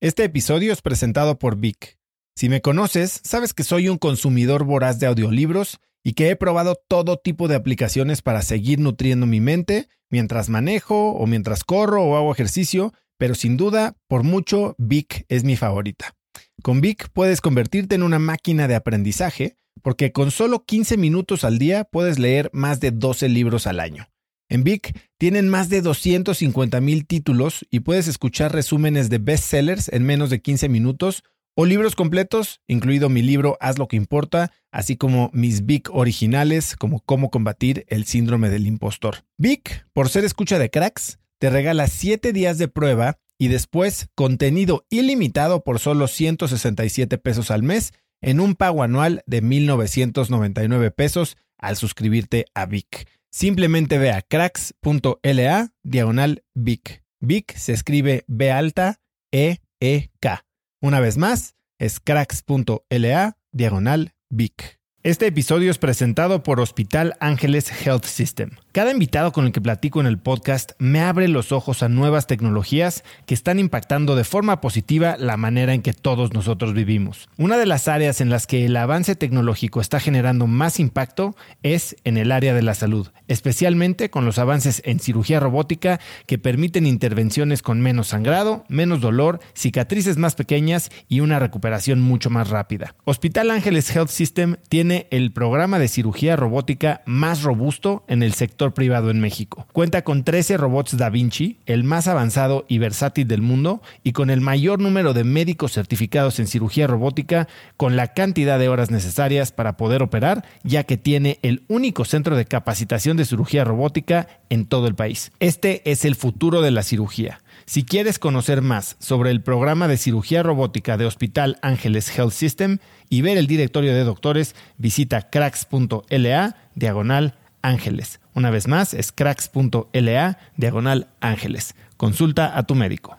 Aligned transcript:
Este 0.00 0.22
episodio 0.22 0.72
es 0.72 0.80
presentado 0.80 1.40
por 1.40 1.56
Vic. 1.56 1.98
Si 2.36 2.48
me 2.48 2.60
conoces, 2.60 3.20
sabes 3.24 3.52
que 3.52 3.64
soy 3.64 3.88
un 3.88 3.98
consumidor 3.98 4.62
voraz 4.62 5.00
de 5.00 5.08
audiolibros 5.08 5.80
y 6.04 6.12
que 6.12 6.30
he 6.30 6.36
probado 6.36 6.80
todo 6.86 7.16
tipo 7.16 7.48
de 7.48 7.56
aplicaciones 7.56 8.22
para 8.22 8.42
seguir 8.42 8.78
nutriendo 8.78 9.26
mi 9.26 9.40
mente 9.40 9.88
mientras 10.08 10.50
manejo 10.50 11.10
o 11.10 11.26
mientras 11.26 11.64
corro 11.64 12.04
o 12.04 12.16
hago 12.16 12.30
ejercicio, 12.30 12.94
pero 13.18 13.34
sin 13.34 13.56
duda, 13.56 13.96
por 14.06 14.22
mucho, 14.22 14.76
Vic 14.78 15.26
es 15.28 15.42
mi 15.42 15.56
favorita. 15.56 16.14
Con 16.62 16.80
Vic 16.80 17.08
puedes 17.12 17.40
convertirte 17.40 17.96
en 17.96 18.04
una 18.04 18.20
máquina 18.20 18.68
de 18.68 18.76
aprendizaje 18.76 19.56
porque 19.82 20.12
con 20.12 20.30
solo 20.30 20.64
15 20.64 20.96
minutos 20.96 21.42
al 21.42 21.58
día 21.58 21.82
puedes 21.82 22.20
leer 22.20 22.50
más 22.52 22.78
de 22.78 22.92
12 22.92 23.28
libros 23.30 23.66
al 23.66 23.80
año. 23.80 24.06
En 24.50 24.64
Vic 24.64 24.98
tienen 25.18 25.48
más 25.48 25.68
de 25.68 25.82
250 25.82 26.80
mil 26.80 27.06
títulos 27.06 27.66
y 27.70 27.80
puedes 27.80 28.08
escuchar 28.08 28.52
resúmenes 28.52 29.10
de 29.10 29.18
bestsellers 29.18 29.88
en 29.88 30.04
menos 30.04 30.30
de 30.30 30.40
15 30.40 30.70
minutos 30.70 31.22
o 31.54 31.66
libros 31.66 31.94
completos, 31.94 32.60
incluido 32.66 33.10
mi 33.10 33.20
libro 33.20 33.58
Haz 33.60 33.78
lo 33.78 33.88
que 33.88 33.96
importa, 33.96 34.52
así 34.70 34.96
como 34.96 35.28
mis 35.34 35.66
Vic 35.66 35.90
originales 35.92 36.76
como 36.76 37.00
Cómo 37.00 37.30
combatir 37.30 37.84
el 37.88 38.06
síndrome 38.06 38.48
del 38.48 38.66
impostor. 38.66 39.24
Vic, 39.36 39.86
por 39.92 40.08
ser 40.08 40.24
escucha 40.24 40.58
de 40.58 40.70
cracks, 40.70 41.18
te 41.38 41.50
regala 41.50 41.86
7 41.86 42.32
días 42.32 42.56
de 42.56 42.68
prueba 42.68 43.18
y 43.36 43.48
después 43.48 44.08
contenido 44.14 44.86
ilimitado 44.88 45.62
por 45.62 45.78
solo 45.78 46.08
167 46.08 47.18
pesos 47.18 47.50
al 47.50 47.62
mes 47.62 47.92
en 48.22 48.40
un 48.40 48.54
pago 48.54 48.82
anual 48.82 49.22
de 49.26 49.42
1.999 49.42 50.94
pesos 50.94 51.36
al 51.58 51.76
suscribirte 51.76 52.46
a 52.54 52.66
Vic. 52.66 53.06
Simplemente 53.30 53.98
ve 53.98 54.10
a 54.10 54.22
cracks.la 54.22 55.72
diagonal 55.82 56.44
Vic. 56.54 57.04
Vic 57.20 57.54
se 57.56 57.72
escribe 57.72 58.24
B 58.26 58.50
alta 58.50 59.00
E 59.32 59.58
E 59.80 60.10
K. 60.20 60.44
Una 60.80 61.00
vez 61.00 61.18
más, 61.18 61.54
es 61.78 62.00
cracks.la 62.00 63.36
diagonal 63.52 64.14
Vic. 64.30 64.78
Este 65.02 65.26
episodio 65.26 65.70
es 65.70 65.78
presentado 65.78 66.42
por 66.42 66.60
Hospital 66.60 67.16
Ángeles 67.20 67.70
Health 67.84 68.04
System. 68.04 68.50
Cada 68.70 68.92
invitado 68.92 69.32
con 69.32 69.46
el 69.46 69.52
que 69.52 69.62
platico 69.62 69.98
en 69.98 70.06
el 70.06 70.18
podcast 70.18 70.72
me 70.78 71.00
abre 71.00 71.26
los 71.26 71.52
ojos 71.52 71.82
a 71.82 71.88
nuevas 71.88 72.26
tecnologías 72.26 73.02
que 73.24 73.32
están 73.32 73.58
impactando 73.58 74.14
de 74.14 74.24
forma 74.24 74.60
positiva 74.60 75.16
la 75.18 75.38
manera 75.38 75.72
en 75.72 75.80
que 75.80 75.94
todos 75.94 76.34
nosotros 76.34 76.74
vivimos. 76.74 77.30
Una 77.38 77.56
de 77.56 77.64
las 77.64 77.88
áreas 77.88 78.20
en 78.20 78.28
las 78.28 78.46
que 78.46 78.66
el 78.66 78.76
avance 78.76 79.16
tecnológico 79.16 79.80
está 79.80 80.00
generando 80.00 80.46
más 80.46 80.80
impacto 80.80 81.34
es 81.62 81.96
en 82.04 82.18
el 82.18 82.30
área 82.30 82.52
de 82.52 82.60
la 82.60 82.74
salud, 82.74 83.08
especialmente 83.26 84.10
con 84.10 84.26
los 84.26 84.38
avances 84.38 84.82
en 84.84 85.00
cirugía 85.00 85.40
robótica 85.40 85.98
que 86.26 86.38
permiten 86.38 86.86
intervenciones 86.86 87.62
con 87.62 87.80
menos 87.80 88.08
sangrado, 88.08 88.66
menos 88.68 89.00
dolor, 89.00 89.40
cicatrices 89.54 90.18
más 90.18 90.34
pequeñas 90.34 90.90
y 91.08 91.20
una 91.20 91.38
recuperación 91.38 92.02
mucho 92.02 92.28
más 92.28 92.50
rápida. 92.50 92.94
Hospital 93.06 93.50
Ángeles 93.50 93.90
Health 93.96 94.10
System 94.10 94.56
tiene 94.68 95.06
el 95.10 95.32
programa 95.32 95.78
de 95.78 95.88
cirugía 95.88 96.36
robótica 96.36 97.00
más 97.06 97.42
robusto 97.42 98.04
en 98.08 98.22
el 98.22 98.34
sector 98.34 98.58
privado 98.74 99.10
en 99.10 99.20
México. 99.20 99.66
Cuenta 99.72 100.02
con 100.02 100.24
13 100.24 100.56
robots 100.56 100.96
Da 100.96 101.10
Vinci, 101.10 101.58
el 101.66 101.84
más 101.84 102.08
avanzado 102.08 102.64
y 102.68 102.78
versátil 102.78 103.26
del 103.26 103.42
mundo, 103.42 103.82
y 104.02 104.12
con 104.12 104.30
el 104.30 104.40
mayor 104.40 104.80
número 104.80 105.14
de 105.14 105.24
médicos 105.24 105.72
certificados 105.72 106.38
en 106.38 106.46
cirugía 106.46 106.86
robótica, 106.86 107.48
con 107.76 107.96
la 107.96 108.08
cantidad 108.14 108.58
de 108.58 108.68
horas 108.68 108.90
necesarias 108.90 109.52
para 109.52 109.76
poder 109.76 110.02
operar, 110.02 110.44
ya 110.62 110.84
que 110.84 110.96
tiene 110.96 111.38
el 111.42 111.62
único 111.68 112.04
centro 112.04 112.36
de 112.36 112.46
capacitación 112.46 113.16
de 113.16 113.24
cirugía 113.24 113.64
robótica 113.64 114.28
en 114.50 114.66
todo 114.66 114.86
el 114.86 114.94
país. 114.94 115.32
Este 115.40 115.90
es 115.90 116.04
el 116.04 116.14
futuro 116.14 116.62
de 116.62 116.70
la 116.70 116.82
cirugía. 116.82 117.40
Si 117.68 117.84
quieres 117.84 118.18
conocer 118.18 118.62
más 118.62 118.96
sobre 118.98 119.30
el 119.30 119.42
programa 119.42 119.88
de 119.88 119.98
cirugía 119.98 120.42
robótica 120.42 120.96
de 120.96 121.04
Hospital 121.04 121.58
Ángeles 121.60 122.08
Health 122.16 122.32
System 122.32 122.78
y 123.10 123.20
ver 123.20 123.36
el 123.36 123.46
directorio 123.46 123.92
de 123.92 124.04
doctores, 124.04 124.54
visita 124.78 125.28
cracks.la 125.28 126.56
diagonal 126.74 127.34
ángeles. 127.60 128.20
Una 128.38 128.50
vez 128.50 128.68
más, 128.68 128.94
es 128.94 129.10
cracks.la 129.10 130.38
diagonal 130.56 131.08
ángeles. 131.18 131.74
Consulta 131.96 132.56
a 132.56 132.62
tu 132.62 132.76
médico. 132.76 133.18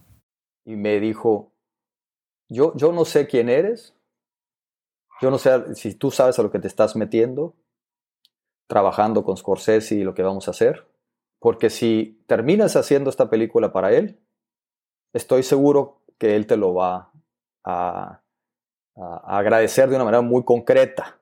Y 0.64 0.78
me 0.78 0.98
dijo, 1.02 1.52
yo, 2.48 2.74
yo 2.78 2.94
no 2.94 3.04
sé 3.04 3.28
quién 3.28 3.50
eres, 3.50 3.94
yo 5.20 5.30
no 5.30 5.38
sé 5.38 5.76
si 5.76 5.94
tú 5.96 6.10
sabes 6.10 6.40
a 6.40 6.42
lo 6.42 6.50
que 6.50 6.60
te 6.60 6.70
estás 6.70 6.96
metiendo, 6.96 7.54
trabajando 8.70 9.26
con 9.26 9.36
Scorsese 9.36 9.96
y 9.96 10.04
lo 10.06 10.14
que 10.14 10.24
vamos 10.24 10.48
a 10.48 10.52
hacer, 10.52 10.88
porque 11.40 11.70
si 11.70 12.24
terminas 12.26 12.78
haciendo 12.78 13.10
esta 13.10 13.30
película 13.30 13.74
para 13.74 13.92
él, 13.92 14.22
estoy 15.12 15.44
seguro 15.44 16.02
que 16.18 16.38
él 16.38 16.48
te 16.48 16.56
lo 16.56 16.76
va 16.76 17.12
a, 17.66 18.22
a 18.96 19.38
agradecer 19.38 19.90
de 19.90 19.98
una 19.98 20.06
manera 20.06 20.22
muy 20.22 20.46
concreta. 20.46 21.19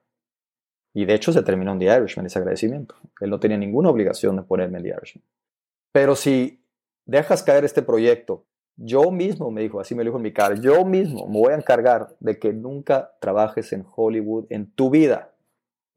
Y 0.97 1.05
de 1.05 1.13
hecho 1.13 1.31
se 1.31 1.43
terminó 1.43 1.73
en 1.73 1.77
The 1.77 1.95
Irishman 1.95 2.25
ese 2.25 2.39
agradecimiento. 2.39 2.95
Él 3.21 3.29
no 3.29 3.39
tenía 3.39 3.55
ninguna 3.55 3.91
obligación 3.91 4.35
de 4.35 4.41
ponerme 4.41 4.79
en 4.79 4.83
The 4.85 4.89
Irishman. 4.97 5.23
Pero 5.91 6.15
si 6.15 6.59
dejas 7.05 7.43
caer 7.43 7.65
este 7.65 7.83
proyecto, 7.83 8.45
yo 8.77 9.11
mismo, 9.11 9.51
me 9.51 9.61
dijo, 9.61 9.79
así 9.79 9.93
me 9.93 10.03
dijo 10.03 10.17
en 10.17 10.23
mi 10.23 10.33
cara, 10.33 10.55
yo 10.55 10.83
mismo 10.85 11.27
me 11.27 11.37
voy 11.37 11.53
a 11.53 11.55
encargar 11.55 12.15
de 12.19 12.39
que 12.39 12.51
nunca 12.51 13.11
trabajes 13.21 13.73
en 13.73 13.85
Hollywood 13.95 14.47
en 14.49 14.71
tu 14.71 14.89
vida. 14.89 15.35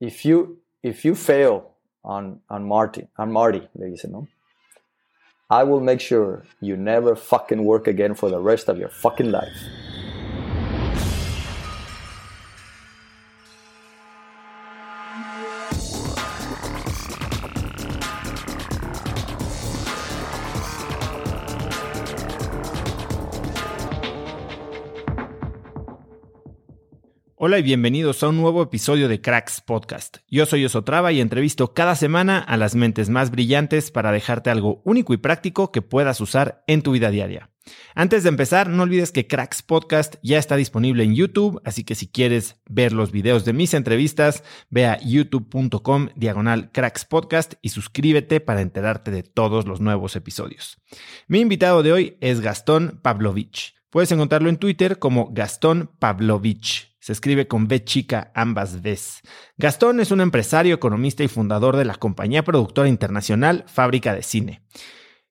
If 0.00 0.22
you, 0.24 0.60
if 0.82 1.02
you 1.02 1.14
fail 1.14 1.62
on, 2.02 2.42
on, 2.50 2.68
Marty, 2.68 3.08
on 3.16 3.32
Marty, 3.32 3.66
le 3.72 3.86
dice, 3.86 4.06
¿no? 4.06 4.28
I 5.48 5.64
will 5.64 5.80
make 5.80 6.00
sure 6.00 6.42
you 6.60 6.76
never 6.76 7.16
fucking 7.16 7.64
work 7.64 7.88
again 7.88 8.14
for 8.14 8.28
the 8.28 8.38
rest 8.38 8.68
of 8.68 8.76
your 8.76 8.90
fucking 8.90 9.30
life. 9.30 9.89
Hola 27.42 27.58
y 27.58 27.62
bienvenidos 27.62 28.22
a 28.22 28.28
un 28.28 28.36
nuevo 28.36 28.62
episodio 28.62 29.08
de 29.08 29.22
Cracks 29.22 29.62
Podcast. 29.62 30.18
Yo 30.28 30.44
soy 30.44 30.66
Osotrava 30.66 31.10
y 31.10 31.22
entrevisto 31.22 31.72
cada 31.72 31.94
semana 31.94 32.38
a 32.38 32.58
las 32.58 32.74
mentes 32.74 33.08
más 33.08 33.30
brillantes 33.30 33.90
para 33.90 34.12
dejarte 34.12 34.50
algo 34.50 34.82
único 34.84 35.14
y 35.14 35.16
práctico 35.16 35.72
que 35.72 35.80
puedas 35.80 36.20
usar 36.20 36.62
en 36.66 36.82
tu 36.82 36.92
vida 36.92 37.10
diaria. 37.10 37.48
Antes 37.94 38.24
de 38.24 38.28
empezar, 38.28 38.68
no 38.68 38.82
olvides 38.82 39.10
que 39.10 39.26
Cracks 39.26 39.62
Podcast 39.62 40.16
ya 40.22 40.36
está 40.36 40.56
disponible 40.56 41.02
en 41.02 41.14
YouTube, 41.14 41.62
así 41.64 41.82
que 41.82 41.94
si 41.94 42.08
quieres 42.08 42.60
ver 42.68 42.92
los 42.92 43.10
videos 43.10 43.46
de 43.46 43.54
mis 43.54 43.72
entrevistas, 43.72 44.44
ve 44.68 44.84
a 44.84 45.00
youtube.com 45.00 46.10
diagonal 46.16 46.70
Cracks 46.72 47.06
Podcast 47.06 47.54
y 47.62 47.70
suscríbete 47.70 48.40
para 48.40 48.60
enterarte 48.60 49.10
de 49.10 49.22
todos 49.22 49.66
los 49.66 49.80
nuevos 49.80 50.14
episodios. 50.14 50.76
Mi 51.26 51.40
invitado 51.40 51.82
de 51.82 51.92
hoy 51.94 52.18
es 52.20 52.42
Gastón 52.42 53.00
Pavlovich. 53.02 53.79
Puedes 53.90 54.12
encontrarlo 54.12 54.48
en 54.48 54.56
Twitter 54.56 55.00
como 55.00 55.30
Gastón 55.32 55.90
Pavlovich. 55.98 56.96
Se 57.00 57.12
escribe 57.12 57.48
con 57.48 57.66
B 57.66 57.82
chica 57.82 58.30
ambas 58.36 58.82
Vs. 58.82 59.22
Gastón 59.56 59.98
es 59.98 60.12
un 60.12 60.20
empresario, 60.20 60.76
economista 60.76 61.24
y 61.24 61.28
fundador 61.28 61.76
de 61.76 61.84
la 61.84 61.96
compañía 61.96 62.44
productora 62.44 62.88
internacional 62.88 63.64
Fábrica 63.66 64.14
de 64.14 64.22
Cine. 64.22 64.62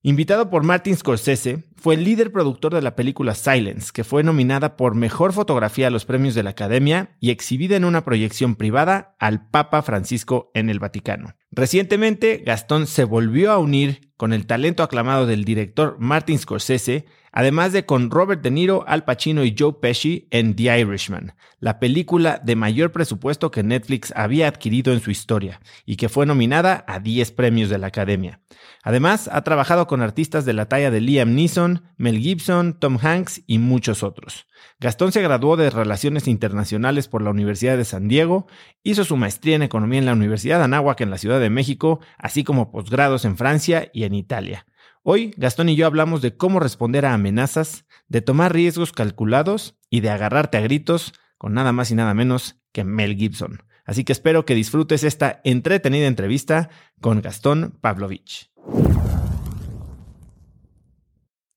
Invitado 0.01 0.49
por 0.49 0.63
Martin 0.63 0.97
Scorsese, 0.97 1.65
fue 1.75 1.95
el 1.95 2.03
líder 2.03 2.33
productor 2.33 2.73
de 2.73 2.81
la 2.81 2.95
película 2.95 3.33
Silence, 3.33 3.91
que 3.93 4.03
fue 4.03 4.23
nominada 4.23 4.75
por 4.75 4.95
Mejor 4.95 5.31
Fotografía 5.31 5.87
a 5.87 5.89
los 5.89 6.05
premios 6.05 6.35
de 6.35 6.43
la 6.43 6.49
Academia 6.49 7.15
y 7.21 7.31
exhibida 7.31 7.77
en 7.77 7.85
una 7.85 8.03
proyección 8.03 8.55
privada 8.55 9.15
al 9.19 9.49
Papa 9.49 9.81
Francisco 9.83 10.51
en 10.53 10.69
el 10.69 10.79
Vaticano. 10.79 11.35
Recientemente, 11.51 12.43
Gastón 12.45 12.87
se 12.87 13.05
volvió 13.05 13.51
a 13.51 13.57
unir 13.57 14.11
con 14.17 14.33
el 14.33 14.47
talento 14.47 14.83
aclamado 14.83 15.25
del 15.25 15.45
director 15.45 15.97
Martin 15.99 16.39
Scorsese 16.39 17.05
además 17.31 17.73
de 17.73 17.85
con 17.85 18.09
Robert 18.09 18.41
De 18.41 18.51
Niro, 18.51 18.83
Al 18.87 19.05
Pacino 19.05 19.43
y 19.43 19.55
Joe 19.57 19.73
Pesci 19.81 20.27
en 20.31 20.55
The 20.55 20.79
Irishman, 20.79 21.33
la 21.59 21.79
película 21.79 22.41
de 22.43 22.55
mayor 22.55 22.91
presupuesto 22.91 23.51
que 23.51 23.63
Netflix 23.63 24.13
había 24.15 24.47
adquirido 24.47 24.93
en 24.93 25.01
su 25.01 25.11
historia 25.11 25.59
y 25.85 25.95
que 25.97 26.09
fue 26.09 26.25
nominada 26.25 26.83
a 26.87 26.99
10 26.99 27.31
premios 27.31 27.69
de 27.69 27.77
la 27.77 27.87
Academia. 27.87 28.41
Además, 28.83 29.29
ha 29.31 29.41
trabajado 29.43 29.87
con 29.87 30.01
artistas 30.01 30.45
de 30.45 30.53
la 30.53 30.67
talla 30.67 30.89
de 30.89 31.01
Liam 31.01 31.35
Neeson, 31.35 31.83
Mel 31.97 32.19
Gibson, 32.19 32.79
Tom 32.79 32.97
Hanks 33.01 33.41
y 33.45 33.57
muchos 33.57 34.03
otros. 34.03 34.47
Gastón 34.79 35.11
se 35.11 35.21
graduó 35.21 35.57
de 35.57 35.69
Relaciones 35.69 36.27
Internacionales 36.27 37.09
por 37.09 37.21
la 37.21 37.31
Universidad 37.31 37.77
de 37.77 37.85
San 37.85 38.07
Diego, 38.07 38.47
hizo 38.83 39.03
su 39.03 39.17
maestría 39.17 39.55
en 39.55 39.63
Economía 39.63 39.99
en 39.99 40.05
la 40.05 40.13
Universidad 40.13 40.59
de 40.59 40.63
Anáhuac 40.65 41.01
en 41.01 41.09
la 41.09 41.17
Ciudad 41.17 41.39
de 41.39 41.49
México, 41.49 41.99
así 42.17 42.43
como 42.43 42.71
posgrados 42.71 43.25
en 43.25 43.35
Francia 43.35 43.89
y 43.93 44.03
en 44.03 44.15
Italia. 44.15 44.65
Hoy 45.01 45.33
Gastón 45.37 45.69
y 45.69 45.77
yo 45.77 45.85
hablamos 45.85 46.21
de 46.21 46.35
cómo 46.35 46.59
responder 46.59 47.05
a 47.05 47.13
amenazas, 47.13 47.85
de 48.09 48.21
tomar 48.21 48.53
riesgos 48.53 48.91
calculados 48.91 49.77
y 49.89 50.01
de 50.01 50.09
agarrarte 50.09 50.57
a 50.57 50.61
gritos 50.61 51.13
con 51.37 51.53
nada 51.53 51.71
más 51.71 51.89
y 51.89 51.95
nada 51.95 52.13
menos 52.13 52.59
que 52.73 52.83
Mel 52.83 53.15
Gibson. 53.15 53.63
Así 53.85 54.03
que 54.03 54.11
espero 54.11 54.45
que 54.45 54.55
disfrutes 54.55 55.05
esta 55.05 55.39
entretenida 55.45 56.05
entrevista 56.05 56.69
con 56.99 57.21
Gastón 57.21 57.77
Pavlovich. 57.79 58.51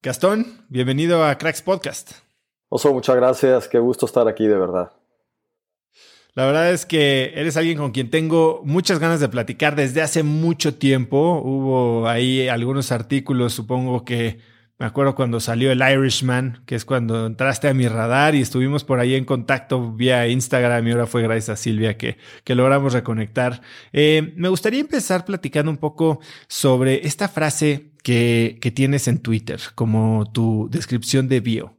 Gastón, 0.02 0.64
bienvenido 0.68 1.24
a 1.24 1.36
Cracks 1.36 1.62
Podcast. 1.62 2.12
Oso, 2.68 2.92
muchas 2.92 3.16
gracias. 3.16 3.68
Qué 3.68 3.80
gusto 3.80 4.06
estar 4.06 4.28
aquí, 4.28 4.46
de 4.46 4.56
verdad. 4.56 4.92
La 6.34 6.46
verdad 6.46 6.73
es 6.73 6.87
que 6.87 7.32
eres 7.34 7.58
alguien 7.58 7.76
con 7.76 7.90
quien 7.90 8.08
tengo 8.08 8.62
muchas 8.64 8.99
ganas 8.99 9.20
de 9.20 9.29
platicar 9.29 9.76
desde 9.76 10.00
hace 10.00 10.23
mucho 10.23 10.75
tiempo. 10.75 11.43
Hubo 11.44 12.08
ahí 12.08 12.49
algunos 12.49 12.90
artículos, 12.90 13.52
supongo 13.52 14.05
que 14.05 14.38
me 14.79 14.87
acuerdo 14.87 15.14
cuando 15.14 15.40
salió 15.40 15.70
el 15.70 15.81
Irishman, 15.81 16.62
que 16.64 16.75
es 16.75 16.87
cuando 16.87 17.26
entraste 17.26 17.69
a 17.69 17.75
mi 17.75 17.87
radar 17.87 18.34
y 18.34 18.40
estuvimos 18.40 18.82
por 18.82 18.99
ahí 18.99 19.14
en 19.14 19.26
contacto 19.26 19.93
vía 19.93 20.26
Instagram 20.26 20.88
y 20.88 20.93
ahora 20.93 21.06
fue 21.06 21.23
gracias 21.23 21.50
a 21.50 21.56
Silvia 21.56 21.99
que, 21.99 22.17
que 22.44 22.55
logramos 22.55 22.94
reconectar. 22.94 23.61
Eh, 23.93 24.32
me 24.34 24.49
gustaría 24.49 24.81
empezar 24.81 25.26
platicando 25.26 25.70
un 25.70 25.76
poco 25.76 26.20
sobre 26.49 27.06
esta 27.06 27.29
frase 27.29 27.93
que, 28.02 28.58
que 28.61 28.70
tienes 28.70 29.06
en 29.06 29.19
Twitter 29.19 29.61
como 29.75 30.32
tu 30.32 30.69
descripción 30.70 31.29
de 31.29 31.40
bio. 31.40 31.76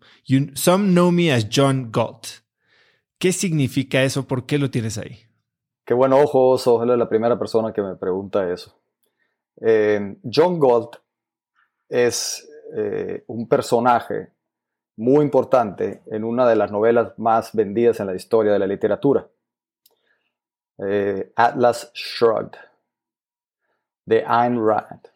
some 0.54 0.94
know 0.94 1.12
me 1.12 1.34
as 1.34 1.48
John 1.52 1.90
Galt. 1.92 2.43
¿Qué 3.24 3.32
significa 3.32 4.04
eso? 4.04 4.28
¿Por 4.28 4.46
qué 4.46 4.58
lo 4.58 4.70
tienes 4.70 4.98
ahí? 4.98 5.18
Qué 5.86 5.94
buen 5.94 6.12
ojo, 6.12 6.56
es 6.58 6.68
la 6.68 7.08
primera 7.08 7.40
persona 7.40 7.72
que 7.72 7.82
me 7.82 7.96
pregunta 7.96 8.52
eso. 8.52 8.78
Eh, 9.62 10.18
John 10.30 10.60
Galt 10.60 10.98
es 11.88 12.46
eh, 12.76 13.24
un 13.28 13.48
personaje 13.48 14.34
muy 14.98 15.24
importante 15.24 16.02
en 16.08 16.26
una 16.26 16.46
de 16.46 16.58
las 16.58 16.70
novelas 16.70 17.18
más 17.18 17.54
vendidas 17.54 18.02
en 18.02 18.08
la 18.08 18.16
historia 18.16 18.52
de 18.52 18.60
la 18.60 18.68
literatura. 18.68 19.26
Eh, 20.86 21.32
Atlas 21.38 21.94
Shrugged, 21.94 22.60
de 24.04 24.26
Ayn 24.28 24.60
Rand. 24.68 25.08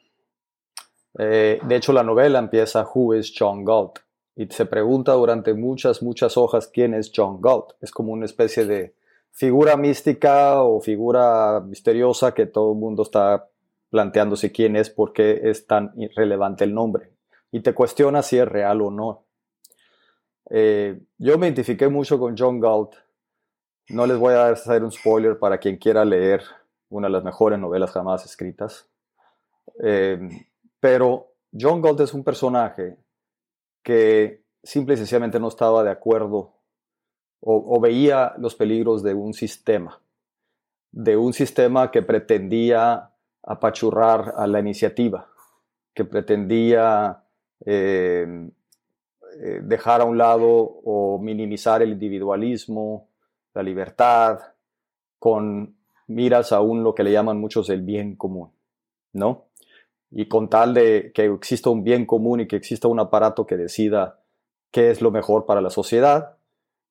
de 1.12 1.75
hecho, 1.75 1.92
la 1.92 2.03
novela 2.03 2.39
empieza 2.39 2.88
Who 2.88 3.15
is 3.15 3.33
John 3.38 3.65
Galt? 3.65 4.00
Y 4.38 4.45
se 4.51 4.68
pregunta 4.68 5.13
durante 5.13 5.56
muchas, 5.56 6.04
muchas 6.04 6.38
hojas 6.38 6.68
quién 6.68 6.94
es 6.94 7.12
John 7.13 7.42
Galt. 7.42 7.72
Es 7.81 7.89
como 7.89 8.13
una 8.13 8.25
especie 8.25 8.66
de 8.66 8.94
figura 9.31 9.75
mística 9.78 10.62
o 10.62 10.80
figura 10.80 11.60
misteriosa 11.60 12.36
que 12.36 12.45
todo 12.45 12.74
el 12.74 12.78
mundo 12.78 13.01
está 13.01 13.50
planteándose 13.89 14.51
quién 14.51 14.75
es, 14.75 14.92
por 14.92 15.12
qué 15.12 15.42
es 15.50 15.66
tan 15.66 15.92
irrelevante 15.98 16.66
el 16.66 16.75
nombre. 16.75 17.10
Y 17.51 17.62
te 17.62 17.74
cuestiona 17.74 18.22
si 18.22 18.38
es 18.38 18.48
real 18.48 18.81
o 18.84 18.92
no. 18.92 19.24
Eh, 20.51 21.00
yo 21.18 21.39
me 21.39 21.48
identifiqué 21.48 21.88
mucho 21.88 22.19
con 22.19 22.38
John 22.38 22.60
Galt. 22.60 22.92
No 23.89 24.06
les 24.06 24.19
voy 24.19 24.36
a 24.36 24.50
hacer 24.50 24.84
un 24.84 24.92
spoiler 24.92 25.39
para 25.39 25.57
quien 25.57 25.78
quiera 25.78 26.06
leer 26.06 26.44
una 26.89 27.07
de 27.07 27.13
las 27.13 27.24
mejores 27.24 27.57
novelas 27.57 27.89
jamás 27.89 28.24
escritas. 28.24 28.88
Eh, 29.84 30.19
pero 30.80 31.31
John 31.60 31.81
Galt 31.81 32.01
es 32.01 32.13
un 32.13 32.24
personaje 32.24 32.98
que 33.88 34.44
simple 34.62 34.95
y 34.95 34.98
sencillamente 34.98 35.39
no 35.39 35.48
estaba 35.48 35.81
de 35.81 35.92
acuerdo 35.92 36.56
o, 37.39 37.80
veía 37.80 38.34
los 38.38 38.54
peligros 38.54 39.01
de 39.01 39.13
un 39.13 39.34
sistema, 39.34 40.01
de 40.92 41.16
un 41.16 41.31
sistema 41.31 41.89
que 41.89 42.01
pretendía 42.01 43.13
apachurrar 43.44 44.34
a 44.36 44.45
la 44.45 44.60
iniciativa, 44.60 45.30
que 45.94 46.04
pretendía 46.04 47.24
eh, 47.66 48.50
eh, 49.42 49.62
dejar 49.63 50.01
a 50.01 50.04
un 50.04 50.18
lado 50.18 50.50
o 50.50 51.18
minimizar 51.19 51.81
el 51.81 51.94
individualismo, 51.94 53.07
la 53.54 53.63
libertad, 53.63 54.39
con 55.18 55.78
miras 56.07 56.51
aún 56.51 56.84
lo 56.84 56.94
que 56.94 57.04
le 57.04 57.13
llaman 57.13 57.39
muchos 57.39 57.69
el 57.69 57.84
bien 57.84 58.18
común, 58.18 58.51
¿no? 59.13 59.46
Y 60.19 60.27
con 60.27 60.49
tal 60.49 60.73
de 60.73 61.11
que 61.13 61.25
exista 61.25 61.69
un 61.69 61.83
bien 61.83 62.07
común 62.07 62.39
y 62.39 62.47
que 62.47 62.55
exista 62.55 62.87
un 62.87 62.99
aparato 62.99 63.45
que 63.45 63.55
decida 63.55 64.19
qué 64.71 64.89
es 64.89 64.99
lo 64.99 65.11
mejor 65.11 65.45
para 65.45 65.61
la 65.61 65.69
sociedad, 65.69 66.37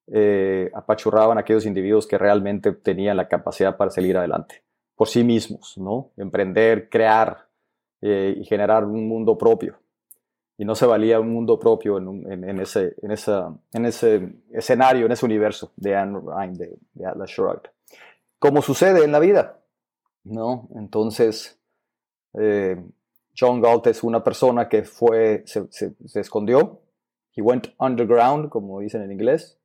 eh, 0.06 0.70
apachurraban 0.72 1.36
a 1.36 1.40
aquellos 1.40 1.66
individuos 1.66 2.06
que 2.06 2.18
realmente 2.18 2.70
tenían 2.70 3.16
la 3.16 3.26
capacidad 3.26 3.76
para 3.76 3.90
salir 3.90 4.16
adelante 4.16 4.62
por 4.94 5.08
sí 5.08 5.24
mismos, 5.24 5.76
¿no? 5.76 6.12
Emprender, 6.16 6.88
crear 6.88 7.48
eh, 8.00 8.36
y 8.38 8.44
generar 8.44 8.84
un 8.84 9.08
mundo 9.08 9.36
propio. 9.36 9.76
Y 10.56 10.64
no 10.64 10.76
se 10.76 10.86
valía 10.86 11.18
un 11.18 11.32
mundo 11.32 11.58
propio 11.58 11.98
en, 11.98 12.60
ese, 12.60 12.94
en, 13.02 13.10
esa, 13.10 13.52
en 13.72 13.86
ese 13.86 14.36
escenario, 14.52 15.04
en 15.04 15.10
ese 15.10 15.26
universo 15.26 15.72
de 15.74 15.96
Anne 15.96 16.20
Ryan, 16.24 16.54
de, 16.54 16.78
Atlas 17.04 17.28
Shrugged. 17.28 17.70
Como 18.38 18.62
sucede 18.62 19.04
en 19.04 19.10
la 19.10 19.18
vida, 19.18 19.58
¿no? 20.22 20.68
Entonces, 20.76 21.58
eh, 22.34 22.80
John 23.38 23.60
Galt 23.60 23.86
es 23.86 24.02
una 24.02 24.24
persona 24.24 24.68
que 24.68 24.82
fue, 24.84 25.44
se, 25.46 25.68
escondió, 26.14 26.80
he 27.34 27.42
went 27.42 27.68
underground, 27.78 28.48
como 28.48 28.80
dicen 28.80 29.02
en 29.02 29.12
inglés, 29.12 29.58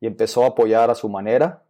y 0.00 0.06
empezó 0.06 0.44
a 0.44 0.48
apoyar 0.48 0.90
a 0.90 0.94
su 0.94 1.08
manera 1.08 1.64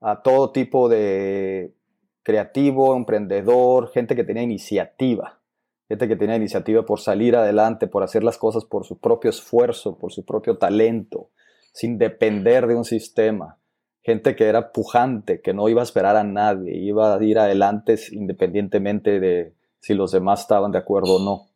a 0.00 0.22
todo 0.22 0.52
tipo 0.52 0.88
de 0.88 1.74
creativo, 2.22 2.96
emprendedor, 2.96 3.90
gente 3.90 4.14
que 4.14 4.24
tenía 4.24 4.42
iniciativa, 4.42 5.40
gente 5.88 6.08
que 6.08 6.16
tenía 6.16 6.36
iniciativa 6.36 6.86
por 6.86 7.00
salir 7.00 7.36
adelante, 7.36 7.86
por 7.86 8.02
hacer 8.02 8.22
las 8.22 8.38
cosas 8.38 8.64
por 8.64 8.86
su 8.86 8.98
propio 8.98 9.30
esfuerzo, 9.30 9.98
por 9.98 10.12
su 10.12 10.24
propio 10.24 10.56
talento, 10.56 11.30
sin 11.72 11.98
depender 11.98 12.66
de 12.66 12.76
un 12.76 12.84
sistema. 12.84 13.58
Gente 14.02 14.34
que 14.34 14.46
era 14.46 14.72
pujante, 14.72 15.42
que 15.42 15.52
no 15.52 15.68
iba 15.68 15.82
a 15.82 15.84
esperar 15.84 16.16
a 16.16 16.24
nadie, 16.24 16.76
iba 16.76 17.14
a 17.14 17.22
ir 17.22 17.38
adelante 17.38 17.96
independientemente 18.12 19.20
de, 19.20 19.54
si 19.80 19.94
los 19.94 20.12
demás 20.12 20.42
estaban 20.42 20.70
de 20.70 20.78
acuerdo 20.78 21.16
o 21.16 21.24
no. 21.24 21.48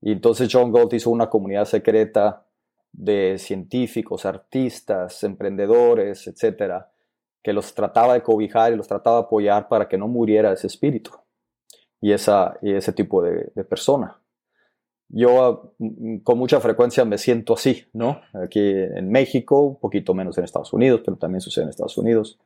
Y 0.00 0.12
entonces 0.12 0.48
John 0.50 0.72
Galt 0.72 0.92
hizo 0.92 1.10
una 1.10 1.28
comunidad 1.28 1.64
secreta 1.64 2.46
de 2.92 3.36
científicos, 3.38 4.24
artistas, 4.24 5.22
emprendedores, 5.24 6.26
etcétera, 6.26 6.90
que 7.42 7.52
los 7.52 7.74
trataba 7.74 8.14
de 8.14 8.22
cobijar 8.22 8.72
y 8.72 8.76
los 8.76 8.88
trataba 8.88 9.18
de 9.18 9.22
apoyar 9.24 9.68
para 9.68 9.88
que 9.88 9.98
no 9.98 10.08
muriera 10.08 10.52
ese 10.52 10.66
espíritu 10.66 11.10
y, 12.00 12.12
esa, 12.12 12.58
y 12.62 12.72
ese 12.72 12.92
tipo 12.92 13.22
de, 13.22 13.64
persona. 13.64 14.20
Yo 15.08 15.74
mm, 15.78 16.18
con 16.18 16.38
mucha 16.38 16.60
frecuencia 16.60 17.04
me 17.04 17.18
siento 17.18 17.54
así, 17.54 17.86
¿no? 17.92 18.20
Aquí 18.34 18.60
en 18.60 19.10
México, 19.10 19.60
un 19.62 19.80
poquito 19.80 20.14
menos 20.14 20.36
en 20.38 20.44
Estados 20.44 20.72
Unidos, 20.72 21.02
pero 21.04 21.16
también 21.16 21.40
sucede 21.40 21.64
en 21.64 21.70
Estados 21.70 21.96
Unidos. 21.96 22.38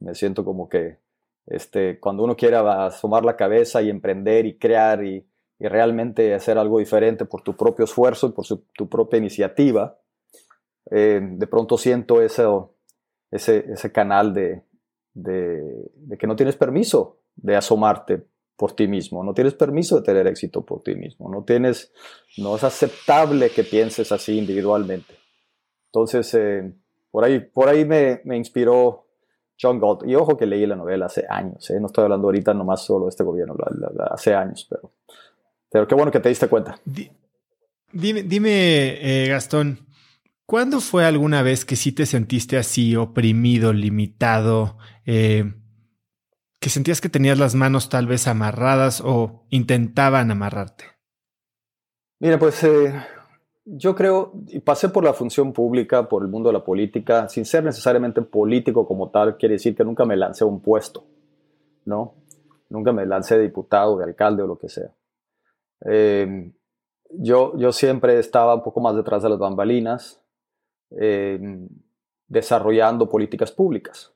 Me 0.00 0.14
siento 0.14 0.44
como 0.44 0.68
que 0.68 0.98
este, 1.46 1.98
cuando 1.98 2.24
uno 2.24 2.36
quiera 2.36 2.86
asomar 2.86 3.24
la 3.24 3.36
cabeza 3.36 3.82
y 3.82 3.90
emprender 3.90 4.46
y 4.46 4.58
crear 4.58 5.04
y, 5.04 5.26
realmente 5.64 6.34
hacer 6.34 6.58
algo 6.58 6.80
diferente 6.80 7.24
por 7.24 7.42
tu 7.42 7.54
propio 7.54 7.84
esfuerzo 7.84 8.26
y 8.26 8.32
por 8.32 8.44
tu 8.74 8.88
propia 8.88 9.18
iniciativa, 9.18 9.96
eh, 10.90 11.20
de 11.22 11.46
pronto 11.46 11.78
siento 11.78 12.20
ese, 12.20 12.42
ese, 13.30 13.92
canal 13.92 14.34
de, 14.34 14.64
que 16.18 16.26
no 16.26 16.34
tienes 16.34 16.56
permiso 16.56 17.20
de 17.36 17.54
asomarte 17.54 18.26
por 18.56 18.72
ti 18.72 18.88
mismo, 18.88 19.22
no 19.22 19.34
tienes 19.34 19.54
permiso 19.54 19.94
de 19.94 20.02
tener 20.02 20.26
éxito 20.26 20.66
por 20.66 20.82
ti 20.82 20.96
mismo, 20.96 21.30
no 21.30 21.44
tienes, 21.44 21.92
no 22.38 22.56
es 22.56 22.64
aceptable 22.64 23.50
que 23.50 23.62
pienses 23.62 24.10
así 24.10 24.36
individualmente. 24.36 25.14
Entonces, 25.86 26.34
eh, 26.34 26.74
por 27.12 27.22
ahí, 27.24 27.38
por 27.38 27.68
ahí 27.68 27.84
me, 27.84 28.20
me 28.24 28.36
inspiró 28.36 29.06
John 29.62 29.78
Galt. 29.78 30.02
Y 30.06 30.14
ojo 30.16 30.36
que 30.36 30.46
leí 30.46 30.66
la 30.66 30.76
novela 30.76 31.06
hace 31.06 31.24
años, 31.28 31.70
¿eh? 31.70 31.78
no 31.78 31.86
estoy 31.86 32.04
hablando 32.04 32.26
ahorita 32.26 32.52
nomás 32.52 32.84
solo 32.84 33.04
de 33.06 33.10
este 33.10 33.22
gobierno, 33.22 33.54
hace 34.10 34.34
años, 34.34 34.66
pero, 34.68 34.92
pero 35.70 35.86
qué 35.86 35.94
bueno 35.94 36.10
que 36.10 36.20
te 36.20 36.28
diste 36.28 36.48
cuenta. 36.48 36.80
dime, 37.92 38.22
dime 38.24 39.24
eh, 39.24 39.28
Gastón, 39.28 39.86
¿cuándo 40.46 40.80
fue 40.80 41.04
alguna 41.04 41.42
vez 41.42 41.64
que 41.64 41.76
sí 41.76 41.92
te 41.92 42.06
sentiste 42.06 42.58
así, 42.58 42.96
oprimido, 42.96 43.72
limitado, 43.72 44.78
eh, 45.06 45.54
que 46.58 46.70
sentías 46.70 47.00
que 47.00 47.08
tenías 47.08 47.38
las 47.38 47.54
manos 47.54 47.88
tal 47.88 48.06
vez 48.06 48.26
amarradas 48.26 49.00
o 49.04 49.46
intentaban 49.50 50.30
amarrarte? 50.30 50.84
Mira, 52.18 52.38
pues 52.38 52.62
yo 53.64 53.94
creo, 53.94 54.32
y 54.48 54.60
pasé 54.60 54.88
por 54.88 55.04
la 55.04 55.12
función 55.12 55.52
pública, 55.52 56.08
por 56.08 56.22
el 56.22 56.28
mundo 56.28 56.48
de 56.48 56.54
la 56.54 56.64
política, 56.64 57.28
sin 57.28 57.44
ser 57.44 57.64
necesariamente 57.64 58.22
político 58.22 58.86
como 58.86 59.10
tal, 59.10 59.36
quiere 59.36 59.54
decir 59.54 59.76
que 59.76 59.84
nunca 59.84 60.04
me 60.04 60.16
lancé 60.16 60.44
a 60.44 60.48
un 60.48 60.60
puesto, 60.60 61.04
¿no? 61.84 62.14
Nunca 62.68 62.92
me 62.92 63.06
lancé 63.06 63.36
de 63.36 63.44
diputado, 63.44 63.98
de 63.98 64.04
alcalde 64.04 64.42
o 64.42 64.46
lo 64.46 64.58
que 64.58 64.68
sea. 64.68 64.92
Eh, 65.86 66.52
yo, 67.10 67.56
yo 67.56 67.72
siempre 67.72 68.18
estaba 68.18 68.54
un 68.54 68.62
poco 68.62 68.80
más 68.80 68.96
detrás 68.96 69.22
de 69.22 69.28
las 69.28 69.38
bambalinas, 69.38 70.20
eh, 70.98 71.38
desarrollando 72.26 73.08
políticas 73.08 73.52
públicas 73.52 74.14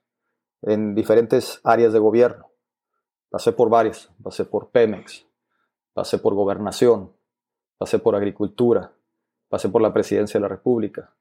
en 0.63 0.95
diferentes 0.95 1.61
áreas 1.63 1.93
de 1.93 1.99
gobierno. 1.99 2.51
Pasé 3.31 3.53
por 3.53 3.69
varias, 3.69 4.11
pasé 4.23 4.45
por 4.45 4.71
Pemex, 4.71 5.27
pasé 5.93 6.19
por 6.19 6.35
gobernación, 6.35 7.13
pasé 7.79 7.99
por 7.99 8.17
agricultura, 8.17 8.96
pasé 9.49 9.69
por 9.69 9.83
la 9.83 9.93
presidencia 9.93 10.39
de 10.39 10.43
la 10.43 10.49
República. 10.49 11.13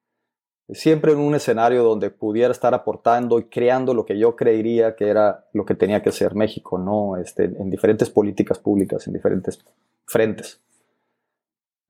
Siempre 0.70 1.12
en 1.12 1.20
un 1.20 1.36
escenario 1.36 1.84
donde 1.84 2.10
pudiera 2.10 2.52
estar 2.52 2.74
aportando 2.74 3.38
y 3.38 3.44
creando 3.46 3.94
lo 3.94 4.06
que 4.06 4.18
yo 4.18 4.36
creería 4.36 4.96
que 4.96 5.10
era 5.10 5.46
lo 5.54 5.64
que 5.64 5.76
tenía 5.76 6.02
que 6.02 6.12
ser 6.12 6.34
México, 6.34 6.80
¿no? 6.80 7.18
Este, 7.18 7.44
en 7.44 7.70
diferentes 7.70 8.10
políticas 8.10 8.58
públicas, 8.58 9.06
en 9.06 9.14
diferentes 9.14 9.64
frentes. 10.06 10.60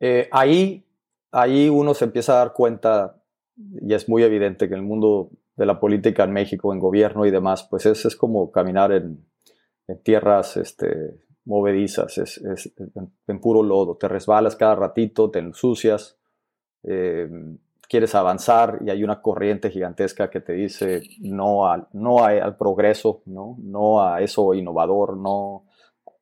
Eh, 0.02 0.28
ahí 0.32 0.86
ahí 1.36 1.68
uno 1.70 1.94
se 1.94 2.06
empieza 2.06 2.34
a 2.34 2.38
dar 2.38 2.54
cuenta, 2.54 3.22
y 3.58 3.94
es 3.94 4.08
muy 4.08 4.24
evidente 4.24 4.68
que 4.68 4.74
en 4.74 4.80
el 4.80 4.86
mundo 4.86 5.30
de 5.58 5.66
la 5.66 5.80
política 5.80 6.24
en 6.24 6.32
México, 6.32 6.74
en 6.74 6.80
gobierno 6.80 7.26
y 7.26 7.32
demás, 7.32 7.68
pues 7.70 7.86
es, 7.86 8.06
es 8.06 8.16
como 8.16 8.52
caminar 8.52 8.94
en, 8.94 9.26
en 9.88 10.00
tierras 10.02 10.56
este, 10.56 11.20
movedizas, 11.44 12.18
es, 12.18 12.38
es, 12.38 12.74
en, 13.28 13.40
puro 13.40 13.64
lodo, 13.64 13.98
te 13.98 14.08
resbalas 14.08 14.56
cada 14.56 14.76
ratito, 14.76 15.30
te 15.30 15.40
ensucias, 15.40 16.18
eh, 16.88 17.30
quieres 17.88 18.16
avanzar 18.16 18.80
y 18.86 18.90
hay 18.90 19.04
una 19.04 19.22
corriente 19.22 19.70
gigantesca 19.70 20.30
que 20.30 20.42
te 20.42 20.54
dice 20.54 21.02
no 21.20 21.68
al, 21.68 21.88
no 21.94 22.24
al 22.24 22.58
progreso, 22.58 23.22
¿no? 23.26 23.58
no 23.60 24.02
a 24.02 24.22
eso 24.22 24.54
innovador, 24.54 25.18
no, 25.18 25.66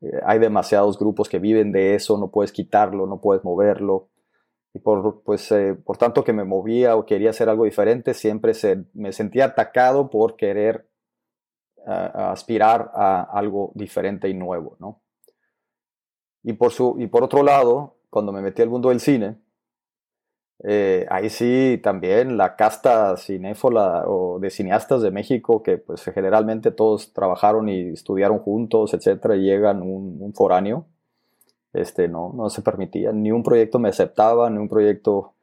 eh, 0.01 0.20
hay 0.25 0.39
demasiados 0.39 0.98
grupos 0.98 1.29
que 1.29 1.39
viven 1.39 1.72
de 1.72 1.96
eso, 1.96 2.17
no 2.17 2.29
puedes 2.32 2.51
quitarlo, 2.51 3.08
no 3.08 3.22
puedes 3.22 3.43
moverlo. 3.43 4.10
Y 4.74 4.79
por, 4.79 5.22
pues, 5.24 5.51
eh, 5.51 5.75
por 5.75 5.98
tanto 5.98 6.24
que 6.24 6.34
me 6.34 6.43
movía 6.43 6.96
o 6.96 7.05
quería 7.05 7.29
hacer 7.29 7.48
algo 7.50 7.65
diferente, 7.65 8.13
siempre 8.13 8.53
se, 8.53 8.86
me 8.93 9.12
sentía 9.13 9.46
atacado 9.46 10.10
por 10.10 10.36
querer 10.36 10.88
aspirar 11.86 12.91
a 12.93 13.24
algo 13.24 13.74
diferente 13.75 14.29
y 14.29 14.34
nuevo. 14.34 14.77
¿no? 14.79 15.01
Y, 16.43 16.53
por 16.53 16.72
su, 16.72 16.96
y 16.98 17.08
por 17.08 17.24
otro 17.24 17.43
lado, 17.43 17.98
cuando 18.10 18.32
me 18.32 18.41
metí 18.41 18.62
al 18.62 18.70
mundo 18.70 18.88
del 18.88 19.01
cine, 19.01 19.42
eh, 20.65 21.05
ahí 21.10 21.29
sí 21.29 21.77
también 21.84 22.38
la 22.38 22.55
casta 22.55 23.17
cinéfola 23.17 24.05
o 24.08 24.39
de 24.39 24.50
cineastas 24.50 25.01
de 25.01 25.12
México, 25.12 25.62
que 25.62 25.77
pues 25.77 26.03
generalmente 26.05 26.72
todos 26.72 27.12
trabajaron 27.12 27.67
y 27.67 27.89
estudiaron 27.89 28.39
juntos, 28.39 28.93
etcétera, 28.93 29.36
y 29.36 29.41
llegan 29.41 29.82
un, 29.82 30.34
foráneo, 30.34 30.86
este, 31.74 32.08
no, 32.08 32.32
no 32.34 32.50
se 32.50 32.62
permitía, 32.62 33.12
ni 33.12 33.32
un 33.32 33.43
proyecto 33.43 33.77
me 33.77 33.89
aceptaba, 33.89 34.50
ni 34.50 34.58
un 34.58 34.70
proyecto 34.70 35.34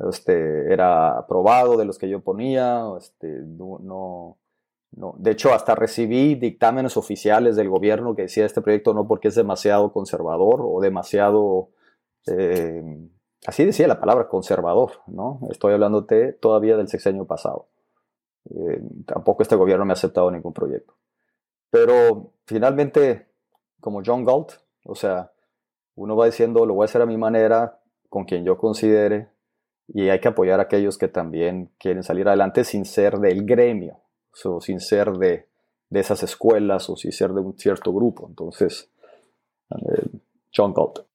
este, 0.00 0.72
era 0.72 1.16
aprobado 1.18 1.76
de 1.76 1.84
los 1.84 1.96
que 1.98 2.08
yo 2.08 2.20
ponía, 2.20 2.84
este, 2.98 3.28
no, 3.28 3.78
no, 3.80 4.38
no. 4.96 5.14
De 5.18 5.30
hecho, 5.30 5.54
hasta 5.54 5.76
recibí 5.76 6.34
dictámenes 6.34 6.96
oficiales 6.96 7.54
del 7.56 7.68
gobierno 7.68 8.16
que 8.16 8.22
decía 8.22 8.46
este 8.46 8.62
proyecto 8.62 8.94
no 8.94 9.06
porque 9.06 9.28
es 9.28 9.36
demasiado 9.36 9.92
conservador 9.92 10.60
o 10.64 10.80
demasiado... 10.80 11.68
Eh, 12.26 12.82
Así 13.46 13.64
decía 13.64 13.86
la 13.86 14.00
palabra 14.00 14.28
conservador, 14.28 14.90
¿no? 15.06 15.38
Estoy 15.50 15.72
hablándote 15.72 16.32
todavía 16.32 16.76
del 16.76 16.88
sexenio 16.88 17.26
pasado. 17.26 17.68
Eh, 18.50 18.82
tampoco 19.06 19.42
este 19.42 19.54
gobierno 19.54 19.84
me 19.84 19.92
ha 19.92 19.94
aceptado 19.94 20.30
ningún 20.32 20.52
proyecto. 20.52 20.94
Pero 21.70 22.32
finalmente, 22.44 23.28
como 23.80 24.02
John 24.04 24.24
Galt, 24.24 24.52
o 24.84 24.96
sea, 24.96 25.30
uno 25.94 26.16
va 26.16 26.26
diciendo, 26.26 26.66
lo 26.66 26.74
voy 26.74 26.84
a 26.84 26.86
hacer 26.86 27.02
a 27.02 27.06
mi 27.06 27.16
manera, 27.16 27.78
con 28.08 28.24
quien 28.24 28.44
yo 28.44 28.58
considere, 28.58 29.28
y 29.88 30.08
hay 30.08 30.20
que 30.20 30.28
apoyar 30.28 30.58
a 30.58 30.64
aquellos 30.64 30.98
que 30.98 31.06
también 31.06 31.70
quieren 31.78 32.02
salir 32.02 32.26
adelante 32.26 32.64
sin 32.64 32.84
ser 32.84 33.18
del 33.18 33.46
gremio, 33.46 34.00
o 34.44 34.60
sin 34.60 34.80
ser 34.80 35.12
de, 35.12 35.46
de 35.88 36.00
esas 36.00 36.22
escuelas 36.24 36.90
o 36.90 36.96
sin 36.96 37.12
ser 37.12 37.30
de 37.30 37.40
un 37.40 37.56
cierto 37.56 37.92
grupo. 37.92 38.26
Entonces, 38.28 38.90
eh, 39.70 40.18
John 40.54 40.74
Galt. 40.74 41.05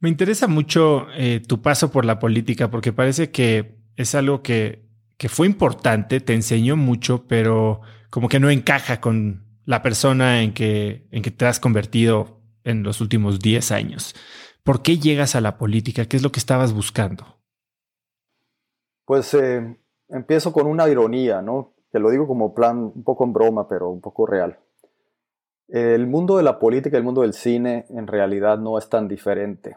Me 0.00 0.08
interesa 0.08 0.46
mucho 0.48 1.06
eh, 1.16 1.40
tu 1.40 1.62
paso 1.62 1.90
por 1.90 2.04
la 2.04 2.18
política 2.18 2.70
porque 2.70 2.92
parece 2.92 3.30
que 3.30 3.78
es 3.96 4.14
algo 4.14 4.42
que, 4.42 4.84
fue 5.28 5.46
importante, 5.46 6.20
te 6.20 6.34
enseñó 6.34 6.76
mucho, 6.76 7.26
pero 7.26 7.80
como 8.10 8.28
que 8.28 8.40
no 8.40 8.50
encaja 8.50 9.00
con 9.00 9.44
la 9.64 9.82
persona 9.82 10.42
en 10.42 10.52
que, 10.52 11.06
en 11.10 11.22
que 11.22 11.30
te 11.30 11.46
has 11.46 11.60
convertido 11.60 12.42
en 12.64 12.82
los 12.82 13.00
últimos 13.00 13.38
10 13.38 13.72
años. 13.72 14.14
¿Por 14.62 14.82
qué 14.82 14.98
llegas 14.98 15.34
a 15.34 15.40
la 15.40 15.56
política? 15.56 16.06
¿Qué 16.06 16.16
es 16.16 16.22
lo 16.22 16.32
que 16.32 16.40
estabas 16.40 16.72
buscando? 16.74 17.24
Pues 19.06 19.32
eh, 19.34 19.76
empiezo 20.08 20.52
con 20.52 20.66
una 20.66 20.88
ironía, 20.88 21.42
¿no? 21.42 21.74
Te 21.90 21.98
lo 21.98 22.10
digo 22.10 22.26
como 22.26 22.54
plan, 22.54 22.92
un 22.94 23.04
poco 23.04 23.24
en 23.24 23.32
broma, 23.32 23.68
pero 23.68 23.88
un 23.90 24.00
poco 24.00 24.26
real. 24.26 24.58
El 25.68 26.06
mundo 26.06 26.36
de 26.36 26.42
la 26.42 26.58
política 26.58 26.96
el 26.96 27.04
mundo 27.04 27.22
del 27.22 27.32
cine 27.32 27.86
en 27.90 28.06
realidad 28.06 28.58
no 28.58 28.78
es 28.78 28.88
tan 28.88 29.08
diferente. 29.08 29.76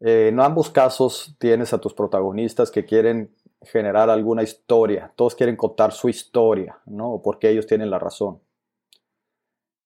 Eh, 0.00 0.28
en 0.28 0.40
ambos 0.40 0.70
casos 0.70 1.34
tienes 1.38 1.72
a 1.72 1.78
tus 1.78 1.94
protagonistas 1.94 2.70
que 2.70 2.84
quieren 2.84 3.30
generar 3.62 4.10
alguna 4.10 4.42
historia, 4.42 5.12
todos 5.16 5.34
quieren 5.34 5.56
contar 5.56 5.92
su 5.92 6.08
historia, 6.08 6.78
¿no? 6.86 7.20
Porque 7.22 7.50
ellos 7.50 7.66
tienen 7.66 7.90
la 7.90 7.98
razón. 7.98 8.40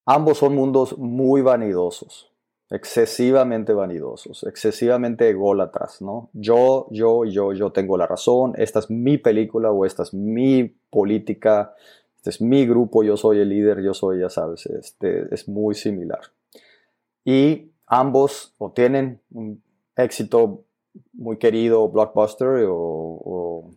Ambos 0.05 0.39
son 0.39 0.55
mundos 0.55 0.99
muy 0.99 1.41
vanidosos, 1.41 2.33
excesivamente 2.69 3.73
vanidosos, 3.73 4.43
excesivamente 4.43 5.29
ególatras, 5.29 6.03
¿no? 6.03 6.31
Yo, 6.33 6.89
yo, 6.91 7.25
yo, 7.25 7.53
yo 7.53 7.71
tengo 7.71 7.97
la 7.97 8.07
razón, 8.07 8.55
esta 8.57 8.81
es 8.81 8.91
mi 8.91 9.19
película 9.19 9.71
o 9.71 9.87
esta 9.87 10.03
es 10.03 10.13
mi 10.13 10.65
política, 10.91 11.75
este 12.17 12.31
es 12.31 12.41
mi 12.41 12.67
grupo, 12.67 13.03
yo 13.03 13.17
soy 13.17 13.39
el 13.39 13.49
líder, 13.49 13.83
yo 13.83 13.95
soy, 13.95 14.21
ya 14.21 14.31
sabes, 14.31 14.67
este 14.67 15.33
es 15.33 15.49
muy 15.49 15.75
similar. 15.75 16.21
Y 17.25 17.71
ambos 17.87 18.55
o 18.59 18.73
tienen 18.73 19.21
un 19.33 19.63
éxito 20.05 20.65
muy 21.13 21.39
querido, 21.39 21.89
blockbuster, 21.89 22.67
o, 22.69 23.71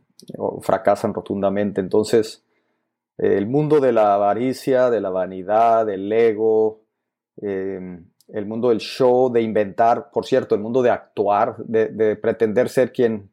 fracasan 0.61 1.13
rotundamente. 1.13 1.81
Entonces, 1.81 2.43
el 3.17 3.45
mundo 3.45 3.79
de 3.79 3.91
la 3.91 4.15
avaricia, 4.15 4.89
de 4.89 5.01
la 5.01 5.09
vanidad, 5.09 5.85
del 5.85 6.11
ego, 6.11 6.81
em, 7.41 8.05
el 8.29 8.45
mundo 8.45 8.69
del 8.69 8.79
show, 8.79 9.31
de 9.31 9.41
inventar, 9.41 10.11
por 10.11 10.25
cierto, 10.25 10.55
el 10.55 10.61
mundo 10.61 10.81
de 10.81 10.91
actuar, 10.91 11.57
de, 11.57 12.15
pretender 12.15 12.69
ser 12.69 12.93
quien, 12.93 13.29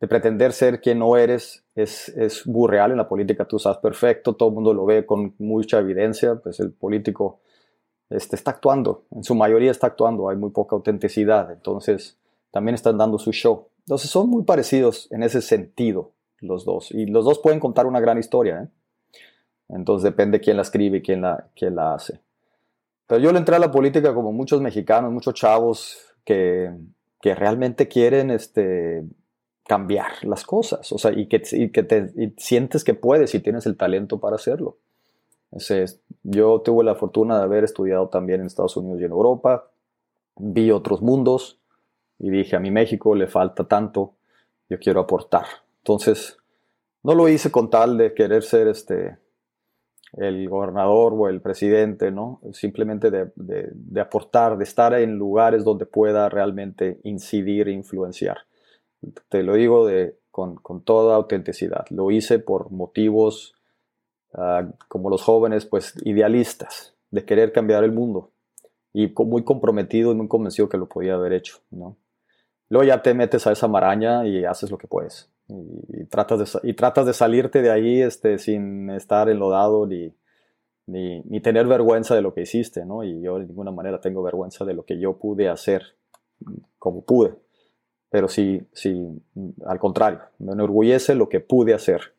de 0.00 0.08
pretender 0.08 0.52
ser 0.52 0.80
quien 0.80 0.98
no 0.98 1.16
eres, 1.16 1.64
es, 1.74 2.10
es 2.10 2.46
muy 2.46 2.68
real 2.68 2.90
en 2.90 2.98
la 2.98 3.08
política. 3.08 3.46
Tú 3.46 3.58
sabes 3.58 3.78
perfecto, 3.78 4.34
todo 4.34 4.50
el 4.50 4.54
mundo 4.54 4.74
lo 4.74 4.84
ve 4.84 5.06
con 5.06 5.34
mucha 5.38 5.78
evidencia, 5.78 6.36
pues 6.36 6.60
el 6.60 6.72
político 6.72 7.40
este, 8.10 8.36
está 8.36 8.52
actuando, 8.52 9.04
en 9.10 9.24
su 9.24 9.34
mayoría 9.34 9.70
está 9.70 9.88
actuando, 9.88 10.28
hay 10.28 10.36
muy 10.36 10.50
poca 10.50 10.76
autenticidad. 10.76 11.50
Entonces, 11.50 12.18
también 12.50 12.74
están 12.74 12.98
dando 12.98 13.18
su 13.18 13.32
show. 13.32 13.68
Entonces 13.80 14.10
son 14.10 14.28
muy 14.28 14.44
parecidos 14.44 15.08
en 15.12 15.22
ese 15.22 15.42
sentido 15.42 16.12
los 16.40 16.64
dos. 16.64 16.90
Y 16.90 17.06
los 17.06 17.24
dos 17.24 17.38
pueden 17.38 17.60
contar 17.60 17.86
una 17.86 18.00
gran 18.00 18.18
historia. 18.18 18.62
¿eh? 18.62 18.68
Entonces 19.68 20.04
depende 20.04 20.40
quién 20.40 20.56
la 20.56 20.62
escribe 20.62 20.98
y 20.98 21.02
quién 21.02 21.22
la, 21.22 21.48
quién 21.54 21.74
la 21.74 21.94
hace. 21.94 22.20
Pero 23.06 23.20
yo 23.20 23.32
le 23.32 23.38
entré 23.38 23.56
a 23.56 23.60
la 23.60 23.70
política 23.70 24.14
como 24.14 24.32
muchos 24.32 24.60
mexicanos, 24.60 25.12
muchos 25.12 25.34
chavos 25.34 26.14
que, 26.24 26.72
que 27.20 27.34
realmente 27.34 27.86
quieren 27.86 28.30
este, 28.30 29.04
cambiar 29.66 30.24
las 30.24 30.44
cosas. 30.44 30.90
O 30.92 30.98
sea, 30.98 31.12
y 31.12 31.28
que, 31.28 31.42
y 31.52 31.70
que 31.70 31.82
te 31.82 32.12
sientes 32.36 32.84
que 32.84 32.94
puedes 32.94 33.34
y 33.34 33.40
tienes 33.40 33.66
el 33.66 33.76
talento 33.76 34.18
para 34.18 34.36
hacerlo. 34.36 34.78
Entonces, 35.52 36.00
yo 36.24 36.60
tuve 36.60 36.84
la 36.84 36.96
fortuna 36.96 37.38
de 37.38 37.44
haber 37.44 37.64
estudiado 37.64 38.08
también 38.08 38.40
en 38.40 38.46
Estados 38.46 38.76
Unidos 38.76 39.00
y 39.00 39.04
en 39.04 39.12
Europa. 39.12 39.70
Vi 40.36 40.70
otros 40.72 41.02
mundos 41.02 41.60
y 42.18 42.30
dije, 42.30 42.56
a 42.56 42.60
mi 42.60 42.70
México 42.70 43.14
le 43.14 43.26
falta 43.26 43.64
tanto, 43.64 44.14
yo 44.68 44.78
quiero 44.78 45.00
aportar. 45.00 45.46
Entonces, 45.78 46.38
no 47.02 47.14
lo 47.14 47.28
hice 47.28 47.50
con 47.50 47.70
tal 47.70 47.96
de 47.98 48.14
querer 48.14 48.42
ser 48.42 48.68
este, 48.68 49.18
el 50.14 50.48
gobernador 50.48 51.12
o 51.16 51.28
el 51.28 51.40
presidente, 51.40 52.10
¿no? 52.10 52.40
Simplemente 52.52 53.10
de, 53.10 54.00
aportar, 54.00 54.56
de 54.56 54.64
estar 54.64 54.94
en 54.94 55.16
lugares 55.16 55.62
donde 55.62 55.86
pueda 55.86 56.28
realmente 56.28 57.00
incidir 57.04 57.68
e 57.68 57.72
influenciar. 57.72 58.38
Te 59.28 59.42
lo 59.42 59.54
digo 59.54 59.86
de, 59.86 60.18
con, 60.30 60.82
toda 60.84 61.16
autenticidad. 61.16 61.84
Lo 61.90 62.10
hice 62.10 62.38
por 62.38 62.70
motivos, 62.70 63.54
ah, 64.34 64.68
como 64.88 65.10
los 65.10 65.22
jóvenes, 65.22 65.66
pues 65.66 65.94
idealistas, 66.04 66.94
de 67.10 67.24
querer 67.24 67.52
cambiar 67.52 67.84
el 67.84 67.92
mundo. 67.92 68.32
Y 68.92 69.12
muy 69.14 69.44
comprometido 69.44 70.12
y 70.12 70.14
muy 70.14 70.26
convencido 70.26 70.68
que 70.70 70.78
lo 70.78 70.88
podía 70.88 71.14
haber 71.14 71.34
hecho, 71.34 71.58
¿no? 71.70 71.98
Luego 72.68 72.84
ya 72.84 73.02
te 73.02 73.14
metes 73.14 73.46
a 73.46 73.52
esa 73.52 73.68
maraña 73.68 74.26
y 74.26 74.44
haces 74.44 74.70
lo 74.70 74.78
que 74.78 74.88
puedes. 74.88 75.30
Y, 75.48 76.04
tratas, 76.06 76.60
de, 76.62 76.68
y 76.68 76.74
tratas 76.74 77.06
de 77.06 77.12
salirte 77.12 77.62
de 77.62 77.70
ahí 77.70 78.02
este, 78.02 78.38
sin 78.38 78.90
estar 78.90 79.28
enlodado 79.28 79.86
ni, 79.86 80.12
ni, 80.86 81.20
ni, 81.20 81.40
tener 81.40 81.66
vergüenza 81.66 82.16
de 82.16 82.22
lo 82.22 82.34
que 82.34 82.42
hiciste, 82.42 82.84
¿no? 82.84 83.04
Y 83.04 83.20
yo 83.22 83.38
de 83.38 83.46
ninguna 83.46 83.70
manera 83.70 84.00
tengo 84.00 84.22
vergüenza 84.22 84.64
de 84.64 84.74
lo 84.74 84.84
que 84.84 84.98
yo 84.98 85.18
pude 85.18 85.48
hacer 85.48 85.96
como 86.78 87.04
pude. 87.04 87.34
Pero 88.10 88.28
sí, 88.28 88.62
sí, 88.72 89.06
al 89.66 89.78
contrario, 89.78 90.20
me 90.38 90.52
enorgullece 90.52 91.14
lo 91.14 91.28
que 91.28 91.40
pude 91.40 91.74
hacer 91.74 92.14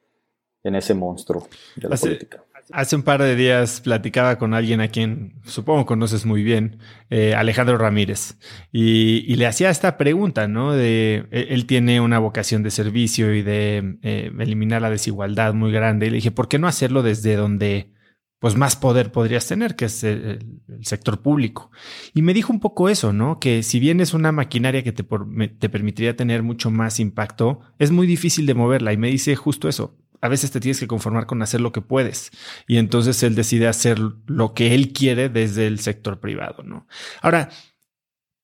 en 0.63 0.75
ese 0.75 0.93
monstruo 0.93 1.47
de 1.75 1.89
la 1.89 1.95
política. 1.95 2.43
Hace 2.71 2.97
un 2.97 3.03
par 3.03 3.21
de 3.21 3.35
días 3.37 3.79
platicaba 3.79 4.37
con 4.37 4.53
alguien 4.53 4.81
a 4.81 4.89
quien 4.89 5.39
supongo 5.45 5.85
conoces 5.85 6.25
muy 6.25 6.43
bien, 6.43 6.79
eh, 7.09 7.33
Alejandro 7.33 7.77
Ramírez, 7.77 8.37
y, 8.73 9.35
le 9.35 9.47
hacía 9.47 9.69
esta 9.69 9.97
pregunta, 9.97 10.49
¿no? 10.49 10.73
De 10.73 11.27
e, 11.31 11.47
él 11.51 11.65
tiene 11.65 12.01
una 12.01 12.19
vocación 12.19 12.63
de 12.63 12.71
servicio 12.71 13.33
y 13.33 13.41
de 13.41 13.97
eh, 14.01 14.31
eliminar 14.39 14.81
la 14.81 14.89
desigualdad 14.89 15.53
muy 15.53 15.71
grande. 15.71 16.07
Y 16.07 16.09
le 16.09 16.15
dije, 16.15 16.31
¿por 16.31 16.49
qué 16.49 16.59
no 16.59 16.67
hacerlo 16.67 17.03
desde 17.03 17.37
donde 17.37 17.93
pues 18.39 18.55
más 18.55 18.75
poder 18.75 19.11
podrías 19.11 19.47
tener, 19.47 19.75
que 19.75 19.85
es 19.85 20.03
el, 20.03 20.39
sector 20.81 21.21
público. 21.21 21.71
Y 22.13 22.21
me 22.21 22.33
dijo 22.35 22.53
un 22.53 22.59
poco 22.59 22.87
eso, 22.87 23.11
¿no? 23.11 23.39
Que 23.39 23.63
si 23.63 23.79
bien 23.79 23.99
es 23.99 24.13
una 24.13 24.31
maquinaria 24.31 24.83
que 24.83 24.91
te, 24.91 25.03
te 25.03 25.69
permitiría 25.69 26.15
tener 26.15 26.43
mucho 26.43 26.69
más 26.69 26.99
impacto, 26.99 27.61
es 27.79 27.89
muy 27.89 28.05
difícil 28.05 28.45
de 28.45 28.53
moverla. 28.53 28.93
Y 28.93 28.97
me 28.97 29.09
dice 29.09 29.35
justo 29.35 29.67
eso. 29.67 29.97
A 30.21 30.27
veces 30.27 30.51
te 30.51 30.59
tienes 30.59 30.79
que 30.79 30.87
conformar 30.87 31.25
con 31.25 31.41
hacer 31.41 31.61
lo 31.61 31.71
que 31.71 31.81
puedes. 31.81 32.31
Y 32.67 32.77
entonces 32.77 33.21
él 33.23 33.35
decide 33.35 33.67
hacer 33.67 33.99
lo 34.25 34.53
que 34.53 34.73
él 34.73 34.93
quiere 34.93 35.29
desde 35.29 35.67
el 35.67 35.79
sector 35.79 36.19
privado, 36.19 36.63
¿no? 36.63 36.87
Ahora, 37.21 37.49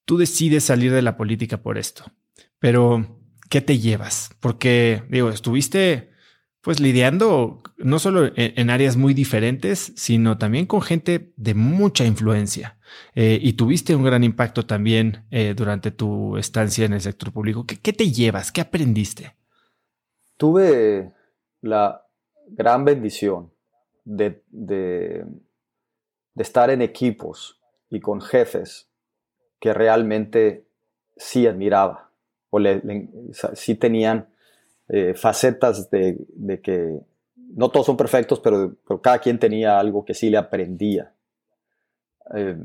tú 0.05 0.17
decides 0.17 0.63
salir 0.63 0.91
de 0.91 1.01
la 1.01 1.17
política 1.17 1.61
por 1.61 1.77
esto, 1.77 2.05
pero 2.59 3.19
¿qué 3.49 3.61
te 3.61 3.79
llevas? 3.79 4.31
Porque, 4.39 5.03
digo, 5.09 5.29
estuviste 5.29 6.13
pues 6.63 6.79
lidiando 6.79 7.61
no 7.77 7.99
solo 7.99 8.31
en, 8.35 8.69
áreas 8.69 8.95
muy 8.95 9.13
diferentes, 9.13 9.91
sino 9.97 10.37
también 10.37 10.65
con 10.65 10.81
gente 10.81 11.33
de 11.35 11.53
mucha 11.55 12.05
influencia. 12.05 12.77
Eh, 13.15 13.37
y 13.41 13.53
tuviste 13.53 13.93
un 13.95 14.03
gran 14.03 14.23
impacto 14.23 14.65
también 14.65 15.25
eh, 15.29 15.53
durante 15.57 15.91
tu 15.91 16.37
estancia 16.37 16.85
en 16.85 16.93
el 16.93 17.01
sector 17.01 17.33
público. 17.33 17.65
¿Qué, 17.65 17.91
te 17.91 18.11
llevas? 18.11 18.53
¿Qué 18.53 18.61
aprendiste? 18.61 19.35
Tuve 20.37 21.11
la 21.63 22.05
gran 22.47 22.83
bendición 22.83 23.51
de, 24.03 24.43
de, 24.49 25.25
estar 26.35 26.69
en 26.69 26.81
equipos 26.81 27.59
y 27.89 28.01
con 28.01 28.21
jefes 28.21 28.89
que 29.59 29.73
realmente 29.73 30.65
sí 31.15 31.47
admiraba 31.47 32.11
o 32.49 32.59
sí 33.53 33.75
tenían 33.75 34.27
eh, 34.89 35.13
facetas 35.13 35.89
de, 35.89 36.17
que 36.61 36.99
no 37.55 37.69
todos 37.69 37.85
son 37.85 37.95
perfectos, 37.95 38.41
pero, 38.41 38.75
cada 39.01 39.19
quien 39.19 39.39
tenía 39.39 39.79
algo 39.79 40.03
que 40.03 40.13
sí 40.13 40.29
le 40.29 40.37
aprendía. 40.37 41.13
Eh, 42.35 42.57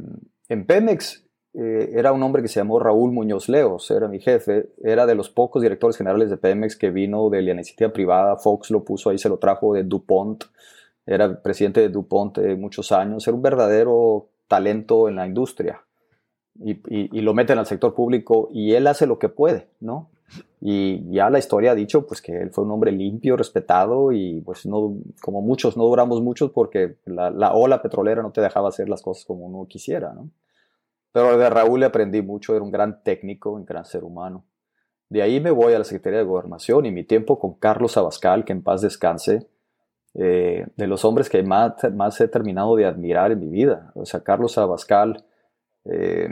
en 0.49 0.67
Pemex 0.67 1.25
eh, 1.55 1.93
era 1.95 2.13
un 2.13 2.23
hombre 2.23 2.43
que 2.43 2.49
se 2.49 2.61
llamó 2.61 2.79
Raúl 2.79 3.13
Muñoz 3.13 3.49
Leos, 3.49 3.91
era 3.91 4.09
mi 4.09 4.21
jefe, 4.21 4.71
era 4.83 5.07
de 5.07 5.15
los 5.15 5.31
pocos 5.31 5.63
directores 5.63 5.97
generales 5.97 6.31
de 6.31 6.37
Pemex 6.37 6.77
que 6.77 6.91
vino 6.91 7.31
de 7.31 7.43
la 7.43 7.53
iniciativa 7.53 7.93
privada, 7.93 8.37
Fox 8.37 8.71
lo 8.71 8.85
puso 8.85 9.11
ahí, 9.11 9.19
se 9.19 9.29
lo 9.29 9.39
trajo 9.39 9.75
de 9.75 9.85
DuPont, 9.85 10.45
era 11.07 11.41
presidente 11.43 11.81
de 11.81 11.89
DuPont 11.89 12.39
muchos 12.59 12.93
años, 12.93 13.27
era 13.27 13.35
un 13.35 13.43
verdadero 13.43 14.29
talento 14.47 15.09
en 15.09 15.17
la 15.17 15.27
industria. 15.27 15.83
Y, 16.61 16.81
y, 16.89 17.21
lo 17.21 17.35
meten 17.35 17.59
al 17.59 17.67
sector 17.67 17.95
público 17.95 18.49
y 18.53 18.73
él 18.73 18.89
hace 18.89 19.07
lo 19.07 19.21
que 19.21 19.29
puede, 19.29 19.69
¿no? 19.79 20.09
Y 20.61 21.09
ya 21.13 21.31
la 21.31 21.39
historia 21.39 21.71
ha 21.71 21.75
dicho 21.75 22.07
pues 22.07 22.21
que 22.21 22.37
él 22.37 22.51
fue 22.51 22.65
un 22.65 22.73
hombre 22.73 22.91
limpio, 22.91 23.37
respetado 23.37 24.11
y 24.13 24.41
pues 24.41 24.67
no, 24.67 24.97
como 25.23 25.41
muchos, 25.41 25.77
no 25.77 25.85
duramos 25.85 26.21
muchos 26.21 26.51
porque 26.51 26.97
la, 27.07 27.53
ola 27.53 27.81
petrolera 27.81 28.23
no 28.23 28.33
te 28.33 28.41
dejaba 28.41 28.69
hacer 28.69 28.89
las 28.89 29.03
cosas 29.03 29.25
como 29.25 29.47
uno 29.47 29.67
quisiera, 29.69 30.13
¿no? 30.13 30.31
Pero 31.13 31.37
de 31.39 31.51
Raúl 31.51 31.81
le 31.81 31.87
aprendí 31.87 32.23
mucho, 32.23 32.55
era 32.55 32.63
un 32.63 32.71
gran 32.71 33.03
técnico, 33.03 33.51
un 33.51 33.65
gran 33.65 33.85
ser 33.85 34.05
humano. 34.05 34.45
De 35.09 35.23
ahí 35.23 35.41
me 35.41 35.51
voy 35.51 35.73
a 35.73 35.79
la 35.79 35.85
Secretaría 35.85 36.19
de 36.19 36.25
Gobernación 36.25 36.87
y 36.87 36.93
mi 36.93 37.05
tiempo 37.05 37.39
con 37.39 37.55
Carlos 37.55 37.97
Abascal, 37.97 38.45
que 38.45 38.53
en 38.53 38.63
paz 38.63 38.83
descanse, 38.83 39.49
eh, 40.15 40.67
de 40.77 40.87
los 40.87 41.05
hombres 41.05 41.31
que 41.31 41.43
más, 41.43 41.75
más 41.95 42.21
he 42.21 42.29
terminado 42.29 42.77
de 42.77 42.87
admirar 42.87 43.33
en 43.33 43.41
mi 43.41 43.49
vida. 43.49 43.93
O 43.95 44.05
sea, 44.05 44.23
Carlos 44.23 44.59
Abascal, 44.59 45.25
eh, 45.85 46.29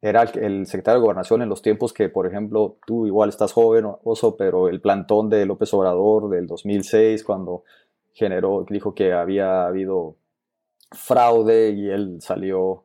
era 0.00 0.22
el 0.22 0.66
secretario 0.66 1.00
de 1.00 1.04
Gobernación 1.04 1.42
en 1.42 1.48
los 1.48 1.62
tiempos 1.62 1.92
que, 1.92 2.08
por 2.08 2.26
ejemplo, 2.26 2.78
tú 2.86 3.06
igual 3.06 3.28
estás 3.28 3.52
joven, 3.52 3.86
Oso, 4.04 4.36
pero 4.36 4.68
el 4.68 4.80
plantón 4.80 5.28
de 5.30 5.46
López 5.46 5.72
Obrador 5.74 6.28
del 6.28 6.46
2006, 6.46 7.24
cuando 7.24 7.64
generó, 8.12 8.64
dijo 8.68 8.94
que 8.94 9.12
había 9.12 9.66
habido 9.66 10.16
fraude 10.92 11.70
y 11.70 11.88
él 11.88 12.18
salió 12.20 12.84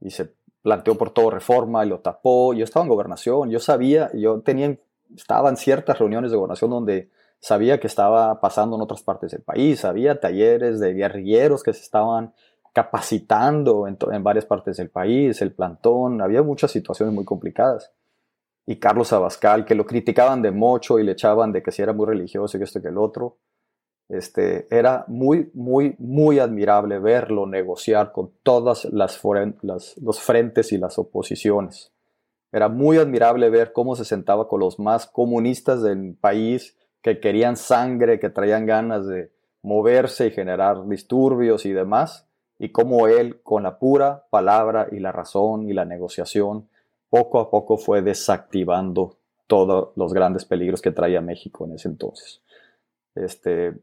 y 0.00 0.10
se 0.10 0.34
planteó 0.66 0.96
por 0.96 1.10
todo 1.10 1.30
reforma 1.30 1.86
y 1.86 1.88
lo 1.88 2.00
tapó. 2.00 2.52
Yo 2.52 2.64
estaba 2.64 2.82
en 2.82 2.88
gobernación, 2.88 3.50
yo 3.50 3.60
sabía, 3.60 4.10
yo 4.14 4.40
tenía, 4.40 4.76
estaba 5.14 5.48
en 5.48 5.56
ciertas 5.56 5.96
reuniones 5.96 6.32
de 6.32 6.36
gobernación 6.36 6.72
donde 6.72 7.08
sabía 7.38 7.78
que 7.78 7.86
estaba 7.86 8.40
pasando 8.40 8.74
en 8.74 8.82
otras 8.82 9.00
partes 9.04 9.30
del 9.30 9.42
país, 9.42 9.84
había 9.84 10.18
talleres 10.18 10.80
de 10.80 10.92
guerrilleros 10.92 11.62
que 11.62 11.72
se 11.72 11.82
estaban 11.82 12.32
capacitando 12.72 13.86
en, 13.86 14.24
varias 14.24 14.44
partes 14.44 14.78
del 14.78 14.90
país, 14.90 15.40
el 15.40 15.52
plantón, 15.52 16.20
había 16.20 16.42
muchas 16.42 16.72
situaciones 16.72 17.14
muy 17.14 17.24
complicadas. 17.24 17.92
Y 18.66 18.80
Carlos 18.80 19.12
Abascal, 19.12 19.64
que 19.64 19.76
lo 19.76 19.86
criticaban 19.86 20.42
de 20.42 20.50
mucho 20.50 20.98
y 20.98 21.04
le 21.04 21.12
echaban 21.12 21.52
de 21.52 21.62
que 21.62 21.70
si 21.70 21.80
era 21.80 21.92
muy 21.92 22.06
religioso 22.06 22.58
y 22.58 22.62
esto 22.64 22.80
y 22.80 22.82
que 22.82 22.88
el 22.88 22.98
otro, 22.98 23.36
este, 24.08 24.66
era 24.70 25.04
muy, 25.08 25.50
muy, 25.54 25.96
muy 25.98 26.38
admirable 26.38 26.98
verlo 26.98 27.46
negociar 27.46 28.12
con 28.12 28.30
todas 28.42 28.84
las, 28.86 29.20
las, 29.62 29.96
los 29.98 30.20
frentes 30.20 30.72
y 30.72 30.78
las 30.78 30.98
oposiciones. 30.98 31.92
Era 32.52 32.68
muy 32.68 32.98
admirable 32.98 33.50
ver 33.50 33.72
cómo 33.72 33.96
se 33.96 34.04
sentaba 34.04 34.48
con 34.48 34.60
los 34.60 34.78
más 34.78 35.06
comunistas 35.06 35.82
del 35.82 36.14
país, 36.14 36.76
que 37.02 37.20
querían 37.20 37.56
sangre, 37.56 38.18
que 38.18 38.30
traían 38.30 38.66
ganas 38.66 39.06
de 39.06 39.30
moverse 39.62 40.28
y 40.28 40.30
generar 40.30 40.86
disturbios 40.88 41.66
y 41.66 41.72
demás, 41.72 42.26
y 42.58 42.70
cómo 42.70 43.08
él, 43.08 43.42
con 43.42 43.64
la 43.64 43.78
pura 43.78 44.26
palabra 44.30 44.88
y 44.90 45.00
la 45.00 45.12
razón 45.12 45.68
y 45.68 45.72
la 45.72 45.84
negociación, 45.84 46.68
poco 47.10 47.40
a 47.40 47.50
poco 47.50 47.76
fue 47.76 48.02
desactivando 48.02 49.16
todos 49.46 49.90
los 49.96 50.12
grandes 50.12 50.44
peligros 50.44 50.80
que 50.80 50.90
traía 50.90 51.20
México 51.20 51.64
en 51.64 51.72
ese 51.72 51.88
entonces. 51.88 52.42
Este, 53.14 53.74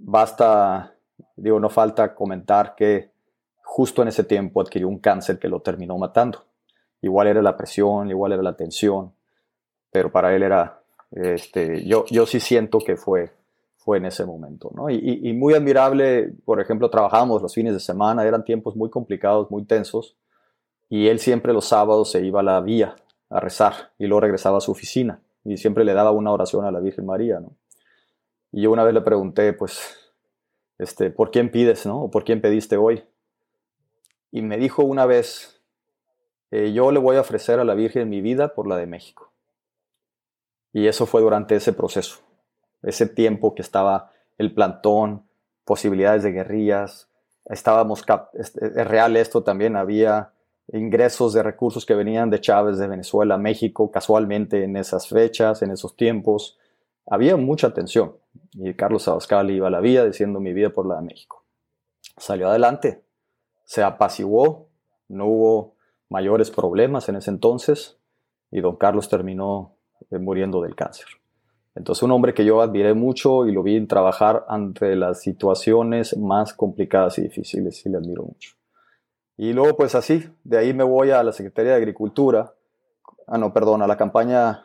basta, 0.00 0.94
digo, 1.36 1.60
no 1.60 1.70
falta 1.70 2.14
comentar 2.14 2.74
que 2.74 3.10
justo 3.62 4.02
en 4.02 4.08
ese 4.08 4.24
tiempo 4.24 4.60
adquirió 4.60 4.88
un 4.88 4.98
cáncer 4.98 5.38
que 5.38 5.48
lo 5.48 5.60
terminó 5.60 5.96
matando. 5.98 6.44
Igual 7.02 7.28
era 7.28 7.42
la 7.42 7.56
presión, 7.56 8.10
igual 8.10 8.32
era 8.32 8.42
la 8.42 8.56
tensión, 8.56 9.12
pero 9.90 10.10
para 10.10 10.34
él 10.34 10.42
era, 10.42 10.80
este, 11.12 11.84
yo, 11.86 12.04
yo 12.10 12.26
sí 12.26 12.40
siento 12.40 12.78
que 12.78 12.96
fue 12.96 13.32
fue 13.80 13.96
en 13.96 14.04
ese 14.04 14.26
momento. 14.26 14.70
¿no? 14.74 14.90
Y, 14.90 15.32
muy 15.32 15.54
admirable, 15.54 16.32
por 16.44 16.60
ejemplo, 16.60 16.90
trabajábamos 16.90 17.40
los 17.40 17.54
fines 17.54 17.72
de 17.72 17.80
semana, 17.80 18.26
eran 18.26 18.44
tiempos 18.44 18.76
muy 18.76 18.90
complicados, 18.90 19.50
muy 19.50 19.64
tensos, 19.64 20.16
y 20.88 21.08
él 21.08 21.18
siempre 21.18 21.52
los 21.52 21.66
sábados 21.66 22.10
se 22.10 22.24
iba 22.24 22.40
a 22.40 22.42
la 22.42 22.60
vía 22.60 22.94
a 23.30 23.40
rezar 23.40 23.92
y 23.98 24.06
luego 24.06 24.20
regresaba 24.20 24.58
a 24.58 24.60
su 24.60 24.72
oficina 24.72 25.20
y 25.44 25.56
siempre 25.56 25.84
le 25.84 25.94
daba 25.94 26.10
una 26.10 26.32
oración 26.32 26.64
a 26.64 26.70
la 26.70 26.80
Virgen 26.80 27.06
María. 27.06 27.40
¿no? 27.40 27.52
Y 28.52 28.62
yo 28.62 28.70
una 28.70 28.84
vez 28.84 28.94
le 28.94 29.00
pregunté, 29.00 29.52
pues, 29.52 30.12
este, 30.78 31.10
¿por 31.10 31.30
quién 31.30 31.50
pides, 31.50 31.86
no? 31.86 32.04
¿O 32.04 32.10
por 32.10 32.24
quién 32.24 32.40
pediste 32.40 32.76
hoy? 32.76 33.04
Y 34.30 34.42
me 34.42 34.58
dijo 34.58 34.82
una 34.82 35.06
vez, 35.06 35.62
eh, 36.50 36.72
yo 36.72 36.90
le 36.92 36.98
voy 36.98 37.16
a 37.16 37.20
ofrecer 37.20 37.60
a 37.60 37.64
la 37.64 37.74
Virgen 37.74 38.08
mi 38.08 38.20
vida 38.20 38.54
por 38.54 38.66
la 38.66 38.76
de 38.76 38.86
México. 38.86 39.32
Y 40.72 40.86
eso 40.86 41.06
fue 41.06 41.20
durante 41.20 41.56
ese 41.56 41.72
proceso 41.72 42.20
ese 42.82 43.06
tiempo 43.06 43.54
que 43.54 43.62
estaba 43.62 44.12
el 44.38 44.54
plantón, 44.54 45.24
posibilidades 45.64 46.22
de 46.22 46.32
guerrillas, 46.32 47.08
estábamos, 47.46 48.04
es, 48.34 48.54
real 48.54 49.16
esto 49.16 49.42
también, 49.42 49.76
había 49.76 50.32
ingresos 50.72 51.32
de 51.32 51.42
recursos 51.42 51.84
que 51.84 51.94
venían 51.94 52.30
de 52.30 52.40
Chávez 52.40 52.78
de 52.78 52.86
Venezuela 52.86 53.36
México 53.36 53.90
casualmente 53.90 54.64
en 54.64 54.76
esas 54.76 55.08
fechas, 55.08 55.62
en 55.62 55.72
esos 55.72 55.96
tiempos. 55.96 56.58
Había 57.06 57.36
mucha 57.36 57.72
tensión 57.72 58.16
y 58.52 58.74
Carlos 58.74 59.06
Abascal 59.08 59.50
iba 59.50 59.68
a 59.68 59.70
la 59.70 59.80
vía 59.80 60.04
diciendo 60.04 60.40
mi 60.40 60.52
vida 60.52 60.70
por 60.70 60.86
la 60.86 60.96
de 60.96 61.02
México. 61.02 61.44
Salió 62.16 62.48
adelante, 62.48 63.02
se 63.64 63.82
apaciguó, 63.82 64.68
no 65.08 65.26
hubo 65.26 65.76
mayores 66.08 66.50
problemas 66.50 67.08
en 67.08 67.16
ese 67.16 67.30
entonces 67.30 67.98
y 68.50 68.60
don 68.60 68.76
Carlos 68.76 69.08
terminó 69.08 69.76
eh, 70.10 70.18
muriendo 70.18 70.62
del 70.62 70.74
cáncer. 70.74 71.06
Entonces, 71.74 72.02
un 72.02 72.10
hombre 72.10 72.34
que 72.34 72.44
yo 72.44 72.60
admiré 72.60 72.94
mucho 72.94 73.46
y 73.46 73.52
lo 73.52 73.62
vi 73.62 73.86
trabajar 73.86 74.44
ante 74.48 74.96
las 74.96 75.22
situaciones 75.22 76.16
más 76.16 76.52
complicadas 76.52 77.18
y 77.18 77.22
difíciles, 77.22 77.84
y 77.86 77.90
le 77.90 77.98
admiro 77.98 78.24
mucho. 78.24 78.56
Y 79.36 79.52
luego, 79.52 79.76
pues 79.76 79.94
así, 79.94 80.28
de 80.42 80.58
ahí 80.58 80.74
me 80.74 80.84
voy 80.84 81.10
a 81.10 81.22
la 81.22 81.32
Secretaría 81.32 81.72
de 81.72 81.78
Agricultura, 81.78 82.54
ah, 83.26 83.38
no, 83.38 83.52
perdón, 83.52 83.82
a 83.82 83.86
la 83.86 83.96
campaña, 83.96 84.64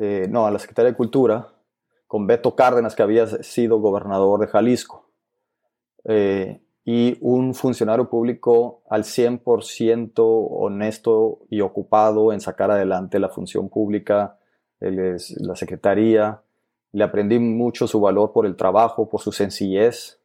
eh, 0.00 0.26
no, 0.30 0.46
a 0.46 0.50
la 0.50 0.58
Secretaría 0.58 0.92
de 0.92 0.96
Cultura, 0.96 1.48
con 2.06 2.26
Beto 2.26 2.54
Cárdenas, 2.54 2.94
que 2.94 3.02
había 3.02 3.26
sido 3.26 3.80
gobernador 3.80 4.40
de 4.40 4.46
Jalisco, 4.46 5.10
eh, 6.04 6.60
y 6.84 7.18
un 7.20 7.54
funcionario 7.54 8.08
público 8.08 8.82
al 8.88 9.04
100% 9.04 10.14
honesto 10.16 11.40
y 11.50 11.60
ocupado 11.60 12.32
en 12.32 12.40
sacar 12.40 12.70
adelante 12.70 13.18
la 13.18 13.28
función 13.28 13.68
pública 13.68 14.38
la 14.80 15.54
secretaría. 15.54 16.40
Le 16.92 17.04
aprendí 17.04 17.38
mucho 17.38 17.86
su 17.86 18.00
valor 18.00 18.32
por 18.32 18.46
el 18.46 18.56
trabajo, 18.56 19.08
por 19.08 19.20
su 19.20 19.32
sencillez. 19.32 20.20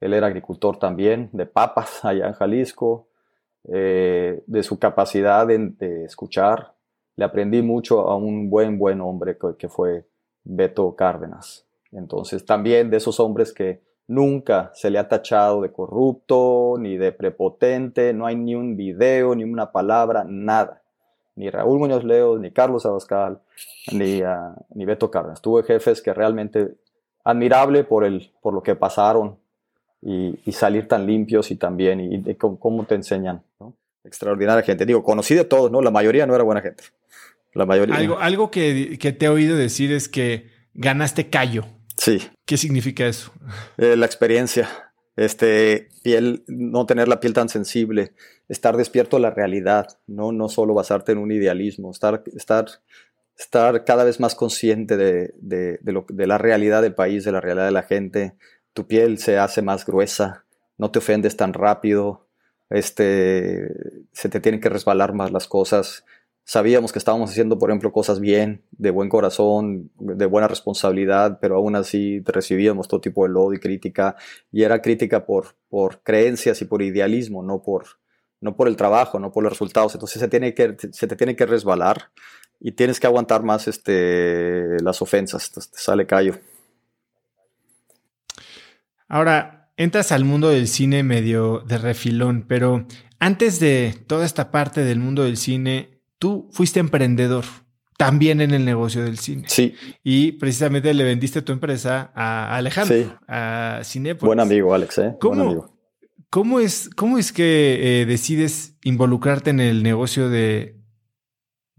Él 0.00 0.14
era 0.14 0.28
agricultor 0.28 0.78
también, 0.78 1.30
de 1.32 1.46
papas 1.46 2.04
allá 2.04 2.26
en 2.26 2.34
Jalisco, 2.34 3.08
eh, 3.68 4.42
de 4.46 4.62
su 4.62 4.78
capacidad 4.78 5.46
de, 5.46 6.04
escuchar. 6.04 6.74
Le 7.20 7.26
aprendí 7.26 7.60
mucho 7.60 8.08
a 8.08 8.16
un 8.16 8.48
buen, 8.48 8.78
buen 8.78 9.02
hombre 9.02 9.36
que, 9.58 9.68
fue 9.68 10.06
Beto 10.42 10.96
Cárdenas. 10.96 11.66
Entonces, 11.92 12.46
también 12.46 12.88
de 12.88 12.96
esos 12.96 13.20
hombres 13.20 13.52
que 13.52 13.82
Nunca 14.10 14.72
se 14.74 14.90
le 14.90 14.98
ha 14.98 15.06
tachado 15.06 15.60
de 15.60 15.70
corrupto, 15.70 16.74
ni 16.80 16.96
de 16.96 17.12
prepotente, 17.12 18.12
no 18.12 18.26
hay 18.26 18.34
ni 18.34 18.56
un 18.56 18.74
video, 18.74 19.36
ni 19.36 19.44
una 19.44 19.70
palabra, 19.70 20.24
nada. 20.26 20.82
Ni 21.36 21.48
Raúl 21.48 21.78
Muñoz 21.78 22.02
Leos, 22.02 22.40
ni 22.40 22.50
Carlos 22.50 22.84
Abascal, 22.86 23.38
ni, 23.92 24.20
uh, 24.20 24.52
ni 24.74 24.84
Beto 24.84 25.12
Cárdenas. 25.12 25.40
Tuve 25.40 25.62
jefes 25.62 26.02
que 26.02 26.12
realmente 26.12 26.74
admirable 27.22 27.84
por, 27.84 28.04
el, 28.04 28.32
por 28.42 28.52
lo 28.52 28.64
que 28.64 28.74
pasaron 28.74 29.38
y, 30.02 30.34
salir 30.50 30.88
tan 30.88 31.06
limpios 31.06 31.52
y 31.52 31.54
también, 31.54 32.00
y, 32.00 32.30
y 32.30 32.34
cómo, 32.34 32.82
te 32.82 32.96
enseñan. 32.96 33.44
Extraordinaria 34.04 34.62
gente. 34.62 34.86
Digo, 34.86 35.02
conocí 35.02 35.34
de 35.34 35.44
todos, 35.44 35.70
¿no? 35.70 35.82
La 35.82 35.90
mayoría 35.90 36.26
no 36.26 36.34
era 36.34 36.44
buena 36.44 36.62
gente. 36.62 36.84
La 37.54 37.66
mayoría. 37.66 37.96
Algo, 37.96 38.18
algo 38.18 38.50
que, 38.50 38.98
que 38.98 39.12
te 39.12 39.26
he 39.26 39.28
oído 39.28 39.56
decir 39.56 39.92
es 39.92 40.08
que 40.08 40.50
ganaste 40.74 41.28
callo. 41.28 41.64
Sí. 41.96 42.28
¿Qué 42.46 42.56
significa 42.56 43.06
eso? 43.06 43.32
Eh, 43.76 43.96
la 43.96 44.06
experiencia. 44.06 44.68
Este, 45.16 45.88
piel, 46.02 46.44
no 46.46 46.86
tener 46.86 47.08
la 47.08 47.20
piel 47.20 47.34
tan 47.34 47.50
sensible, 47.50 48.14
estar 48.48 48.76
despierto 48.76 49.18
a 49.18 49.20
la 49.20 49.30
realidad, 49.30 49.98
no, 50.06 50.32
no 50.32 50.48
solo 50.48 50.72
basarte 50.72 51.12
en 51.12 51.18
un 51.18 51.30
idealismo, 51.30 51.90
estar, 51.90 52.22
estar, 52.34 52.66
estar 53.36 53.84
cada 53.84 54.04
vez 54.04 54.18
más 54.18 54.34
consciente 54.34 54.96
de, 54.96 55.34
de, 55.36 55.78
de, 55.82 55.92
lo, 55.92 56.06
de 56.08 56.26
la 56.26 56.38
realidad 56.38 56.80
del 56.80 56.94
país, 56.94 57.24
de 57.24 57.32
la 57.32 57.40
realidad 57.42 57.66
de 57.66 57.72
la 57.72 57.82
gente. 57.82 58.34
Tu 58.72 58.86
piel 58.86 59.18
se 59.18 59.36
hace 59.36 59.60
más 59.60 59.84
gruesa, 59.84 60.46
no 60.78 60.90
te 60.90 61.00
ofendes 61.00 61.36
tan 61.36 61.52
rápido, 61.52 62.29
este, 62.70 63.68
se 64.12 64.28
te 64.28 64.40
tienen 64.40 64.60
que 64.60 64.68
resbalar 64.68 65.12
más 65.12 65.32
las 65.32 65.46
cosas 65.46 66.04
sabíamos 66.50 66.92
que 66.92 66.98
estábamos 66.98 67.30
haciendo, 67.30 67.60
por 67.60 67.70
ejemplo, 67.70 67.92
cosas 67.92 68.18
bien, 68.18 68.64
de 68.72 68.90
buen 68.90 69.08
corazón, 69.08 69.92
de 70.00 70.26
buena 70.26 70.48
responsabilidad, 70.48 71.38
pero 71.40 71.54
aún 71.54 71.76
así 71.76 72.24
recibíamos 72.26 72.88
todo 72.88 73.00
tipo 73.00 73.24
de 73.24 73.32
lodo 73.32 73.54
y 73.54 73.60
crítica, 73.60 74.16
y 74.50 74.64
era 74.64 74.82
crítica 74.82 75.24
por, 75.26 75.54
por 75.68 76.02
creencias 76.02 76.60
y 76.60 76.64
por 76.64 76.82
idealismo, 76.82 77.44
no 77.44 77.62
por, 77.62 77.84
no 78.40 78.56
por 78.56 78.66
el 78.66 78.74
trabajo, 78.74 79.20
no 79.20 79.30
por 79.30 79.44
los 79.44 79.52
resultados. 79.52 79.94
Entonces 79.94 80.20
se, 80.20 80.26
tiene 80.26 80.52
que, 80.52 80.76
se 80.90 81.06
te 81.06 81.14
tiene 81.14 81.36
que 81.36 81.46
resbalar 81.46 82.10
y 82.58 82.72
tienes 82.72 82.98
que 82.98 83.06
aguantar 83.06 83.44
más 83.44 83.68
este, 83.68 84.82
las 84.82 85.00
ofensas, 85.02 85.52
te 85.52 85.60
sale 85.78 86.04
callo. 86.04 86.34
Ahora, 89.06 89.59
entras 89.80 90.12
al 90.12 90.26
mundo 90.26 90.50
del 90.50 90.68
cine 90.68 91.02
medio 91.02 91.60
de 91.66 91.78
refilón, 91.78 92.44
pero 92.46 92.84
antes 93.18 93.60
de 93.60 93.94
toda 94.06 94.26
esta 94.26 94.50
parte 94.50 94.84
del 94.84 94.98
mundo 94.98 95.24
del 95.24 95.38
cine, 95.38 96.02
tú 96.18 96.50
fuiste 96.52 96.80
emprendedor 96.80 97.46
también 97.96 98.42
en 98.42 98.50
el 98.50 98.66
negocio 98.66 99.02
del 99.02 99.18
cine. 99.18 99.44
Sí. 99.46 99.74
Y 100.04 100.32
precisamente 100.32 100.92
le 100.92 101.02
vendiste 101.02 101.40
tu 101.40 101.52
empresa 101.52 102.12
a 102.14 102.56
Alejandro, 102.56 102.94
sí. 102.94 103.10
a 103.26 103.80
Cinepolis. 103.82 104.26
Buen 104.26 104.40
amigo, 104.40 104.74
Alex, 104.74 104.98
¿eh? 104.98 105.16
¿Cómo, 105.18 105.34
Buen 105.36 105.48
amigo. 105.48 105.78
¿cómo, 106.28 106.60
es, 106.60 106.90
¿Cómo 106.94 107.16
es 107.16 107.32
que 107.32 108.02
eh, 108.02 108.06
decides 108.06 108.76
involucrarte 108.84 109.48
en 109.48 109.60
el 109.60 109.82
negocio 109.82 110.28
de, 110.28 110.76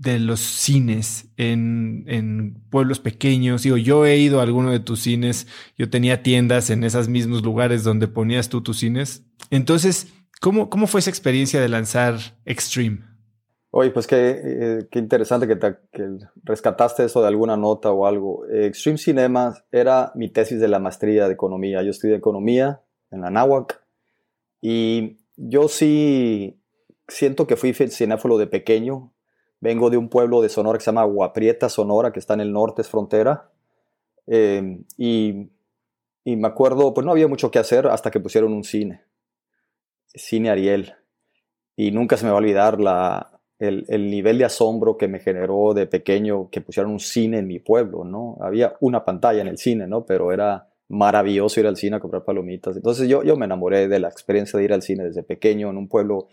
de 0.01 0.17
los 0.17 0.39
cines 0.39 1.29
en, 1.37 2.05
en, 2.07 2.55
pueblos 2.69 2.99
pequeños? 2.99 3.63
Digo, 3.63 3.77
yo 3.77 4.05
he 4.05 4.17
ido 4.17 4.39
a 4.39 4.43
alguno 4.43 4.71
de 4.71 4.79
tus 4.79 5.01
cines, 5.01 5.47
yo 5.77 5.89
tenía 5.89 6.23
tiendas 6.23 6.69
en 6.69 6.83
esos 6.83 7.07
mismos 7.07 7.43
lugares 7.43 7.83
donde 7.83 8.07
ponías 8.07 8.49
tú 8.49 8.61
tus 8.61 8.79
cines. 8.79 9.23
Entonces, 9.51 10.11
¿cómo, 10.39 10.69
cómo 10.69 10.87
fue 10.87 11.01
esa 11.01 11.11
experiencia 11.11 11.61
de 11.61 11.69
lanzar 11.69 12.17
Extreme? 12.45 13.11
Oye, 13.69 13.91
pues 13.91 14.05
qué, 14.05 14.41
eh, 14.43 14.87
qué 14.91 14.99
interesante 14.99 15.47
que, 15.47 15.55
te, 15.55 15.77
que, 15.93 16.17
rescataste 16.43 17.05
eso 17.05 17.21
de 17.21 17.27
alguna 17.27 17.55
nota 17.55 17.91
o 17.91 18.05
algo. 18.05 18.45
Eh, 18.47 18.65
Extreme 18.65 18.97
Cinema 18.97 19.55
era 19.71 20.11
mi 20.15 20.29
tesis 20.29 20.59
de 20.59 20.67
la 20.67 20.79
maestría 20.79 21.27
de 21.27 21.33
economía. 21.33 21.81
Yo 21.83 21.91
estudié 21.91 22.15
economía 22.15 22.81
en 23.11 23.21
la 23.21 23.29
NAWAC 23.29 23.81
y 24.61 25.19
yo 25.37 25.69
sí 25.69 26.59
siento 27.07 27.47
que 27.47 27.55
fui 27.55 27.73
cinéfilo 27.73 28.37
de 28.37 28.47
pequeño. 28.47 29.13
Vengo 29.61 29.89
de 29.89 29.97
un 29.97 30.09
pueblo 30.09 30.41
de 30.41 30.49
Sonora 30.49 30.77
que 30.77 30.83
se 30.83 30.91
llama 30.91 31.03
Guaprieta, 31.03 31.69
Sonora, 31.69 32.11
que 32.11 32.19
está 32.19 32.33
en 32.33 32.41
el 32.41 32.51
norte, 32.51 32.81
es 32.81 32.89
frontera. 32.89 33.51
Eh, 34.27 34.79
y, 34.97 35.49
y 36.23 36.35
me 36.35 36.47
acuerdo, 36.47 36.93
pues 36.93 37.05
no 37.05 37.11
había 37.11 37.27
mucho 37.27 37.51
que 37.51 37.59
hacer 37.59 37.87
hasta 37.87 38.11
que 38.11 38.19
pusieron 38.19 38.53
un 38.53 38.63
cine, 38.63 39.01
Cine 40.07 40.49
Ariel. 40.49 40.95
Y 41.75 41.91
nunca 41.91 42.17
se 42.17 42.25
me 42.25 42.31
va 42.31 42.37
a 42.37 42.39
olvidar 42.39 42.81
la, 42.81 43.39
el, 43.59 43.85
el, 43.87 44.09
nivel 44.09 44.39
de 44.39 44.45
asombro 44.45 44.97
que 44.97 45.07
me 45.07 45.19
generó 45.19 45.73
de 45.73 45.85
pequeño 45.87 46.49
que 46.49 46.61
pusieron 46.61 46.91
un 46.91 46.99
cine 46.99 47.37
en 47.37 47.47
mi 47.47 47.59
pueblo, 47.59 48.03
¿no? 48.03 48.37
Había 48.41 48.75
una 48.81 49.05
pantalla 49.05 49.41
en 49.41 49.47
el 49.47 49.57
cine, 49.57 49.87
¿no? 49.87 50.05
Pero 50.05 50.31
era 50.31 50.71
maravilloso 50.89 51.59
ir 51.59 51.67
al 51.67 51.77
cine 51.77 51.95
a 51.95 51.99
comprar 51.99 52.23
palomitas. 52.23 52.75
Entonces 52.75 53.07
yo, 53.07 53.23
yo 53.23 53.37
me 53.37 53.45
enamoré 53.45 53.87
de 53.87 53.99
la 53.99 54.09
experiencia 54.09 54.59
de 54.59 54.65
ir 54.65 54.73
al 54.73 54.81
cine 54.81 55.05
desde 55.05 55.23
pequeño 55.23 55.69
en 55.69 55.77
un 55.77 55.87
pueblo. 55.87 56.27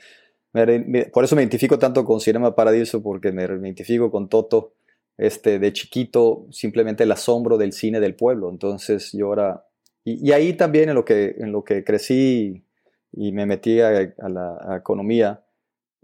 Por 0.52 1.24
eso 1.24 1.36
me 1.36 1.42
identifico 1.42 1.78
tanto 1.78 2.04
con 2.04 2.20
Cinema 2.20 2.54
Paradiso, 2.54 3.02
porque 3.02 3.32
me, 3.32 3.44
identifico 3.44 4.10
con 4.10 4.28
Toto. 4.28 4.74
Este, 5.16 5.58
de 5.58 5.72
chiquito, 5.72 6.46
simplemente 6.52 7.02
el 7.02 7.10
asombro 7.10 7.58
del 7.58 7.72
cine 7.72 7.98
del 7.98 8.14
pueblo. 8.14 8.50
Entonces 8.50 9.10
yo 9.12 9.32
era... 9.32 9.64
Y, 10.04 10.30
ahí 10.30 10.52
también 10.52 10.90
en 10.90 10.94
lo 10.94 11.04
que, 11.04 11.34
en 11.38 11.50
lo 11.50 11.64
que 11.64 11.82
crecí 11.82 12.64
y 13.12 13.32
me 13.32 13.44
metí 13.44 13.80
a, 13.80 13.90
la 14.16 14.76
economía, 14.78 15.42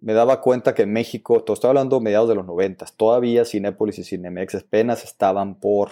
me 0.05 0.13
daba 0.13 0.43
cuenta 0.43 0.75
que 0.75 0.83
en 0.83 0.93
México, 0.93 1.43
todo 1.43 1.55
estoy 1.55 1.69
hablando 1.69 1.99
mediados 1.99 2.29
de 2.29 2.35
los 2.35 2.45
90, 2.45 2.85
todavía 2.97 3.47
Cinépolis 3.47 3.99
y 3.99 4.05
Cinemex 4.05 4.55
apenas 4.55 5.03
estaban 5.03 5.59
por, 5.59 5.91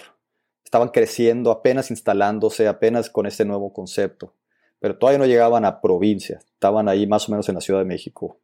estaban 0.63 0.89
creciendo, 0.89 1.51
apenas 1.51 1.91
instalándose, 1.91 2.69
apenas 2.69 3.09
con 3.09 3.27
este 3.27 3.47
nuevo 3.47 3.73
concepto. 3.73 4.35
Pero 4.83 4.99
todavía 4.99 5.21
no 5.21 5.27
llegaban 5.27 5.65
a 5.65 5.81
provincias, 5.81 6.45
estaban 6.45 6.89
ahí 6.89 7.07
más 7.07 7.29
o 7.29 7.31
menos 7.31 7.49
en 7.49 7.55
la 7.55 7.61
Ciudad 7.61 7.79
de 7.79 7.87
México, 7.87 8.41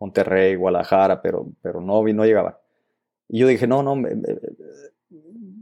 Monterrey, 0.00 0.54
Guadalajara, 0.54 1.20
pero, 1.20 1.52
pero 1.60 1.82
no, 1.82 2.02
no 2.02 2.24
llegaban. 2.24 2.54
Y 3.28 3.40
yo 3.40 3.46
dije, 3.46 3.66
no, 3.66 3.82
no, 3.82 4.02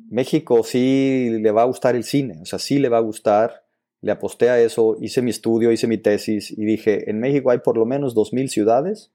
México 0.08 0.62
sí 0.62 1.36
le 1.42 1.50
va 1.50 1.62
a 1.62 1.64
gustar 1.64 1.96
el 1.96 2.04
cine, 2.04 2.38
o 2.42 2.44
sea, 2.44 2.60
sí 2.60 2.78
le 2.78 2.88
va 2.88 2.98
a 2.98 3.00
gustar. 3.00 3.64
Le 4.02 4.12
aposté 4.12 4.50
a 4.50 4.60
eso, 4.60 4.96
hice 5.00 5.20
mi 5.20 5.30
estudio, 5.30 5.72
hice 5.72 5.88
mi 5.88 5.98
tesis 5.98 6.52
y 6.56 6.64
dije, 6.64 7.10
en 7.10 7.18
México 7.18 7.50
hay 7.50 7.58
por 7.58 7.76
lo 7.76 7.84
menos 7.84 8.14
2.000 8.14 8.46
ciudades 8.46 9.10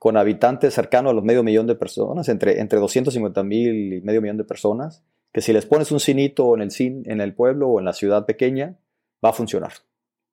con 0.00 0.16
habitantes 0.16 0.74
cercanos 0.74 1.12
a 1.12 1.14
los 1.14 1.22
medio 1.22 1.44
millón 1.44 1.68
de 1.68 1.76
personas, 1.76 2.28
entre, 2.28 2.60
entre 2.60 2.80
250 2.80 3.42
mil 3.44 3.94
y 3.94 4.00
medio 4.00 4.20
millón 4.20 4.36
de 4.36 4.44
personas, 4.44 5.04
que 5.32 5.40
si 5.40 5.52
les 5.52 5.64
pones 5.64 5.92
un 5.92 6.00
cinito 6.00 6.56
en 6.56 6.62
el, 6.62 6.72
cin, 6.72 7.04
en 7.06 7.20
el 7.20 7.34
pueblo 7.34 7.68
o 7.68 7.78
en 7.78 7.84
la 7.84 7.92
ciudad 7.92 8.26
pequeña, 8.26 8.76
va 9.24 9.30
a 9.30 9.32
funcionar. 9.32 9.72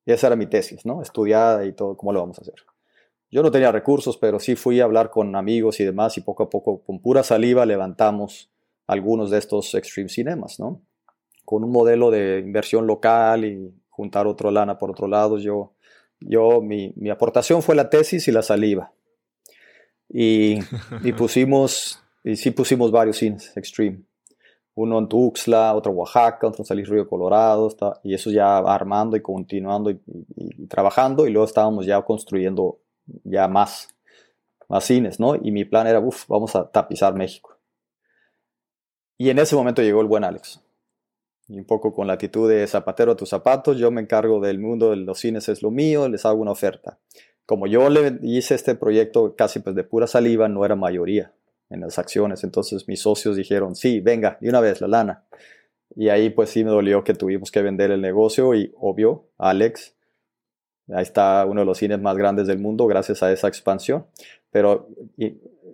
Y 0.04 0.12
esa 0.12 0.28
era 0.28 0.36
mi 0.36 0.46
tesis, 0.46 0.84
¿no? 0.84 1.02
Estudiada 1.02 1.64
y 1.64 1.72
todo, 1.72 1.96
¿cómo 1.96 2.12
lo 2.12 2.20
vamos 2.20 2.38
a 2.38 2.42
hacer? 2.42 2.54
Yo 3.30 3.42
no 3.42 3.50
tenía 3.50 3.72
recursos, 3.72 4.18
pero 4.18 4.38
sí 4.38 4.56
fui 4.56 4.80
a 4.80 4.84
hablar 4.84 5.10
con 5.10 5.34
amigos 5.36 5.80
y 5.80 5.84
demás 5.84 6.18
y 6.18 6.20
poco 6.20 6.42
a 6.42 6.50
poco, 6.50 6.82
con 6.82 7.00
pura 7.00 7.22
saliva, 7.22 7.64
levantamos 7.64 8.50
algunos 8.86 9.30
de 9.30 9.38
estos 9.38 9.74
Extreme 9.74 10.08
Cinemas, 10.08 10.60
¿no? 10.60 10.82
Con 11.44 11.64
un 11.64 11.70
modelo 11.70 12.10
de 12.10 12.40
inversión 12.40 12.86
local 12.86 13.44
y 13.44 13.72
juntar 13.88 14.26
otro 14.26 14.50
lana 14.50 14.78
por 14.78 14.90
otro 14.90 15.08
lado. 15.08 15.38
Yo, 15.38 15.72
yo 16.20 16.60
mi, 16.60 16.92
mi 16.96 17.10
aportación 17.10 17.62
fue 17.62 17.74
la 17.74 17.88
tesis 17.88 18.28
y 18.28 18.32
la 18.32 18.42
saliva 18.42 18.92
y, 20.12 20.58
y, 21.02 21.12
pusimos, 21.16 22.02
y 22.22 22.36
sí 22.36 22.50
pusimos 22.50 22.90
varios 22.90 23.16
cines 23.16 23.56
Extreme. 23.56 24.02
Uno 24.74 24.98
en 24.98 25.08
Tuxtla, 25.08 25.74
otro 25.74 25.92
en 25.92 25.98
Oaxaca, 25.98 26.48
otro 26.48 26.62
en 26.62 26.66
San 26.66 26.76
Luis 26.76 26.88
Río 26.88 27.08
Colorado, 27.08 27.68
está, 27.68 28.00
y 28.02 28.14
eso 28.14 28.30
ya 28.30 28.58
armando 28.58 29.16
y 29.16 29.22
continuando 29.22 29.90
y, 29.90 30.00
trabajando, 30.68 31.26
y 31.26 31.30
luego 31.30 31.46
estábamos 31.46 31.86
ya 31.86 32.00
construyendo 32.02 32.78
ya 33.24 33.48
más, 33.48 33.88
más 34.68 34.84
cines, 34.84 35.20
¿no? 35.20 35.34
Y 35.34 35.50
mi 35.52 35.64
plan 35.64 35.86
era, 35.86 36.00
uff, 36.00 36.26
vamos 36.28 36.56
a 36.56 36.70
tapizar 36.70 37.14
México. 37.14 37.58
Y 39.18 39.30
en 39.30 39.38
ese 39.38 39.54
momento 39.54 39.82
llegó 39.82 40.00
el 40.00 40.06
buen 40.06 40.24
Alex. 40.24 40.60
Y 41.48 41.58
un 41.58 41.66
poco 41.66 41.92
con 41.92 42.06
la 42.06 42.14
actitud 42.14 42.48
de 42.48 42.66
zapatero 42.66 43.12
a 43.12 43.16
tus 43.16 43.28
zapatos, 43.28 43.76
yo 43.76 43.90
me 43.90 44.00
encargo 44.00 44.40
del 44.40 44.58
mundo 44.58 44.90
de 44.90 44.96
los 44.96 45.18
cines, 45.18 45.48
es 45.48 45.62
lo 45.62 45.70
mío, 45.70 46.08
les 46.08 46.24
hago 46.24 46.40
una 46.40 46.52
oferta 46.52 46.98
como 47.46 47.66
yo 47.66 47.90
le 47.90 48.18
hice 48.22 48.54
este 48.54 48.74
proyecto 48.74 49.34
casi 49.36 49.60
pues 49.60 49.74
de 49.74 49.84
pura 49.84 50.06
saliva, 50.06 50.48
no 50.48 50.64
era 50.64 50.76
mayoría 50.76 51.32
en 51.72 51.80
las 51.80 51.98
acciones. 51.98 52.44
Entonces 52.44 52.86
mis 52.88 53.00
socios 53.00 53.36
dijeron, 53.36 53.74
sí, 53.74 54.00
venga, 54.00 54.38
de 54.40 54.48
una 54.48 54.60
vez 54.60 54.80
la 54.80 54.88
lana. 54.88 55.24
Y 55.94 56.08
ahí 56.08 56.30
pues 56.30 56.50
sí 56.50 56.64
me 56.64 56.70
dolió 56.70 57.04
que 57.04 57.14
tuvimos 57.14 57.50
que 57.50 57.62
vender 57.62 57.90
el 57.90 58.00
negocio 58.00 58.54
y 58.54 58.72
obvio, 58.78 59.28
Alex, 59.38 59.94
ahí 60.88 61.02
está 61.02 61.44
uno 61.46 61.60
de 61.60 61.66
los 61.66 61.78
cines 61.78 62.00
más 62.00 62.16
grandes 62.16 62.46
del 62.46 62.58
mundo 62.58 62.86
gracias 62.86 63.22
a 63.22 63.32
esa 63.32 63.48
expansión. 63.48 64.06
Pero 64.50 64.88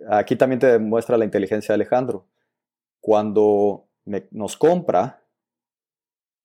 aquí 0.09 0.35
también 0.35 0.59
te 0.59 0.67
demuestra 0.67 1.17
la 1.17 1.25
inteligencia 1.25 1.73
de 1.73 1.75
Alejandro. 1.75 2.25
Cuando 2.99 3.87
nos 4.31 4.57
compra, 4.57 5.23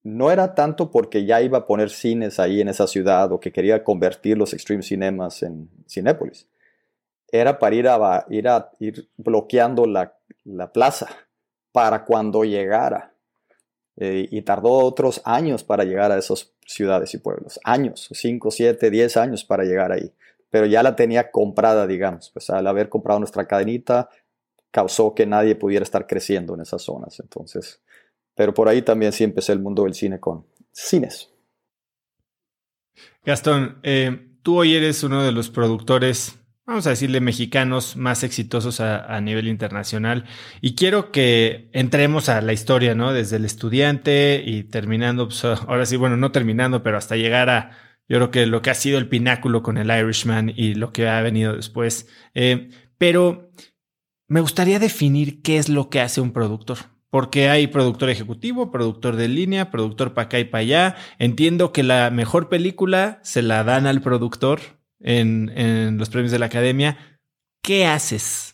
no 0.03 0.31
era 0.31 0.55
tanto 0.55 0.91
porque 0.91 1.25
ya 1.25 1.41
iba 1.41 1.59
a 1.59 1.67
poner 1.67 1.91
cines 1.91 2.39
ahí 2.39 2.61
en 2.61 2.69
esa 2.69 2.87
ciudad 2.87 3.33
o 3.33 3.41
que 3.41 3.53
quería 3.53 3.83
convertir 3.83 4.37
los 4.37 4.53
Extreme 4.53 4.83
Cinemas 4.83 5.43
en 5.43 5.71
Cinépolis. 5.89 6.49
Era 7.31 7.59
para 7.59 7.75
ir 7.75 7.89
a, 7.89 8.27
ir, 8.29 8.49
a, 8.49 8.71
ir 8.79 9.09
bloqueando 9.17 9.87
la, 9.87 10.17
la 10.45 10.73
plaza 10.73 11.09
para 11.73 12.05
cuando 12.05 12.45
llegara. 12.45 13.13
Eh, 13.97 14.29
y 14.31 14.43
tardó 14.43 14.71
otros 14.71 15.23
años 15.25 15.63
para 15.63 15.85
llegar 15.85 16.11
a 16.11 16.19
esas 16.19 16.53
ciudades 16.67 17.15
y 17.15 17.19
pueblos. 17.19 17.61
Años, 17.63 18.09
5, 18.13 18.51
7, 18.51 18.91
10 18.91 19.17
años 19.17 19.45
para 19.45 19.65
llegar 19.65 19.93
ahí. 19.93 20.13
Pero 20.51 20.67
ya 20.67 20.83
la 20.83 20.97
tenía 20.97 21.31
comprada, 21.31 21.87
digamos. 21.87 22.31
Pues 22.31 22.51
al 22.51 22.67
haber 22.67 22.89
comprado 22.89 23.21
nuestra 23.21 23.47
cadenita, 23.47 24.09
causó 24.71 25.15
que 25.15 25.27
nadie 25.27 25.55
pudiera 25.55 25.85
estar 25.85 26.07
creciendo 26.07 26.55
en 26.55 26.63
esas 26.63 26.83
zonas. 26.83 27.21
Entonces, 27.21 27.81
pero 28.35 28.53
por 28.53 28.69
ahí 28.69 28.83
también 28.83 29.13
sí 29.13 29.23
empecé 29.23 29.53
el 29.53 29.61
mundo 29.61 29.85
del 29.85 29.95
cine 29.95 30.19
con 30.19 30.45
cines. 30.73 31.31
Gastón, 33.25 33.79
eh, 33.85 34.29
tú 34.43 34.59
hoy 34.59 34.75
eres 34.75 35.03
uno 35.05 35.23
de 35.23 35.33
los 35.33 35.51
productores 35.51 36.37
vamos 36.67 36.87
a 36.87 36.91
decirle, 36.91 37.21
mexicanos 37.21 37.97
más 37.97 38.23
exitosos 38.23 38.81
a, 38.81 39.21
nivel 39.21 39.49
internacional. 39.49 40.25
Y 40.61 40.75
quiero 40.75 41.13
que 41.13 41.69
entremos 41.73 42.29
a 42.29 42.41
la 42.41 42.53
historia, 42.53 42.95
¿no? 42.95 43.13
Desde 43.13 43.37
el 43.37 43.45
estudiante 43.45 44.43
y 44.45 44.65
terminando, 44.65 45.29
pues, 45.29 45.45
ahora 45.45 45.87
sí, 45.87 45.97
bueno, 45.97 46.17
no 46.17 46.33
terminando, 46.33 46.83
pero 46.83 46.97
hasta 46.97 47.17
llegar 47.17 47.51
a, 47.51 47.71
yo 48.09 48.19
creo 48.19 48.31
que 48.31 48.47
lo 48.47 48.63
que 48.63 48.71
ha 48.71 48.75
sido 48.75 48.99
el 48.99 49.09
pináculo 49.09 49.63
con 49.63 49.79
el 49.79 49.91
Irishman 49.91 50.53
y 50.55 50.75
lo 50.75 50.93
que 50.93 51.09
ha 51.09 51.21
venido 51.23 51.55
después. 51.55 52.09
Eh, 52.35 52.71
pero 52.99 53.51
me 54.29 54.41
gustaría 54.41 54.79
definir 54.79 55.43
qué 55.43 55.59
es 55.59 55.69
lo 55.69 55.91
que 55.91 56.01
hace 56.01 56.21
un 56.21 56.33
productor. 56.33 56.79
Porque 57.11 57.49
hay 57.49 57.69
productor 57.69 58.11
ejecutivo, 58.11 58.73
productor 58.73 59.15
de 59.15 59.29
línea, 59.29 59.71
productor 59.71 60.15
para 60.15 60.27
acá 60.27 60.41
y 60.41 60.45
para 60.45 60.63
allá. 60.63 60.97
Entiendo 61.21 61.73
que 61.73 61.85
la 61.85 62.11
mejor 62.11 62.49
película 62.49 63.21
se 63.23 63.41
la 63.41 63.63
dan 63.63 63.87
al 63.87 64.01
productor, 64.01 64.74
en, 65.01 65.99
los 65.99 66.11
premios 66.11 66.33
de 66.33 66.39
la 66.39 66.47
academia. 66.47 66.99
¿Qué 67.63 67.87
haces? 67.87 68.51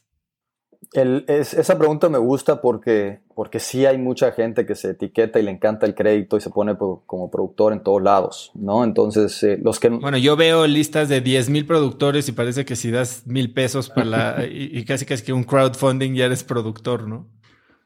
esa 0.93 1.79
pregunta 1.79 2.09
me 2.09 2.19
gusta 2.19 2.61
porque, 2.61 3.21
porque 3.37 3.61
sí 3.61 3.87
hay 3.87 3.97
mucha 3.97 4.33
gente 4.33 4.67
que 4.67 4.75
se 4.75 4.91
etiqueta 4.91 5.39
y 5.39 5.45
le 5.45 5.53
encanta 5.53 5.87
el 5.87 5.95
crédito 5.95 6.37
y 6.37 6.41
se 6.41 6.51
pone 6.51 6.77
como 6.77 7.31
productor 7.31 7.73
en 7.73 7.85
todos 7.85 8.03
lados, 8.03 8.51
¿no? 8.55 8.83
Entonces, 8.83 9.41
eh, 9.45 9.57
los 9.63 9.79
que... 9.79 9.89
Bueno, 9.89 10.19
yo 10.19 10.35
veo 10.35 10.67
listas 10.67 11.09
de 11.09 11.21
10 11.21 11.49
mil 11.51 11.65
productores 11.65 12.29
y 12.29 12.33
parece 12.33 12.65
que 12.65 12.75
si 12.75 12.91
das 12.91 13.25
mil 13.25 13.53
pesos 13.53 13.89
para 13.89 14.05
la... 14.05 14.45
y, 14.51 14.85
casi 14.85 15.07
casi 15.07 15.23
que 15.23 15.33
un 15.33 15.45
crowdfunding 15.45 16.15
ya 16.15 16.25
eres 16.25 16.43
productor, 16.43 17.07
¿no? 17.07 17.29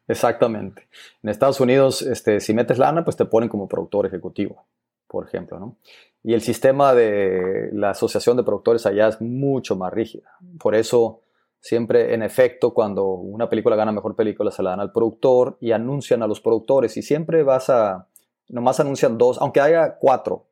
Exactamente. 0.09 0.89
En 1.23 1.31
Estados 1.31 1.61
Unidos, 1.61 2.03
este, 2.03 2.41
si 2.41 2.55
metes 2.55 2.79
lana, 2.79 3.05
pues 3.05 3.17
te 3.17 3.25
ponen 3.25 3.49
como 3.49 3.69
productor 3.69 4.07
ejecutivo, 4.07 4.67
por 5.07 5.27
ejemplo, 5.27 5.59
¿no? 5.59 5.79
Y 6.27 6.33
el 6.33 6.41
sistema 6.41 6.95
de 6.95 7.69
la 7.73 7.91
asociación 7.91 8.39
de 8.39 8.45
productores 8.45 8.87
allá 8.87 9.09
es 9.09 9.21
mucho 9.21 9.77
más 9.77 9.93
rígida. 9.93 10.31
Por 10.59 10.75
eso, 10.75 11.21
siempre 11.61 12.15
en 12.15 12.23
efecto, 12.23 12.73
cuando 12.73 13.05
una 13.05 13.51
película 13.51 13.77
gana 13.77 13.93
mejor 13.93 14.17
película, 14.17 14.51
se 14.51 14.63
la 14.63 14.71
dan 14.71 14.81
al 14.81 14.91
productor 14.91 15.59
y 15.61 15.73
anuncian 15.73 16.23
a 16.23 16.27
los 16.27 16.41
productores. 16.41 16.97
Y 16.97 17.03
siempre 17.03 17.43
vas 17.43 17.69
a, 17.69 18.09
nomás 18.49 18.81
anuncian 18.81 19.19
dos, 19.19 19.39
aunque 19.39 19.61
haya 19.61 19.99
cuatro. 19.99 20.47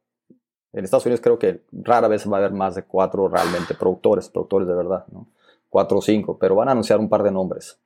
En 0.75 0.85
Estados 0.85 1.07
Unidos 1.07 1.23
creo 1.23 1.39
que 1.39 1.63
rara 1.73 2.07
vez 2.07 2.31
va 2.31 2.37
a 2.37 2.41
haber 2.41 2.53
más 2.53 2.75
de 2.75 2.85
cuatro 2.85 3.29
realmente 3.29 3.75
productores, 3.75 4.29
productores 4.29 4.69
de 4.69 4.75
verdad, 4.75 5.07
¿no? 5.11 5.29
Cuatro 5.71 5.99
o 5.99 6.03
cinco, 6.03 6.37
pero 6.39 6.55
van 6.55 6.69
a 6.69 6.73
anunciar 6.73 7.01
un 7.01 7.09
par 7.09 7.23
de 7.23 7.31
nombres. 7.31 7.81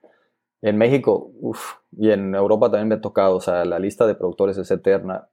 En 0.61 0.77
México, 0.77 1.31
uff, 1.39 1.75
y 1.97 2.11
en 2.11 2.35
Europa 2.35 2.69
también 2.69 2.89
me 2.89 2.95
ha 2.95 3.01
tocado, 3.01 3.37
o 3.37 3.41
sea, 3.41 3.63
la 3.63 3.79
lista 3.79 4.05
de 4.05 4.15
productores 4.15 4.57
es 4.57 4.69
eterna. 4.71 5.29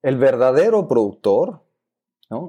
El 0.00 0.16
verdadero 0.16 0.88
productor 0.88 1.63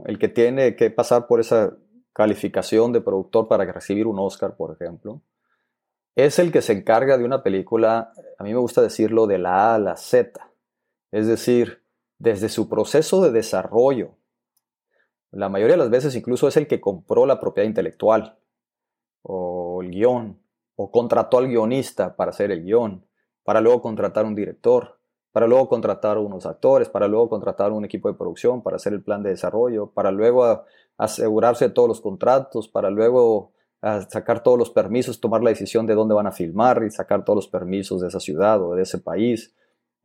el 0.06 0.20
que 0.20 0.28
tiene 0.28 0.76
que 0.76 0.90
pasar 0.90 1.28
por 1.28 1.40
esa 1.40 1.76
calificación 2.14 2.94
de 2.94 3.02
productor 3.02 3.48
para 3.48 3.66
recibir 3.66 4.08
un 4.08 4.20
Oscar, 4.20 4.56
por 4.56 4.72
ejemplo, 4.72 5.22
es 6.16 6.40
el 6.40 6.52
que 6.52 6.62
se 6.62 6.74
encarga 6.74 7.18
de 7.18 7.26
una 7.26 7.44
película, 7.44 8.14
a 8.38 8.44
mí 8.44 8.54
me 8.54 8.60
gusta 8.60 8.82
decirlo, 8.82 9.28
de 9.28 9.38
la 9.38 9.72
A 9.72 9.76
a 9.76 9.80
la 9.80 9.98
Z. 9.98 10.40
Es 11.12 11.28
decir, 11.28 11.84
desde 12.18 12.50
su 12.50 12.70
proceso 12.70 13.22
de 13.22 13.32
desarrollo. 13.32 14.16
La 15.32 15.50
mayoría 15.50 15.74
de 15.74 15.84
las 15.84 15.90
veces 15.90 16.16
incluso 16.16 16.48
es 16.48 16.56
el 16.56 16.68
que 16.68 16.80
compró 16.80 17.26
la 17.26 17.40
propiedad 17.40 17.68
intelectual 17.68 18.38
o 19.22 19.82
el 19.82 19.92
guion 19.92 20.40
o 20.78 20.92
contrató 20.92 21.38
al 21.38 21.48
guionista 21.48 22.16
para 22.16 22.32
hacer 22.32 22.52
el 22.52 22.64
guion, 22.64 23.06
para 23.44 23.60
luego 23.60 23.82
contratar 23.82 24.26
un 24.26 24.36
director, 24.36 24.95
para 25.36 25.48
luego 25.48 25.68
contratar 25.68 26.18
unos 26.18 26.46
actores, 26.46 26.88
para 26.88 27.10
luego 27.10 27.28
contratar 27.28 27.74
un 27.74 27.84
equipo 27.84 28.08
de 28.08 28.14
producción, 28.14 28.64
para 28.64 28.78
hacer 28.78 28.94
el 28.94 29.04
plan 29.04 29.22
de 29.22 29.32
desarrollo, 29.32 29.88
para 29.88 30.10
luego 30.10 30.64
asegurarse 30.98 31.68
de 31.68 31.72
todos 31.72 31.90
los 31.90 32.00
contratos, 32.00 32.70
para 32.70 32.90
luego 32.90 33.52
sacar 34.08 34.44
todos 34.44 34.58
los 34.58 34.70
permisos, 34.70 35.20
tomar 35.20 35.44
la 35.44 35.50
decisión 35.50 35.86
de 35.88 35.94
dónde 35.94 36.16
van 36.16 36.28
a 36.28 36.32
filmar 36.32 36.84
y 36.88 36.90
sacar 36.90 37.26
todos 37.26 37.36
los 37.36 37.48
permisos 37.50 38.00
de 38.00 38.08
esa 38.08 38.22
ciudad 38.22 38.64
o 38.64 38.76
de 38.76 38.84
ese 38.84 38.98
país, 39.00 39.54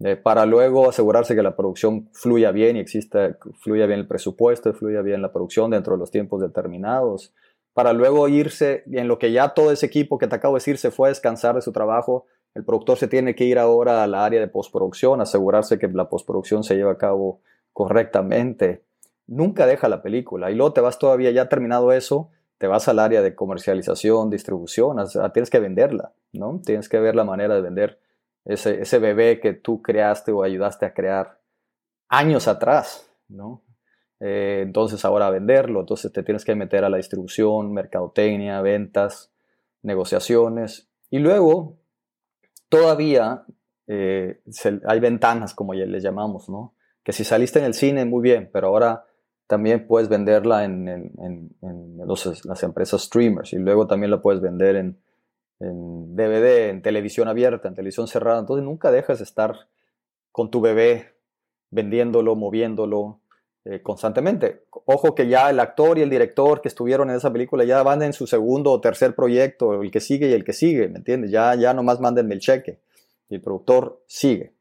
eh, 0.01 0.17
para 0.17 0.47
luego 0.47 0.89
asegurarse 0.89 1.37
que 1.37 1.45
la 1.45 1.55
producción 1.55 2.09
fluya 2.13 2.51
bien 2.51 2.77
y 2.77 2.81
exista, 2.81 3.39
fluya 3.61 3.87
bien 3.87 4.01
el 4.01 4.09
presupuesto, 4.09 4.75
fluya 4.75 5.01
bien 5.01 5.23
la 5.23 5.33
producción 5.33 5.71
dentro 5.71 5.93
de 5.93 6.01
los 6.01 6.11
tiempos 6.11 6.41
determinados, 6.41 7.33
para 7.73 7.93
luego 7.93 8.27
irse, 8.27 8.83
en 8.91 9.07
lo 9.07 9.21
que 9.21 9.31
ya 9.31 9.55
todo 9.55 9.71
ese 9.71 9.87
equipo 9.87 10.19
que 10.19 10.27
te 10.27 10.35
acabo 10.35 10.55
de 10.55 10.59
decir 10.59 10.77
se 10.77 10.91
fue 10.91 11.07
a 11.07 11.11
descansar 11.11 11.55
de 11.55 11.63
su 11.63 11.71
trabajo, 11.71 12.27
el 12.55 12.65
productor 12.65 12.99
se 12.99 13.09
tiene 13.09 13.35
que 13.35 13.45
ir 13.45 13.59
ahora 13.59 14.03
al 14.03 14.15
área 14.15 14.41
de 14.41 14.49
postproducción, 14.49 15.21
asegurarse 15.21 15.79
que 15.79 15.89
la 15.89 16.09
postproducción 16.09 16.65
se 16.65 16.75
lleva 16.75 16.93
a 16.93 16.99
cabo 16.99 17.41
correctamente. 17.73 18.83
Nunca 19.27 19.67
deja 19.67 19.89
la 19.89 20.03
película 20.03 20.51
y 20.51 20.55
luego 20.55 20.73
te 20.73 20.81
vas 20.81 20.99
todavía, 20.99 21.31
ya 21.31 21.49
terminado 21.49 21.93
eso, 21.93 22.31
te 22.59 22.67
vas 22.67 22.89
al 22.89 22.99
área 22.99 23.23
de 23.23 23.35
comercialización, 23.35 24.29
distribución, 24.29 24.97
tienes 25.33 25.51
que 25.51 25.61
venderla, 25.61 26.13
¿no? 26.33 26.61
Tienes 26.65 26.89
que 26.89 26.99
ver 26.99 27.15
la 27.15 27.25
manera 27.25 27.55
de 27.55 27.61
vender 27.63 27.99
ese, 28.45 28.83
ese 28.83 28.99
bebé 28.99 29.41
que 29.41 29.55
tú 29.55 29.81
creaste 29.81 30.33
o 30.33 30.43
ayudaste 30.43 30.85
a 30.85 30.93
crear 30.93 31.39
años 32.09 32.49
atrás, 32.49 33.11
¿no? 33.29 33.63
Eh, 34.19 34.61
entonces 34.63 35.03
ahora 35.07 35.31
venderlo, 35.31 35.81
entonces 35.81 36.13
te 36.13 36.23
tienes 36.23 36.45
que 36.45 36.55
meter 36.55 36.85
a 36.85 36.91
la 36.91 36.99
distribución, 36.99 37.73
mercadotecnia, 37.73 38.61
ventas, 38.61 39.33
negociaciones 39.83 40.91
y 41.09 41.21
luego 41.21 41.80
todavía 42.71 43.45
eh, 43.87 44.41
hay 44.87 45.01
ventanas, 45.01 45.53
como 45.53 45.75
ya 45.75 45.85
les 45.85 46.03
llamamos, 46.03 46.49
¿no? 46.49 46.75
Que 47.03 47.13
si 47.13 47.25
saliste 47.25 47.59
en 47.59 47.67
el 47.67 47.75
cine, 47.75 48.07
muy 48.07 48.23
bien, 48.23 48.49
pero 48.51 48.69
ahora 48.69 49.05
también 49.47 49.87
puedes 49.87 50.09
venderla 50.09 50.65
en, 50.65 51.51
las 52.45 52.63
empresas 52.63 53.03
streamers 53.03 53.53
y 53.53 53.59
luego 53.59 53.87
también 53.87 54.13
la 54.13 54.23
puedes 54.23 54.41
vender 54.41 54.77
en, 54.77 54.99
DVD, 55.59 56.71
en 56.71 56.81
televisión 56.83 57.29
abierta, 57.29 57.69
en 57.69 57.75
televisión 57.75 58.07
cerrada. 58.07 58.41
Entonces 58.41 58.65
nunca 58.65 58.91
dejas 58.91 59.19
de 59.19 59.25
estar 59.25 59.69
con 60.31 60.51
tu 60.51 60.61
bebé 60.61 61.17
vendiéndolo, 61.71 62.37
moviéndolo 62.37 63.20
eh, 63.67 63.83
constantemente. 63.83 64.65
Ojo 64.87 65.15
que 65.15 65.29
ya 65.29 65.51
el 65.51 65.61
actor 65.61 65.99
y 65.99 66.03
el 66.03 66.09
director 66.09 66.63
que 66.63 66.69
estuvieron 66.69 67.11
en 67.11 67.17
esa 67.17 67.31
película 67.31 67.63
ya 67.65 67.83
van 67.83 68.03
en 68.03 68.15
su 68.15 68.27
segundo 68.27 68.73
o 68.73 68.81
tercer 68.81 69.15
proyecto, 69.15 69.83
el 69.83 69.91
que 69.91 70.01
sigue 70.01 70.31
y 70.31 70.33
el 70.33 70.45
que 70.45 70.55
sigue, 70.55 70.89
¿me 70.89 70.97
entiendes? 70.97 71.31
Ya, 71.31 71.55
ya 71.57 71.75
nomás 71.75 72.01
mándenme 72.01 72.35
el 72.35 72.41
cheque. 72.41 72.81
Y 73.29 73.35
el 73.35 73.43
productor 73.43 74.03
sigue, 74.07 74.55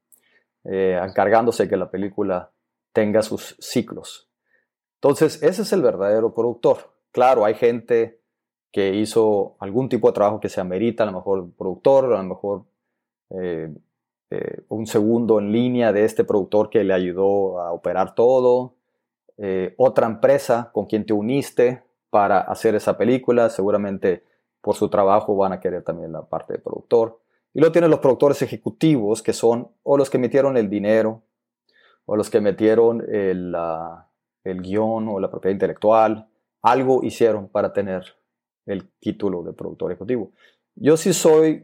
eh, 0.65 0.99
encargándose 1.01 1.69
que 1.69 1.77
la 1.77 1.89
película 1.89 2.51
tenga 2.91 3.21
sus 3.21 3.55
ciclos. 3.59 4.29
Entonces, 4.95 5.41
ese 5.43 5.61
es 5.61 5.71
el 5.71 5.81
verdadero 5.81 6.33
productor. 6.33 6.91
Claro, 7.11 7.45
hay 7.45 7.53
gente 7.53 8.19
que 8.69 8.95
hizo 8.95 9.55
algún 9.59 9.87
tipo 9.87 10.07
de 10.07 10.13
trabajo 10.13 10.41
que 10.41 10.49
se 10.49 10.59
amerita, 10.59 11.03
a 11.03 11.05
lo 11.05 11.13
mejor 11.13 11.49
productor, 11.57 12.13
a 12.13 12.21
lo 12.21 12.23
mejor 12.23 12.65
eh, 13.29 13.73
un 14.67 14.85
segundo 14.85 15.39
en 15.39 15.53
línea 15.53 15.93
de 15.93 16.03
este 16.03 16.25
productor 16.25 16.69
que 16.69 16.83
le 16.83 16.93
ayudó 16.93 17.61
a 17.61 17.71
operar 17.71 18.13
todo, 18.13 18.75
eh, 19.41 19.73
otra 19.77 20.05
empresa 20.05 20.69
con 20.73 20.85
quien 20.85 21.05
te 21.05 21.13
uniste 21.13 21.83
para 22.09 22.41
hacer 22.41 22.75
esa 22.75 22.97
película, 22.97 23.49
seguramente 23.49 24.23
por 24.61 24.75
su 24.75 24.89
trabajo 24.89 25.35
van 25.35 25.53
a 25.53 25.59
querer 25.59 25.83
también 25.83 26.11
la 26.11 26.23
parte 26.23 26.53
de 26.53 26.59
productor. 26.59 27.21
Y 27.53 27.59
luego 27.59 27.71
tienes 27.71 27.89
los 27.89 27.99
productores 27.99 28.41
ejecutivos, 28.41 29.23
que 29.23 29.33
son 29.33 29.69
o 29.83 29.97
los 29.97 30.09
que 30.09 30.17
metieron 30.17 30.57
el 30.57 30.69
dinero, 30.69 31.23
o 32.05 32.15
los 32.15 32.29
que 32.29 32.41
metieron 32.41 33.01
el, 33.09 33.55
el 34.43 34.61
guion 34.61 35.07
o 35.07 35.19
la 35.19 35.29
propiedad 35.29 35.53
intelectual, 35.53 36.27
algo 36.61 37.03
hicieron 37.03 37.47
para 37.47 37.71
tener 37.71 38.03
el 38.65 38.89
título 38.99 39.43
de 39.43 39.53
productor 39.53 39.91
ejecutivo. 39.91 40.31
Yo 40.75 40.97
sí 40.97 41.13
soy 41.13 41.63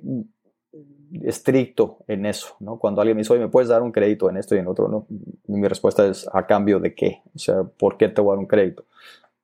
estricto 1.23 1.99
en 2.08 2.25
eso, 2.25 2.56
¿no? 2.60 2.78
Cuando 2.78 3.01
alguien 3.01 3.15
me 3.15 3.21
dice, 3.21 3.34
oye, 3.34 3.41
¿me 3.41 3.49
puedes 3.49 3.69
dar 3.69 3.82
un 3.82 3.91
crédito 3.91 4.30
en 4.30 4.38
esto 4.38 4.56
y 4.56 4.60
en 4.60 4.67
otro? 4.67 4.88
No, 4.88 5.08
mi 5.47 5.67
respuesta 5.67 6.06
es, 6.06 6.28
¿a 6.34 6.45
cambio 6.45 6.80
de 6.80 6.93
qué? 6.93 7.21
O 7.34 7.39
sea, 7.39 7.63
¿por 7.63 7.97
qué 7.97 8.10
te 8.10 8.21
voy 8.21 8.32
a 8.32 8.36
dar 8.36 8.39
un 8.39 8.47
crédito? 8.47 8.86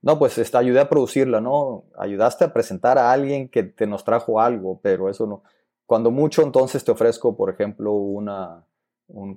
No, 0.02 0.18
pues 0.18 0.38
está, 0.38 0.60
ayudé 0.60 0.80
a 0.80 0.90
producirla, 0.90 1.42
¿no? 1.42 1.84
Ayudaste 1.98 2.44
a 2.46 2.54
presentar 2.54 2.98
a 2.98 3.12
alguien 3.12 3.50
que 3.50 3.64
te 3.64 3.86
nos 3.86 4.04
trajo 4.04 4.42
algo, 4.42 4.80
pero 4.82 5.10
eso 5.10 5.28
no. 5.28 5.44
Cuando 5.86 6.10
mucho, 6.10 6.42
entonces 6.42 6.84
te 6.84 6.92
ofrezco, 6.92 7.36
por 7.36 7.50
ejemplo, 7.50 7.92
una, 7.94 8.64
un, 9.10 9.36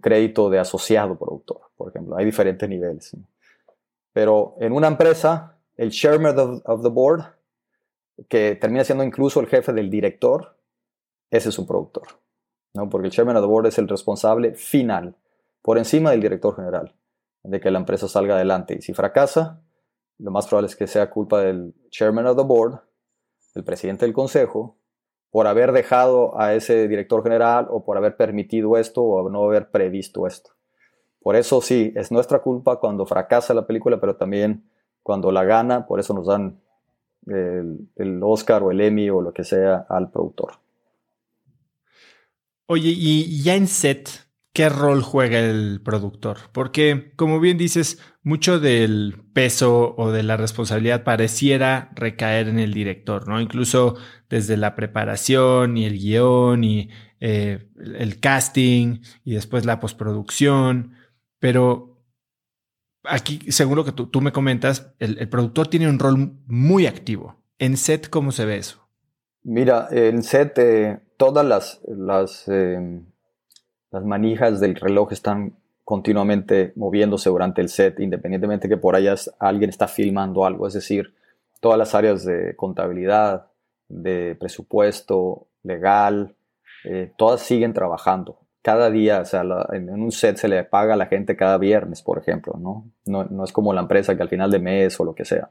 crédito 0.00 0.48
de 0.48 0.58
asociado 0.58 1.18
productor, 1.18 1.60
por 1.76 1.90
ejemplo. 1.90 2.16
Hay 2.16 2.24
diferentes 2.24 2.68
niveles. 2.68 3.16
Pero 4.12 4.56
en 4.60 4.72
una 4.72 4.88
empresa, 4.88 5.56
el 5.76 5.90
chairman 5.90 6.62
of 6.64 6.82
the 6.82 6.88
board, 6.88 7.24
que 8.28 8.56
termina 8.56 8.84
siendo 8.84 9.04
incluso 9.04 9.40
el 9.40 9.46
jefe 9.46 9.72
del 9.72 9.90
director, 9.90 10.56
ese 11.30 11.48
es 11.48 11.58
un 11.58 11.66
productor. 11.66 12.08
¿no? 12.74 12.88
porque 12.88 13.06
el 13.06 13.12
chairman 13.12 13.36
of 13.36 13.42
the 13.42 13.48
board 13.48 13.66
es 13.66 13.78
el 13.78 13.88
responsable 13.88 14.54
final, 14.54 15.16
por 15.62 15.78
encima 15.78 16.10
del 16.10 16.20
director 16.20 16.56
general, 16.56 16.94
de 17.42 17.60
que 17.60 17.70
la 17.70 17.78
empresa 17.78 18.08
salga 18.08 18.36
adelante. 18.36 18.76
Y 18.78 18.82
si 18.82 18.92
fracasa, 18.92 19.60
lo 20.18 20.30
más 20.30 20.46
probable 20.46 20.68
es 20.68 20.76
que 20.76 20.86
sea 20.86 21.10
culpa 21.10 21.40
del 21.40 21.74
chairman 21.90 22.26
of 22.26 22.36
the 22.36 22.44
board, 22.44 22.80
el 23.54 23.64
presidente 23.64 24.04
del 24.04 24.14
consejo, 24.14 24.76
por 25.30 25.46
haber 25.46 25.72
dejado 25.72 26.38
a 26.40 26.54
ese 26.54 26.88
director 26.88 27.22
general 27.22 27.68
o 27.70 27.84
por 27.84 27.96
haber 27.96 28.16
permitido 28.16 28.76
esto 28.76 29.02
o 29.02 29.28
no 29.30 29.44
haber 29.44 29.70
previsto 29.70 30.26
esto. 30.26 30.50
Por 31.20 31.36
eso 31.36 31.60
sí, 31.60 31.92
es 31.96 32.10
nuestra 32.10 32.40
culpa 32.40 32.80
cuando 32.80 33.06
fracasa 33.06 33.54
la 33.54 33.66
película, 33.66 34.00
pero 34.00 34.16
también 34.16 34.68
cuando 35.02 35.30
la 35.30 35.44
gana, 35.44 35.86
por 35.86 36.00
eso 36.00 36.14
nos 36.14 36.26
dan 36.26 36.60
el 37.26 38.20
Oscar 38.22 38.62
o 38.62 38.70
el 38.70 38.80
Emmy 38.80 39.10
o 39.10 39.20
lo 39.20 39.32
que 39.32 39.44
sea 39.44 39.86
al 39.88 40.10
productor. 40.10 40.52
Oye, 42.72 42.94
y 42.96 43.42
ya 43.42 43.56
en 43.56 43.66
set, 43.66 44.08
¿qué 44.52 44.68
rol 44.68 45.02
juega 45.02 45.40
el 45.40 45.80
productor? 45.84 46.38
Porque, 46.52 47.10
como 47.16 47.40
bien 47.40 47.58
dices, 47.58 47.98
mucho 48.22 48.60
del 48.60 49.24
peso 49.34 49.96
o 49.96 50.12
de 50.12 50.22
la 50.22 50.36
responsabilidad 50.36 51.02
pareciera 51.02 51.90
recaer 51.96 52.46
en 52.46 52.60
el 52.60 52.72
director, 52.72 53.26
¿no? 53.26 53.40
Incluso 53.40 53.96
desde 54.28 54.56
la 54.56 54.76
preparación 54.76 55.76
y 55.76 55.84
el 55.84 55.98
guion 55.98 56.62
y 56.62 56.90
eh, 57.18 57.68
el 57.76 58.20
casting 58.20 59.00
y 59.24 59.34
después 59.34 59.66
la 59.66 59.80
postproducción. 59.80 60.92
Pero 61.40 62.04
aquí, 63.02 63.50
seguro 63.50 63.84
que 63.84 63.90
tú, 63.90 64.20
me 64.20 64.30
comentas, 64.30 64.94
el, 65.00 65.28
productor 65.28 65.66
tiene 65.66 65.88
un 65.88 65.98
rol 65.98 66.38
muy 66.46 66.86
activo. 66.86 67.42
¿En 67.58 67.76
set 67.76 68.08
cómo 68.08 68.30
se 68.30 68.44
ve 68.44 68.58
eso? 68.58 68.88
Mira, 69.42 69.88
en 69.90 70.22
set 70.22 70.56
eh, 70.56 71.00
todas 71.20 71.44
las, 71.44 72.48
em, 72.48 73.04
las 73.90 74.04
manijas 74.06 74.58
del 74.58 74.74
reloj 74.74 75.12
están 75.12 75.54
continuamente 75.84 76.72
moviéndose 76.76 77.28
durante 77.28 77.60
el 77.60 77.68
set, 77.68 78.00
independientemente 78.00 78.70
que 78.70 78.78
por 78.78 78.96
allá 78.96 79.16
alguien 79.38 79.68
está 79.68 79.86
filmando 79.86 80.46
algo. 80.46 80.66
Es 80.66 80.72
decir, 80.72 81.12
todas 81.60 81.78
las 81.78 81.94
áreas 81.94 82.24
de 82.24 82.56
contabilidad, 82.56 83.48
de 83.86 84.34
presupuesto, 84.40 85.48
legal, 85.62 86.36
eh, 86.84 87.12
todas 87.18 87.42
siguen 87.42 87.74
trabajando. 87.74 88.38
Cada 88.62 88.88
día, 88.90 89.20
o 89.20 89.24
sea, 89.26 89.42
en, 89.72 89.90
un 89.90 90.12
set 90.12 90.38
se 90.38 90.48
le 90.48 90.64
paga 90.64 90.94
a 90.94 90.96
la 90.96 91.04
gente 91.04 91.36
cada 91.36 91.58
viernes, 91.58 92.00
por 92.00 92.16
ejemplo, 92.16 92.54
¿no? 92.58 92.86
¿no? 93.04 93.24
No 93.24 93.44
es 93.44 93.52
como 93.52 93.74
la 93.74 93.82
empresa 93.82 94.16
que 94.16 94.22
al 94.22 94.30
final 94.30 94.50
de 94.50 94.58
mes 94.58 94.98
o 94.98 95.04
lo 95.04 95.14
que 95.14 95.26
sea. 95.26 95.50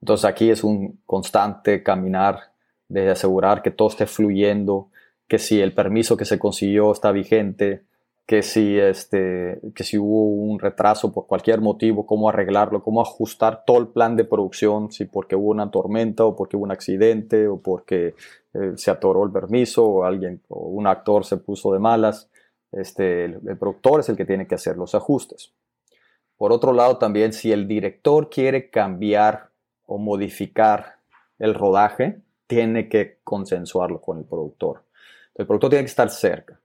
Entonces 0.00 0.26
aquí 0.26 0.48
es 0.48 0.62
un 0.62 1.00
constante 1.06 1.82
caminar 1.82 2.52
de 2.88 3.10
asegurar 3.10 3.62
que 3.62 3.70
todo 3.70 3.88
esté 3.88 4.06
fluyendo, 4.06 4.88
que 5.28 5.38
si 5.38 5.60
el 5.60 5.74
permiso 5.74 6.16
que 6.16 6.24
se 6.24 6.38
consiguió 6.38 6.92
está 6.92 7.12
vigente, 7.12 7.82
que 8.26 8.42
si, 8.42 8.76
este, 8.76 9.60
que 9.74 9.84
si 9.84 9.98
hubo 9.98 10.24
un 10.24 10.58
retraso 10.58 11.12
por 11.12 11.28
cualquier 11.28 11.60
motivo, 11.60 12.06
cómo 12.06 12.28
arreglarlo, 12.28 12.82
cómo 12.82 13.00
ajustar 13.00 13.64
todo 13.64 13.78
el 13.78 13.88
plan 13.88 14.16
de 14.16 14.24
producción, 14.24 14.90
si 14.90 15.04
porque 15.04 15.36
hubo 15.36 15.50
una 15.50 15.70
tormenta 15.70 16.24
o 16.24 16.34
porque 16.34 16.56
hubo 16.56 16.64
un 16.64 16.72
accidente 16.72 17.46
o 17.46 17.60
porque 17.60 18.14
eh, 18.52 18.72
se 18.74 18.90
atoró 18.90 19.24
el 19.24 19.30
permiso 19.30 19.86
o 19.86 20.04
alguien 20.04 20.42
o 20.48 20.68
un 20.68 20.88
actor 20.88 21.24
se 21.24 21.36
puso 21.36 21.72
de 21.72 21.78
malas. 21.78 22.28
Este, 22.72 23.26
el, 23.26 23.40
el 23.46 23.56
productor 23.56 24.00
es 24.00 24.08
el 24.08 24.16
que 24.16 24.24
tiene 24.24 24.48
que 24.48 24.56
hacer 24.56 24.76
los 24.76 24.96
ajustes. 24.96 25.52
Por 26.36 26.52
otro 26.52 26.72
lado, 26.72 26.98
también 26.98 27.32
si 27.32 27.52
el 27.52 27.68
director 27.68 28.28
quiere 28.28 28.70
cambiar 28.70 29.50
o 29.86 29.98
modificar 29.98 30.96
el 31.38 31.54
rodaje, 31.54 32.20
tiene 32.46 32.88
que 32.88 33.18
consensuarlo 33.24 34.00
con 34.00 34.18
el 34.18 34.24
productor. 34.24 34.84
El 35.34 35.46
productor 35.46 35.70
tiene 35.70 35.84
que 35.84 35.90
estar 35.90 36.10
cerca. 36.10 36.60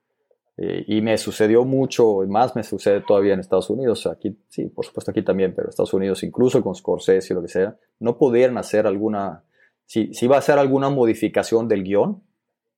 Eh, 0.58 0.84
y 0.88 1.02
me 1.02 1.18
sucedió 1.18 1.66
mucho, 1.66 2.24
y 2.24 2.28
más 2.28 2.56
me 2.56 2.64
sucede 2.64 3.02
todavía 3.02 3.34
en 3.34 3.40
Estados 3.40 3.70
Unidos, 3.70 4.06
aquí, 4.06 4.38
sí, 4.50 4.66
por 4.66 4.86
supuesto 4.86 5.12
aquí 5.12 5.24
también, 5.24 5.56
pero 5.56 5.70
Estados 5.70 5.94
Unidos, 5.94 6.24
incluso 6.24 6.62
con 6.62 6.76
Scorsese 6.76 7.34
y 7.34 7.36
lo 7.36 7.42
que 7.42 7.48
sea, 7.48 7.78
no 8.00 8.18
pudieran 8.18 8.58
hacer 8.58 8.86
alguna, 8.86 9.44
si, 9.86 10.14
si 10.14 10.26
iba 10.26 10.36
a 10.36 10.40
hacer 10.40 10.60
alguna 10.60 10.90
modificación 10.90 11.68
del 11.68 11.84
guion, 11.84 12.22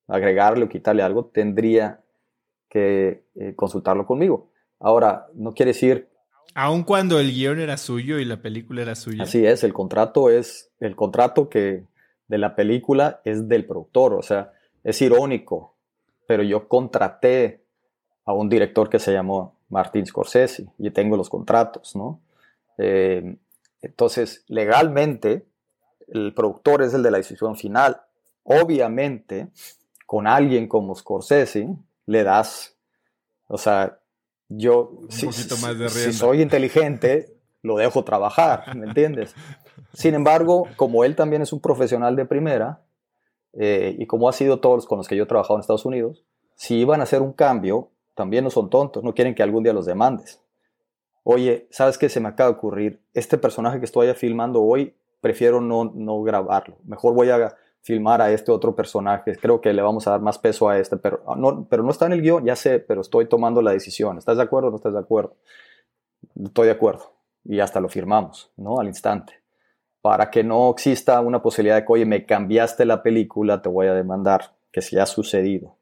agregarle 0.08 0.66
o 0.66 0.70
quitarle 0.70 1.02
algo, 1.02 1.26
tendría 1.26 2.02
que 2.70 3.26
eh, 3.36 3.54
consultarlo 3.56 4.06
conmigo. 4.06 4.52
Ahora, 4.80 5.28
no 5.34 5.54
quiere 5.54 5.72
decir... 5.72 6.10
Aun 6.56 6.84
cuando 6.84 7.20
el 7.20 7.34
guion 7.34 7.60
era 7.60 7.78
suyo 7.78 8.20
y 8.20 8.26
la 8.26 8.42
película 8.42 8.84
era 8.84 8.96
suya. 8.96 9.24
Así 9.24 9.46
es, 9.46 9.64
el 9.64 9.74
contrato 9.74 10.30
es, 10.30 10.72
el 10.80 10.96
contrato 10.96 11.50
que 11.50 11.86
de 12.34 12.40
la 12.40 12.56
película 12.56 13.22
es 13.26 13.48
del 13.48 13.64
productor, 13.64 14.16
o 14.16 14.24
sea, 14.24 14.54
es 14.84 15.00
irónico, 15.04 15.76
pero 16.26 16.42
yo 16.42 16.68
contraté 16.68 17.64
a 18.26 18.34
un 18.34 18.50
director 18.50 18.90
que 18.90 18.98
se 18.98 19.14
llamó 19.14 19.60
Martin 19.70 20.04
Scorsese 20.04 20.66
y 20.80 20.90
tengo 20.90 21.16
los 21.16 21.30
contratos, 21.30 21.96
¿no? 21.96 22.22
Eh, 22.80 23.38
entonces, 23.84 24.46
legalmente, 24.48 25.46
el 26.08 26.34
productor 26.34 26.82
es 26.82 26.96
el 26.96 27.04
de 27.04 27.12
la 27.12 27.18
decisión 27.18 27.56
final. 27.56 28.02
Obviamente, 28.42 29.50
con 30.08 30.26
alguien 30.26 30.68
como 30.68 30.96
Scorsese, 30.96 31.70
le 32.08 32.24
das, 32.24 32.76
o 33.48 33.60
sea, 33.60 34.00
yo, 34.50 35.02
si, 35.10 35.32
si 35.32 36.14
soy 36.14 36.42
inteligente, 36.42 37.32
lo 37.62 37.78
dejo 37.78 38.04
trabajar, 38.04 38.76
¿me 38.76 38.88
entiendes? 38.88 39.36
Sin 39.94 40.16
embargo, 40.16 40.68
como 40.76 41.04
él 41.04 41.16
también 41.16 41.42
es 41.42 41.54
un 41.54 41.60
profesional 41.60 42.16
de 42.16 42.26
primera, 42.26 42.82
eh, 43.54 43.96
y 43.98 44.08
como 44.08 44.28
ha 44.28 44.34
sido 44.34 44.60
todos 44.60 44.88
con 44.88 44.98
los 44.98 45.08
que 45.08 45.16
yo 45.16 45.24
he 45.24 45.28
trabajado 45.28 45.56
en 45.56 45.62
Estados 45.62 45.86
Unidos, 45.86 46.26
si 46.56 46.78
iban 46.78 47.00
a 47.00 47.04
hacer 47.04 47.22
un 47.22 47.34
cambio, 47.34 47.90
también 48.16 48.44
no 48.44 48.50
son 48.50 48.70
tontos, 48.70 49.04
no 49.04 49.14
quieren 49.14 49.36
que 49.36 49.44
algún 49.44 49.64
día 49.64 49.74
los 49.74 49.86
demandes. 49.86 50.42
Oye, 51.24 51.68
¿sabes 51.70 51.98
qué 51.98 52.10
se 52.10 52.20
me 52.20 52.30
acaba 52.30 52.50
de 52.50 52.58
ocurrir? 52.58 53.02
Este 53.14 53.38
personaje 53.38 53.80
que 53.80 53.86
estoy 53.86 54.12
filmando 54.14 54.62
hoy, 54.62 54.96
prefiero 55.22 55.62
no, 55.62 55.86
no 55.86 56.22
grabarlo. 56.22 56.78
Mejor 56.84 57.14
voy 57.14 57.30
a 57.30 57.56
filmar 57.82 58.22
a 58.22 58.32
este 58.32 58.52
otro 58.52 58.76
personaje. 58.76 59.36
Creo 59.38 59.62
que 59.62 59.74
le 59.74 59.82
vamos 59.82 60.08
a 60.08 60.12
dar 60.12 60.22
más 60.22 60.40
peso 60.40 60.68
a 60.70 60.80
este, 60.80 60.98
pero 60.98 61.22
no, 61.38 61.66
pero 61.70 61.84
no 61.84 61.92
está 61.92 62.08
en 62.08 62.14
el 62.14 62.22
guion, 62.22 62.46
ya 62.46 62.56
sé, 62.56 62.80
pero 62.80 63.02
estoy 63.02 63.28
tomando 63.28 63.62
la 63.62 63.72
decisión. 63.72 64.18
¿Estás 64.18 64.38
de 64.38 64.44
acuerdo 64.44 64.68
o 64.68 64.72
no 64.72 64.78
estás 64.78 64.94
de 64.94 65.00
acuerdo? 65.00 65.36
Estoy 66.44 66.66
de 66.66 66.74
acuerdo. 66.74 67.14
Y 67.46 67.60
hasta 67.60 67.80
lo 67.80 67.90
firmamos, 67.90 68.52
¿no? 68.58 68.80
Al 68.80 68.88
instante. 68.88 69.43
Para 70.04 70.30
que 70.30 70.44
no 70.44 70.70
exista 70.70 71.20
una 71.22 71.42
posibilidad 71.42 71.78
de 71.78 71.86
que, 71.86 71.94
oye, 71.94 72.06
me 72.06 72.26
cambiaste 72.26 72.86
la 72.86 73.02
película, 73.02 73.62
te 73.64 73.70
voy 73.70 73.88
a 73.88 73.94
demandar, 73.94 74.54
que 74.72 74.82
si 74.82 75.00
ha 75.00 75.08
sucedido. 75.08 75.78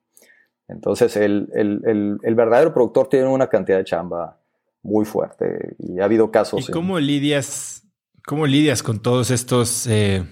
Entonces, 0.70 1.18
el, 1.18 2.20
verdadero 2.24 2.74
productor 2.74 3.10
tiene 3.10 3.28
una 3.28 3.48
cantidad 3.48 3.80
de 3.80 3.84
chamba 3.84 4.38
muy 4.84 5.06
fuerte 5.06 5.76
y 5.80 6.00
ha 6.00 6.06
habido 6.06 6.32
casos. 6.32 6.70
¿Y 6.70 6.72
cómo 6.72 7.00
lidias, 7.00 7.84
cómo 8.26 8.46
lidias 8.46 8.84
con 8.84 9.02
todos 9.02 9.32
estos 9.32 9.88
eh, 9.88 10.24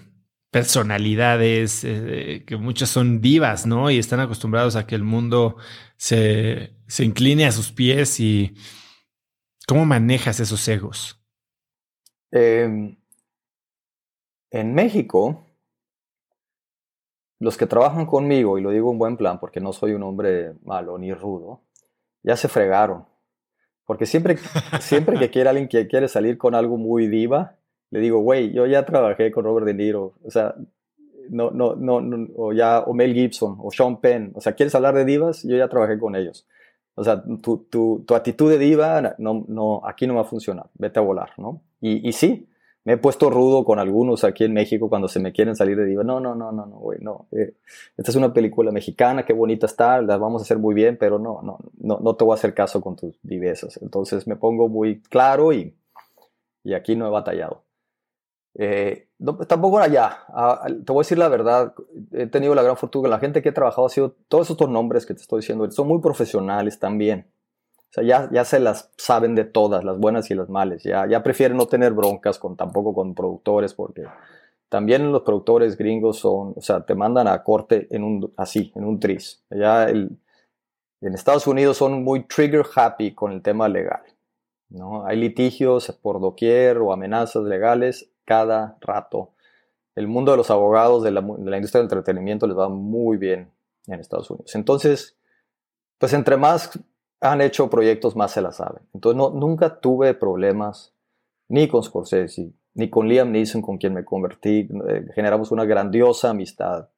personalidades 0.52 1.84
eh, 1.84 2.44
que 2.46 2.58
muchas 2.58 2.90
son 2.90 3.22
divas, 3.22 3.66
¿no? 3.66 3.90
Y 3.92 3.98
están 3.98 4.20
acostumbrados 4.20 4.76
a 4.76 4.88
que 4.88 4.96
el 4.96 5.04
mundo 5.04 5.58
se, 5.98 6.76
se 6.88 7.04
incline 7.04 7.46
a 7.46 7.52
sus 7.52 7.72
pies 7.72 8.20
y 8.20 8.54
cómo 9.68 9.86
manejas 9.86 10.40
esos 10.40 10.68
egos. 10.68 11.20
Em, 12.32 12.98
en 14.52 14.74
México, 14.74 15.46
los 17.40 17.58
que 17.58 17.68
trabajan 17.68 18.06
conmigo, 18.06 18.58
y 18.58 18.62
lo 18.62 18.72
digo 18.72 18.92
en 18.92 18.98
buen 18.98 19.18
plan 19.18 19.40
porque 19.40 19.62
no 19.62 19.74
soy 19.74 19.94
un 19.94 20.04
hombre 20.04 20.54
malo 20.64 20.98
ni 20.98 21.14
rudo, 21.14 21.62
ya 22.24 22.36
se 22.36 22.48
fregaron. 22.48 23.06
Porque 23.86 24.06
siempre, 24.06 24.38
siempre 24.82 25.18
que 25.18 25.30
quiere 25.30 25.50
alguien 25.50 25.68
que 25.68 25.88
quiere 25.88 26.08
salir 26.08 26.38
con 26.38 26.54
algo 26.56 26.78
muy 26.78 27.08
diva, 27.08 27.56
le 27.92 28.00
digo, 28.00 28.20
güey, 28.20 28.52
yo 28.54 28.66
ya 28.68 28.86
trabajé 28.86 29.32
con 29.32 29.46
Robert 29.46 29.66
De 29.66 29.74
Niro, 29.74 30.14
o 30.24 30.30
sea, 30.30 30.54
no, 31.30 31.52
no, 31.52 31.76
no, 31.76 32.54
ya, 32.54 32.80
o 32.80 32.94
Mel 32.94 33.14
Gibson, 33.14 33.58
o 33.60 33.72
Sean 33.72 34.00
Penn, 34.00 34.32
o 34.36 34.42
sea, 34.42 34.54
¿quieres 34.54 34.76
hablar 34.76 34.96
de 34.96 35.06
divas? 35.06 35.44
Yo 35.44 35.56
ya 35.56 35.68
trabajé 35.68 35.98
con 36.00 36.16
ellos. 36.16 36.48
O 36.96 37.04
sea, 37.04 37.24
tu, 37.42 37.66
tu, 37.70 38.04
tu 38.06 38.16
actitud 38.16 38.50
de 38.50 38.58
diva, 38.58 39.16
no, 39.20 39.46
no, 39.48 39.82
aquí 39.86 40.06
no 40.06 40.16
va 40.16 40.22
a 40.22 40.26
funcionar, 40.26 40.70
vete 40.74 41.00
a 41.00 41.04
volar, 41.04 41.32
¿no? 41.38 41.62
Y, 41.80 42.08
y 42.08 42.12
sí, 42.12 42.49
me 42.90 42.96
he 42.96 42.98
puesto 42.98 43.30
rudo 43.30 43.66
con 43.66 43.78
algunos 43.78 44.24
aquí 44.24 44.46
en 44.46 44.54
México 44.54 44.90
cuando 44.90 45.08
se 45.08 45.20
me 45.20 45.32
quieren 45.32 45.56
salir 45.56 45.78
de 45.78 45.86
diva. 45.86 46.04
No, 46.04 46.20
no, 46.20 46.34
no, 46.34 46.52
no, 46.52 46.66
no, 46.66 46.78
güey, 46.80 46.98
no. 47.00 47.28
Eh, 47.32 47.54
esta 47.96 48.10
es 48.10 48.16
una 48.16 48.34
película 48.34 48.72
mexicana, 48.72 49.26
qué 49.26 49.32
bonita 49.32 49.68
está, 49.68 50.02
la 50.02 50.18
vamos 50.18 50.42
a 50.42 50.44
hacer 50.44 50.58
muy 50.58 50.74
bien, 50.74 50.98
pero 51.00 51.20
no, 51.20 51.40
no, 51.44 51.60
no, 51.78 52.00
no 52.02 52.16
te 52.16 52.24
voy 52.24 52.34
a 52.34 52.40
hacer 52.40 52.56
caso 52.56 52.82
con 52.82 52.96
tus 52.96 53.20
divezas. 53.22 53.80
Entonces 53.84 54.26
me 54.26 54.38
pongo 54.38 54.70
muy 54.70 55.04
claro 55.04 55.54
y, 55.54 55.78
y 56.64 56.74
aquí 56.74 56.96
no 56.96 57.06
he 57.06 57.12
batallado. 57.12 57.62
Eh, 58.56 59.10
tampoco 59.48 59.78
allá, 59.78 60.24
ah, 60.30 60.66
te 60.66 60.92
voy 60.92 61.02
a 61.02 61.06
decir 61.06 61.20
la 61.20 61.28
verdad, 61.28 61.76
he 62.12 62.26
tenido 62.26 62.56
la 62.56 62.64
gran 62.64 62.76
fortuna, 62.76 63.08
la 63.08 63.20
gente 63.20 63.44
que 63.44 63.50
he 63.50 63.52
trabajado 63.52 63.86
ha 63.86 63.92
sido, 63.92 64.16
todos 64.28 64.50
estos 64.50 64.68
nombres 64.68 65.06
que 65.06 65.14
te 65.14 65.22
estoy 65.22 65.42
diciendo, 65.42 65.70
son 65.70 65.88
muy 65.88 66.02
profesionales 66.02 66.80
también. 66.80 67.28
O 67.90 67.92
sea, 67.92 68.04
ya, 68.04 68.30
ya 68.32 68.46
se 68.46 68.60
las 68.60 68.92
saben 68.98 69.34
de 69.34 69.46
todas, 69.46 69.84
las 69.84 69.98
buenas 69.98 70.30
y 70.30 70.36
las 70.36 70.48
malas. 70.48 70.84
Ya, 70.84 71.08
ya 71.08 71.24
prefieren 71.24 71.58
no 71.58 71.66
tener 71.66 71.94
broncas 71.94 72.38
con 72.38 72.56
tampoco 72.56 72.94
con 72.94 73.16
productores, 73.16 73.74
porque 73.74 74.06
también 74.70 75.12
los 75.12 75.24
productores 75.24 75.76
gringos 75.76 76.20
son, 76.20 76.54
o 76.56 76.62
sea, 76.62 76.86
te 76.86 76.94
mandan 76.94 77.28
a 77.28 77.44
corte 77.44 77.88
en 77.90 78.04
un, 78.04 78.32
así, 78.38 78.72
en 78.76 78.86
un 78.86 79.00
tris. 79.00 79.44
Ya 79.50 79.86
el, 79.86 80.20
En 81.02 81.16
Estados 81.16 81.48
Unidos 81.48 81.78
son 81.78 82.04
muy 82.04 82.28
trigger 82.28 82.64
happy 82.76 83.16
con 83.16 83.32
el 83.32 83.42
tema 83.42 83.68
legal. 83.68 84.04
¿no? 84.70 85.06
Hay 85.08 85.18
litigios 85.18 85.92
por 86.04 86.22
doquier 86.22 86.78
o 86.78 86.94
amenazas 86.94 87.44
legales 87.44 88.12
cada 88.24 88.78
rato. 88.82 89.32
El 89.96 90.08
mundo 90.08 90.32
de 90.32 90.38
los 90.38 90.52
abogados 90.52 91.02
de 91.02 91.10
la, 91.10 91.22
de 91.22 91.50
la 91.50 91.58
industria 91.58 91.80
del 91.80 91.86
entretenimiento 91.88 92.46
les 92.46 92.56
va 92.56 92.70
muy 92.70 93.18
bien 93.18 93.52
en 93.88 94.00
Estados 94.00 94.30
Unidos. 94.30 94.54
Entonces, 94.54 95.18
pues 95.98 96.14
entre 96.14 96.38
más 96.38 96.80
han 97.22 97.42
hecho 97.42 97.70
proyectos, 97.70 98.16
más 98.16 98.32
se 98.32 98.42
la 98.42 98.52
saben. 98.52 98.82
Entonces, 98.94 99.18
no, 99.18 99.30
nunca 99.30 99.80
tuve 99.80 100.14
problemas 100.14 100.94
ni 101.48 101.68
con 101.68 101.84
Scorsese, 101.84 102.54
ni 102.74 102.90
con 102.90 103.08
Liam 103.08 103.32
Neeson, 103.32 103.62
con 103.62 103.78
quien 103.78 103.94
me 103.94 104.06
convertí. 104.06 104.70
Eh, 104.90 105.06
generamos 105.14 105.52
una 105.52 105.66
grandiosa 105.66 106.30
amistad. 106.30 106.90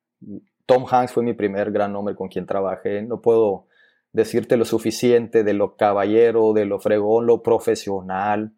Tom 0.66 0.86
Hanks 0.90 1.14
fue 1.14 1.24
mi 1.24 1.34
primer 1.34 1.72
gran 1.72 1.96
hombre 1.96 2.16
con 2.16 2.28
quien 2.28 2.46
trabajé. 2.46 3.02
No 3.02 3.22
puedo 3.22 3.66
decirte 4.14 4.58
lo 4.58 4.66
suficiente 4.66 5.44
de 5.44 5.54
lo 5.54 5.76
caballero, 5.76 6.54
de 6.54 6.66
lo 6.66 6.80
fregón, 6.80 7.26
lo 7.26 7.42
profesional, 7.42 8.54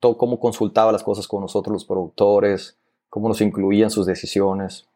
todo 0.00 0.16
cómo 0.16 0.38
consultaba 0.38 0.92
las 0.92 1.02
cosas 1.02 1.26
con 1.26 1.40
nosotros 1.40 1.72
los 1.72 1.84
productores, 1.84 2.78
cómo 3.08 3.28
nos 3.28 3.40
incluía 3.40 3.84
en 3.84 3.90
sus 3.90 4.06
decisiones. 4.06 4.88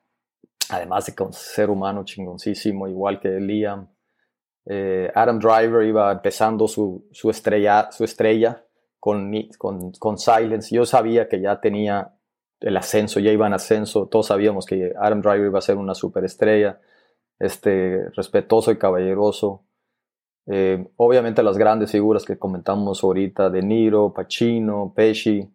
Además 0.69 1.07
de 1.07 1.15
que 1.15 1.23
un 1.23 1.33
ser 1.33 1.71
humano 1.71 2.05
chingoncísimo, 2.05 2.89
igual 2.89 3.21
que 3.21 3.29
Liam. 3.41 3.89
Eh, 4.65 5.11
Adam 5.15 5.39
Driver 5.39 5.85
iba 5.85 6.13
empezando 6.13 6.69
su, 6.69 7.09
su, 7.11 7.31
estrella, 7.31 7.91
su 7.91 8.05
estrella 8.05 8.65
con, 9.01 9.33
con, 9.59 9.93
con, 9.93 10.19
Silence. 10.19 10.75
Yo 10.75 10.87
sabía 10.87 11.29
que 11.29 11.41
ya 11.41 11.61
tenía 11.61 12.15
el 12.61 12.77
ascenso, 12.77 13.19
ya 13.21 13.33
iba 13.33 13.47
en 13.47 13.55
ascenso. 13.55 14.07
Todos 14.07 14.27
sabíamos 14.27 14.67
que 14.67 14.93
Adam 14.99 15.21
Driver 15.21 15.47
iba 15.47 15.59
a 15.59 15.63
ser 15.63 15.77
una 15.77 15.95
superestrella, 15.95 16.81
este, 17.39 18.09
respetuoso 18.11 18.71
y 18.71 18.79
caballeroso. 18.79 19.65
Eh, 20.47 20.89
obviamente 20.97 21.43
las 21.43 21.59
grandes 21.59 21.91
figuras 21.91 22.25
que 22.25 22.39
comentamos 22.39 23.03
ahorita, 23.03 23.51
De 23.51 23.63
Niro, 23.63 24.13
Pacino, 24.13 24.93
Pesci, 24.95 25.49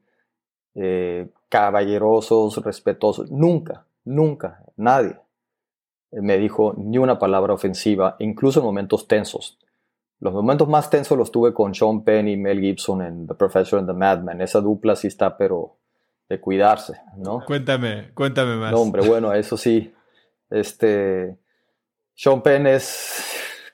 eh, 0.76 1.30
caballerosos, 1.49 2.58
respetuosos. 2.64 3.32
Nunca, 3.32 3.86
nunca, 4.03 4.64
nadie 4.76 5.18
me 6.12 6.38
dijo 6.38 6.74
ni 6.78 6.97
una 6.97 7.20
palabra 7.20 7.53
ofensiva, 7.53 8.16
incluso 8.20 8.60
en 8.60 8.66
momentos 8.66 9.08
tensos. 9.08 9.60
Los 10.20 10.34
momentos 10.34 10.68
más 10.68 10.89
tensos 10.89 11.18
los 11.18 11.32
tuve 11.32 11.53
con 11.53 11.76
Sean 11.76 12.03
Penn 12.03 12.28
y 12.28 12.38
Mel 12.38 12.60
Gibson 12.60 13.01
en 13.01 13.28
The 13.28 13.36
Professor 13.36 13.80
and 13.80 13.88
the 13.88 13.93
Madman. 13.93 14.41
Esa 14.41 14.62
dupla 14.62 14.95
sí 14.95 15.08
está, 15.08 15.38
pero 15.38 15.78
de 16.28 16.39
cuidarse, 16.39 16.99
¿no? 17.18 17.43
Cuéntame, 17.45 18.12
cuéntame 18.14 18.55
más. 18.55 18.72
No, 18.72 18.82
hombre, 18.82 19.08
bueno, 19.08 19.32
eso 19.34 19.58
sí. 19.58 19.93
Este, 20.49 21.38
Sean 22.16 22.41
Penn 22.41 22.68
es, 22.68 23.24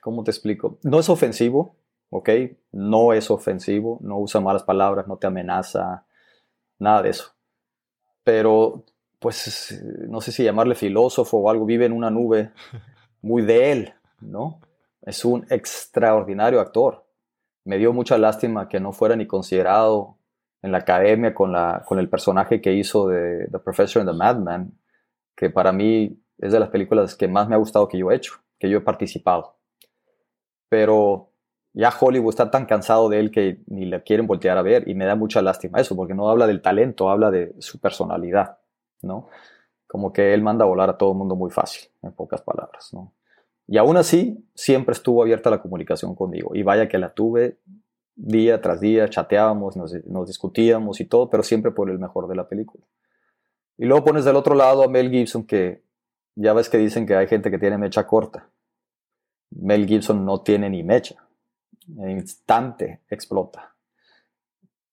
¿cómo 0.02 0.24
te 0.24 0.32
explico? 0.32 0.80
No 0.84 1.00
es 1.00 1.10
ofensivo, 1.10 1.78
¿ok? 2.10 2.30
No 2.74 3.14
es 3.14 3.32
ofensivo, 3.32 4.00
no 4.02 4.20
usa 4.20 4.42
malas 4.42 4.64
palabras, 4.64 5.08
no 5.08 5.18
te 5.18 5.28
amenaza, 5.28 6.06
nada 6.78 7.04
de 7.04 7.10
eso. 7.10 7.34
Pero 8.24 8.86
pues 9.24 9.82
no 10.09 10.19
sé 10.19 10.34
si 10.34 10.43
llamarle 10.43 10.76
filósofo 10.76 11.38
o 11.38 11.49
algo, 11.49 11.65
vive 11.65 11.86
en 11.86 11.93
una 11.93 12.11
nube 12.11 12.51
muy 13.21 13.41
de 13.41 13.71
él, 13.71 13.93
¿no? 14.19 14.59
Es 15.01 15.24
un 15.24 15.45
extraordinario 15.49 16.59
actor. 16.59 17.05
Me 17.63 17.78
dio 17.78 17.93
mucha 17.93 18.17
lástima 18.17 18.67
que 18.67 18.82
no 18.82 18.91
fuera 18.91 19.15
ni 19.15 19.26
considerado 19.26 20.17
en 20.61 20.74
la 20.74 20.80
academia 20.80 21.34
con, 21.34 21.53
la, 21.53 21.86
con 21.88 21.99
el 21.99 22.09
personaje 22.09 22.59
que 22.59 22.74
hizo 22.74 23.07
de 23.07 23.47
The 23.49 23.59
Professor 23.59 24.01
and 24.01 24.11
the 24.11 24.17
Madman, 24.17 24.78
que 25.38 25.49
para 25.49 25.71
mí 25.71 26.21
es 26.39 26.51
de 26.51 26.59
las 26.59 26.67
películas 26.67 27.15
que 27.15 27.30
más 27.30 27.47
me 27.47 27.55
ha 27.55 27.59
gustado 27.59 27.88
que 27.88 27.97
yo 27.97 28.11
he 28.11 28.15
hecho, 28.15 28.34
que 28.59 28.69
yo 28.69 28.80
he 28.80 28.82
participado. 28.82 29.55
Pero 30.67 31.30
ya 31.71 31.93
Hollywood 31.97 32.32
está 32.32 32.51
tan 32.51 32.65
cansado 32.65 33.07
de 33.07 33.21
él 33.21 33.32
que 33.32 33.61
ni 33.67 33.86
le 33.86 34.03
quieren 34.03 34.28
voltear 34.28 34.57
a 34.57 34.63
ver 34.63 34.86
y 34.86 34.95
me 34.95 35.05
da 35.05 35.15
mucha 35.15 35.41
lástima 35.41 35.80
eso, 35.80 35.95
porque 35.95 36.13
no 36.13 36.30
habla 36.30 36.45
del 36.45 36.61
talento, 36.61 37.09
habla 37.09 37.32
de 37.32 37.55
su 37.59 37.80
personalidad. 37.80 38.57
¿No? 39.04 39.30
Como 39.88 40.12
que 40.12 40.34
él 40.34 40.41
manda 40.41 40.66
a 40.66 40.68
volar 40.68 40.89
a 40.89 40.97
todo 40.97 41.12
el 41.12 41.18
mundo 41.18 41.36
muy 41.36 41.51
fácil, 41.51 41.89
en 42.01 42.14
pocas 42.14 42.41
palabras, 42.41 42.93
¿no? 42.93 43.14
Y 43.68 43.78
aún 43.78 43.97
así, 43.97 44.45
siempre 44.54 44.93
estuvo 44.93 45.22
abierta 45.22 45.49
la 45.49 45.62
comunicación 45.62 46.16
conmigo. 46.16 46.51
Y 46.54 46.64
vaya 46.64 46.89
que 46.89 46.97
la 46.97 47.14
tuve 47.14 47.60
día 48.16 48.62
tras 48.62 48.80
día, 48.80 49.10
chateábamos, 49.10 49.76
nos, 49.78 50.28
discutíamos 50.28 50.99
y 50.99 51.06
todo, 51.06 51.30
pero 51.30 51.43
siempre 51.43 51.72
por 51.72 51.89
el 51.89 51.99
mejor 51.99 52.28
de 52.28 52.36
la 52.36 52.47
película. 52.47 52.84
Y 53.78 53.86
luego 53.86 54.06
pones 54.06 54.26
del 54.26 54.36
otro 54.36 54.56
lado 54.56 54.84
a 54.84 54.88
Mel 54.88 55.10
Gibson, 55.10 55.45
que 55.45 55.84
ya 56.36 56.54
ves 56.54 56.70
que 56.70 56.78
dicen 56.78 57.06
que 57.06 57.16
hay 57.16 57.28
gente 57.28 57.49
que 57.49 57.58
tiene 57.58 57.78
mecha 57.78 58.06
corta. 58.06 58.49
Mel 59.51 59.88
Gibson 59.88 60.26
no 60.26 60.41
tiene 60.41 60.70
ni 60.70 60.84
mecha. 60.84 61.28
En 61.97 62.10
instante 62.10 63.01
explota. 63.10 63.76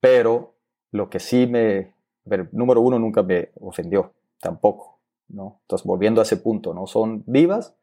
Pero 0.00 0.54
lo 0.92 1.10
que 1.10 1.20
sí 1.20 1.46
me 1.46 1.94
pero 2.28 2.48
número 2.52 2.80
uno 2.80 2.98
nunca 2.98 3.22
me 3.22 3.50
ofendió, 3.60 4.14
tampoco, 4.40 5.00
¿no? 5.28 5.60
Entonces, 5.62 5.86
volviendo 5.86 6.20
a 6.20 6.24
ese 6.24 6.36
punto, 6.36 6.74
¿no? 6.74 6.86
Son 6.86 7.24
vivas, 7.26 7.76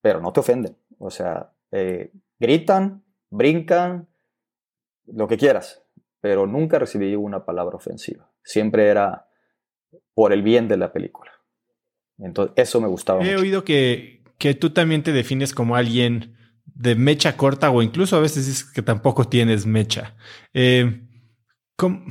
pero 0.00 0.20
no 0.20 0.32
te 0.32 0.40
ofenden. 0.40 0.76
O 0.98 1.10
sea, 1.10 1.52
eh, 1.70 2.12
gritan, 2.38 3.02
brincan, 3.30 4.08
lo 5.06 5.28
que 5.28 5.36
quieras, 5.36 5.82
pero 6.20 6.46
nunca 6.46 6.78
recibí 6.78 7.14
una 7.14 7.44
palabra 7.44 7.76
ofensiva. 7.76 8.30
Siempre 8.42 8.88
era 8.88 9.28
por 10.14 10.32
el 10.32 10.42
bien 10.42 10.68
de 10.68 10.76
la 10.76 10.92
película. 10.92 11.32
Entonces, 12.18 12.54
eso 12.56 12.80
me 12.80 12.88
gustaba. 12.88 13.24
He 13.24 13.36
oído 13.36 13.64
que, 13.64 14.22
que 14.38 14.54
tú 14.54 14.70
también 14.70 15.02
te 15.02 15.12
defines 15.12 15.52
como 15.52 15.76
alguien 15.76 16.36
de 16.64 16.94
mecha 16.94 17.36
corta 17.36 17.70
o 17.70 17.82
incluso 17.82 18.16
a 18.16 18.20
veces 18.20 18.46
dices 18.46 18.64
que 18.64 18.82
tampoco 18.82 19.24
tienes 19.24 19.66
mecha. 19.66 20.16
Eh, 20.52 21.06
¿cómo, 21.76 22.04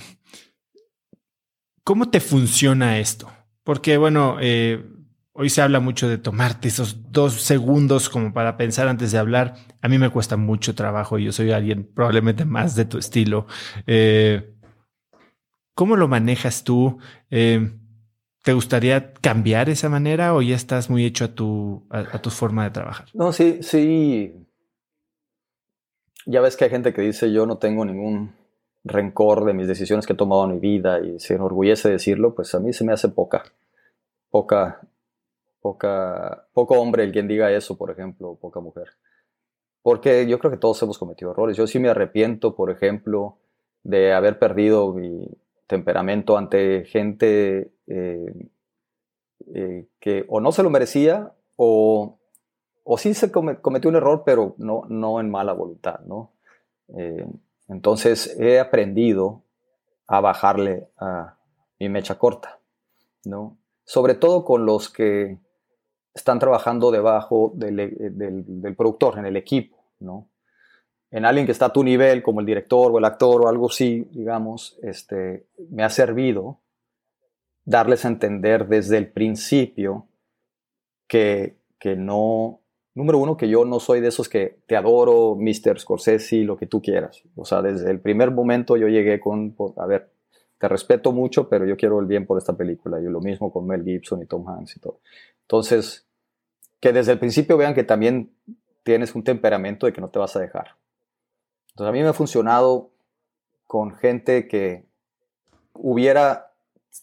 ¿Cómo 1.84 2.10
te 2.10 2.22
funciona 2.22 3.00
esto? 3.00 3.30
Porque, 3.64 3.98
bueno, 3.98 4.38
eh, 4.40 4.86
hoy 5.34 5.50
se 5.50 5.62
habla 5.62 5.82
mucho 5.82 6.08
de 6.08 6.18
tomarte 6.18 6.70
esos 6.70 7.12
dos 7.12 7.34
segundos 7.34 8.10
como 8.10 8.34
para 8.34 8.56
pensar 8.56 8.88
antes 8.88 9.12
de 9.12 9.18
hablar. 9.18 9.56
A 9.82 9.90
mí 9.90 9.98
me 9.98 10.10
cuesta 10.10 10.38
mucho 10.38 10.76
trabajo 10.76 11.20
y 11.20 11.26
yo 11.26 11.34
soy 11.34 11.52
alguien 11.52 11.90
probablemente 11.94 12.46
más 12.46 12.76
de 12.76 12.86
tu 12.86 12.98
estilo. 12.98 13.48
Eh, 13.86 14.54
¿Cómo 15.76 15.98
lo 15.98 16.08
manejas 16.08 16.64
tú? 16.64 17.00
Eh, 17.30 17.72
¿Te 18.44 18.54
gustaría 18.54 19.14
cambiar 19.14 19.70
esa 19.70 19.90
manera 19.90 20.34
o 20.34 20.42
ya 20.42 20.56
estás 20.56 20.90
muy 20.90 21.06
hecho 21.06 21.26
a 21.26 21.36
tu, 21.36 21.86
a 21.90 22.22
tu 22.22 22.30
forma 22.30 22.64
de 22.64 22.72
trabajar? 22.72 23.08
No, 23.14 23.34
sí, 23.34 23.60
sí. 23.62 24.34
Ya 26.26 26.40
ves 26.40 26.56
que 26.56 26.66
hay 26.66 26.70
gente 26.70 26.94
que 26.94 27.02
dice 27.02 27.32
yo 27.32 27.46
no 27.46 27.58
tengo 27.58 27.84
ningún 27.84 28.36
rencor 28.84 29.46
de 29.46 29.54
mis 29.54 29.68
decisiones 29.68 30.06
que 30.06 30.14
he 30.14 30.18
tomado 30.18 30.46
en 30.46 30.52
mi 30.52 30.60
vida 30.60 31.00
y 31.00 31.20
se 31.20 31.36
enorgullece 31.36 31.90
decirlo, 31.90 32.36
pues 32.36 32.54
a 32.54 32.60
mí 32.60 32.74
se 32.74 32.84
me 32.84 32.94
hace 32.94 33.10
poca, 33.10 33.44
poca, 34.30 34.82
poca, 35.62 36.48
poco 36.54 36.80
hombre 36.80 37.04
el 37.04 37.12
quien 37.12 37.28
diga 37.28 37.52
eso, 37.52 37.78
por 37.78 37.92
ejemplo, 37.92 38.36
poca 38.36 38.60
mujer. 38.60 38.90
Porque 39.82 40.28
yo 40.28 40.40
creo 40.40 40.52
que 40.52 40.58
todos 40.58 40.82
hemos 40.82 40.98
cometido 40.98 41.32
errores. 41.32 41.58
Yo 41.58 41.68
sí 41.68 41.78
me 41.80 41.90
arrepiento, 41.90 42.56
por 42.56 42.72
ejemplo, 42.72 43.38
de 43.84 44.14
haber 44.14 44.40
perdido 44.40 44.94
mi 44.94 45.28
temperamento 45.68 46.38
ante 46.38 46.86
gente 46.86 47.72
eh, 47.88 48.50
eh, 49.54 49.88
que 50.00 50.26
o 50.30 50.40
no 50.40 50.52
se 50.52 50.64
lo 50.64 50.70
merecía 50.70 51.34
o, 51.58 52.18
o 52.84 52.98
sí 52.98 53.14
se 53.14 53.32
cometió 53.32 53.90
un 53.90 53.96
error, 53.96 54.24
pero 54.26 54.56
no, 54.58 54.84
no 54.88 55.20
en 55.20 55.30
mala 55.30 55.54
voluntad, 55.54 56.00
¿no? 56.06 56.32
Eh, 56.98 57.26
entonces 57.74 58.40
he 58.40 58.60
aprendido 58.60 59.44
a 60.08 60.22
bajarle 60.22 60.90
a 60.98 61.38
mi 61.80 61.90
mecha 61.90 62.20
corta, 62.20 62.60
¿no? 63.26 63.58
Sobre 63.84 64.14
todo 64.14 64.46
con 64.46 64.66
los 64.66 64.90
que 64.90 65.40
están 66.14 66.40
trabajando 66.40 66.92
debajo 66.92 67.52
del, 67.56 67.80
eh, 67.80 68.74
productor, 68.78 69.18
en 69.18 69.26
el 69.26 69.36
equipo, 69.36 69.84
¿no? 70.00 70.30
En 71.10 71.26
alguien 71.26 71.46
que 71.46 71.52
está 71.52 71.66
a 71.66 71.74
tu 71.74 71.84
nivel, 71.84 72.22
como 72.22 72.40
el 72.40 72.46
director 72.46 72.92
o 72.92 72.98
el 73.00 73.06
actor 73.06 73.42
o 73.42 73.48
algo 73.48 73.68
así, 73.68 74.08
digamos, 74.12 74.78
este, 74.84 75.48
me 75.70 75.84
ha 75.84 75.90
servido 75.90 76.60
darles 77.66 78.06
a 78.06 78.10
entender 78.10 78.68
desde 78.68 78.98
el 78.98 79.12
principio 79.12 80.08
que, 81.08 81.58
que 81.80 81.96
no, 81.96 82.63
número 82.96 83.18
uno, 83.18 83.38
que 83.38 83.50
yo 83.50 83.66
no 83.66 83.80
soy 83.80 84.02
de 84.02 84.10
esos 84.10 84.30
que 84.30 84.60
te 84.68 84.76
adoro, 84.76 85.36
Mr. 85.36 85.80
Scorsese, 85.80 86.38
lo 86.44 86.58
que 86.58 86.68
tú 86.68 86.82
quieras. 86.82 87.24
O 87.36 87.46
sea, 87.46 87.62
desde 87.62 87.90
el 87.90 88.00
primer 88.00 88.32
momento 88.32 88.78
yo 88.78 88.88
llegué 88.88 89.20
con, 89.20 89.56
a 89.78 89.86
ver, 89.86 90.12
te 90.60 90.68
respeto 90.68 91.12
mucho, 91.12 91.50
pero 91.50 91.66
yo 91.66 91.76
quiero 91.76 92.00
el 92.00 92.06
bien 92.06 92.26
por 92.26 92.38
esta 92.38 92.56
película. 92.56 93.00
Y 93.02 93.04
lo 93.06 93.20
mismo 93.20 93.52
con 93.52 93.68
Mel 93.68 93.84
Gibson 93.84 94.22
y 94.22 94.26
Tom 94.26 94.48
Hanks 94.48 94.78
y 94.78 94.80
todo. 94.80 95.00
Entonces, 95.42 96.08
que 96.80 96.94
desde 96.94 97.12
el 97.14 97.20
principio 97.20 97.58
vean 97.58 97.74
que 97.74 97.84
también 97.84 98.32
tienes 98.84 99.16
un 99.16 99.24
temperamento 99.24 99.86
de 99.86 99.94
que 99.94 100.02
no 100.02 100.10
te 100.10 100.20
vas 100.20 100.36
a 100.36 100.40
dejar. 100.40 100.76
Entonces, 101.72 101.90
a 101.90 101.92
mí 101.92 102.02
me 102.02 102.10
ha 102.10 102.14
funcionado 102.14 102.92
con 103.66 103.96
gente 103.96 104.48
que 104.48 104.86
hubiera 105.74 106.53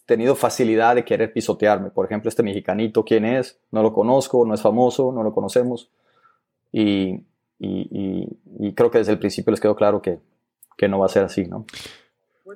tenido 0.05 0.35
facilidad 0.35 0.95
de 0.95 1.05
querer 1.05 1.33
pisotearme. 1.33 1.89
Por 1.89 2.05
ejemplo, 2.05 2.29
este 2.29 2.43
mexicanito, 2.43 3.03
¿quién 3.03 3.25
es? 3.25 3.59
No 3.71 3.83
lo 3.83 3.93
conozco, 3.93 4.45
no 4.45 4.53
es 4.53 4.61
famoso, 4.61 5.11
no 5.11 5.23
lo 5.23 5.33
conocemos. 5.33 5.89
Y, 6.71 7.21
y, 7.59 8.73
creo 8.73 8.89
que 8.89 8.99
desde 8.99 9.11
el 9.11 9.19
principio 9.19 9.51
les 9.51 9.59
quedó 9.59 9.75
claro 9.75 10.01
que, 10.01 10.19
que 10.77 10.87
no 10.87 10.99
va 10.99 11.05
a 11.05 11.09
ser 11.09 11.23
así, 11.23 11.45
¿no? 11.45 11.65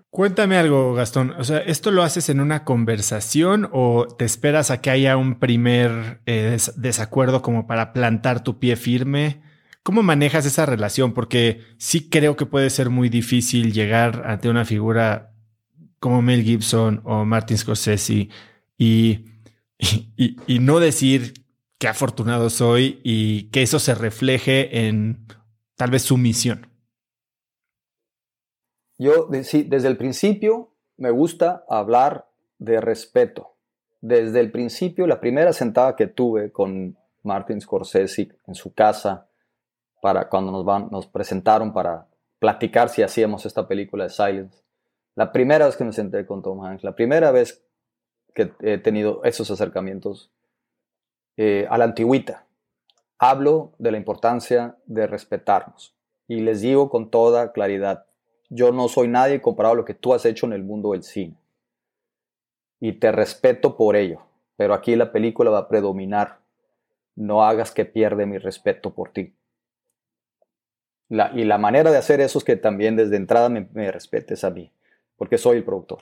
Cuéntame 0.10 0.58
algo, 0.58 0.94
Gastón. 0.94 1.32
O 1.38 1.44
sea, 1.44 1.60
¿esto 1.60 1.92
lo 1.92 2.04
haces 2.04 2.30
en 2.30 2.40
una 2.40 2.64
conversación 2.64 3.70
o 3.72 4.08
te 4.08 4.26
esperas 4.26 4.72
a 4.72 4.82
que 4.82 4.90
haya 4.90 5.16
un 5.16 5.40
primer 5.40 6.22
eh, 6.26 6.58
desacuerdo 6.76 7.42
como 7.42 7.68
para 7.68 7.94
plantar 7.94 8.44
tu 8.44 8.60
pie 8.60 8.76
firme? 8.76 9.42
¿Cómo 9.84 10.02
manejas 10.02 10.46
esa 10.46 10.66
relación? 10.66 11.14
Porque 11.14 11.62
sí 11.78 12.10
creo 12.10 12.36
que 12.36 12.46
puede 12.46 12.70
ser 12.72 12.90
muy 12.90 13.10
difícil 13.10 13.72
llegar 13.72 14.24
ante 14.26 14.50
una 14.50 14.66
figura 14.66 15.35
como 16.00 16.22
Mel 16.22 16.44
Gibson 16.44 17.02
o 17.04 17.26
Martin 17.26 17.58
Scorsese 17.58 18.30
y, 18.78 19.26
y, 19.78 20.60
no 20.60 20.80
decir 20.80 21.34
qué 21.78 21.88
afortunado 21.88 22.50
soy 22.50 23.00
y 23.04 23.50
que 23.50 23.62
eso 23.62 23.80
se 23.80 23.96
refleje 23.96 24.88
en 24.88 25.26
tal 25.76 25.92
vez 25.92 26.04
su 26.04 26.18
misión. 26.18 26.68
Yo, 28.98 29.30
sí, 29.44 29.64
desde 29.64 29.88
el 29.88 29.98
principio 29.98 30.72
me 30.98 31.12
gusta 31.12 31.66
hablar 31.68 32.30
de 32.60 32.80
respeto. 32.80 33.56
Desde 34.02 34.40
el 34.40 34.52
principio, 34.52 35.08
la 35.08 35.20
primera 35.20 35.52
sentada 35.52 35.96
que 35.96 36.08
tuve 36.08 36.52
con 36.52 36.98
Martin 37.24 37.60
Scorsese 37.60 38.30
en 38.46 38.56
su 38.56 38.74
casa, 38.74 39.28
para 40.02 40.30
cuando 40.30 40.52
nos, 40.52 40.64
van, 40.64 40.90
nos 40.92 41.08
presentaron 41.08 41.74
para 41.74 42.08
platicar 42.38 42.90
si 42.90 43.02
hacíamos 43.02 43.46
esta 43.46 43.68
película 43.68 44.04
de 44.04 44.12
Silence, 44.12 44.62
la 45.16 45.32
primera 45.32 45.66
vez 45.66 45.76
que 45.76 45.84
me 45.84 45.94
senté 45.94 46.26
con 46.26 46.42
Tom 46.42 46.64
Hanks, 46.64 46.84
la 46.84 46.96
primera 46.96 47.32
vez 47.32 47.64
que 48.34 48.54
he 48.62 48.78
tenido 48.78 49.24
esos 49.24 49.50
acercamientos 49.50 50.32
eh, 51.38 51.68
a 51.70 51.78
la 51.78 51.86
antigüita, 51.86 52.46
hablo 53.18 53.74
de 53.78 53.92
la 53.92 53.98
importancia 53.98 54.78
de 54.86 55.08
respetarnos. 55.08 55.96
Y 56.28 56.42
les 56.42 56.62
digo 56.62 56.90
con 56.90 57.10
toda 57.10 57.52
claridad, 57.52 58.06
yo 58.50 58.72
no 58.72 58.88
soy 58.88 59.08
nadie 59.08 59.42
comparado 59.42 59.74
a 59.74 59.78
lo 59.78 59.86
que 59.86 59.94
tú 59.94 60.14
has 60.14 60.26
hecho 60.26 60.46
en 60.46 60.54
el 60.54 60.64
mundo 60.64 60.92
del 60.92 61.04
cine. 61.04 61.36
Y 62.80 62.94
te 62.94 63.12
respeto 63.12 63.78
por 63.78 63.96
ello. 63.96 64.22
Pero 64.58 64.74
aquí 64.74 64.96
la 64.96 65.12
película 65.12 65.52
va 65.52 65.60
a 65.60 65.68
predominar. 65.68 66.40
No 67.16 67.44
hagas 67.44 67.72
que 67.72 67.86
pierda 67.86 68.26
mi 68.26 68.38
respeto 68.38 68.94
por 68.94 69.12
ti. 69.12 69.34
y 71.10 71.44
la 71.44 71.58
manera 71.58 71.92
de 71.92 71.98
hacer 71.98 72.20
eso 72.20 72.40
es 72.40 72.44
que 72.44 72.56
también 72.56 72.96
desde 72.96 73.16
entrada 73.16 73.50
me, 73.50 73.92
respetes 73.92 74.44
a 74.44 74.50
mí, 74.50 74.72
porque 75.18 75.38
soy 75.38 75.58
el 75.58 75.64
productor. 75.64 76.00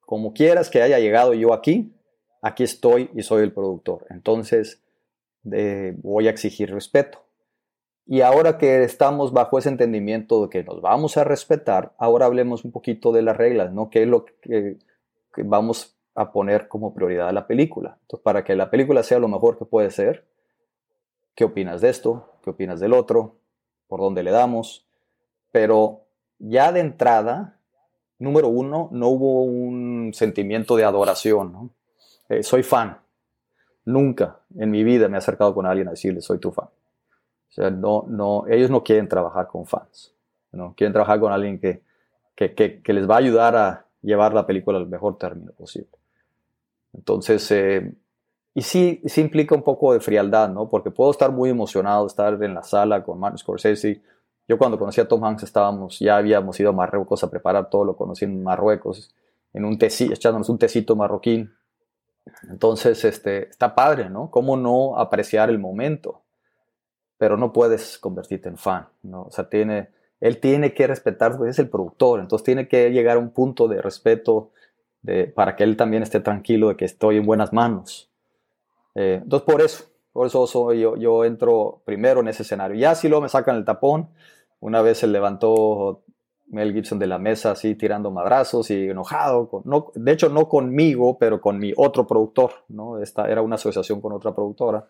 Como 0.00 0.32
quieras 0.32 0.70
que 0.70 0.82
haya 0.82 0.98
llegado 0.98 1.34
yo 1.34 1.52
aquí, 1.52 1.92
aquí 2.40 2.62
estoy 2.62 3.10
y 3.14 3.22
soy 3.22 3.42
el 3.42 3.52
productor. 3.52 4.06
Entonces, 4.10 4.82
voy 5.42 6.26
a 6.26 6.30
exigir 6.30 6.72
respeto. 6.72 7.26
Y 8.06 8.20
ahora 8.20 8.56
que 8.56 8.84
estamos 8.84 9.32
bajo 9.32 9.58
ese 9.58 9.68
entendimiento 9.68 10.42
de 10.42 10.48
que 10.48 10.62
nos 10.62 10.80
vamos 10.80 11.16
a 11.16 11.24
respetar, 11.24 11.92
ahora 11.98 12.26
hablemos 12.26 12.64
un 12.64 12.70
poquito 12.70 13.10
de 13.10 13.22
las 13.22 13.36
reglas, 13.36 13.72
¿no? 13.72 13.90
¿Qué 13.90 14.02
es 14.02 14.08
lo 14.08 14.24
que, 14.24 14.78
vamos 15.38 15.98
a 16.14 16.30
poner 16.32 16.68
como 16.68 16.94
prioridad 16.94 17.28
a 17.28 17.32
la 17.32 17.48
película? 17.48 17.98
Entonces, 18.02 18.22
para 18.22 18.44
que 18.44 18.54
la 18.54 18.70
película 18.70 19.02
sea 19.02 19.18
lo 19.18 19.26
mejor 19.26 19.58
que 19.58 19.64
puede 19.64 19.90
ser, 19.90 20.24
¿qué 21.34 21.44
opinas 21.44 21.80
de 21.80 21.88
esto? 21.88 22.38
¿Qué 22.44 22.50
opinas 22.50 22.78
del 22.78 22.92
otro? 22.92 23.38
¿Por 23.88 24.00
dónde 24.00 24.22
le 24.22 24.30
damos? 24.30 24.86
Pero 25.50 26.02
ya 26.38 26.70
de 26.70 26.80
entrada, 26.80 27.55
número 28.18 28.48
uno, 28.48 28.88
no 28.92 29.08
hubo 29.08 29.44
un 29.44 30.12
sentimiento 30.14 30.76
de 30.76 30.84
adoración. 30.84 31.70
Eh, 32.28 32.42
soy 32.42 32.62
fan. 32.62 32.98
Nunca 33.84 34.40
en 34.56 34.70
mi 34.70 34.82
vida 34.84 35.08
me 35.08 35.16
he 35.16 35.18
acercado 35.18 35.54
con 35.54 35.66
alguien 35.66 35.88
a 35.88 35.92
decirle, 35.92 36.20
soy 36.20 36.38
tu 36.38 36.50
fan. 36.50 36.66
O 36.66 37.52
sea, 37.52 37.70
no, 37.70 38.04
no, 38.08 38.46
ellos 38.48 38.70
no 38.70 38.82
quieren 38.82 39.08
trabajar 39.08 39.46
con 39.46 39.66
fans, 39.66 40.12
¿no? 40.52 40.74
quieren 40.76 40.92
trabajar 40.92 41.20
con 41.20 41.32
alguien 41.32 41.58
que, 41.58 41.82
que, 42.34 42.54
que, 42.82 42.92
les 42.92 43.08
va 43.08 43.14
a 43.14 43.18
ayudar 43.18 43.56
a 43.56 43.86
llevar 44.02 44.34
la 44.34 44.46
película 44.46 44.78
al 44.78 44.86
mejor 44.86 45.16
término 45.16 45.52
posible. 45.52 45.88
Entonces, 46.92 47.50
eh, 47.52 47.94
y 48.52 48.62
sí, 48.62 49.02
sí 49.04 49.20
implica 49.20 49.54
un 49.54 49.62
poco 49.62 49.92
de 49.92 50.00
frialdad, 50.00 50.48
¿no? 50.48 50.68
Porque 50.68 50.90
puedo 50.90 51.10
estar 51.10 51.30
muy 51.30 51.50
emocionado, 51.50 52.06
estar 52.06 52.42
en 52.42 52.54
la 52.54 52.62
sala 52.62 53.04
con 53.04 53.20
Martin 53.20 53.38
Scorsese. 53.38 54.02
Yo 54.48 54.58
cuando 54.58 54.78
conocí 54.78 55.00
a 55.00 55.08
Tom 55.08 55.24
Hanks 55.24 55.42
estábamos, 55.42 55.98
ya 55.98 56.16
habíamos 56.16 56.58
ido 56.60 56.70
a 56.70 56.72
Marruecos 56.72 57.22
a 57.24 57.30
preparar 57.30 57.68
todo, 57.68 57.84
lo 57.84 57.96
conocí 57.96 58.24
en 58.24 58.42
Marruecos, 58.42 59.14
en 59.52 59.64
un 59.64 59.78
tecito, 59.78 60.12
echándonos 60.12 60.48
un 60.48 60.58
tecito 60.58 60.94
marroquín. 60.94 61.52
Entonces, 62.48 63.04
este, 63.04 63.48
está 63.48 63.74
padre, 63.74 64.10
¿no? 64.10 64.30
¿Cómo 64.30 64.56
no 64.56 64.98
apreciar 64.98 65.50
el 65.50 65.58
momento? 65.58 66.22
pero 67.18 67.36
no 67.36 67.52
puedes 67.52 67.98
convertirte 67.98 68.48
en 68.48 68.58
fan, 68.58 68.88
¿no? 69.02 69.22
O 69.22 69.30
sea, 69.30 69.48
tiene, 69.48 69.88
él 70.20 70.38
tiene 70.38 70.74
que 70.74 70.86
respetar, 70.86 71.38
es 71.46 71.58
el 71.58 71.68
productor, 71.68 72.20
entonces 72.20 72.44
tiene 72.44 72.68
que 72.68 72.90
llegar 72.90 73.16
a 73.16 73.20
un 73.20 73.30
punto 73.30 73.68
de 73.68 73.80
respeto 73.80 74.50
de, 75.02 75.26
para 75.26 75.56
que 75.56 75.64
él 75.64 75.76
también 75.76 76.02
esté 76.02 76.20
tranquilo 76.20 76.68
de 76.68 76.76
que 76.76 76.84
estoy 76.84 77.16
en 77.16 77.26
buenas 77.26 77.52
manos. 77.52 78.10
Eh, 78.94 79.20
entonces, 79.22 79.46
por 79.46 79.62
eso, 79.62 79.84
por 80.12 80.26
eso 80.26 80.72
yo, 80.72 80.96
yo 80.96 81.24
entro 81.24 81.80
primero 81.84 82.20
en 82.20 82.28
ese 82.28 82.42
escenario. 82.42 82.76
Ya 82.76 82.94
si 82.94 83.08
luego 83.08 83.22
me 83.22 83.28
sacan 83.28 83.56
el 83.56 83.64
tapón, 83.64 84.08
una 84.60 84.82
vez 84.82 84.98
se 84.98 85.06
levantó 85.06 86.04
Mel 86.48 86.72
Gibson 86.72 86.98
de 86.98 87.06
la 87.06 87.18
mesa 87.18 87.52
así 87.52 87.74
tirando 87.74 88.10
madrazos 88.10 88.70
y 88.70 88.88
enojado, 88.88 89.62
no, 89.64 89.92
de 89.94 90.12
hecho 90.12 90.28
no 90.28 90.48
conmigo, 90.48 91.18
pero 91.18 91.40
con 91.40 91.58
mi 91.58 91.72
otro 91.76 92.06
productor, 92.06 92.52
¿no? 92.68 93.00
Esta 93.02 93.28
era 93.30 93.42
una 93.42 93.56
asociación 93.56 94.00
con 94.00 94.12
otra 94.12 94.34
productora 94.34 94.86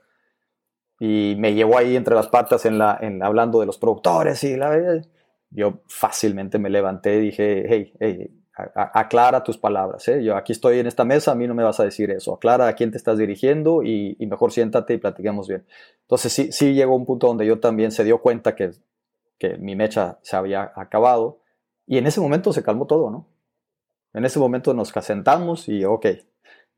y 0.98 1.34
me 1.38 1.54
llevó 1.54 1.78
ahí 1.78 1.96
entre 1.96 2.14
las 2.14 2.28
patas 2.28 2.64
en 2.66 2.78
la, 2.78 2.98
en, 3.00 3.22
hablando 3.22 3.60
de 3.60 3.66
los 3.66 3.78
productores 3.78 4.42
y 4.44 4.56
la, 4.56 5.02
yo 5.50 5.80
fácilmente 5.86 6.58
me 6.58 6.70
levanté 6.70 7.16
y 7.16 7.20
dije, 7.20 7.64
hey, 7.68 7.92
hey 8.00 8.30
aclara 8.74 9.42
tus 9.42 9.58
palabras, 9.58 10.08
¿eh? 10.08 10.24
yo 10.24 10.34
aquí 10.34 10.52
estoy 10.52 10.78
en 10.78 10.86
esta 10.86 11.04
mesa, 11.04 11.32
a 11.32 11.34
mí 11.34 11.46
no 11.46 11.54
me 11.54 11.62
vas 11.62 11.78
a 11.78 11.84
decir 11.84 12.10
eso, 12.10 12.32
aclara 12.32 12.68
a 12.68 12.72
quién 12.72 12.90
te 12.90 12.96
estás 12.96 13.18
dirigiendo 13.18 13.82
y, 13.82 14.16
mejor 14.20 14.50
siéntate 14.50 14.94
y 14.94 14.98
platiquemos 14.98 15.46
bien. 15.46 15.66
Entonces 16.02 16.32
sí, 16.32 16.52
sí 16.52 16.72
llegó 16.72 16.96
un 16.96 17.04
punto 17.04 17.26
donde 17.26 17.44
yo 17.44 17.60
también 17.60 17.90
se 17.90 18.02
dio 18.02 18.22
cuenta 18.22 18.54
que, 18.54 18.70
que 19.38 19.56
mi 19.58 19.76
mecha 19.76 20.18
se 20.22 20.36
había 20.36 20.72
acabado 20.76 21.40
y 21.86 21.98
en 21.98 22.06
ese 22.06 22.20
momento 22.20 22.52
se 22.52 22.62
calmó 22.62 22.86
todo, 22.86 23.10
¿no? 23.10 23.28
En 24.12 24.24
ese 24.24 24.38
momento 24.38 24.72
nos 24.74 24.88
sentamos 24.88 25.68
y 25.68 25.84
ok, 25.84 26.06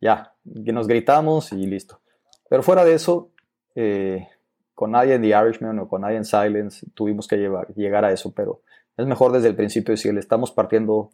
ya, 0.01 0.35
nos 0.45 0.89
gritamos 0.89 1.53
y 1.53 1.67
listo. 1.67 2.01
Pero 2.49 2.63
fuera 2.63 2.85
de 2.85 2.95
eso, 2.95 3.31
eh, 3.75 4.29
con 4.75 4.93
nadie 4.93 5.15
en 5.15 5.23
The 5.23 5.29
Irishman 5.29 5.79
o 5.79 5.89
con 5.89 6.03
nadie 6.03 6.17
en 6.17 6.25
Silence 6.25 6.87
tuvimos 6.95 7.29
que 7.29 7.37
llegar 7.77 8.05
a 8.05 8.13
eso, 8.13 8.33
pero 8.35 8.63
es 8.97 9.07
mejor 9.07 9.33
desde 9.33 9.49
el 9.49 9.57
principio 9.57 9.93
decirle, 9.93 10.21
estamos 10.21 10.51
partiendo 10.51 11.11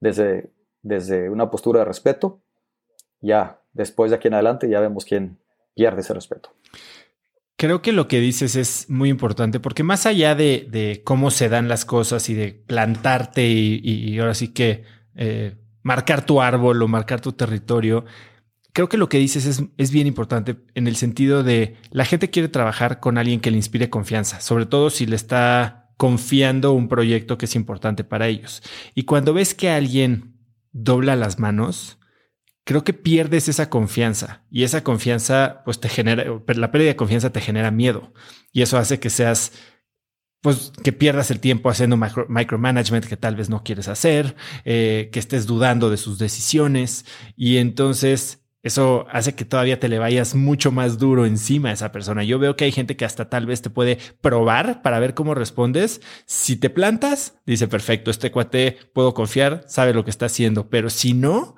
desde, 0.00 0.50
desde 0.82 1.28
una 1.28 1.50
postura 1.50 1.80
de 1.80 1.84
respeto, 1.84 2.40
ya 3.20 3.60
después 3.72 4.10
de 4.10 4.16
aquí 4.16 4.28
en 4.28 4.34
adelante 4.34 4.68
ya 4.68 4.80
vemos 4.80 5.04
quién 5.04 5.38
pierde 5.74 6.00
ese 6.00 6.14
respeto. 6.14 6.50
Creo 7.58 7.82
que 7.82 7.90
lo 7.90 8.06
que 8.06 8.20
dices 8.20 8.54
es 8.54 8.88
muy 8.88 9.08
importante 9.08 9.58
porque 9.58 9.82
más 9.82 10.06
allá 10.06 10.36
de, 10.36 11.02
cómo 11.04 11.32
se 11.32 11.48
dan 11.48 11.66
las 11.66 11.84
cosas 11.84 12.30
y 12.30 12.34
de 12.34 12.52
plantarte 12.52 13.48
y, 13.48 14.16
ahora 14.20 14.34
sí 14.34 14.48
que 14.54 14.84
eh, 15.16 15.56
marcar 15.82 16.24
tu 16.24 16.40
árbol 16.40 16.80
o 16.80 16.86
marcar 16.86 17.20
tu 17.20 17.32
territorio, 17.32 18.04
creo 18.72 18.88
que 18.88 18.96
lo 18.96 19.08
que 19.08 19.18
dices 19.18 19.60
es, 19.76 19.90
bien 19.90 20.06
importante 20.06 20.54
en 20.76 20.86
el 20.86 20.94
sentido 20.94 21.42
de 21.42 21.74
la 21.90 22.04
gente 22.04 22.30
quiere 22.30 22.46
trabajar 22.46 23.00
con 23.00 23.18
alguien 23.18 23.40
que 23.40 23.50
le 23.50 23.56
inspire 23.56 23.90
confianza, 23.90 24.40
sobre 24.40 24.64
todo 24.64 24.88
si 24.88 25.04
le 25.06 25.16
está 25.16 25.90
confiando 25.96 26.74
un 26.74 26.86
proyecto 26.86 27.38
que 27.38 27.46
es 27.46 27.56
importante 27.56 28.04
para 28.04 28.28
ellos. 28.28 28.62
Y 28.94 29.02
cuando 29.02 29.34
ves 29.34 29.52
que 29.54 29.68
alguien 29.68 30.36
dobla 30.70 31.16
las 31.16 31.40
manos, 31.40 31.97
creo 32.68 32.84
que 32.84 32.92
pierdes 32.92 33.48
esa 33.48 33.70
confianza 33.70 34.44
y 34.50 34.62
esa 34.62 34.84
confianza 34.84 35.62
pues 35.64 35.80
te 35.80 35.88
genera, 35.88 36.24
la 36.48 36.70
pérdida 36.70 36.90
de 36.90 36.96
confianza 36.96 37.32
te 37.32 37.40
genera 37.40 37.70
miedo 37.70 38.12
y 38.52 38.60
eso 38.60 38.76
hace 38.76 39.00
que 39.00 39.08
seas 39.08 39.52
pues 40.42 40.70
que 40.84 40.92
pierdas 40.92 41.30
el 41.30 41.40
tiempo 41.40 41.70
haciendo 41.70 41.96
micromanagement 41.96 43.06
que 43.06 43.16
tal 43.16 43.36
vez 43.36 43.48
no 43.48 43.64
quieres 43.64 43.88
hacer, 43.88 44.36
eh, 44.66 45.08
que 45.10 45.18
estés 45.18 45.46
dudando 45.46 45.88
de 45.88 45.96
sus 45.96 46.18
decisiones 46.18 47.06
y 47.36 47.56
entonces 47.56 48.44
eso 48.62 49.06
hace 49.10 49.34
que 49.34 49.46
todavía 49.46 49.80
te 49.80 49.88
le 49.88 49.98
vayas 49.98 50.34
mucho 50.34 50.70
más 50.70 50.98
duro 50.98 51.24
encima 51.24 51.70
a 51.70 51.72
esa 51.72 51.90
persona. 51.90 52.22
Yo 52.22 52.38
veo 52.38 52.54
que 52.54 52.66
hay 52.66 52.72
gente 52.72 52.98
que 52.98 53.06
hasta 53.06 53.30
tal 53.30 53.46
vez 53.46 53.62
te 53.62 53.70
puede 53.70 53.96
probar 54.20 54.82
para 54.82 54.98
ver 54.98 55.14
cómo 55.14 55.34
respondes. 55.34 56.02
Si 56.26 56.56
te 56.56 56.68
plantas, 56.68 57.40
dice 57.46 57.66
perfecto, 57.66 58.10
este 58.10 58.30
cuate 58.30 58.76
puedo 58.92 59.14
confiar, 59.14 59.64
sabe 59.68 59.94
lo 59.94 60.04
que 60.04 60.10
está 60.10 60.26
haciendo, 60.26 60.68
pero 60.68 60.90
si 60.90 61.14
no, 61.14 61.56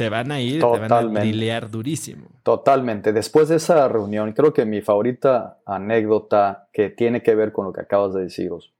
se 0.00 0.08
van 0.08 0.32
a 0.32 0.40
ir, 0.40 0.60
te 0.60 0.66
van 0.66 0.92
a 0.92 1.00
brilear 1.20 1.70
durísimo. 1.70 2.26
Totalmente. 2.42 3.12
Después 3.12 3.48
de 3.48 3.56
esa 3.56 3.86
reunión, 3.86 4.32
creo 4.32 4.54
que 4.54 4.64
mi 4.64 4.80
favorita 4.80 5.58
anécdota 5.66 6.68
que 6.72 6.88
tiene 6.88 7.22
que 7.22 7.34
ver 7.34 7.52
con 7.52 7.66
lo 7.66 7.72
que 7.72 7.82
acabas 7.82 8.14
de 8.14 8.22
deciros 8.22 8.72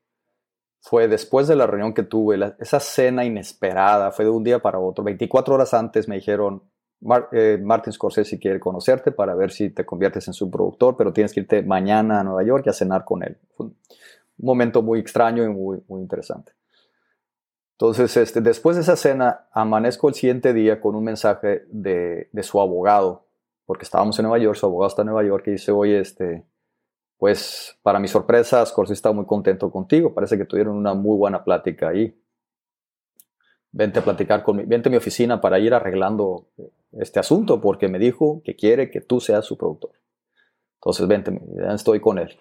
fue 0.80 1.08
después 1.08 1.46
de 1.46 1.56
la 1.56 1.66
reunión 1.66 1.92
que 1.92 2.04
tuve, 2.04 2.38
esa 2.58 2.80
cena 2.80 3.24
inesperada, 3.26 4.12
fue 4.12 4.24
de 4.24 4.30
un 4.30 4.42
día 4.42 4.60
para 4.60 4.78
otro. 4.78 5.04
24 5.04 5.54
horas 5.54 5.74
antes 5.74 6.08
me 6.08 6.14
dijeron, 6.14 6.62
eh, 7.32 7.58
Martin 7.62 7.92
Scorsese 7.92 8.38
quiere 8.38 8.58
conocerte 8.58 9.12
para 9.12 9.34
ver 9.34 9.50
si 9.50 9.68
te 9.68 9.84
conviertes 9.84 10.26
en 10.28 10.32
su 10.32 10.50
productor, 10.50 10.96
pero 10.96 11.12
tienes 11.12 11.34
que 11.34 11.40
irte 11.40 11.62
mañana 11.62 12.20
a 12.20 12.24
Nueva 12.24 12.42
York 12.44 12.64
y 12.64 12.70
a 12.70 12.72
cenar 12.72 13.04
con 13.04 13.22
él. 13.22 13.36
Fue 13.54 13.66
un 13.66 13.76
momento 14.38 14.80
muy 14.80 15.00
extraño 15.00 15.44
y 15.44 15.48
muy, 15.50 15.82
muy 15.86 16.00
interesante. 16.00 16.52
Entonces, 17.81 18.14
este, 18.18 18.43
después 18.43 18.76
de 18.76 18.83
esa 18.83 18.95
cena, 18.95 19.47
amanezco 19.53 20.11
el 20.11 20.14
siguiente 20.14 20.53
día 20.53 20.83
con 20.83 20.95
un 20.95 21.03
mensaje 21.03 21.64
de, 21.70 22.28
de, 22.31 22.43
su 22.43 22.61
abogado, 22.61 23.24
porque 23.64 23.85
estábamos 23.85 24.18
en 24.18 24.24
Nueva 24.24 24.37
York, 24.39 24.59
su 24.59 24.66
abogado 24.66 24.89
está 24.89 25.01
en 25.01 25.07
Nueva 25.07 25.26
York 25.26 25.45
y 25.47 25.53
dice, 25.53 25.72
oye, 25.72 25.99
este, 25.99 26.45
pues 27.16 27.78
para 27.83 27.99
mi 27.99 28.07
sorpresa, 28.07 28.66
Scorsese 28.66 28.93
está 28.93 29.12
muy 29.12 29.24
contento 29.24 29.70
contigo, 29.70 30.12
parece 30.12 30.37
que 30.37 30.45
tuvieron 30.45 30.76
una 30.76 30.93
muy 30.93 31.16
buena 31.16 31.43
plática 31.43 31.89
ahí. 31.89 32.14
Vente 33.72 34.01
a 34.01 34.05
platicar 34.05 34.43
con 34.43 34.59
mi, 34.59 34.64
vente 34.64 34.91
a 34.91 34.93
mi 34.93 34.99
oficina 34.99 35.41
para 35.41 35.59
ir 35.59 35.72
arreglando 35.72 36.49
este 36.93 37.18
asunto, 37.18 37.62
porque 37.62 37.89
me 37.89 37.99
dijo 37.99 38.43
que 38.45 38.57
quiere 38.57 38.91
que 38.91 39.01
tú 39.01 39.20
seas 39.20 39.47
su 39.47 39.57
productor. 39.57 39.93
Entonces, 40.74 41.09
vente, 41.09 41.41
ya 41.57 41.72
estoy 41.72 42.01
con 42.01 42.18
él. 42.18 42.39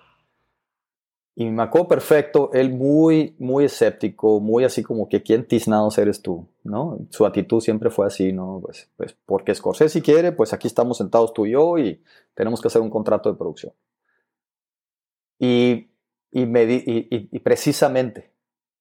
Y 1.39 1.51
me 1.51 1.63
acuerdo 1.63 1.87
perfecto, 1.87 2.49
él 2.51 2.73
muy, 2.73 3.33
muy 3.39 3.63
escéptico, 3.63 4.41
muy 4.41 4.65
así 4.65 4.83
como 4.83 5.07
que 5.07 5.23
quién 5.23 5.47
tiznados 5.47 5.97
eres 5.97 6.21
tú, 6.21 6.49
¿no? 6.65 6.99
Su 7.11 7.25
actitud 7.25 7.61
siempre 7.61 7.89
fue 7.89 8.05
así, 8.05 8.33
¿no? 8.33 8.59
Pues, 8.61 8.91
pues 8.97 9.15
porque 9.25 9.55
Scorsese 9.55 10.01
quiere, 10.01 10.33
pues 10.33 10.51
aquí 10.51 10.67
estamos 10.67 10.97
sentados 10.97 11.31
tú 11.31 11.45
y 11.45 11.51
yo 11.51 11.77
y 11.77 12.03
tenemos 12.33 12.59
que 12.59 12.67
hacer 12.67 12.81
un 12.81 12.89
contrato 12.89 13.31
de 13.31 13.37
producción. 13.37 13.71
Y, 15.39 15.91
y, 16.29 16.45
me 16.45 16.63
y, 16.65 17.07
y 17.09 17.39
precisamente 17.39 18.33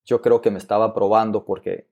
yo 0.05 0.21
creo 0.21 0.41
que 0.41 0.51
me 0.51 0.59
estaba 0.59 0.93
probando 0.93 1.45
porque 1.45 1.87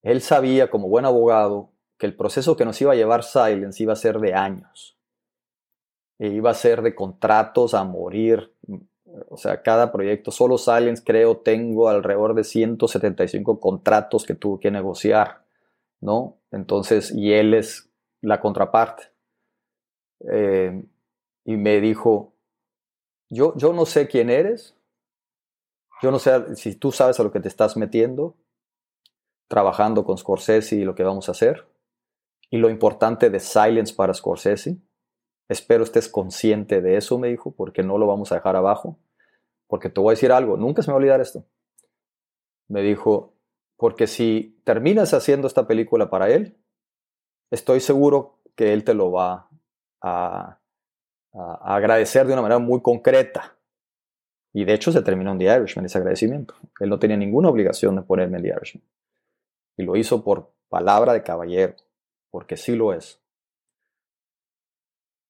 él 0.00 0.22
sabía 0.22 0.70
como 0.70 0.88
buen 0.88 1.04
abogado 1.04 1.72
que 1.98 2.06
el 2.06 2.16
proceso 2.16 2.56
que 2.56 2.64
nos 2.64 2.80
iba 2.80 2.92
a 2.92 2.96
llevar 2.96 3.22
Silence 3.22 3.82
iba 3.82 3.92
a 3.92 3.96
ser 3.96 4.18
de 4.18 4.32
años. 4.32 4.96
E 6.18 6.28
iba 6.28 6.50
a 6.50 6.54
ser 6.54 6.80
de 6.80 6.94
contratos 6.94 7.74
a 7.74 7.84
morir, 7.84 8.54
o 9.28 9.36
sea, 9.36 9.62
cada 9.62 9.92
proyecto, 9.92 10.30
solo 10.30 10.58
Silence 10.58 11.02
creo 11.04 11.38
tengo 11.38 11.88
alrededor 11.88 12.34
de 12.34 12.44
175 12.44 13.60
contratos 13.60 14.24
que 14.24 14.34
tuve 14.34 14.60
que 14.60 14.70
negociar, 14.70 15.44
¿no? 16.00 16.38
Entonces, 16.50 17.12
y 17.12 17.32
él 17.32 17.54
es 17.54 17.90
la 18.20 18.40
contraparte. 18.40 19.04
Eh, 20.30 20.84
y 21.44 21.56
me 21.56 21.80
dijo, 21.80 22.34
yo, 23.28 23.54
yo 23.56 23.72
no 23.72 23.86
sé 23.86 24.08
quién 24.08 24.30
eres, 24.30 24.76
yo 26.02 26.10
no 26.10 26.18
sé 26.18 26.56
si 26.56 26.74
tú 26.74 26.92
sabes 26.92 27.20
a 27.20 27.22
lo 27.22 27.32
que 27.32 27.40
te 27.40 27.48
estás 27.48 27.76
metiendo, 27.76 28.36
trabajando 29.48 30.04
con 30.04 30.16
Scorsese 30.16 30.76
y 30.76 30.84
lo 30.84 30.94
que 30.94 31.02
vamos 31.02 31.28
a 31.28 31.32
hacer, 31.32 31.66
y 32.50 32.58
lo 32.58 32.70
importante 32.70 33.30
de 33.30 33.40
Silence 33.40 33.94
para 33.94 34.14
Scorsese. 34.14 34.78
Espero 35.50 35.82
estés 35.82 36.08
consciente 36.08 36.80
de 36.80 36.96
eso, 36.96 37.18
me 37.18 37.26
dijo, 37.26 37.50
porque 37.50 37.82
no 37.82 37.98
lo 37.98 38.06
vamos 38.06 38.30
a 38.30 38.36
dejar 38.36 38.54
abajo. 38.54 39.00
Porque 39.66 39.90
te 39.90 40.00
voy 40.00 40.12
a 40.12 40.14
decir 40.14 40.30
algo, 40.30 40.56
nunca 40.56 40.80
se 40.80 40.88
me 40.88 40.92
va 40.92 40.98
a 40.98 41.00
olvidar 41.00 41.20
esto. 41.20 41.44
Me 42.68 42.82
dijo, 42.82 43.34
porque 43.76 44.06
si 44.06 44.62
terminas 44.62 45.12
haciendo 45.12 45.48
esta 45.48 45.66
película 45.66 46.08
para 46.08 46.30
él, 46.30 46.56
estoy 47.50 47.80
seguro 47.80 48.38
que 48.54 48.72
él 48.72 48.84
te 48.84 48.94
lo 48.94 49.10
va 49.10 49.50
a, 50.00 50.60
agradecer 51.32 52.28
de 52.28 52.32
una 52.32 52.42
manera 52.42 52.60
muy 52.60 52.80
concreta. 52.80 53.56
Y 54.52 54.64
de 54.64 54.74
hecho 54.74 54.92
se 54.92 55.02
terminó 55.02 55.32
en 55.32 55.38
The 55.38 55.56
Irishman 55.56 55.84
ese 55.84 55.98
agradecimiento. 55.98 56.54
Él 56.78 56.90
no 56.90 57.00
tenía 57.00 57.16
ninguna 57.16 57.48
obligación 57.48 57.96
de 57.96 58.02
ponerme 58.02 58.36
en 58.36 58.44
The 58.44 58.48
Irishman. 58.50 58.84
Y 59.76 59.82
lo 59.82 59.96
hizo 59.96 60.22
por 60.22 60.52
palabra 60.68 61.12
de 61.12 61.24
caballero, 61.24 61.74
porque 62.30 62.56
sí 62.56 62.76
lo 62.76 62.92
es. 62.92 63.20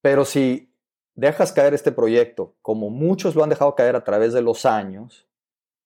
Pero 0.01 0.25
si 0.25 0.73
dejas 1.15 1.53
caer 1.53 1.75
este 1.75 1.93
proyecto, 1.93 2.55
como 2.63 2.91
muchos 2.91 3.35
lo 3.35 3.43
han 3.43 3.51
dejado 3.51 3.75
caer 3.75 3.97
a 3.97 4.05
través 4.05 4.33
de 4.33 4.43
los 4.43 4.65
años, 4.65 5.27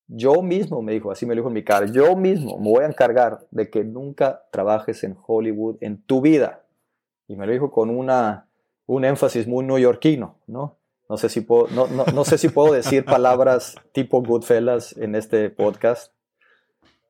yo 0.07 0.41
mismo, 0.41 0.81
me 0.81 0.93
dijo, 0.93 1.11
así 1.11 1.25
me 1.25 1.35
dijo 1.35 1.47
en 1.47 1.53
mi 1.53 1.63
cara, 1.63 1.87
yo 1.87 2.15
mismo 2.15 2.57
me 2.59 2.69
voy 2.69 2.83
a 2.83 2.87
encargar 2.87 3.45
de 3.51 3.69
que 3.69 3.83
nunca 3.83 4.43
trabajes 4.51 5.03
en 5.03 5.17
Hollywood 5.25 5.77
en 5.81 6.01
tu 6.01 6.21
vida. 6.21 6.63
Y 7.27 7.35
me 7.35 7.47
lo 7.47 7.53
dijo 7.53 7.71
con 7.71 7.89
una, 7.89 8.47
un 8.85 9.03
énfasis 9.03 9.47
muy 9.47 9.65
neoyorquino, 9.65 10.37
¿no? 10.47 10.77
No 11.09 11.17
sé, 11.17 11.29
si 11.29 11.41
puedo, 11.41 11.67
no, 11.67 11.87
no, 11.87 12.05
no 12.05 12.23
sé 12.23 12.37
si 12.37 12.49
puedo 12.49 12.73
decir 12.73 13.05
palabras 13.05 13.75
tipo 13.91 14.21
Goodfellas 14.21 14.95
en 14.97 15.15
este 15.15 15.49
podcast, 15.49 16.13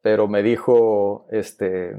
pero 0.02 0.28
me 0.28 0.42
dijo, 0.42 1.28
este... 1.32 1.98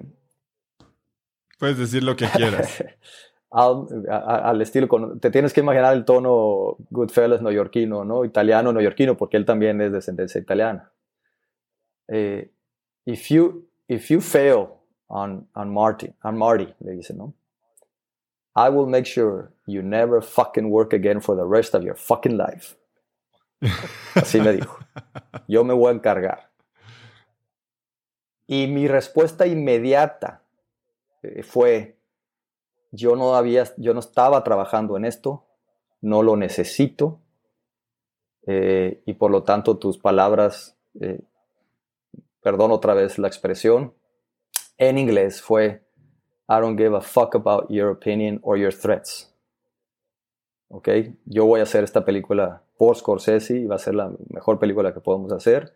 Puedes 1.58 1.78
decir 1.78 2.02
lo 2.04 2.16
que 2.16 2.26
quieras. 2.26 2.84
al, 3.56 4.60
estilo, 4.60 5.16
te 5.18 5.30
tienes 5.30 5.54
que 5.54 5.60
imaginar 5.60 5.94
el 5.94 6.04
tono 6.04 6.76
Goodfellas 6.90 7.40
neoyorquino, 7.40 8.04
¿no? 8.04 8.24
Italiano 8.24 8.70
neoyorquino, 8.72 9.16
porque 9.16 9.38
él 9.38 9.46
también 9.46 9.80
es 9.80 9.90
de 9.90 9.96
descendencia 9.96 10.38
italiana. 10.38 10.92
Eh, 12.08 12.50
if, 13.06 13.28
you, 13.30 13.66
if 13.88 14.10
you 14.10 14.20
fail 14.20 14.68
on, 15.08 15.48
on, 15.54 15.72
Marty, 15.72 16.12
on 16.22 16.36
Marty, 16.36 16.68
le 16.80 16.92
dice, 16.92 17.14
¿no? 17.14 17.32
I 18.54 18.68
will 18.68 18.86
make 18.86 19.06
sure 19.06 19.52
you 19.66 19.82
never 19.82 20.22
fucking 20.22 20.70
work 20.70 20.92
again 20.92 21.20
for 21.20 21.34
the 21.34 21.44
rest 21.44 21.74
of 21.74 21.82
your 21.82 21.96
fucking 21.96 22.36
life. 22.36 22.76
Así 24.14 24.38
me 24.38 24.52
dijo. 24.52 24.78
Yo 25.48 25.64
me 25.64 25.72
voy 25.72 25.92
a 25.92 25.94
encargar. 25.94 26.50
Y 28.46 28.66
mi 28.66 28.86
respuesta 28.86 29.46
inmediata 29.46 30.42
eh, 31.22 31.42
fue, 31.42 31.95
yo 32.96 33.14
no 33.14 33.36
había, 33.36 33.64
yo 33.76 33.94
no 33.94 34.00
estaba 34.00 34.42
trabajando 34.42 34.96
en 34.96 35.04
esto, 35.04 35.44
no 36.00 36.22
lo 36.22 36.36
necesito, 36.36 37.20
eh, 38.46 39.02
y 39.04 39.14
por 39.14 39.30
lo 39.30 39.42
tanto 39.42 39.76
tus 39.76 39.98
palabras, 39.98 40.76
eh, 41.00 41.20
perdón 42.40 42.70
otra 42.70 42.94
vez 42.94 43.18
la 43.18 43.28
expresión, 43.28 43.94
en 44.78 44.98
inglés 44.98 45.42
fue, 45.42 45.82
I 46.48 46.60
don't 46.60 46.78
give 46.78 46.96
a 46.96 47.00
fuck 47.00 47.34
about 47.34 47.68
your 47.70 47.90
opinion 47.90 48.40
or 48.42 48.58
your 48.58 48.72
threats. 48.72 49.32
¿Ok? 50.68 50.88
Yo 51.24 51.46
voy 51.46 51.60
a 51.60 51.64
hacer 51.64 51.84
esta 51.84 52.04
película 52.04 52.62
por 52.76 52.96
Scorsese 52.96 53.58
y 53.58 53.66
va 53.66 53.76
a 53.76 53.78
ser 53.78 53.94
la 53.94 54.12
mejor 54.28 54.58
película 54.58 54.92
que 54.92 55.00
podemos 55.00 55.32
hacer 55.32 55.75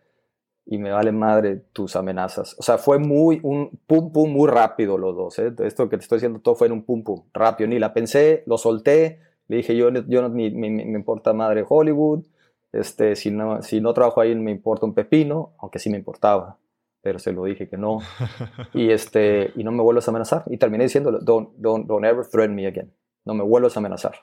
y 0.71 0.77
me 0.77 0.89
vale 0.89 1.11
madre 1.11 1.57
tus 1.73 1.97
amenazas. 1.97 2.55
O 2.57 2.63
sea, 2.63 2.77
fue 2.77 2.97
muy, 2.97 3.41
un 3.43 3.77
pum 3.85 4.13
pum 4.13 4.31
muy 4.31 4.49
rápido 4.49 4.97
los 4.97 5.17
dos. 5.17 5.37
¿eh? 5.37 5.53
Esto 5.65 5.89
que 5.89 5.97
te 5.97 6.03
estoy 6.03 6.15
diciendo 6.15 6.39
todo 6.39 6.55
fue 6.55 6.67
en 6.67 6.73
un 6.73 6.85
pum 6.85 7.03
pum 7.03 7.25
rápido. 7.33 7.67
Ni 7.67 7.77
la 7.77 7.93
pensé, 7.93 8.43
lo 8.45 8.57
solté, 8.57 9.19
le 9.49 9.57
dije 9.57 9.75
yo, 9.75 9.89
yo 9.89 10.21
no, 10.21 10.29
ni, 10.29 10.49
me, 10.49 10.69
me, 10.69 10.97
importa 10.97 11.33
madre 11.33 11.65
Hollywood, 11.67 12.23
este, 12.71 13.17
si, 13.17 13.31
no, 13.31 13.61
si 13.61 13.81
no 13.81 13.93
trabajo 13.93 14.21
ahí 14.21 14.33
me 14.33 14.51
importa 14.51 14.85
un 14.85 14.93
pepino, 14.93 15.55
aunque 15.59 15.77
sí 15.77 15.89
me 15.89 15.97
importaba, 15.97 16.57
pero 17.01 17.19
se 17.19 17.33
lo 17.33 17.43
dije 17.43 17.67
que 17.67 17.75
no. 17.75 17.99
y, 18.73 18.91
este, 18.91 19.51
y 19.57 19.65
no 19.65 19.73
me 19.73 19.83
vuelvas 19.83 20.07
a 20.07 20.11
amenazar. 20.11 20.45
Y 20.47 20.55
terminé 20.55 20.85
diciéndolo, 20.85 21.19
don't, 21.19 21.49
don't, 21.57 21.85
don't 21.85 22.05
ever 22.05 22.25
threaten 22.25 22.55
me 22.55 22.65
again. 22.65 22.93
No 23.25 23.33
me 23.33 23.43
vuelvas 23.43 23.75
a 23.75 23.81
amenazar. 23.81 24.15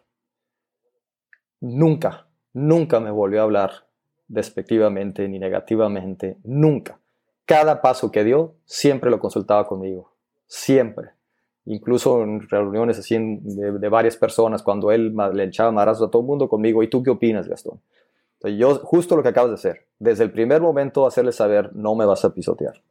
Nunca, 1.60 2.26
nunca 2.54 3.00
me 3.00 3.10
volvió 3.10 3.40
a 3.40 3.44
hablar 3.44 3.87
despectivamente 4.28 5.26
ni 5.26 5.38
negativamente, 5.38 6.36
nunca. 6.44 7.00
Cada 7.44 7.80
paso 7.80 8.10
que 8.12 8.24
dio, 8.24 8.54
siempre 8.64 9.10
lo 9.10 9.18
consultaba 9.18 9.66
conmigo, 9.66 10.12
siempre. 10.46 11.10
Incluso 11.64 12.22
en 12.22 12.48
reuniones 12.48 12.98
así 12.98 13.16
de, 13.18 13.88
varias 13.88 14.16
personas, 14.16 14.62
cuando 14.62 14.92
él 14.92 15.14
le 15.32 15.44
echaba 15.44 15.72
marazos 15.72 16.08
a 16.08 16.10
todo 16.10 16.22
el 16.22 16.28
mundo 16.28 16.48
conmigo, 16.48 16.82
¿y 16.82 16.88
tú 16.88 17.02
qué 17.02 17.10
opinas, 17.10 17.48
Gastón? 17.48 17.80
yo, 18.56 18.76
justo 18.84 19.16
lo 19.16 19.22
que 19.22 19.30
acabas 19.30 19.50
de 19.50 19.54
hacer, 19.54 19.88
desde 19.98 20.22
el 20.24 20.30
primer 20.30 20.62
momento 20.62 21.06
hacerle 21.06 21.32
saber, 21.32 21.74
no 21.74 21.96
me 21.96 22.06
vas 22.06 22.24
a 22.24 22.32
pisotear. 22.32 22.82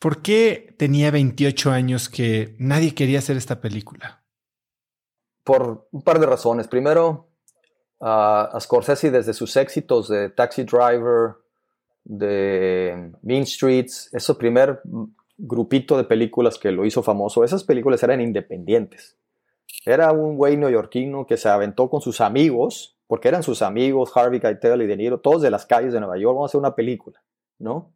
¿Por 0.00 0.22
qué 0.22 0.74
tenía 0.78 1.10
28 1.10 1.70
años 1.70 2.08
que 2.08 2.56
nadie 2.58 2.94
quería 2.94 3.18
hacer 3.18 3.36
esta 3.36 3.60
película? 3.60 4.24
Por 5.44 5.88
un 5.92 6.02
par 6.02 6.18
de 6.18 6.26
razones. 6.26 6.68
Primero, 6.68 7.29
a, 8.00 8.58
Scorsese 8.60 9.10
desde 9.10 9.34
sus 9.34 9.56
éxitos 9.56 10.08
de 10.08 10.30
Taxi 10.30 10.64
Driver, 10.64 11.34
de 12.04 13.12
Mean 13.22 13.46
Streets, 13.46 14.12
ese 14.12 14.34
primer 14.34 14.80
grupito 15.36 15.96
de 15.96 16.04
películas 16.04 16.58
que 16.58 16.72
lo 16.72 16.84
hizo 16.84 17.02
famoso, 17.02 17.44
esas 17.44 17.64
películas 17.64 18.02
eran 18.02 18.20
independientes. 18.20 19.16
Era 19.84 20.12
un 20.12 20.36
güey 20.36 20.56
neoyorquino 20.56 21.26
que 21.26 21.36
se 21.36 21.48
aventó 21.48 21.88
con 21.88 22.00
sus 22.00 22.20
amigos, 22.20 22.96
porque 23.06 23.28
eran 23.28 23.42
sus 23.42 23.62
amigos, 23.62 24.12
Harvey 24.14 24.40
Keitel 24.40 24.82
y 24.82 24.86
De 24.86 24.96
Niro, 24.96 25.18
todos 25.20 25.42
de 25.42 25.50
las 25.50 25.66
calles 25.66 25.92
de 25.92 26.00
Nueva 26.00 26.18
York, 26.18 26.34
vamos 26.34 26.48
a 26.48 26.50
hacer 26.50 26.58
una 26.58 26.74
película, 26.74 27.22
¿no? 27.58 27.92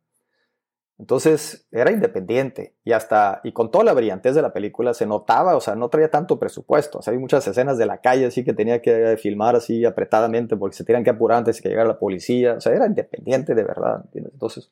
Entonces 0.98 1.66
era 1.72 1.90
independiente 1.90 2.76
y 2.84 2.92
hasta, 2.92 3.40
y 3.42 3.52
con 3.52 3.70
toda 3.70 3.84
la 3.84 3.94
brillantez 3.94 4.36
de 4.36 4.42
la 4.42 4.52
película 4.52 4.94
se 4.94 5.06
notaba, 5.06 5.56
o 5.56 5.60
sea, 5.60 5.74
no 5.74 5.88
traía 5.88 6.08
tanto 6.08 6.38
presupuesto. 6.38 6.98
O 7.00 7.02
sea, 7.02 7.12
hay 7.12 7.18
muchas 7.18 7.46
escenas 7.48 7.78
de 7.78 7.86
la 7.86 7.98
calle 8.00 8.26
así 8.26 8.44
que 8.44 8.52
tenía 8.52 8.80
que 8.80 9.16
filmar 9.16 9.56
así 9.56 9.84
apretadamente 9.84 10.56
porque 10.56 10.76
se 10.76 10.84
tenían 10.84 11.02
que 11.02 11.10
apurar 11.10 11.38
antes 11.38 11.56
de 11.56 11.62
que 11.62 11.68
llegara 11.70 11.88
la 11.88 11.98
policía. 11.98 12.54
O 12.54 12.60
sea, 12.60 12.72
era 12.72 12.86
independiente 12.86 13.54
de 13.54 13.64
verdad, 13.64 14.02
¿entiendes? 14.04 14.34
Entonces, 14.34 14.70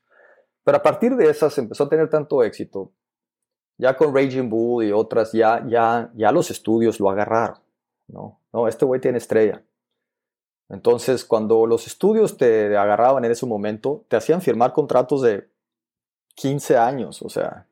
pero 0.64 0.78
a 0.78 0.82
partir 0.82 1.16
de 1.16 1.28
esas 1.28 1.58
empezó 1.58 1.84
a 1.84 1.88
tener 1.88 2.08
tanto 2.08 2.42
éxito 2.42 2.92
Ya 3.78 3.96
con 3.96 4.14
Raging 4.14 4.48
Bull 4.48 4.84
y 4.84 4.92
otras, 4.92 5.32
ya, 5.32 5.64
ya, 5.66 6.12
ya 6.14 6.30
los 6.30 6.50
estudios 6.52 7.00
lo 7.00 7.10
agarraron. 7.10 7.58
No, 8.06 8.40
no, 8.52 8.68
este 8.68 8.84
güey 8.84 9.00
tiene 9.00 9.18
estrella. 9.18 9.64
Entonces, 10.68 11.24
cuando 11.24 11.66
los 11.66 11.86
estudios 11.86 12.36
te 12.36 12.76
agarraban 12.76 13.24
en 13.24 13.32
ese 13.32 13.44
momento, 13.44 14.04
te 14.08 14.16
hacían 14.16 14.40
firmar 14.40 14.72
contratos 14.72 15.22
de 15.22 15.51
15 16.34 16.76
años, 16.76 17.22
o 17.22 17.28
sea, 17.28 17.66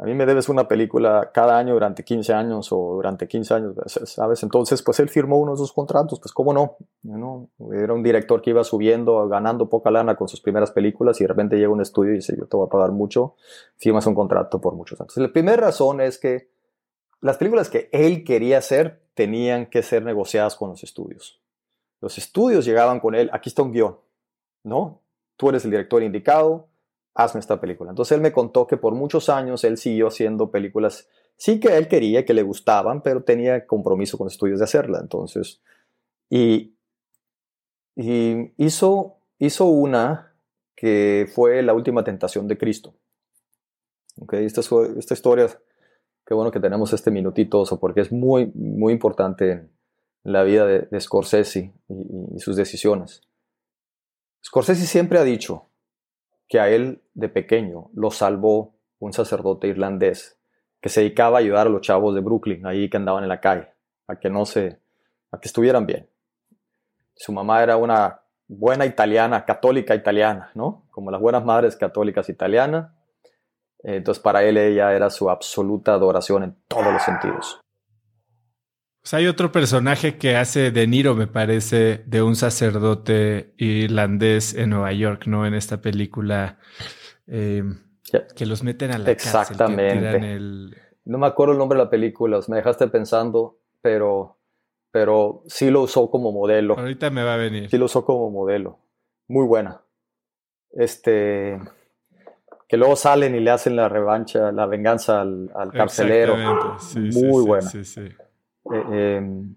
a 0.00 0.04
mí 0.04 0.14
me 0.14 0.24
debes 0.24 0.48
una 0.48 0.66
película 0.66 1.30
cada 1.30 1.58
año 1.58 1.74
durante 1.74 2.04
15 2.04 2.32
años 2.32 2.72
o 2.72 2.94
durante 2.94 3.28
15 3.28 3.52
años, 3.54 3.76
¿sabes? 4.06 4.42
Entonces, 4.42 4.82
pues 4.82 4.98
él 4.98 5.10
firmó 5.10 5.36
uno 5.36 5.52
de 5.52 5.56
esos 5.56 5.74
contratos, 5.74 6.18
pues 6.20 6.32
cómo 6.32 6.54
no, 6.54 6.78
¿no? 7.02 7.50
Era 7.70 7.92
un 7.92 8.02
director 8.02 8.40
que 8.40 8.48
iba 8.48 8.64
subiendo, 8.64 9.28
ganando 9.28 9.68
poca 9.68 9.90
lana 9.90 10.16
con 10.16 10.26
sus 10.26 10.40
primeras 10.40 10.70
películas 10.70 11.20
y 11.20 11.24
de 11.24 11.28
repente 11.28 11.56
llega 11.56 11.68
un 11.68 11.82
estudio 11.82 12.12
y 12.12 12.16
dice, 12.16 12.34
yo 12.34 12.46
te 12.46 12.56
voy 12.56 12.66
a 12.66 12.70
pagar 12.70 12.92
mucho, 12.92 13.34
firmas 13.76 14.06
un 14.06 14.14
contrato 14.14 14.58
por 14.58 14.74
muchos 14.74 14.98
años. 15.02 15.14
La 15.18 15.30
primera 15.30 15.58
razón 15.58 16.00
es 16.00 16.16
que 16.16 16.48
las 17.20 17.36
películas 17.36 17.68
que 17.68 17.90
él 17.92 18.24
quería 18.24 18.56
hacer 18.56 19.02
tenían 19.12 19.66
que 19.66 19.82
ser 19.82 20.02
negociadas 20.02 20.56
con 20.56 20.70
los 20.70 20.82
estudios. 20.82 21.42
Los 22.00 22.16
estudios 22.16 22.64
llegaban 22.64 23.00
con 23.00 23.14
él, 23.14 23.28
aquí 23.34 23.50
está 23.50 23.60
un 23.60 23.72
guion, 23.72 23.98
¿no? 24.64 25.02
Tú 25.36 25.50
eres 25.50 25.62
el 25.66 25.72
director 25.72 26.02
indicado, 26.02 26.69
hazme 27.14 27.40
esta 27.40 27.60
película. 27.60 27.90
Entonces 27.90 28.16
él 28.16 28.22
me 28.22 28.32
contó 28.32 28.66
que 28.66 28.76
por 28.76 28.94
muchos 28.94 29.28
años 29.28 29.64
él 29.64 29.76
siguió 29.76 30.08
haciendo 30.08 30.50
películas, 30.50 31.08
sí 31.36 31.60
que 31.60 31.76
él 31.76 31.88
quería, 31.88 32.24
que 32.24 32.34
le 32.34 32.42
gustaban, 32.42 33.02
pero 33.02 33.22
tenía 33.22 33.66
compromiso 33.66 34.18
con 34.18 34.28
estudios 34.28 34.58
de 34.58 34.64
hacerla. 34.64 34.98
Entonces, 35.00 35.60
y, 36.28 36.74
y 37.96 38.52
hizo, 38.56 39.16
hizo 39.38 39.66
una 39.66 40.34
que 40.76 41.30
fue 41.34 41.62
La 41.62 41.74
Última 41.74 42.04
Tentación 42.04 42.48
de 42.48 42.56
Cristo. 42.56 42.94
Okay, 44.18 44.44
esta, 44.44 44.60
esta 44.98 45.14
historia, 45.14 45.48
qué 46.26 46.34
bueno 46.34 46.50
que 46.50 46.60
tenemos 46.60 46.92
este 46.92 47.10
minutito, 47.10 47.64
porque 47.80 48.02
es 48.02 48.12
muy, 48.12 48.50
muy 48.54 48.92
importante 48.92 49.50
en 49.52 49.70
la 50.24 50.42
vida 50.42 50.66
de, 50.66 51.00
Scorsese 51.00 51.72
y 51.88 52.38
sus 52.40 52.56
decisiones. 52.56 53.22
Scorsese 54.44 54.86
siempre 54.86 55.18
ha 55.18 55.24
dicho, 55.24 55.69
que 56.50 56.58
a 56.58 56.68
él 56.68 57.00
de 57.14 57.28
pequeño 57.28 57.90
lo 57.94 58.10
salvó 58.10 58.74
un 58.98 59.12
sacerdote 59.12 59.68
irlandés 59.68 60.38
que 60.80 60.88
se 60.88 61.00
dedicaba 61.00 61.38
a 61.38 61.40
ayudar 61.40 61.68
a 61.68 61.70
los 61.70 61.80
chavos 61.80 62.14
de 62.14 62.20
Brooklyn, 62.20 62.66
ahí 62.66 62.90
que 62.90 62.96
andaban 62.96 63.22
en 63.22 63.28
la 63.28 63.40
calle, 63.40 63.68
a 64.08 64.16
que 64.16 64.30
no 64.30 64.44
se, 64.44 64.80
a 65.30 65.38
que 65.38 65.46
estuvieran 65.46 65.86
bien. 65.86 66.10
Su 67.14 67.32
mamá 67.32 67.62
era 67.62 67.76
una 67.76 68.22
buena 68.48 68.84
italiana, 68.84 69.44
católica 69.44 69.94
italiana, 69.94 70.50
¿no? 70.54 70.86
Como 70.90 71.10
las 71.10 71.20
buenas 71.20 71.44
madres 71.44 71.76
católicas 71.76 72.28
italianas. 72.28 72.90
Entonces 73.82 74.20
para 74.20 74.42
él 74.42 74.56
ella 74.56 74.92
era 74.92 75.08
su 75.08 75.30
absoluta 75.30 75.94
adoración 75.94 76.42
en 76.42 76.56
todos 76.66 76.92
los 76.92 77.02
sentidos. 77.02 77.60
Pues 79.02 79.14
hay 79.14 79.26
otro 79.26 79.50
personaje 79.50 80.18
que 80.18 80.36
hace 80.36 80.70
De 80.70 80.86
Niro, 80.86 81.14
me 81.14 81.26
parece, 81.26 82.02
de 82.06 82.22
un 82.22 82.36
sacerdote 82.36 83.54
irlandés 83.56 84.54
en 84.54 84.70
Nueva 84.70 84.92
York, 84.92 85.26
¿no? 85.26 85.46
En 85.46 85.54
esta 85.54 85.80
película 85.80 86.58
eh, 87.26 87.62
que 88.36 88.44
los 88.44 88.62
meten 88.62 88.90
a 88.90 88.98
la 88.98 89.10
Exactamente. 89.10 90.38
No 91.04 91.18
me 91.18 91.26
acuerdo 91.26 91.52
el 91.52 91.58
nombre 91.58 91.78
de 91.78 91.84
la 91.84 91.90
película, 91.90 92.40
me 92.48 92.56
dejaste 92.56 92.88
pensando, 92.88 93.58
pero, 93.80 94.38
pero 94.90 95.44
sí 95.46 95.70
lo 95.70 95.82
usó 95.82 96.10
como 96.10 96.30
modelo. 96.30 96.78
Ahorita 96.78 97.10
me 97.10 97.24
va 97.24 97.34
a 97.34 97.38
venir. 97.38 97.70
Sí 97.70 97.78
lo 97.78 97.86
usó 97.86 98.04
como 98.04 98.30
modelo. 98.30 98.80
Muy 99.28 99.46
buena. 99.46 99.80
Este 100.72 101.58
que 102.68 102.76
luego 102.76 102.94
salen 102.94 103.34
y 103.34 103.40
le 103.40 103.50
hacen 103.50 103.74
la 103.74 103.88
revancha, 103.88 104.52
la 104.52 104.64
venganza 104.66 105.22
al, 105.22 105.50
carcelero. 105.72 106.36
Muy 106.94 107.44
buena. 107.44 107.68
Sí, 107.68 107.82
sí, 108.70 108.76
eh, 108.92 109.16
em, 109.16 109.54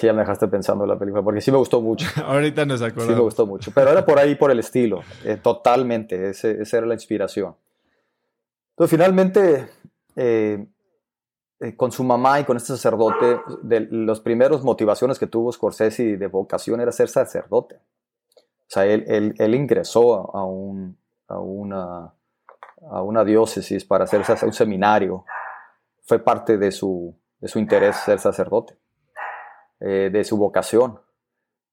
ya 0.00 0.12
me 0.12 0.20
dejaste 0.20 0.48
pensando 0.48 0.84
en 0.84 0.90
la 0.90 0.98
película, 0.98 1.22
porque 1.22 1.40
sí 1.40 1.50
me 1.50 1.58
gustó 1.58 1.80
mucho. 1.80 2.06
Ahorita 2.24 2.64
nos 2.64 2.82
acordamos. 2.82 3.06
Sí 3.06 3.14
me 3.14 3.20
gustó 3.20 3.46
mucho, 3.46 3.70
pero 3.74 3.90
era 3.90 4.04
por 4.04 4.18
ahí, 4.18 4.34
por 4.34 4.50
el 4.50 4.58
estilo, 4.58 5.02
eh, 5.24 5.36
totalmente, 5.36 6.30
ese, 6.30 6.62
esa 6.62 6.78
era 6.78 6.86
la 6.86 6.94
inspiración. 6.94 7.54
Entonces, 8.70 8.90
finalmente, 8.90 9.68
eh, 10.16 10.66
con 11.76 11.90
su 11.90 12.04
mamá 12.04 12.38
y 12.38 12.44
con 12.44 12.56
este 12.56 12.68
sacerdote, 12.68 13.40
de 13.62 13.88
las 13.90 14.20
primeras 14.20 14.62
motivaciones 14.62 15.18
que 15.18 15.26
tuvo 15.26 15.50
Scorsese 15.50 16.16
de 16.16 16.26
vocación 16.28 16.80
era 16.80 16.92
ser 16.92 17.08
sacerdote. 17.08 17.76
O 17.76 18.70
sea, 18.70 18.86
él, 18.86 19.04
él, 19.08 19.34
él 19.38 19.54
ingresó 19.54 20.36
a, 20.36 20.44
un, 20.44 20.96
a, 21.26 21.40
una, 21.40 22.14
a 22.90 23.02
una 23.02 23.24
diócesis 23.24 23.84
para 23.84 24.04
hacer 24.04 24.22
un 24.42 24.52
seminario. 24.52 25.24
Fue 26.02 26.18
parte 26.18 26.58
de 26.58 26.70
su, 26.70 27.12
de 27.40 27.48
su 27.48 27.58
interés 27.58 27.96
ser 27.96 28.18
sacerdote, 28.18 28.76
eh, 29.80 30.10
de 30.12 30.24
su 30.24 30.36
vocación. 30.36 31.00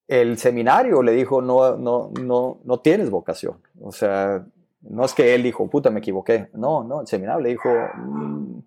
El 0.08 0.38
seminario 0.38 1.02
le 1.02 1.14
dijo, 1.14 1.42
no, 1.42 1.78
no, 1.78 2.12
no, 2.22 2.60
no 2.64 2.80
tienes 2.80 3.10
vocación. 3.10 3.62
O 3.82 3.92
sea, 3.92 4.46
no 4.82 5.06
es 5.06 5.14
que 5.14 5.34
él 5.34 5.44
dijo, 5.44 5.68
puta, 5.70 5.90
me 5.90 6.00
equivoqué. 6.00 6.50
No, 6.54 6.84
no, 6.84 7.02
el 7.02 7.08
seminario 7.08 7.42
le 7.42 7.50
dijo, 7.50 7.70
mm, 7.96 8.60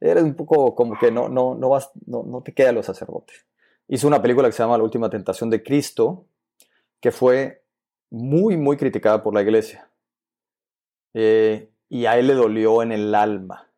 eres 0.00 0.24
un 0.24 0.34
poco 0.34 0.74
como 0.74 0.98
que 0.98 1.12
no, 1.12 1.28
no, 1.28 1.54
no, 1.54 1.68
vas, 1.68 1.90
no, 2.06 2.24
no 2.24 2.42
te 2.42 2.52
queda 2.52 2.72
los 2.72 2.86
sacerdotes. 2.86 3.46
Hizo 3.88 4.08
una 4.08 4.20
película 4.20 4.48
que 4.48 4.52
se 4.52 4.62
llama 4.62 4.78
La 4.78 4.84
Última 4.84 5.10
Tentación 5.10 5.50
de 5.50 5.62
Cristo, 5.62 6.26
que 7.00 7.12
fue 7.12 7.62
muy, 8.10 8.56
muy 8.56 8.76
criticada 8.76 9.22
por 9.22 9.34
la 9.34 9.42
iglesia. 9.42 9.88
Eh, 11.14 11.70
y 11.88 12.06
a 12.06 12.18
él 12.18 12.26
le 12.26 12.34
dolió 12.34 12.82
en 12.82 12.90
el 12.90 13.14
alma 13.14 13.71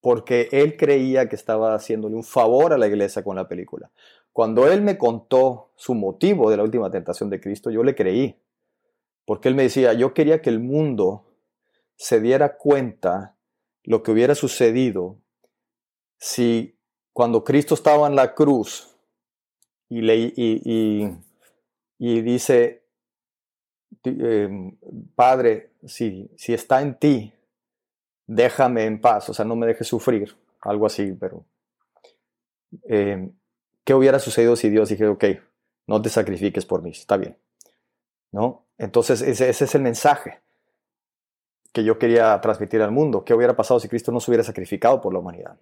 porque 0.00 0.48
él 0.52 0.76
creía 0.76 1.28
que 1.28 1.36
estaba 1.36 1.74
haciéndole 1.74 2.14
un 2.14 2.24
favor 2.24 2.72
a 2.72 2.78
la 2.78 2.86
iglesia 2.86 3.22
con 3.22 3.36
la 3.36 3.48
película. 3.48 3.90
Cuando 4.32 4.70
él 4.70 4.82
me 4.82 4.98
contó 4.98 5.72
su 5.76 5.94
motivo 5.94 6.50
de 6.50 6.56
la 6.56 6.62
última 6.62 6.90
tentación 6.90 7.30
de 7.30 7.40
Cristo, 7.40 7.70
yo 7.70 7.82
le 7.82 7.94
creí, 7.94 8.36
porque 9.24 9.48
él 9.48 9.54
me 9.54 9.64
decía, 9.64 9.92
yo 9.94 10.14
quería 10.14 10.40
que 10.40 10.50
el 10.50 10.60
mundo 10.60 11.24
se 11.96 12.20
diera 12.20 12.56
cuenta 12.56 13.36
lo 13.82 14.02
que 14.02 14.12
hubiera 14.12 14.34
sucedido 14.34 15.18
si 16.18 16.78
cuando 17.12 17.42
Cristo 17.42 17.74
estaba 17.74 18.06
en 18.06 18.14
la 18.14 18.34
cruz 18.34 18.94
y, 19.88 20.02
le, 20.02 20.16
y, 20.16 21.10
y, 21.98 22.20
dice, 22.20 22.84
em, 24.04 24.76
Padre, 25.14 25.72
si, 25.84 26.30
si 26.36 26.52
está 26.52 26.80
en 26.80 26.98
ti, 26.98 27.32
déjame 28.28 28.84
en 28.84 29.00
paz, 29.00 29.28
o 29.30 29.34
sea, 29.34 29.44
no 29.44 29.56
me 29.56 29.66
dejes 29.66 29.88
sufrir, 29.88 30.36
algo 30.60 30.86
así, 30.86 31.16
pero 31.18 31.44
eh, 32.84 33.30
¿qué 33.84 33.94
hubiera 33.94 34.18
sucedido 34.18 34.54
si 34.54 34.68
Dios 34.68 34.90
dijera, 34.90 35.10
ok, 35.10 35.24
no 35.86 36.00
te 36.00 36.10
sacrifiques 36.10 36.66
por 36.66 36.82
mí, 36.82 36.90
está 36.90 37.16
bien? 37.16 37.36
¿No? 38.30 38.66
Entonces 38.76 39.22
ese, 39.22 39.48
es 39.48 39.74
el 39.74 39.82
mensaje 39.82 40.40
que 41.72 41.82
yo 41.82 41.98
quería 41.98 42.38
transmitir 42.40 42.82
al 42.82 42.92
mundo. 42.92 43.24
¿Qué 43.24 43.32
hubiera 43.32 43.56
pasado 43.56 43.80
si 43.80 43.88
Cristo 43.88 44.12
no 44.12 44.20
se 44.20 44.30
hubiera 44.30 44.44
sacrificado 44.44 45.00
por 45.00 45.12
la 45.12 45.20
humanidad? 45.20 45.58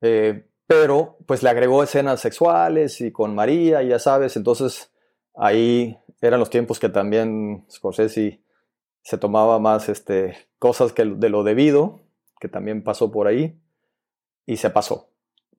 Eh, 0.00 0.48
pero 0.66 1.18
pues 1.26 1.42
le 1.42 1.50
agregó 1.50 1.82
escenas 1.82 2.20
sexuales 2.20 3.00
y 3.02 3.12
con 3.12 3.34
María, 3.34 3.82
y 3.82 3.88
ya 3.88 3.98
sabes, 3.98 4.36
entonces 4.36 4.90
ahí 5.34 5.98
eran 6.22 6.40
los 6.40 6.50
tiempos 6.50 6.80
que 6.80 6.88
también 6.88 7.66
Scorsese 7.70 8.40
se 9.02 9.18
tomaba 9.18 9.58
más 9.60 9.88
este, 9.88 10.45
cosas 10.58 10.94
de 10.94 11.28
lo 11.28 11.42
debido, 11.42 12.00
que 12.40 12.48
también 12.48 12.82
pasó 12.82 13.10
por 13.10 13.26
ahí, 13.26 13.60
y 14.46 14.56
se 14.56 14.70
pasó. 14.70 15.10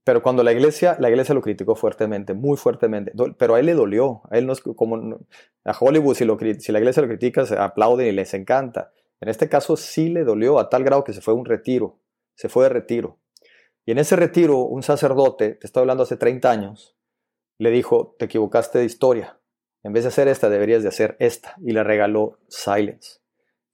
Pero 0.04 0.24
cuando 0.24 0.41
la 0.41 0.54
iglesia, 0.54 0.95
la 1.00 1.10
iglesia 1.10 1.36
lo 1.36 1.41
criticó 1.41 1.76
fuertemente, 1.76 2.34
muy 2.34 2.56
fuertemente, 2.56 3.12
pero 3.38 3.56
a 3.56 3.60
él 3.60 3.66
le 3.66 3.74
dolió, 3.74 4.22
a 4.32 4.38
él 4.38 4.45
no 4.45 4.54
es 4.54 4.62
como 4.62 5.20
a 5.66 5.78
Hollywood 5.78 6.16
si 6.16 6.26
la 6.72 6.80
iglesia 6.80 7.02
lo 7.02 7.10
critica 7.10 7.45
se 7.45 7.58
aplauden 7.58 8.08
y 8.08 8.12
les 8.14 8.34
encanta. 8.34 8.93
En 9.20 9.28
este 9.28 9.50
caso 9.50 9.76
sí 9.76 10.08
le 10.10 10.24
dolió 10.24 10.60
a 10.60 10.70
tal 10.70 10.84
grado 10.84 11.04
que 11.04 11.12
se 11.12 11.20
fue 11.20 11.34
a 11.34 11.38
un 11.38 11.45
retiro, 11.45 12.00
se 12.36 12.48
fue 12.48 12.64
de 12.64 12.70
retiro. 12.70 13.20
Y 13.86 13.91
en 13.91 13.98
ese 13.98 14.16
retiro 14.16 14.60
un 14.60 14.82
sacerdote, 14.82 15.56
te 15.56 15.68
estoy 15.68 15.82
hablando 15.82 16.04
hace 16.04 16.16
30 16.16 16.50
años, 16.50 16.95
le 17.58 17.72
dijo, 17.72 18.16
te 18.18 18.26
equivocaste 18.26 18.80
de 18.80 18.86
historia, 18.86 19.39
en 19.84 19.91
vez 19.91 20.04
de 20.04 20.10
hacer 20.10 20.30
esta 20.30 20.50
deberías 20.50 20.84
de 20.84 20.89
hacer 20.89 21.18
esta, 21.20 21.56
y 21.62 21.74
le 21.74 21.84
regaló 21.84 22.38
Silence 22.48 23.26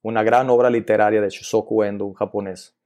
una 0.04 0.22
gran 0.22 0.50
obra 0.50 0.68
literaria 0.68 1.20
de 1.22 1.30
Shusoku 1.30 1.82
Endo, 1.82 2.04
un 2.04 2.12
japonés. 2.12 2.76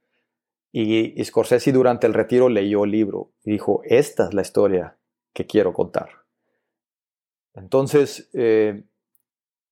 Y, 0.71 1.21
Scorsese 1.23 1.71
durante 1.73 2.07
el 2.07 2.13
retiro 2.13 2.47
leyó 2.47 2.85
el 2.85 2.91
libro 2.91 3.31
y 3.43 3.51
dijo, 3.51 3.81
esta 3.83 4.27
es 4.27 4.33
la 4.33 4.41
historia 4.41 4.97
que 5.33 5.45
quiero 5.45 5.73
contar. 5.73 6.09
Entonces, 7.55 8.29
eh, 8.33 8.83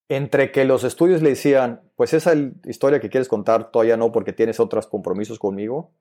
entre 0.09 0.51
que 0.51 0.65
los 0.65 0.83
estudios 0.83 1.21
le 1.21 1.29
decían, 1.29 1.81
pues 1.95 2.13
esa 2.13 2.33
historia 2.65 2.99
que 2.99 3.09
quieres 3.09 3.29
contar 3.29 3.71
todavía 3.71 3.95
no 3.95 4.11
porque 4.11 4.33
tienes 4.33 4.59
otros 4.59 4.85
compromisos 4.87 5.39
conmigo, 5.39 5.91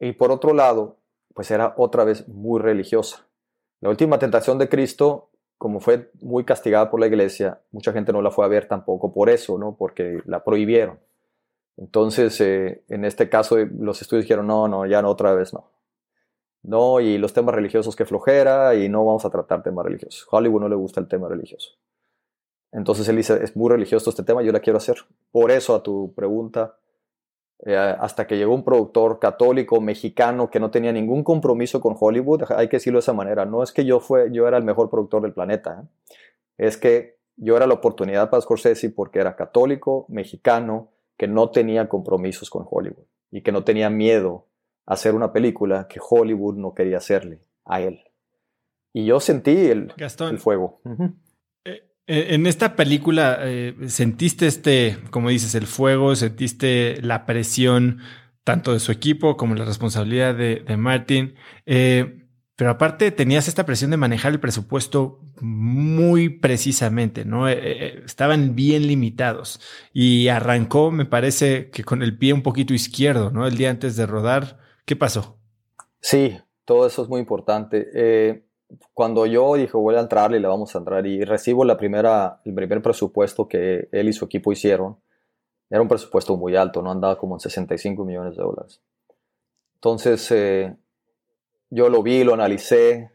y 0.00 0.12
por 0.12 0.32
otro 0.32 0.52
lado, 0.52 0.98
pues 1.32 1.52
era 1.52 1.74
otra 1.76 2.02
vez 2.02 2.26
muy 2.26 2.60
religiosa. 2.60 3.28
La 3.80 3.88
última 3.88 4.18
tentación 4.18 4.58
de 4.58 4.68
Cristo 4.68 5.30
como 5.62 5.78
fue 5.78 6.10
muy 6.20 6.42
castigada 6.42 6.90
por 6.90 6.98
la 6.98 7.06
iglesia, 7.06 7.60
mucha 7.70 7.92
gente 7.92 8.12
no 8.12 8.20
la 8.20 8.32
fue 8.32 8.44
a 8.44 8.48
ver 8.48 8.66
tampoco 8.66 9.12
por 9.12 9.30
eso, 9.30 9.58
¿no? 9.58 9.76
Porque 9.76 10.20
la 10.26 10.42
prohibieron. 10.42 10.98
Entonces, 11.76 12.40
eh, 12.40 12.82
en 12.88 13.04
este 13.04 13.28
caso, 13.28 13.56
los 13.78 14.02
estudios 14.02 14.24
dijeron, 14.24 14.48
no, 14.48 14.66
no, 14.66 14.86
ya 14.86 15.00
no, 15.02 15.08
otra 15.08 15.32
vez 15.34 15.54
no. 15.54 15.70
No, 16.64 16.98
y 16.98 17.16
los 17.16 17.32
temas 17.32 17.54
religiosos 17.54 17.94
que 17.94 18.04
flojera 18.04 18.74
y 18.74 18.88
no 18.88 19.04
vamos 19.04 19.24
a 19.24 19.30
tratar 19.30 19.62
temas 19.62 19.86
religiosos. 19.86 20.26
Hollywood 20.32 20.62
no 20.62 20.68
le 20.68 20.74
gusta 20.74 20.98
el 20.98 21.06
tema 21.06 21.28
religioso. 21.28 21.70
Entonces 22.72 23.08
él 23.08 23.14
dice, 23.14 23.38
es 23.40 23.54
muy 23.54 23.70
religioso 23.70 24.10
este 24.10 24.24
tema, 24.24 24.42
yo 24.42 24.50
la 24.50 24.58
quiero 24.58 24.78
hacer. 24.78 24.96
Por 25.30 25.52
eso 25.52 25.76
a 25.76 25.82
tu 25.84 26.12
pregunta, 26.12 26.76
eh, 27.64 27.76
hasta 27.76 28.26
que 28.26 28.36
llegó 28.36 28.54
un 28.54 28.64
productor 28.64 29.18
católico 29.20 29.80
mexicano 29.80 30.50
que 30.50 30.58
no 30.58 30.70
tenía 30.70 30.92
ningún 30.92 31.22
compromiso 31.22 31.80
con 31.80 31.96
Hollywood, 31.98 32.42
hay 32.56 32.68
que 32.68 32.76
decirlo 32.76 32.98
de 32.98 33.02
esa 33.02 33.12
manera, 33.12 33.44
no 33.44 33.62
es 33.62 33.72
que 33.72 33.84
yo, 33.84 34.00
fue, 34.00 34.32
yo 34.32 34.48
era 34.48 34.56
el 34.56 34.64
mejor 34.64 34.90
productor 34.90 35.22
del 35.22 35.32
planeta, 35.32 35.84
¿eh? 35.84 36.16
es 36.58 36.76
que 36.76 37.18
yo 37.36 37.56
era 37.56 37.66
la 37.66 37.74
oportunidad 37.74 38.30
para 38.30 38.40
Scorsese 38.40 38.90
porque 38.90 39.20
era 39.20 39.36
católico, 39.36 40.06
mexicano, 40.08 40.90
que 41.16 41.28
no 41.28 41.50
tenía 41.50 41.88
compromisos 41.88 42.50
con 42.50 42.66
Hollywood 42.68 43.06
y 43.30 43.42
que 43.42 43.52
no 43.52 43.62
tenía 43.62 43.90
miedo 43.90 44.46
a 44.86 44.94
hacer 44.94 45.14
una 45.14 45.32
película 45.32 45.86
que 45.88 46.00
Hollywood 46.02 46.56
no 46.56 46.74
quería 46.74 46.96
hacerle 46.96 47.42
a 47.64 47.80
él. 47.80 48.02
Y 48.92 49.06
yo 49.06 49.20
sentí 49.20 49.70
el, 49.70 49.92
el 49.96 50.38
fuego. 50.38 50.80
En 52.06 52.46
esta 52.46 52.76
película 52.76 53.38
eh, 53.40 53.74
sentiste 53.86 54.46
este, 54.46 54.98
como 55.10 55.28
dices, 55.28 55.54
el 55.54 55.66
fuego, 55.66 56.16
sentiste 56.16 57.00
la 57.02 57.26
presión 57.26 57.98
tanto 58.44 58.72
de 58.72 58.80
su 58.80 58.90
equipo 58.90 59.36
como 59.36 59.54
la 59.54 59.64
responsabilidad 59.64 60.34
de, 60.34 60.76
Martin. 60.76 61.34
Pero 62.62 62.70
aparte 62.70 63.10
tenías 63.10 63.48
esta 63.48 63.66
presión 63.66 63.90
de 63.90 63.96
manejar 63.96 64.30
el 64.30 64.38
presupuesto 64.38 65.18
muy 65.40 66.28
precisamente, 66.28 67.24
¿no? 67.24 67.48
Eh, 67.48 67.58
eh, 67.60 68.02
estaban 68.04 68.54
bien 68.54 68.86
limitados 68.86 69.60
y 69.92 70.28
arrancó, 70.28 70.90
me 70.92 71.04
parece 71.04 71.70
que 71.70 71.82
con 71.82 72.02
el 72.02 72.16
pie 72.16 72.32
un 72.32 72.42
poquito 72.42 72.72
izquierdo, 72.72 73.32
¿no? 73.32 73.48
El 73.48 73.56
día 73.56 73.70
antes 73.70 73.96
de 73.96 74.06
rodar. 74.06 74.60
¿Qué 74.84 74.94
pasó? 74.94 75.40
Sí, 76.00 76.38
todo 76.64 76.86
eso 76.86 77.02
es 77.02 77.08
muy 77.08 77.20
importante. 77.20 78.44
Eh, 78.72 78.76
cuando 78.92 79.26
yo 79.26 79.54
dije 79.54 79.76
voy 79.76 79.94
a 79.96 80.00
entrarle 80.00 80.40
le 80.40 80.48
vamos 80.48 80.74
a 80.74 80.78
entrar 80.78 81.06
y 81.06 81.24
recibo 81.24 81.64
la 81.64 81.76
primera, 81.76 82.40
el 82.44 82.54
primer 82.54 82.82
presupuesto 82.82 83.48
que 83.48 83.88
él 83.92 84.08
y 84.08 84.12
su 84.12 84.24
equipo 84.24 84.52
hicieron, 84.52 84.96
era 85.70 85.80
un 85.80 85.88
presupuesto 85.88 86.36
muy 86.36 86.56
alto, 86.56 86.82
no 86.82 86.90
andaba 86.90 87.18
como 87.18 87.36
en 87.36 87.40
65 87.40 88.04
millones 88.04 88.36
de 88.36 88.42
dólares. 88.42 88.80
Entonces, 89.76 90.30
yo 91.70 91.88
lo 91.88 92.02
vi, 92.02 92.22
lo 92.24 92.34
analicé, 92.34 93.10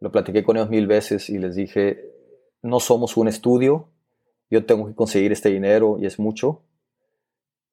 lo 0.00 0.10
platiqué 0.10 0.42
con 0.42 0.56
ellos 0.56 0.70
mil 0.70 0.86
veces 0.88 1.30
y 1.30 1.38
les 1.38 1.54
dije, 1.54 2.12
no 2.62 2.80
somos 2.80 3.16
un 3.16 3.28
estudio, 3.28 3.88
yo 4.50 4.66
tengo 4.66 4.88
que 4.88 4.94
conseguir 4.94 5.32
este 5.32 5.50
dinero 5.50 5.96
y 6.00 6.06
es 6.06 6.18
mucho. 6.18 6.62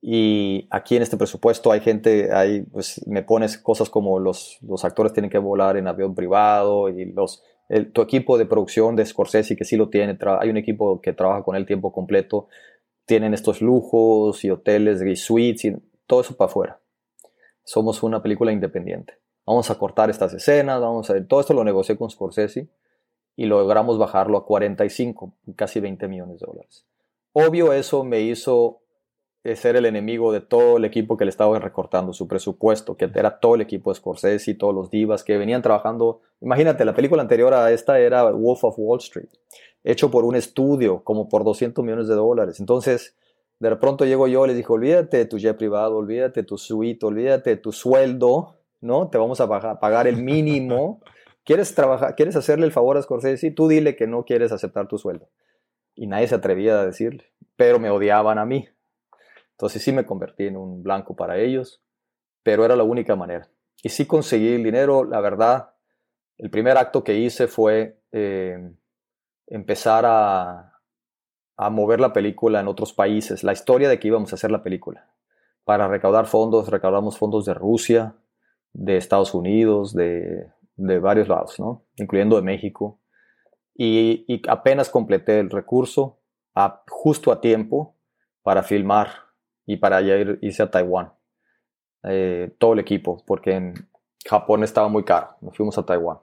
Y 0.08 0.68
aquí 0.70 0.96
en 0.96 1.02
este 1.02 1.18
presupuesto 1.18 1.72
hay 1.72 1.80
gente, 1.80 2.32
hay, 2.32 2.62
pues 2.62 3.02
me 3.08 3.24
pones 3.24 3.58
cosas 3.58 3.90
como 3.90 4.20
los, 4.20 4.60
actores 4.84 5.14
tienen 5.14 5.32
que 5.32 5.40
volar 5.40 5.78
en 5.78 5.88
avión 5.88 6.14
privado 6.14 6.90
y 6.90 7.06
los, 7.06 7.42
tu 7.92 8.04
equipo 8.04 8.38
de 8.38 8.46
producción 8.46 8.96
de 8.96 9.04
Scorsese 9.04 9.56
que 9.56 9.66
sí 9.66 9.78
lo 9.78 9.90
tiene, 9.90 10.16
hay 10.40 10.50
un 10.50 10.58
equipo 10.58 11.02
que 11.02 11.14
trabaja 11.14 11.42
con 11.42 11.56
él 11.56 11.66
tiempo 11.66 11.92
completo, 11.92 12.48
tienen 13.06 13.34
estos 13.34 13.62
lujos 13.62 14.46
y 14.46 14.52
hoteles 14.52 15.02
y 15.02 15.16
suites 15.16 15.66
y 15.66 15.76
todo 16.06 16.22
eso 16.22 16.38
para 16.38 16.52
afuera. 16.52 16.80
Somos 17.64 18.04
una 18.04 18.22
película 18.22 18.52
independiente 18.52 19.16
vamos 19.46 19.70
a 19.70 19.76
cortar 19.76 20.10
estas 20.10 20.34
escenas, 20.34 20.82
vamos 20.82 21.10
a 21.10 21.26
todo 21.26 21.40
esto 21.40 21.54
lo 21.54 21.64
negocié 21.64 21.98
con 21.98 22.10
Scorsese 22.10 22.68
y 23.36 23.46
logramos 23.46 23.98
bajarlo 23.98 24.38
a 24.38 24.46
45, 24.46 25.34
casi 25.56 25.80
20 25.80 26.08
millones 26.08 26.40
de 26.40 26.46
dólares. 26.46 26.86
Obvio 27.34 27.74
eso 27.74 28.04
me 28.04 28.22
hizo 28.22 28.82
ser 29.54 29.76
el 29.76 29.86
enemigo 29.86 30.32
de 30.32 30.42
todo 30.42 30.78
el 30.78 30.86
equipo 30.86 31.18
que 31.18 31.26
le 31.26 31.30
estaba 31.30 31.60
recortando 31.60 32.14
su 32.14 32.28
presupuesto, 32.28 32.98
que 32.98 33.12
era 33.14 33.40
todo 33.40 33.56
el 33.56 33.62
equipo 33.62 33.92
de 33.92 33.96
Scorsese 33.96 34.52
y 34.52 34.54
todos 34.56 34.74
los 34.74 34.90
divas 34.90 35.24
que 35.24 35.38
venían 35.38 35.62
trabajando. 35.62 36.22
Imagínate, 36.42 36.84
la 36.84 36.96
película 36.96 37.22
anterior 37.22 37.54
a 37.54 37.72
esta 37.72 38.00
era 38.00 38.32
Wolf 38.32 38.64
of 38.64 38.76
Wall 38.78 39.00
Street, 39.00 39.30
hecho 39.84 40.10
por 40.10 40.26
un 40.26 40.36
estudio, 40.36 41.04
como 41.04 41.30
por 41.30 41.44
200 41.44 41.86
millones 41.86 42.08
de 42.08 42.16
dólares. 42.16 42.60
Entonces, 42.60 43.16
de 43.60 43.76
pronto 43.76 44.06
llego 44.06 44.28
yo 44.28 44.46
y 44.46 44.48
les 44.48 44.58
dije, 44.58 44.72
olvídate 44.72 45.18
de 45.18 45.26
tu 45.26 45.38
jet 45.38 45.58
privado, 45.58 45.98
olvídate 45.98 46.42
de 46.42 46.48
tu 46.48 46.58
suite, 46.58 47.06
olvídate 47.06 47.52
de 47.52 47.58
tu 47.58 47.72
sueldo, 47.72 48.58
¿no? 48.82 49.10
Te 49.10 49.18
vamos 49.18 49.40
a 49.42 49.80
pagar 49.80 50.08
el 50.08 50.18
mínimo. 50.18 51.02
¿Quieres, 51.46 51.76
trabajar, 51.76 52.16
¿Quieres 52.16 52.36
hacerle 52.36 52.66
el 52.66 52.72
favor 52.72 52.98
a 52.98 53.02
Scorsese? 53.04 53.52
Tú 53.52 53.68
dile 53.68 53.96
que 53.96 54.08
no 54.08 54.26
quieres 54.26 54.52
aceptar 54.52 54.88
tu 54.88 54.98
sueldo. 54.98 55.30
Y 55.94 56.08
nadie 56.08 56.28
se 56.28 56.36
atrevía 56.36 56.80
a 56.80 56.86
decirle, 56.86 57.26
pero 57.56 57.80
me 57.80 57.92
odiaban 57.92 58.40
a 58.40 58.46
mí. 58.46 58.68
Entonces 59.56 59.82
sí 59.82 59.92
me 59.92 60.06
convertí 60.06 60.48
en 60.48 60.58
un 60.58 60.84
blanco 60.84 61.16
para 61.16 61.38
ellos, 61.38 61.82
pero 62.44 62.66
era 62.66 62.76
la 62.76 62.84
única 62.84 63.16
manera. 63.16 63.50
Y 63.82 63.90
sí 63.90 64.06
conseguí 64.06 64.54
el 64.54 64.64
dinero, 64.64 65.04
la 65.04 65.22
verdad. 65.22 65.72
El 66.38 66.50
primer 66.50 66.78
acto 66.78 67.04
que 67.04 67.16
hice 67.16 67.48
fue 67.48 68.02
eh, 68.12 68.72
empezar 69.48 70.06
a 70.06 70.72
mover 71.72 72.00
la 72.00 72.12
película 72.12 72.60
en 72.60 72.68
otros 72.68 72.94
países, 72.94 73.44
la 73.44 73.54
historia 73.54 73.88
de 73.88 74.00
que 74.00 74.10
íbamos 74.10 74.32
a 74.32 74.36
hacer 74.36 74.52
la 74.52 74.64
película. 74.64 75.10
Para 75.64 75.88
recaudar 75.88 76.28
fondos, 76.28 76.70
recaudamos 76.70 77.18
fondos 77.18 77.46
de 77.46 77.56
Rusia, 77.56 78.16
de 78.76 78.98
Estados 78.98 79.34
Unidos, 79.34 79.94
de, 79.94 80.52
varios 80.78 81.28
lados, 81.28 81.60
¿no? 81.60 81.86
incluyendo 81.96 82.36
de 82.36 82.44
México. 82.44 83.00
Y, 83.74 84.42
apenas 84.48 84.90
completé 84.90 85.40
el 85.40 85.50
recurso 85.50 86.20
justo 86.88 87.32
a 87.32 87.42
tiempo 87.42 87.96
para 88.44 88.64
filmar 88.64 89.25
y 89.66 89.78
para 89.78 90.02
ir, 90.02 90.40
irse 90.42 90.64
a 90.64 90.72
Taiwán. 90.72 91.14
Eh, 92.04 92.54
todo 92.60 92.74
el 92.74 92.80
equipo, 92.80 93.24
porque 93.26 93.52
en 93.52 93.74
Japón 94.26 94.64
estaba 94.64 94.88
muy 94.88 95.04
caro. 95.04 95.36
Nos 95.42 95.56
fuimos 95.56 95.78
a 95.78 95.86
Taiwán. 95.86 96.20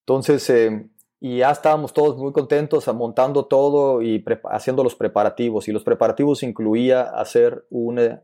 Entonces, 0.00 0.48
eh, 0.50 0.86
y 1.20 1.38
ya 1.38 1.50
estábamos 1.50 1.94
todos 1.94 2.18
muy 2.18 2.32
contentos 2.32 2.86
montando 2.94 3.46
todo 3.46 4.02
y 4.02 4.22
haciendo 4.50 4.84
los 4.84 4.94
preparativos. 4.94 5.66
Y 5.68 5.72
los 5.72 5.82
preparativos 5.82 6.42
incluía 6.42 7.02
hacer 7.02 7.64
un, 7.70 7.98
eh, 7.98 8.20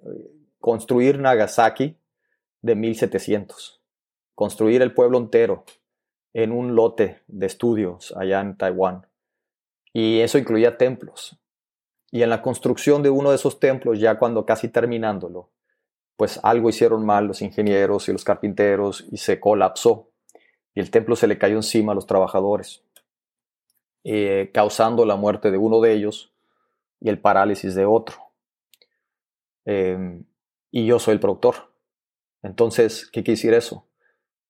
construir 0.59 1.19
Nagasaki, 1.19 1.97
de 2.63 2.75
1700. 2.75 3.81
Construir 4.35 4.83
el 4.83 4.93
pueblo 4.93 5.17
entero 5.17 5.65
en 6.35 6.53
un 6.53 6.75
lote 6.75 7.23
de 7.27 7.47
estudios 7.47 8.15
allá 8.17 8.41
en 8.41 8.57
Taiwán. 8.57 9.07
Y 9.93 10.21
eso 10.21 10.39
incluía 10.39 10.77
templos. 10.77 11.41
Y 12.11 12.23
en 12.23 12.31
la 12.31 12.43
construcción 12.43 13.03
de 13.03 13.11
uno 13.11 13.31
de 13.31 13.37
esos 13.37 13.61
templos, 13.61 14.01
ya 14.01 14.19
cuando 14.19 14.45
casi 14.45 14.69
terminándolo, 14.69 15.51
pues 16.17 16.39
algo 16.43 16.69
hicieron 16.69 17.07
mal 17.07 17.27
los 17.27 17.41
ingenieros 17.41 18.09
y 18.09 18.13
los 18.13 18.25
carpinteros 18.25 19.07
y 19.11 19.17
se 19.17 19.41
colapsó. 19.41 20.11
Y 20.75 20.81
el 20.81 20.91
templo 20.91 21.17
se 21.17 21.27
le 21.27 21.39
cayó 21.39 21.57
encima 21.57 21.93
a 21.93 21.95
los 21.95 22.07
trabajadores, 22.07 22.85
eh, 24.05 24.51
causando 24.53 25.05
la 25.05 25.17
muerte 25.17 25.51
de 25.51 25.59
uno 25.59 25.81
de 25.81 25.95
ellos 25.95 26.33
y 27.01 27.09
el 27.09 27.21
parálisis 27.21 27.75
de 27.75 27.87
otro. 27.87 28.17
Em, 29.65 30.25
y 30.71 30.87
yo 30.87 30.99
soy 30.99 31.15
el 31.15 31.21
productor. 31.21 31.73
Entonces, 32.43 33.09
¿qué 33.11 33.23
decir 33.23 33.55
eso? 33.55 33.87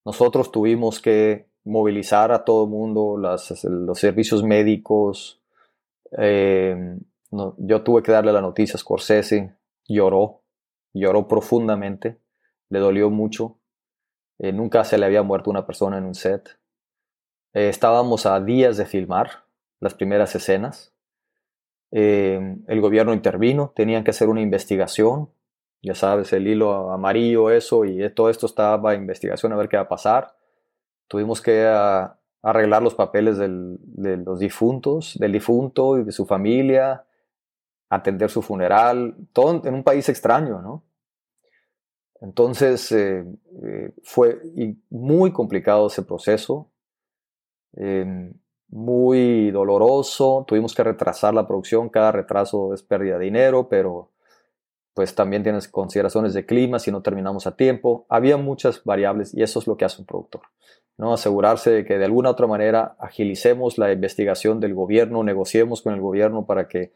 Nosotros 0.05 0.51
tuvimos 0.51 1.01
que 1.01 1.47
movilizar 1.65 2.33
a 2.33 2.45
todo 2.45 2.65
el 2.65 2.71
mundo, 2.71 3.17
los 3.17 3.99
servicios 3.99 4.43
médicos. 4.43 5.41
Eh, 6.19 6.99
yo 7.31 7.83
tuve 7.83 8.03
que 8.03 8.13
darle 8.13 8.33
la 8.33 8.41
noticia 8.41 8.75
a 8.75 8.79
Scorsese, 8.79 9.57
lloró, 9.87 10.43
lloró 10.93 11.29
profundamente, 11.29 12.21
le 12.69 12.79
dolió 12.79 13.11
mucho. 13.11 13.59
Eh, 14.39 14.53
nunca 14.53 14.85
se 14.85 14.99
le 14.99 15.07
había 15.07 15.23
muerto 15.23 15.51
una 15.51 15.67
persona 15.67 15.99
en 15.99 16.05
un 16.05 16.15
set. 16.15 16.59
Eh, 17.53 17.69
estábamos 17.69 18.27
a 18.27 18.41
días 18.41 18.77
de 18.77 18.87
filmar 18.87 19.45
las 19.81 19.95
primeras 19.95 20.35
escenas. 20.35 20.95
el 21.93 22.81
gobierno 22.81 23.13
intervino, 23.13 23.73
tenían 23.75 24.05
que 24.05 24.11
hacer 24.11 24.29
una 24.29 24.41
investigación 24.41 25.31
ya 25.83 25.95
sabes, 25.95 26.33
el 26.33 26.47
hilo 26.47 26.93
amarillo, 26.93 27.51
eso, 27.51 27.85
y 27.85 28.09
todo 28.11 28.29
esto 28.29 28.47
estaba 28.47 28.95
en 28.95 29.03
investigación 29.03 29.53
a 29.53 29.57
ver 29.57 29.69
qué 29.69 29.77
va 29.77 29.85
a 29.85 29.89
pasar. 29.89 30.37
Tuvimos 31.09 31.41
que 31.41 31.67
ah, 31.67 32.19
arreglar 32.43 32.83
los 32.83 32.95
papeles 32.95 33.39
de 33.39 34.17
los 34.19 34.39
difuntos, 34.39 35.17
del 35.19 35.33
difunto 35.33 35.99
y 35.99 36.05
de 36.05 36.13
su 36.13 36.27
familia, 36.27 37.05
atender 37.91 38.31
su 38.31 38.41
funeral, 38.41 39.17
todo 39.33 39.63
en 39.65 39.75
un 39.75 39.83
país 39.83 40.09
extraño, 40.09 40.63
¿no? 40.63 40.85
Entonces 42.21 42.93
eh, 42.93 43.25
eh, 43.63 43.93
fue 44.05 44.41
muy 44.91 45.33
complicado 45.33 45.89
ese 45.89 46.03
proceso, 46.03 46.71
em, 47.75 48.33
muy 48.69 49.51
doloroso, 49.51 50.45
tuvimos 50.47 50.75
que 50.75 50.85
retrasar 50.85 51.35
la 51.35 51.47
producción, 51.47 51.89
cada 51.89 52.13
retraso 52.13 52.73
es 52.73 52.83
pérdida 52.83 53.19
de 53.19 53.25
dinero, 53.25 53.69
pero 53.69 54.11
pues 54.95 55.15
también 55.15 55.43
tienes 55.43 55.67
consideraciones 55.67 56.35
de 56.35 56.47
clima 56.47 56.79
si 56.79 56.93
no 56.93 57.03
terminamos 57.03 57.47
a 57.47 57.57
tiempo. 57.57 58.07
Había 58.09 58.37
muchas 58.37 58.85
variables 58.85 59.35
y 59.35 59.43
eso 59.43 59.59
es 59.59 59.67
lo 59.67 59.77
que 59.77 59.85
hace 59.85 60.01
un 60.01 60.07
productor. 60.07 60.43
¿no? 61.01 61.15
asegurarse 61.15 61.71
de 61.71 61.85
que 61.87 61.97
de 61.97 62.05
alguna 62.05 62.29
otra 62.29 62.47
manera 62.47 62.95
agilicemos 62.99 63.79
la 63.79 63.91
investigación 63.91 64.61
del 64.61 64.75
gobierno, 64.75 65.25
negociemos 65.25 65.81
con 65.81 65.95
el 65.95 66.01
gobierno 66.01 66.45
para 66.45 66.69
que 66.69 66.93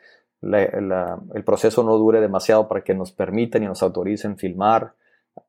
el 0.52 1.44
proceso 1.44 1.82
no 1.82 1.96
dure 1.96 2.20
demasiado, 2.20 2.68
para 2.68 2.82
que 2.82 2.94
nos 2.94 3.12
permitan 3.12 3.62
y 3.62 3.66
nos 3.66 3.82
autoricen 3.82 4.36
filmar 4.36 4.94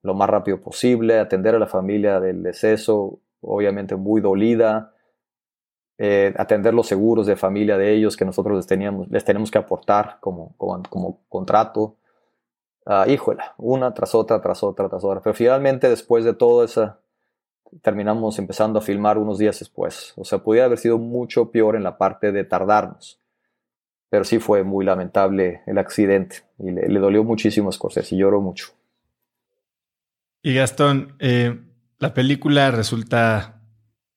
lo 0.02 0.14
más 0.14 0.30
rápido 0.30 0.62
posible, 0.62 1.20
atender 1.20 1.56
a 1.56 1.60
la 1.60 1.68
familia 1.68 2.20
del 2.20 2.44
deceso, 2.44 3.20
obviamente 3.42 3.96
muy 3.96 4.22
dolida, 4.22 4.94
eh, 5.98 6.34
atender 6.38 6.74
los 6.74 6.88
seguros 6.88 7.26
de 7.28 7.36
familia 7.36 7.78
de 7.78 7.94
ellos 7.94 8.18
que 8.18 8.26
nosotros 8.26 8.58
les, 8.58 8.68
teníamos, 8.68 9.08
les 9.10 9.24
tenemos 9.24 9.50
que 9.52 9.58
aportar 9.58 10.18
como, 10.20 10.56
como, 10.58 11.22
contrato. 11.30 11.96
Uh, 12.88 13.10
híjola, 13.10 13.56
una 13.58 13.96
tras 13.96 14.14
otra, 14.14 14.40
tras 14.42 14.62
otra, 14.62 14.88
tras 14.90 15.04
otra. 15.04 15.20
Pero 15.22 15.34
finalmente, 15.34 15.90
después 15.90 16.24
de 16.24 16.36
todo 16.36 16.64
eso, 16.64 16.96
terminamos 17.82 18.38
empezando 18.38 18.78
a 18.78 18.82
filmar 18.82 19.18
unos 19.18 19.40
días 19.40 19.58
después. 19.58 20.14
O 20.18 20.24
sea, 20.24 20.40
pudiera 20.40 20.66
haber 20.68 20.78
sido 20.78 21.00
mucho 21.00 21.50
peor 21.50 21.76
en 21.76 21.84
la 21.84 21.98
parte 21.98 22.32
de 22.32 22.44
tardarnos. 22.44 23.20
Pero 24.10 24.24
sí 24.24 24.40
fue 24.40 24.64
muy 24.64 24.86
lamentable 24.86 25.62
el 25.66 25.78
accidente 25.78 26.44
y 26.60 26.72
le, 26.72 27.00
dolió 27.00 27.24
muchísimo 27.24 27.70
a 27.70 27.72
Scorsese 27.72 28.16
y 28.16 28.20
lloró 28.20 28.42
mucho. 28.42 28.68
Y 30.42 30.54
Gastón, 30.54 31.16
eh, 31.20 31.60
la 32.00 32.14
película 32.14 32.72
resulta 32.72 33.62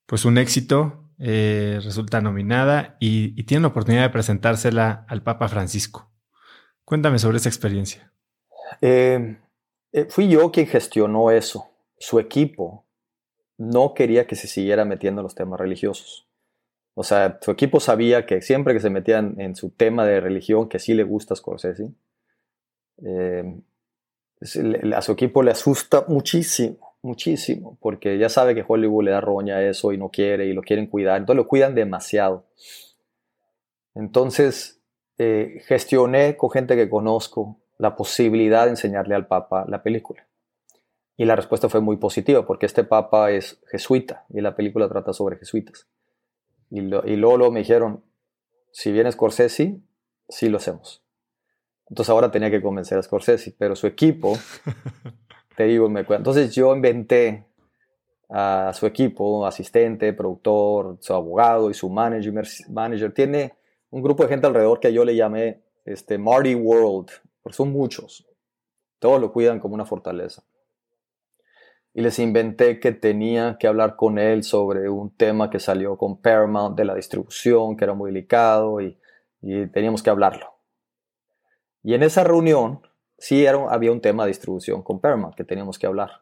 pues 0.06 0.24
un 0.24 0.38
éxito, 0.38 1.08
eh, 1.18 1.80
resulta 1.82 2.20
nominada 2.20 2.96
y, 3.00 3.42
tiene 3.44 3.62
la 3.62 3.68
oportunidad 3.68 4.02
de 4.02 4.10
presentársela 4.10 5.04
al 5.08 5.22
Papa 5.22 5.48
Francisco. 5.48 6.10
Cuéntame 6.84 7.18
sobre 7.18 7.38
esa 7.38 7.48
experiencia. 7.48 8.12
Eh, 8.80 9.36
eh, 9.92 10.06
fui 10.08 10.28
yo 10.28 10.50
quien 10.52 10.66
gestionó 10.66 11.30
eso. 11.30 11.70
Su 11.98 12.20
equipo 12.20 12.86
no 13.56 13.94
quería 13.94 14.26
que 14.26 14.36
se 14.36 14.46
siguiera 14.46 14.84
metiendo 14.84 15.20
en 15.20 15.24
los 15.24 15.34
temas 15.34 15.58
religiosos. 15.58 16.27
O 16.98 17.04
sea, 17.04 17.38
su 17.40 17.50
equipo 17.50 17.78
sabía 17.78 18.26
que 18.26 18.42
siempre 18.42 18.74
que 18.74 18.80
se 18.80 18.90
metían 18.90 19.40
en 19.40 19.54
su 19.54 19.70
tema 19.70 20.04
de 20.04 20.20
religión, 20.20 20.68
que 20.68 20.78
sí 20.78 20.94
le 20.94 21.04
gusta 21.04 21.36
Scorsese, 21.36 21.90
a 24.94 25.02
su 25.02 25.12
equipo 25.12 25.42
le 25.42 25.52
asusta 25.52 26.04
muchísimo 26.08 26.88
muchísimo, 27.02 27.78
porque 27.80 28.18
ya 28.18 28.28
sabe 28.28 28.54
que 28.54 28.64
Hollywood 28.66 29.04
le 29.04 29.10
da 29.12 29.20
roña 29.20 29.56
a 29.56 29.62
eso 29.62 29.92
y 29.92 29.98
no 29.98 30.08
quiere 30.10 30.46
y 30.46 30.52
lo 30.52 30.62
quieren 30.62 30.86
cuidar, 30.86 31.18
entonces 31.18 31.36
lo 31.36 31.48
cuidan 31.48 31.74
demasiado. 31.74 32.44
Entonces, 33.94 34.80
eh, 35.18 35.62
gestioné 35.66 36.36
con 36.36 36.50
gente 36.50 36.76
que 36.76 36.88
conozco 36.88 37.60
la 37.78 37.96
posibilidad 37.96 38.64
de 38.64 38.70
enseñarle 38.70 39.14
al 39.14 39.26
Papa 39.26 39.64
la 39.68 39.82
película. 39.82 40.26
Y 41.16 41.24
la 41.24 41.36
respuesta 41.36 41.68
fue 41.68 41.80
muy 41.80 41.96
positiva, 41.96 42.46
porque 42.46 42.66
este 42.66 42.84
Papa 42.84 43.30
es 43.30 43.60
jesuita 43.70 44.24
y 44.28 44.40
la 44.40 44.54
película 44.54 44.88
trata 44.88 45.12
sobre 45.12 45.36
jesuitas. 45.36 45.88
Y, 46.70 46.80
y 46.80 47.16
luego, 47.16 47.50
me 47.50 47.60
dijeron, 47.60 48.04
si 48.72 48.92
viene 48.92 49.10
Scorsese, 49.12 49.80
sí 50.28 50.48
lo 50.48 50.58
hacemos. 50.58 51.02
Entonces 51.88 52.10
ahora 52.10 52.30
tenía 52.30 52.50
que 52.50 52.60
convencer 52.60 52.98
a 52.98 53.02
Scorsese, 53.02 53.54
pero 53.58 53.74
su 53.74 53.86
equipo 53.86 54.36
te 55.56 55.64
digo, 55.64 55.88
me 55.88 56.00
Entonces 56.00 56.54
yo 56.54 56.74
inventé 56.74 57.46
a 58.28 58.72
su 58.74 58.86
equipo, 58.86 59.46
asistente, 59.46 60.12
productor, 60.12 60.98
su 61.00 61.14
abogado 61.14 61.70
y 61.70 61.74
su 61.74 61.88
manager. 61.88 62.32
manager. 62.68 63.12
Tiene 63.12 63.54
un 63.90 64.02
grupo 64.02 64.22
de 64.22 64.28
gente 64.28 64.46
alrededor 64.46 64.80
que 64.80 64.92
yo 64.92 65.04
le 65.04 65.16
llamé 65.16 65.62
este, 65.84 66.18
Marty 66.18 66.54
World, 66.54 67.08
porque 67.42 67.56
son 67.56 67.72
muchos. 67.72 68.26
Todos 68.98 69.20
lo 69.20 69.32
cuidan 69.32 69.60
como 69.60 69.74
una 69.74 69.86
fortaleza. 69.86 70.44
Y 71.98 72.00
les 72.00 72.20
inventé 72.20 72.78
que 72.78 72.92
tenía 72.92 73.56
que 73.58 73.66
hablar 73.66 73.96
con 73.96 74.20
él 74.20 74.44
sobre 74.44 74.88
un 74.88 75.10
tema 75.16 75.50
que 75.50 75.58
salió 75.58 75.96
con 75.98 76.22
Paramount 76.22 76.76
de 76.76 76.84
la 76.84 76.94
distribución, 76.94 77.76
que 77.76 77.82
era 77.82 77.92
muy 77.92 78.12
delicado 78.12 78.80
y, 78.80 78.96
y 79.42 79.66
teníamos 79.66 80.04
que 80.04 80.10
hablarlo. 80.10 80.46
Y 81.82 81.94
en 81.94 82.04
esa 82.04 82.22
reunión 82.22 82.82
sí 83.18 83.44
era, 83.44 83.58
había 83.68 83.90
un 83.90 84.00
tema 84.00 84.22
de 84.22 84.28
distribución 84.28 84.80
con 84.80 85.00
Paramount 85.00 85.34
que 85.34 85.42
teníamos 85.42 85.76
que 85.76 85.88
hablar. 85.88 86.20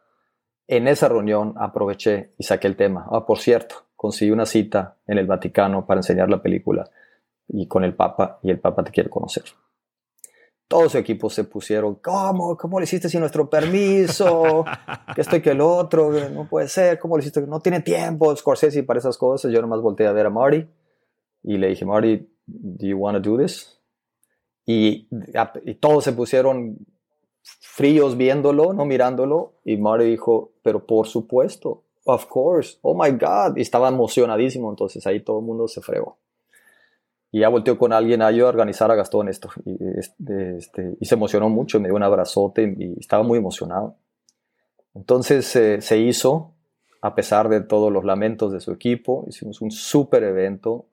En 0.66 0.88
esa 0.88 1.10
reunión 1.10 1.52
aproveché 1.58 2.32
y 2.38 2.44
saqué 2.44 2.68
el 2.68 2.76
tema. 2.76 3.06
Ah, 3.10 3.26
por 3.26 3.38
cierto, 3.38 3.84
conseguí 3.96 4.30
una 4.30 4.46
cita 4.46 4.96
en 5.06 5.18
el 5.18 5.26
Vaticano 5.26 5.84
para 5.84 5.98
enseñar 5.98 6.30
la 6.30 6.40
película 6.40 6.88
y 7.48 7.68
con 7.68 7.84
el 7.84 7.94
Papa 7.94 8.38
y 8.42 8.48
el 8.48 8.60
Papa 8.60 8.82
te 8.82 8.92
quiere 8.92 9.10
conocer. 9.10 9.44
Todos 10.68 10.92
su 10.92 10.98
equipo 10.98 11.30
se 11.30 11.44
pusieron, 11.44 11.94
¿cómo? 11.96 12.56
¿Cómo 12.56 12.80
lo 12.80 12.84
hiciste 12.84 13.08
sin 13.08 13.20
nuestro 13.20 13.48
permiso? 13.48 14.64
Que 15.14 15.20
esto 15.20 15.36
y 15.36 15.42
que 15.42 15.50
el 15.50 15.60
otro, 15.60 16.10
no 16.30 16.48
puede 16.48 16.68
ser, 16.68 16.98
¿cómo 16.98 17.16
lo 17.16 17.20
hiciste? 17.20 17.40
No 17.42 17.60
tiene 17.60 17.80
tiempo, 17.80 18.34
Scorsese 18.34 18.82
para 18.82 18.98
esas 18.98 19.16
cosas. 19.16 19.52
Yo 19.52 19.62
nomás 19.62 19.80
volteé 19.80 20.06
a 20.08 20.12
ver 20.12 20.26
a 20.26 20.30
Marty 20.30 20.66
y 21.44 21.58
le 21.58 21.68
dije, 21.68 21.84
Marty, 21.84 22.28
do 22.46 22.86
you 22.86 22.98
want 22.98 23.22
to 23.22 23.30
do 23.30 23.38
this? 23.38 23.76
Y, 24.66 25.08
todos 25.78 26.02
se 26.02 26.12
pusieron 26.12 26.76
fríos 27.42 28.16
viéndolo, 28.16 28.72
no 28.72 28.84
mirándolo. 28.84 29.54
Y 29.64 29.76
Mario 29.76 30.06
dijo, 30.06 30.52
pero 30.62 30.84
por 30.84 31.06
supuesto, 31.06 31.84
of 32.04 32.26
course, 32.26 32.78
oh 32.82 33.00
my 33.00 33.10
God. 33.12 33.56
Y 33.56 33.62
estaba 33.62 33.88
emocionadísimo, 33.88 34.68
entonces 34.68 35.06
ahí 35.06 35.20
todo 35.20 35.38
el 35.38 35.46
mundo 35.46 35.68
se 35.68 35.80
fregó. 35.80 36.18
Y 37.32 37.40
ya 37.40 37.48
volteó 37.48 37.78
con 37.78 37.92
alguien 37.92 38.22
a 38.22 38.30
yo 38.30 38.46
a 38.46 38.50
organizar 38.50 38.90
a 38.90 38.94
Gastón 38.94 39.28
esto. 39.28 39.50
Y, 39.64 39.76
este, 39.98 40.56
este, 40.56 40.96
y 41.00 41.04
se 41.04 41.14
emocionó 41.14 41.48
mucho, 41.48 41.80
me 41.80 41.88
dio 41.88 41.96
un 41.96 42.02
abrazote 42.02 42.74
y 42.78 42.98
estaba 42.98 43.22
muy 43.22 43.38
emocionado. 43.38 43.96
Entonces 44.94 45.54
eh, 45.56 45.80
se 45.80 45.98
hizo, 45.98 46.54
a 47.02 47.14
pesar 47.14 47.48
de 47.48 47.60
todos 47.60 47.92
los 47.92 48.04
lamentos 48.04 48.52
de 48.52 48.60
su 48.60 48.72
equipo, 48.72 49.24
hicimos 49.28 49.60
un 49.60 49.70
súper 49.70 50.24
evento 50.24 50.86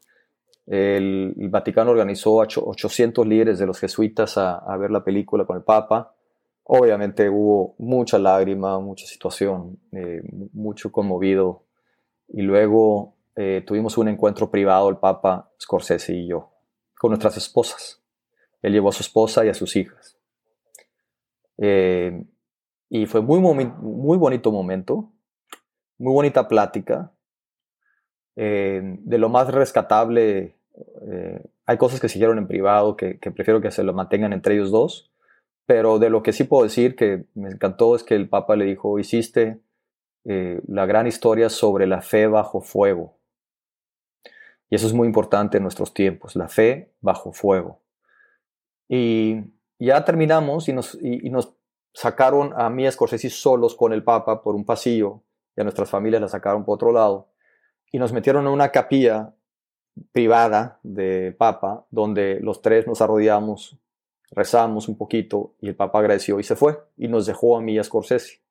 el, 0.65 1.33
Vaticano 1.49 1.91
organizó 1.91 2.41
a 2.41 2.47
800 2.47 3.27
líderes 3.27 3.59
de 3.59 3.65
los 3.65 3.79
jesuitas 3.79 4.37
a, 4.37 4.77
ver 4.77 4.91
la 4.91 5.03
película 5.03 5.45
con 5.45 5.57
el 5.57 5.63
Papa. 5.63 6.15
Obviamente 6.63 7.29
hubo 7.29 7.75
mucha 7.79 8.17
lágrima, 8.17 8.79
mucha 8.79 9.05
situación, 9.05 9.79
eh, 9.91 10.21
mucho 10.53 10.91
conmovido. 10.91 11.65
Y 12.29 12.41
luego 12.41 13.15
eh, 13.35 13.63
tuvimos 13.65 13.97
un 13.97 14.07
encuentro 14.09 14.51
privado, 14.51 14.89
el 14.89 14.97
Papa, 14.97 15.51
Scorsese 15.59 16.13
y 16.13 16.27
yo, 16.27 16.51
con 16.99 17.09
nuestras 17.09 17.35
esposas. 17.37 18.01
Él 18.61 18.73
llevó 18.73 18.89
a 18.89 18.93
su 18.93 19.01
esposa 19.01 19.43
y 19.45 19.49
a 19.49 19.53
sus 19.53 19.75
hijas. 19.75 20.17
Eh, 21.57 22.23
y 22.89 23.05
fue 23.07 23.21
muy, 23.21 23.39
muy 23.39 24.17
bonito 24.17 24.51
momento, 24.51 25.11
muy 25.97 26.13
bonita 26.13 26.47
plática. 26.47 27.11
Eh, 28.35 28.81
de 28.99 29.17
lo 29.17 29.29
más 29.29 29.51
rescatable, 29.51 30.55
hay 31.65 31.77
cosas 31.77 31.99
que 31.99 32.09
se 32.09 32.17
hicieron 32.17 32.37
en 32.37 32.47
privado 32.47 32.95
que, 32.95 33.15
prefiero 33.15 33.61
que 33.61 33.71
se 33.71 33.83
lo 33.83 33.93
mantengan 33.93 34.33
entre 34.33 34.55
ellos 34.55 34.71
dos, 34.71 35.11
pero 35.65 35.97
de 35.97 36.09
lo 36.09 36.23
que 36.23 36.33
sí 36.33 36.43
puedo 36.43 36.63
decir 36.63 36.95
que 36.95 37.25
me 37.33 37.49
encantó 37.49 37.95
es 37.95 38.03
que 38.03 38.15
el 38.15 38.29
Papa 38.29 38.55
le 38.55 38.65
dijo, 38.65 38.99
hiciste 38.99 39.59
la 40.23 40.85
gran 40.85 41.07
historia 41.07 41.49
sobre 41.49 41.85
la 41.85 42.01
fe 42.01 42.27
bajo 42.27 42.61
fuego. 42.61 43.17
Y 44.69 44.75
eso 44.75 44.87
es 44.87 44.93
muy 44.93 45.07
importante 45.07 45.57
en 45.57 45.63
nuestros 45.63 45.93
tiempos, 45.93 46.35
la 46.35 46.47
fe 46.47 46.93
bajo 47.01 47.31
fuego. 47.31 47.81
Y 48.87 49.41
ya 49.79 50.03
terminamos 50.05 50.69
y 50.69 50.73
nos, 50.73 50.97
sacaron 51.93 52.53
a 52.55 52.69
mí, 52.69 52.87
a 52.87 52.91
Scorsese, 52.91 53.29
solos 53.29 53.75
con 53.75 53.93
el 53.93 54.03
Papa 54.03 54.41
por 54.41 54.55
un 54.55 54.65
pasillo 54.65 55.21
y 55.55 55.61
a 55.61 55.63
nuestras 55.63 55.89
familias 55.89 56.21
la 56.21 56.27
sacaron 56.27 56.65
por 56.65 56.75
otro 56.75 56.91
lado 56.91 57.29
y 57.91 57.99
nos 57.99 58.11
metieron 58.11 58.47
en 58.47 58.53
una 58.53 58.69
capilla 58.69 59.35
privada 60.11 60.79
del 60.81 61.35
Papa, 61.35 61.85
donde 61.91 62.39
los 62.41 62.61
tres 62.61 62.87
nos 62.87 63.01
arrodillamos, 63.01 63.77
rezamos 64.31 64.87
un 64.87 64.97
poquito 64.97 65.53
y 65.59 65.69
el 65.69 65.75
Papa 65.75 65.99
agradeció 65.99 66.39
y 66.39 66.43
se 66.43 66.55
fue 66.55 66.79
y 66.97 67.07
nos 67.07 67.25
dejó 67.27 67.57
a 67.57 67.61
mí 67.61 67.77
a 67.77 67.83
Scorsese. 67.83 68.41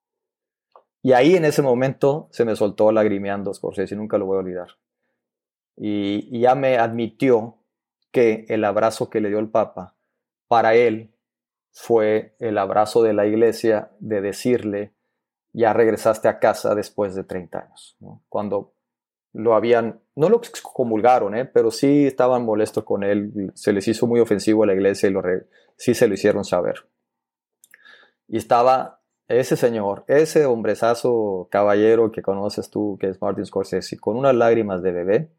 Y 1.02 1.12
ahí 1.12 1.34
en 1.34 1.44
ese 1.44 1.62
momento 1.62 2.28
se 2.30 2.44
me 2.44 2.54
soltó 2.54 2.92
lagrimeando 2.92 3.52
Scorsese, 3.52 3.96
nunca 3.96 4.18
lo 4.18 4.26
voy 4.26 4.36
a 4.36 4.40
olvidar. 4.40 4.68
Y, 5.76 6.40
ya 6.40 6.54
me 6.54 6.78
admitió 6.78 7.58
que 8.10 8.44
el 8.48 8.64
abrazo 8.64 9.10
que 9.10 9.20
le 9.20 9.28
dio 9.28 9.38
el 9.38 9.48
Papa 9.48 9.94
para 10.48 10.74
él 10.74 11.14
fue 11.72 12.34
el 12.38 12.58
abrazo 12.58 13.02
de 13.02 13.14
la 13.14 13.26
iglesia 13.26 13.90
de 13.98 14.20
decirle, 14.20 14.92
ya 15.54 15.72
regresaste 15.72 16.28
a 16.28 16.38
casa 16.38 16.74
después 16.74 17.14
de 17.14 17.24
30 17.24 17.58
años. 17.58 17.96
Cuando 18.28 18.74
lo 19.32 19.54
habían, 19.54 20.00
no 20.14 20.28
lo 20.28 20.36
excomulgaron, 20.36 21.34
¿eh? 21.34 21.46
pero 21.46 21.70
sí 21.70 22.06
estaban 22.06 22.44
molestos 22.44 22.84
con 22.84 23.02
él, 23.02 23.50
se 23.54 23.72
les 23.72 23.88
hizo 23.88 24.06
muy 24.06 24.20
ofensivo 24.20 24.64
a 24.64 24.66
la 24.66 24.74
iglesia 24.74 25.08
y 25.08 25.12
lo 25.12 25.22
sí 25.76 25.94
se 25.94 26.06
lo 26.06 26.14
hicieron 26.14 26.44
saber. 26.44 26.86
Y 28.28 28.36
estaba 28.36 29.00
ese 29.28 29.56
señor, 29.56 30.04
ese 30.08 30.44
hombrezazo 30.46 31.48
caballero 31.50 32.12
que 32.12 32.22
conoces 32.22 32.70
tú, 32.70 32.98
que 33.00 33.08
es 33.08 33.20
Martin 33.20 33.46
Scorsese, 33.46 33.98
con 33.98 34.16
unas 34.16 34.34
lágrimas 34.34 34.82
de 34.82 34.92
bebé, 34.92 35.30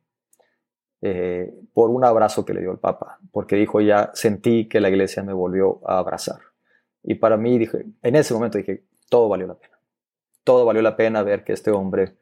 eh, 1.06 1.54
por 1.74 1.90
un 1.90 2.06
abrazo 2.06 2.46
que 2.46 2.54
le 2.54 2.62
dio 2.62 2.72
el 2.72 2.78
Papa, 2.78 3.20
porque 3.34 3.58
dijo, 3.58 3.82
ya 3.82 4.12
sentí 4.14 4.70
que 4.70 4.80
la 4.80 4.88
iglesia 4.88 5.22
me 5.22 5.34
volvió 5.34 5.82
a 5.86 5.98
abrazar. 5.98 6.40
Y 7.04 7.16
para 7.16 7.36
mí, 7.36 7.60
dije, 7.60 7.86
en 8.02 8.16
ese 8.16 8.34
momento 8.34 8.58
dije, 8.58 8.86
todo 9.10 9.28
valió 9.28 9.46
la 9.46 9.56
pena. 9.56 9.78
Todo 10.46 10.64
valió 10.64 10.82
la 10.82 10.96
pena 10.96 11.22
ver 11.22 11.44
que 11.44 11.52
este 11.52 11.72
hombre 11.72 12.16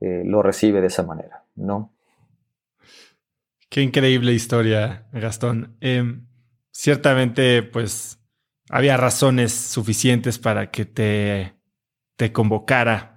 eh, 0.00 0.22
lo 0.24 0.42
recibe 0.42 0.80
de 0.80 0.86
esa 0.86 1.02
manera, 1.02 1.44
¿no? 1.56 1.92
Qué 3.68 3.82
increíble 3.82 4.32
historia, 4.32 5.04
Gastón. 5.12 5.76
Em, 5.82 6.26
ciertamente, 6.70 7.62
pues, 7.62 8.18
había 8.70 8.96
razones 8.96 9.52
suficientes 9.52 10.38
para 10.38 10.70
que 10.70 10.86
te, 10.86 11.52
te 12.16 12.32
convocara 12.32 13.11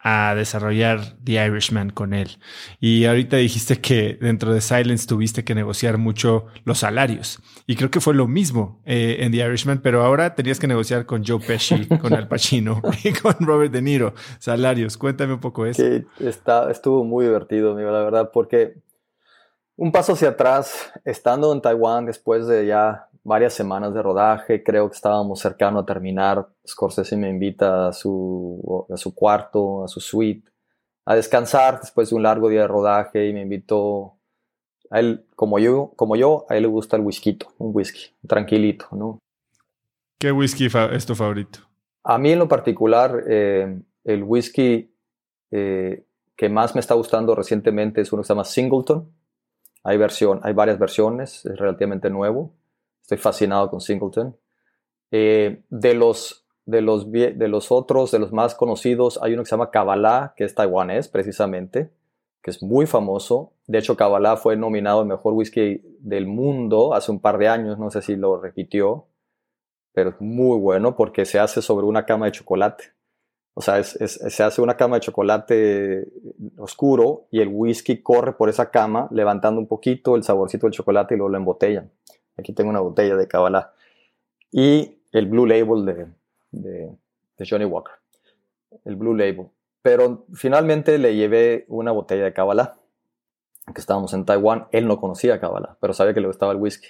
a 0.00 0.34
desarrollar 0.34 1.16
The 1.24 1.44
Irishman 1.46 1.90
con 1.90 2.14
él. 2.14 2.38
Y 2.80 3.04
ahorita 3.06 3.36
dijiste 3.36 3.80
que 3.80 4.16
dentro 4.20 4.52
de 4.52 4.60
Silence 4.60 5.06
tuviste 5.06 5.44
que 5.44 5.54
negociar 5.54 5.98
mucho 5.98 6.46
los 6.64 6.78
salarios. 6.78 7.40
Y 7.66 7.76
creo 7.76 7.90
que 7.90 8.00
fue 8.00 8.14
lo 8.14 8.28
mismo 8.28 8.80
eh, 8.84 9.16
en 9.20 9.32
The 9.32 9.38
Irishman, 9.38 9.80
pero 9.82 10.04
ahora 10.04 10.34
tenías 10.34 10.60
que 10.60 10.68
negociar 10.68 11.06
con 11.06 11.24
Joe 11.24 11.40
Pesci, 11.40 11.86
con 12.00 12.12
Al 12.14 12.28
Pacino 12.28 12.80
y 13.02 13.12
con 13.12 13.34
Robert 13.40 13.72
De 13.72 13.82
Niro. 13.82 14.14
Salarios, 14.38 14.96
cuéntame 14.96 15.34
un 15.34 15.40
poco 15.40 15.66
eso. 15.66 15.82
Sí, 15.82 16.06
está, 16.20 16.70
estuvo 16.70 17.04
muy 17.04 17.26
divertido, 17.26 17.72
amigo, 17.72 17.90
la 17.90 18.02
verdad, 18.04 18.30
porque 18.32 18.76
un 19.76 19.92
paso 19.92 20.12
hacia 20.12 20.30
atrás, 20.30 20.92
estando 21.04 21.52
en 21.52 21.60
Taiwán 21.60 22.06
después 22.06 22.46
de 22.46 22.66
ya 22.66 23.07
varias 23.24 23.54
semanas 23.54 23.94
de 23.94 24.02
rodaje, 24.02 24.62
creo 24.62 24.88
que 24.88 24.96
estábamos 24.96 25.40
cercano 25.40 25.80
a 25.80 25.86
terminar. 25.86 26.48
Scorsese 26.66 27.16
me 27.16 27.28
invita 27.28 27.88
a 27.88 27.92
su, 27.92 28.86
a 28.92 28.96
su 28.96 29.14
cuarto, 29.14 29.84
a 29.84 29.88
su 29.88 30.00
suite, 30.00 30.50
a 31.04 31.14
descansar 31.14 31.80
después 31.80 32.10
de 32.10 32.16
un 32.16 32.22
largo 32.22 32.48
día 32.48 32.62
de 32.62 32.68
rodaje 32.68 33.28
y 33.28 33.32
me 33.32 33.42
invitó 33.42 34.18
a 34.90 35.00
él, 35.00 35.26
como 35.34 35.58
yo, 35.58 35.92
como 35.96 36.16
yo, 36.16 36.46
a 36.48 36.56
él 36.56 36.62
le 36.62 36.68
gusta 36.68 36.96
el 36.96 37.02
whisky, 37.02 37.38
un 37.58 37.74
whisky, 37.74 38.14
tranquilito, 38.26 38.88
¿no? 38.92 39.18
¿Qué 40.18 40.32
whisky 40.32 40.68
es 40.92 41.06
tu 41.06 41.14
favorito? 41.14 41.60
A 42.04 42.18
mí 42.18 42.32
en 42.32 42.38
lo 42.38 42.48
particular, 42.48 43.22
eh, 43.28 43.80
el 44.04 44.22
whisky 44.24 44.90
eh, 45.50 46.04
que 46.36 46.48
más 46.48 46.74
me 46.74 46.80
está 46.80 46.94
gustando 46.94 47.34
recientemente 47.34 48.00
es 48.00 48.12
uno 48.12 48.22
que 48.22 48.26
se 48.26 48.32
llama 48.32 48.44
Singleton. 48.44 49.12
Hay, 49.84 49.96
versión, 49.96 50.40
hay 50.42 50.52
varias 50.52 50.78
versiones, 50.78 51.44
es 51.44 51.56
relativamente 51.56 52.10
nuevo. 52.10 52.54
Estoy 53.08 53.16
fascinado 53.16 53.70
con 53.70 53.80
Singleton. 53.80 54.36
Eh, 55.10 55.62
de, 55.70 55.94
los, 55.94 56.44
de, 56.66 56.82
los, 56.82 57.10
de 57.10 57.48
los 57.48 57.72
otros, 57.72 58.10
de 58.10 58.18
los 58.18 58.32
más 58.32 58.54
conocidos, 58.54 59.18
hay 59.22 59.32
uno 59.32 59.44
que 59.44 59.48
se 59.48 59.52
llama 59.52 59.70
Kabbalah, 59.70 60.34
que 60.36 60.44
es 60.44 60.54
taiwanés 60.54 61.08
precisamente, 61.08 61.90
que 62.42 62.50
es 62.50 62.62
muy 62.62 62.84
famoso. 62.84 63.54
De 63.66 63.78
hecho, 63.78 63.96
Kabbalah 63.96 64.36
fue 64.36 64.58
nominado 64.58 65.00
el 65.00 65.08
mejor 65.08 65.32
whisky 65.32 65.80
del 66.00 66.26
mundo 66.26 66.92
hace 66.92 67.10
un 67.10 67.18
par 67.18 67.38
de 67.38 67.48
años, 67.48 67.78
no 67.78 67.90
sé 67.90 68.02
si 68.02 68.14
lo 68.14 68.38
repitió, 68.38 69.06
pero 69.92 70.10
es 70.10 70.20
muy 70.20 70.58
bueno 70.58 70.94
porque 70.94 71.24
se 71.24 71.38
hace 71.38 71.62
sobre 71.62 71.86
una 71.86 72.04
cama 72.04 72.26
de 72.26 72.32
chocolate. 72.32 72.92
O 73.54 73.62
sea, 73.62 73.82
se 73.82 74.42
hace 74.42 74.60
una 74.60 74.76
cama 74.76 74.96
de 74.96 75.00
chocolate 75.00 76.08
oscuro 76.58 77.24
y 77.30 77.40
el 77.40 77.48
whisky 77.48 78.02
corre 78.02 78.34
por 78.34 78.50
esa 78.50 78.70
cama 78.70 79.08
levantando 79.10 79.58
un 79.58 79.66
poquito 79.66 80.14
el 80.14 80.24
saborcito 80.24 80.66
del 80.66 80.74
chocolate 80.74 81.14
y 81.14 81.16
luego 81.16 81.30
lo 81.30 81.38
embotellan. 81.38 81.90
Aquí 82.38 82.52
tengo 82.52 82.70
una 82.70 82.80
botella 82.80 83.16
de 83.16 83.26
Kabbalah. 83.26 83.72
Y 84.50 85.00
el 85.12 85.26
Blue 85.26 85.46
Label 85.46 85.84
de, 86.50 87.46
Johnny 87.48 87.64
Walker. 87.64 87.94
El 88.84 88.96
Blue 88.96 89.14
Label. 89.14 89.48
Pero 89.82 90.26
finalmente 90.32 90.98
le 90.98 91.16
llevé 91.16 91.64
una 91.68 91.92
botella 91.92 92.24
de 92.24 92.32
Kabbalah. 92.32 92.76
Que 93.74 93.80
estábamos 93.80 94.14
en 94.14 94.24
Taiwán. 94.24 94.68
Él 94.72 94.86
no 94.86 94.98
conocía 95.00 95.40
Kabbalah, 95.40 95.76
pero 95.80 95.92
sabía 95.92 96.14
que 96.14 96.20
le 96.20 96.28
gustaba 96.28 96.52
el 96.52 96.58
whisky. 96.58 96.88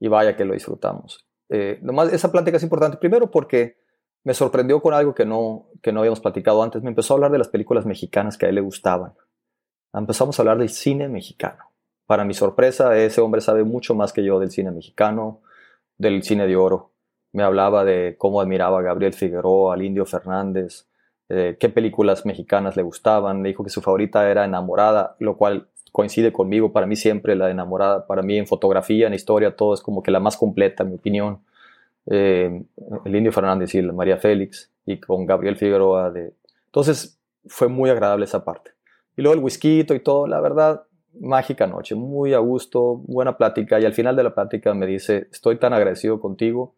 Y 0.00 0.08
vaya 0.08 0.36
que 0.36 0.44
lo 0.44 0.54
disfrutamos. 0.54 1.26
Eh, 1.50 1.78
nomás 1.82 2.12
esa 2.12 2.30
plática 2.30 2.56
es 2.56 2.62
importante. 2.62 2.96
Primero 2.98 3.30
porque 3.30 3.78
me 4.24 4.34
sorprendió 4.34 4.80
con 4.80 4.94
algo 4.94 5.14
que 5.14 5.26
no, 5.26 5.66
que 5.82 5.92
no 5.92 6.00
habíamos 6.00 6.20
platicado 6.20 6.62
antes. 6.62 6.82
Me 6.82 6.90
empezó 6.90 7.12
a 7.12 7.16
hablar 7.16 7.32
de 7.32 7.38
las 7.38 7.48
películas 7.48 7.84
mexicanas 7.84 8.38
que 8.38 8.46
a 8.46 8.48
él 8.48 8.54
le 8.54 8.60
gustaban. 8.60 9.14
Empezamos 9.92 10.38
a 10.38 10.42
hablar 10.42 10.58
del 10.58 10.68
cine 10.68 11.08
mexicano. 11.08 11.64
Para 12.08 12.24
mi 12.24 12.32
sorpresa, 12.32 12.96
ese 12.96 13.20
hombre 13.20 13.42
sabe 13.42 13.64
mucho 13.64 13.94
más 13.94 14.14
que 14.14 14.24
yo 14.24 14.40
del 14.40 14.50
cine 14.50 14.70
mexicano, 14.70 15.42
del 15.98 16.22
cine 16.22 16.46
de 16.46 16.56
oro. 16.56 16.90
Me 17.32 17.42
hablaba 17.42 17.84
de 17.84 18.14
cómo 18.16 18.40
admiraba 18.40 18.78
a 18.78 18.82
Gabriel 18.82 19.12
Figueroa, 19.12 19.74
al 19.74 19.82
Indio 19.82 20.06
Fernández, 20.06 20.86
qué 21.28 21.70
películas 21.74 22.24
mexicanas 22.24 22.76
le 22.76 22.82
gustaban. 22.82 23.42
Me 23.42 23.50
dijo 23.50 23.62
que 23.62 23.68
su 23.68 23.82
favorita 23.82 24.30
era 24.30 24.46
Enamorada, 24.46 25.16
lo 25.18 25.36
cual 25.36 25.68
coincide 25.92 26.32
conmigo. 26.32 26.72
Para 26.72 26.86
mí 26.86 26.96
siempre 26.96 27.36
la 27.36 27.50
Enamorada, 27.50 28.06
para 28.06 28.22
mí 28.22 28.38
en 28.38 28.46
fotografía, 28.46 29.06
en 29.06 29.12
historia, 29.12 29.54
todo 29.54 29.74
es 29.74 29.82
como 29.82 30.02
que 30.02 30.10
la 30.10 30.18
más 30.18 30.38
completa, 30.38 30.84
en 30.84 30.88
mi 30.88 30.96
opinión. 30.96 31.40
Eh, 32.06 32.62
el 33.04 33.16
Indio 33.16 33.32
Fernández 33.32 33.74
y 33.74 33.82
María 33.82 34.16
Félix, 34.16 34.70
y 34.86 34.98
con 34.98 35.26
Gabriel 35.26 35.56
Figueroa. 35.56 36.10
De... 36.10 36.32
Entonces 36.64 37.20
fue 37.46 37.68
muy 37.68 37.90
agradable 37.90 38.24
esa 38.24 38.46
parte. 38.46 38.70
Y 39.14 39.20
luego 39.20 39.34
el 39.34 39.44
whisky 39.44 39.80
y 39.80 40.00
todo, 40.00 40.26
la 40.26 40.40
verdad, 40.40 40.84
mágica 41.20 41.66
noche, 41.66 41.94
muy 41.94 42.34
a 42.34 42.38
gusto, 42.38 42.96
buena 42.96 43.36
plática 43.36 43.80
y 43.80 43.84
al 43.84 43.94
final 43.94 44.16
de 44.16 44.22
la 44.22 44.34
plática 44.34 44.74
me 44.74 44.86
dice, 44.86 45.28
estoy 45.30 45.58
tan 45.58 45.72
agradecido 45.72 46.20
contigo 46.20 46.74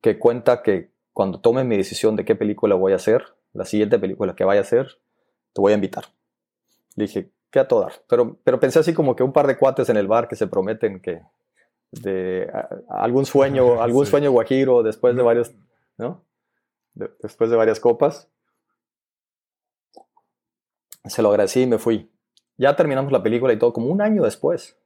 que 0.00 0.18
cuenta 0.18 0.62
que 0.62 0.90
cuando 1.12 1.40
tome 1.40 1.64
mi 1.64 1.76
decisión 1.76 2.16
de 2.16 2.24
qué 2.24 2.34
película 2.34 2.74
voy 2.74 2.92
a 2.92 2.96
hacer, 2.96 3.24
la 3.52 3.64
siguiente 3.64 3.98
película 3.98 4.34
que 4.34 4.44
vaya 4.44 4.60
a 4.60 4.64
hacer, 4.64 4.98
te 5.52 5.60
voy 5.60 5.72
a 5.72 5.74
invitar. 5.76 6.04
Le 6.96 7.04
dije, 7.04 7.30
¿qué 7.50 7.60
a 7.60 7.68
todo 7.68 7.82
dar? 7.82 7.92
Pero, 8.08 8.38
pero 8.42 8.58
pensé 8.58 8.78
así 8.78 8.94
como 8.94 9.14
que 9.14 9.22
un 9.22 9.32
par 9.32 9.46
de 9.46 9.58
cuates 9.58 9.88
en 9.88 9.96
el 9.96 10.08
bar 10.08 10.28
que 10.28 10.36
se 10.36 10.46
prometen 10.46 11.00
que 11.00 11.22
de 11.92 12.50
algún 12.88 13.26
sueño, 13.26 13.82
algún 13.82 14.06
sueño 14.06 14.32
guajiro 14.32 14.82
después 14.82 15.14
de 15.14 15.22
varios, 15.22 15.52
¿no? 15.98 16.24
después 16.94 17.50
de 17.50 17.56
varias 17.56 17.80
copas. 17.80 18.28
Se 21.04 21.22
lo 21.22 21.30
agradecí 21.30 21.62
y 21.62 21.66
me 21.66 21.78
fui. 21.78 22.11
Ya 22.62 22.76
terminamos 22.76 23.10
la 23.10 23.24
película 23.24 23.52
y 23.52 23.58
todo, 23.58 23.72
como 23.72 23.88
un 23.88 24.00
año 24.00 24.22
después, 24.22 24.78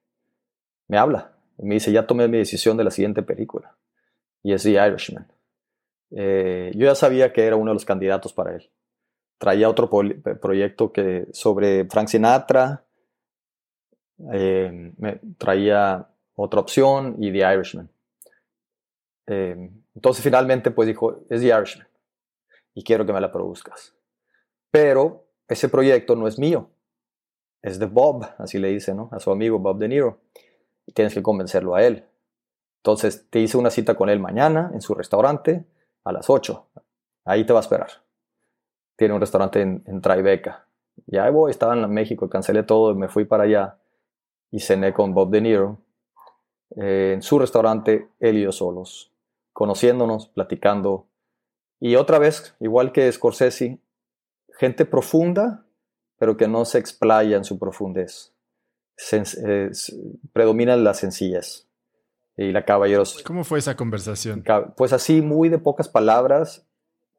me 0.88 0.96
habla 0.96 1.36
y 1.58 1.66
me 1.66 1.74
dice, 1.74 1.92
ya 1.92 2.06
tomé 2.06 2.26
mi 2.26 2.38
decisión 2.38 2.74
de 2.78 2.84
la 2.84 2.90
siguiente 2.90 3.22
película. 3.22 3.76
Y 4.42 4.54
es 4.54 4.62
The 4.62 4.70
Irishman. 4.70 5.30
Eh, 6.10 6.72
yo 6.74 6.86
ya 6.86 6.94
sabía 6.94 7.34
que 7.34 7.44
era 7.44 7.56
uno 7.56 7.72
de 7.72 7.74
los 7.74 7.84
candidatos 7.84 8.32
para 8.32 8.54
él. 8.54 8.70
Traía 9.36 9.68
otro 9.68 9.90
proyecto 9.90 10.90
que, 10.90 11.26
sobre 11.32 11.84
Frank 11.84 12.08
Sinatra, 12.08 12.82
eh, 14.32 14.94
me 14.96 15.20
traía 15.36 16.08
otra 16.34 16.60
opción 16.60 17.16
y 17.18 17.30
The 17.30 17.54
Irishman. 17.56 17.90
Eh, 19.26 19.70
entonces 19.94 20.24
finalmente 20.24 20.70
pues 20.70 20.88
dijo, 20.88 21.26
es 21.28 21.42
The 21.42 21.48
Irishman 21.48 21.88
y 22.72 22.82
quiero 22.82 23.04
que 23.04 23.12
me 23.12 23.20
la 23.20 23.30
produzcas. 23.30 23.94
Pero 24.70 25.26
ese 25.46 25.68
proyecto 25.68 26.16
no 26.16 26.26
es 26.26 26.38
mío, 26.38 26.70
es 27.62 27.78
de 27.78 27.86
Bob, 27.86 28.26
así 28.38 28.58
le 28.58 28.68
dice, 28.68 28.94
¿no? 28.94 29.08
A 29.12 29.20
su 29.20 29.30
amigo 29.30 29.58
Bob 29.58 29.78
De 29.78 29.88
Niro. 29.88 30.18
Y 30.86 30.92
tienes 30.92 31.14
que 31.14 31.22
convencerlo 31.22 31.74
a 31.74 31.82
él. 31.82 32.04
Entonces 32.78 33.26
te 33.30 33.40
hice 33.40 33.56
una 33.56 33.70
cita 33.70 33.94
con 33.94 34.08
él 34.08 34.20
mañana 34.20 34.70
en 34.72 34.80
su 34.80 34.94
restaurante 34.94 35.64
a 36.04 36.12
las 36.12 36.30
8. 36.30 36.66
Ahí 37.24 37.44
te 37.44 37.52
va 37.52 37.58
a 37.58 37.62
esperar. 37.62 37.88
Tiene 38.96 39.14
un 39.14 39.20
restaurante 39.20 39.60
en, 39.60 39.82
en 39.86 40.00
Tribeca. 40.00 40.66
Ya 41.06 41.28
voy, 41.30 41.50
estaba 41.50 41.74
en 41.74 41.90
México, 41.90 42.30
cancelé 42.30 42.62
todo 42.62 42.92
y 42.92 42.94
me 42.94 43.08
fui 43.08 43.24
para 43.24 43.44
allá 43.44 43.78
y 44.50 44.60
cené 44.60 44.92
con 44.92 45.12
Bob 45.12 45.30
De 45.30 45.40
Niro 45.40 45.78
eh, 46.74 47.12
en 47.14 47.22
su 47.22 47.38
restaurante, 47.38 48.08
él 48.18 48.38
y 48.38 48.42
yo 48.42 48.52
solos, 48.52 49.12
conociéndonos, 49.52 50.28
platicando. 50.28 51.06
Y 51.78 51.96
otra 51.96 52.18
vez, 52.18 52.54
igual 52.60 52.92
que 52.92 53.10
Scorsese, 53.12 53.78
gente 54.58 54.84
profunda 54.84 55.65
pero 56.18 56.36
que 56.36 56.48
no 56.48 56.64
se 56.64 56.78
explaya 56.78 57.36
en 57.36 57.44
su 57.44 57.58
profundez. 57.58 58.32
predomina 60.32 60.76
la 60.76 60.94
sencillez 60.94 61.68
y 62.36 62.52
la 62.52 62.64
caballerosa. 62.64 63.20
¿Cómo 63.24 63.44
fue 63.44 63.58
esa 63.58 63.76
conversación? 63.76 64.44
Pues 64.76 64.92
así, 64.92 65.22
muy 65.22 65.48
de 65.48 65.58
pocas 65.58 65.88
palabras, 65.88 66.66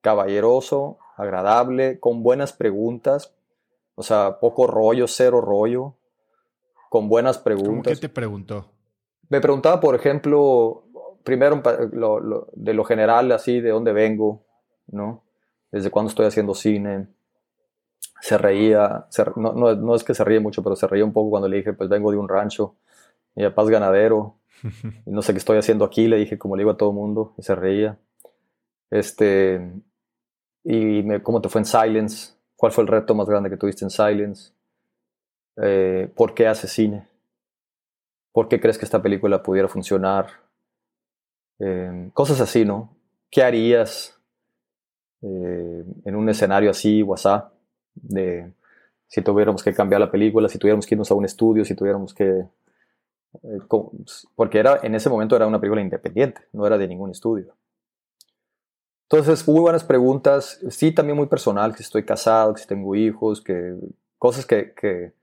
caballeroso, 0.01 0.99
agradable, 1.15 1.99
con 1.99 2.23
buenas 2.23 2.53
preguntas, 2.53 3.33
o 3.95 4.03
sea, 4.03 4.39
poco 4.39 4.67
rollo, 4.67 5.07
cero 5.07 5.41
rollo, 5.41 5.95
con 6.89 7.09
buenas 7.09 7.37
preguntas. 7.37 7.99
¿Qué 7.99 8.07
te 8.07 8.13
preguntó? 8.13 8.71
Me 9.29 9.41
preguntaba, 9.41 9.79
por 9.79 9.95
ejemplo, 9.95 10.85
primero 11.23 11.61
de 12.53 12.73
lo 12.73 12.83
general, 12.85 13.31
así, 13.31 13.59
de 13.59 13.71
dónde 13.71 13.91
vengo, 13.91 14.45
¿no? 14.87 15.23
Desde 15.71 15.89
cuándo 15.89 16.09
estoy 16.09 16.27
haciendo 16.27 16.53
cine, 16.53 17.07
se 18.21 18.37
reía, 18.37 19.07
no, 19.35 19.95
es 19.95 20.03
que 20.03 20.13
se 20.13 20.23
ríe 20.23 20.39
mucho, 20.39 20.63
pero 20.63 20.75
se 20.75 20.87
reía 20.87 21.05
un 21.05 21.13
poco 21.13 21.29
cuando 21.29 21.47
le 21.47 21.57
dije, 21.57 21.73
pues 21.73 21.89
vengo 21.89 22.11
de 22.11 22.17
un 22.17 22.27
rancho, 22.27 22.75
mi 23.35 23.43
papá 23.43 23.65
ganadero, 23.65 24.35
y 25.05 25.11
no 25.11 25.21
sé 25.21 25.33
qué 25.33 25.39
estoy 25.39 25.57
haciendo 25.57 25.85
aquí, 25.85 26.07
le 26.07 26.17
dije 26.17 26.37
como 26.37 26.55
le 26.55 26.61
digo 26.61 26.71
a 26.71 26.77
todo 26.77 26.89
el 26.89 26.95
mundo, 26.95 27.33
y 27.37 27.43
se 27.43 27.55
reía. 27.55 27.97
Este, 28.89 29.71
y 30.63 31.03
me, 31.03 31.21
cómo 31.21 31.41
te 31.41 31.49
fue 31.49 31.61
en 31.61 31.65
Silence, 31.65 32.33
cuál 32.55 32.71
fue 32.71 32.83
el 32.83 32.87
reto 32.87 33.13
más 33.13 33.27
grande 33.27 33.49
que 33.49 33.57
tuviste 33.57 33.85
en 33.85 33.91
Silence, 33.91 34.51
eh, 35.57 36.11
por 36.15 36.33
qué 36.33 36.47
haces 36.47 36.71
cine, 36.71 37.07
por 38.31 38.47
qué 38.47 38.59
crees 38.59 38.77
que 38.77 38.85
esta 38.85 39.01
película 39.01 39.41
pudiera 39.43 39.67
funcionar, 39.67 40.27
eh, 41.59 42.09
cosas 42.13 42.39
así, 42.41 42.65
¿no? 42.65 42.95
¿Qué 43.29 43.43
harías 43.43 44.19
eh, 45.21 45.83
en 46.05 46.15
un 46.15 46.29
escenario 46.29 46.69
así, 46.69 47.01
WhatsApp? 47.01 47.56
De 48.01 48.51
si 49.07 49.21
tuviéramos 49.21 49.63
que 49.63 49.73
cambiar 49.73 50.01
la 50.01 50.11
película, 50.11 50.49
si 50.49 50.57
tuviéramos 50.57 50.85
que 50.85 50.95
irnos 50.95 51.09
a 51.11 51.15
un 51.15 51.25
estudio, 51.25 51.63
si 51.63 51.75
tuviéramos 51.75 52.13
que... 52.13 52.45
Eh, 53.43 53.59
porque 54.35 54.59
era, 54.59 54.79
en 54.83 54.95
ese 54.95 55.09
momento 55.09 55.35
era 55.35 55.47
una 55.47 55.59
película 55.59 55.81
independiente, 55.81 56.41
no 56.53 56.65
era 56.67 56.77
de 56.77 56.87
ningún 56.87 57.11
estudio. 57.11 57.55
Entonces, 59.09 59.47
muy 59.47 59.61
buenas 59.61 59.85
preguntas. 59.85 60.59
Sí, 60.69 60.91
también 60.91 61.15
muy 61.15 61.27
personal, 61.27 61.73
que 61.73 61.83
estoy 61.83 62.03
casado, 62.03 62.53
que 62.53 62.65
tengo 62.65 62.93
hijos, 62.95 63.41
que 63.41 63.75
cosas 64.17 64.45
que, 64.45 64.73
que, 64.73 65.13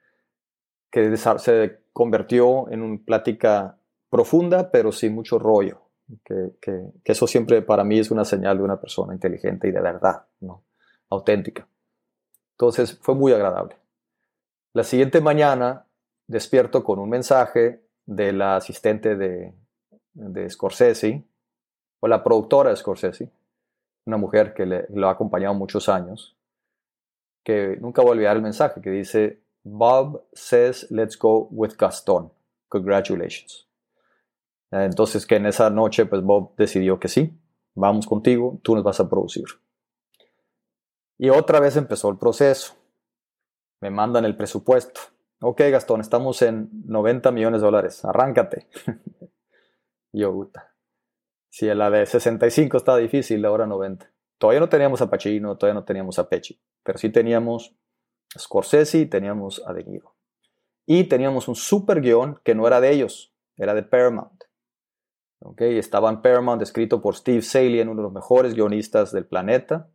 que 0.90 1.16
se 1.16 1.80
convirtió 1.92 2.70
en 2.70 2.80
una 2.80 2.98
plática 3.05 3.76
profunda, 4.09 4.70
pero 4.70 4.90
sin 4.90 5.14
mucho 5.14 5.38
rollo. 5.38 5.82
Que, 6.24 6.52
que, 6.60 6.92
que, 7.02 7.12
eso 7.12 7.26
siempre 7.26 7.62
para 7.62 7.84
mí 7.84 7.98
es 7.98 8.10
una 8.10 8.24
señal 8.24 8.59
de 8.59 8.64
una 8.64 8.80
persona 8.80 9.14
inteligente 9.14 9.68
y 9.68 9.72
de 9.72 9.80
verdad, 9.80 10.24
¿no? 10.40 10.62
auténtica. 11.10 11.66
Entonces 12.55 12.98
fue 13.01 13.14
muy 13.14 13.32
agradable. 13.32 13.76
La 14.72 14.85
siguiente 14.85 15.20
mañana 15.20 15.86
despierto 16.26 16.82
con 16.85 16.98
un 16.98 17.10
mensaje 17.10 17.82
de 18.06 18.32
la 18.32 18.56
asistente 18.56 19.16
de, 19.16 19.55
de 20.12 20.51
Scorsese, 20.51 21.24
o 22.01 22.09
la 22.09 22.22
productora 22.22 22.70
de 22.70 22.76
Scorsese, 22.76 23.31
una 24.06 24.16
mujer 24.16 24.52
que 24.55 24.66
le, 24.66 24.86
lo 24.90 25.09
ha 25.09 25.12
acompañado 25.12 25.55
muchos 25.55 25.89
años, 25.89 26.36
que 27.43 27.76
nunca 27.81 28.02
voy 28.02 28.10
a 28.10 28.12
olvidar 28.12 28.36
el 28.36 28.43
mensaje 28.43 28.81
que 28.81 28.90
dice, 28.90 29.40
Bob 29.62 30.22
says 30.32 30.90
let's 30.90 31.18
go 31.18 31.48
with 31.51 31.72
Gaston. 31.78 32.31
Congratulations. 32.68 33.66
Entonces 34.70 35.26
que 35.26 35.36
en 35.36 35.47
esa 35.47 35.70
noche 35.70 36.05
pues 36.06 36.22
Bob 36.22 36.55
decidió 36.56 36.98
que 36.98 37.09
sí, 37.09 37.32
vamos 37.74 38.06
contigo, 38.06 38.59
tú 38.62 38.74
nos 38.74 38.85
vas 38.85 39.01
a 39.01 39.09
producir. 39.09 39.44
Y 41.18 41.30
otra 41.30 41.60
vez 41.60 41.76
empezó 41.76 42.10
el 42.10 42.18
proceso. 42.18 42.74
Me 43.80 43.90
mandan 43.90 44.24
el 44.24 44.36
presupuesto. 44.36 45.00
Ok, 45.40 45.60
Gastón, 45.70 46.00
estamos 46.00 46.40
en 46.42 46.70
90 46.86 47.30
millones 47.30 47.60
de 47.60 47.66
dólares. 47.66 48.04
Arráncate. 48.04 48.68
yo, 50.12 50.32
puta. 50.32 50.74
Si 51.50 51.66
la 51.66 51.90
de 51.90 52.06
65 52.06 52.76
está 52.76 52.96
difícil, 52.96 53.44
ahora 53.44 53.66
90. 53.66 54.10
Todavía 54.38 54.60
no 54.60 54.68
teníamos 54.68 55.00
a 55.02 55.08
Pacino, 55.08 55.56
todavía 55.56 55.80
no 55.80 55.84
teníamos 55.84 56.18
a 56.18 56.28
Pecci, 56.28 56.60
pero 56.82 56.98
sí 56.98 57.10
teníamos 57.10 57.76
a 58.34 58.40
Scorsese 58.40 58.98
y 58.98 59.06
teníamos 59.06 59.62
a 59.64 59.72
De 59.72 59.84
Niro. 59.84 60.16
Y 60.86 61.04
teníamos 61.04 61.46
un 61.46 61.54
super 61.54 62.00
guion 62.00 62.40
que 62.42 62.54
no 62.54 62.66
era 62.66 62.80
de 62.80 62.90
ellos, 62.90 63.32
era 63.56 63.74
de 63.74 63.84
Paramount. 63.84 64.44
Okay, 65.40 65.78
estaba 65.78 66.10
en 66.10 66.22
Paramount, 66.22 66.62
escrito 66.62 67.00
por 67.00 67.14
Steve 67.14 67.42
Salien, 67.42 67.88
uno 67.88 67.98
de 68.00 68.04
los 68.04 68.12
mejores 68.12 68.54
guionistas 68.54 69.12
del 69.12 69.26
planeta 69.26 69.90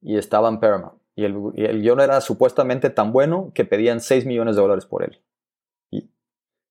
y 0.00 0.16
estaba 0.16 0.48
en 0.48 0.60
Paramount. 0.60 1.00
Y 1.14 1.24
el, 1.24 1.36
el, 1.56 1.82
guion 1.82 2.00
era 2.00 2.20
supuestamente 2.20 2.90
tan 2.90 3.12
bueno 3.12 3.52
que 3.54 3.64
pedían 3.64 4.00
6 4.00 4.26
millones 4.26 4.56
de 4.56 4.62
dólares 4.62 4.86
por 4.86 5.02
él. 5.02 5.20
Y, 5.90 6.10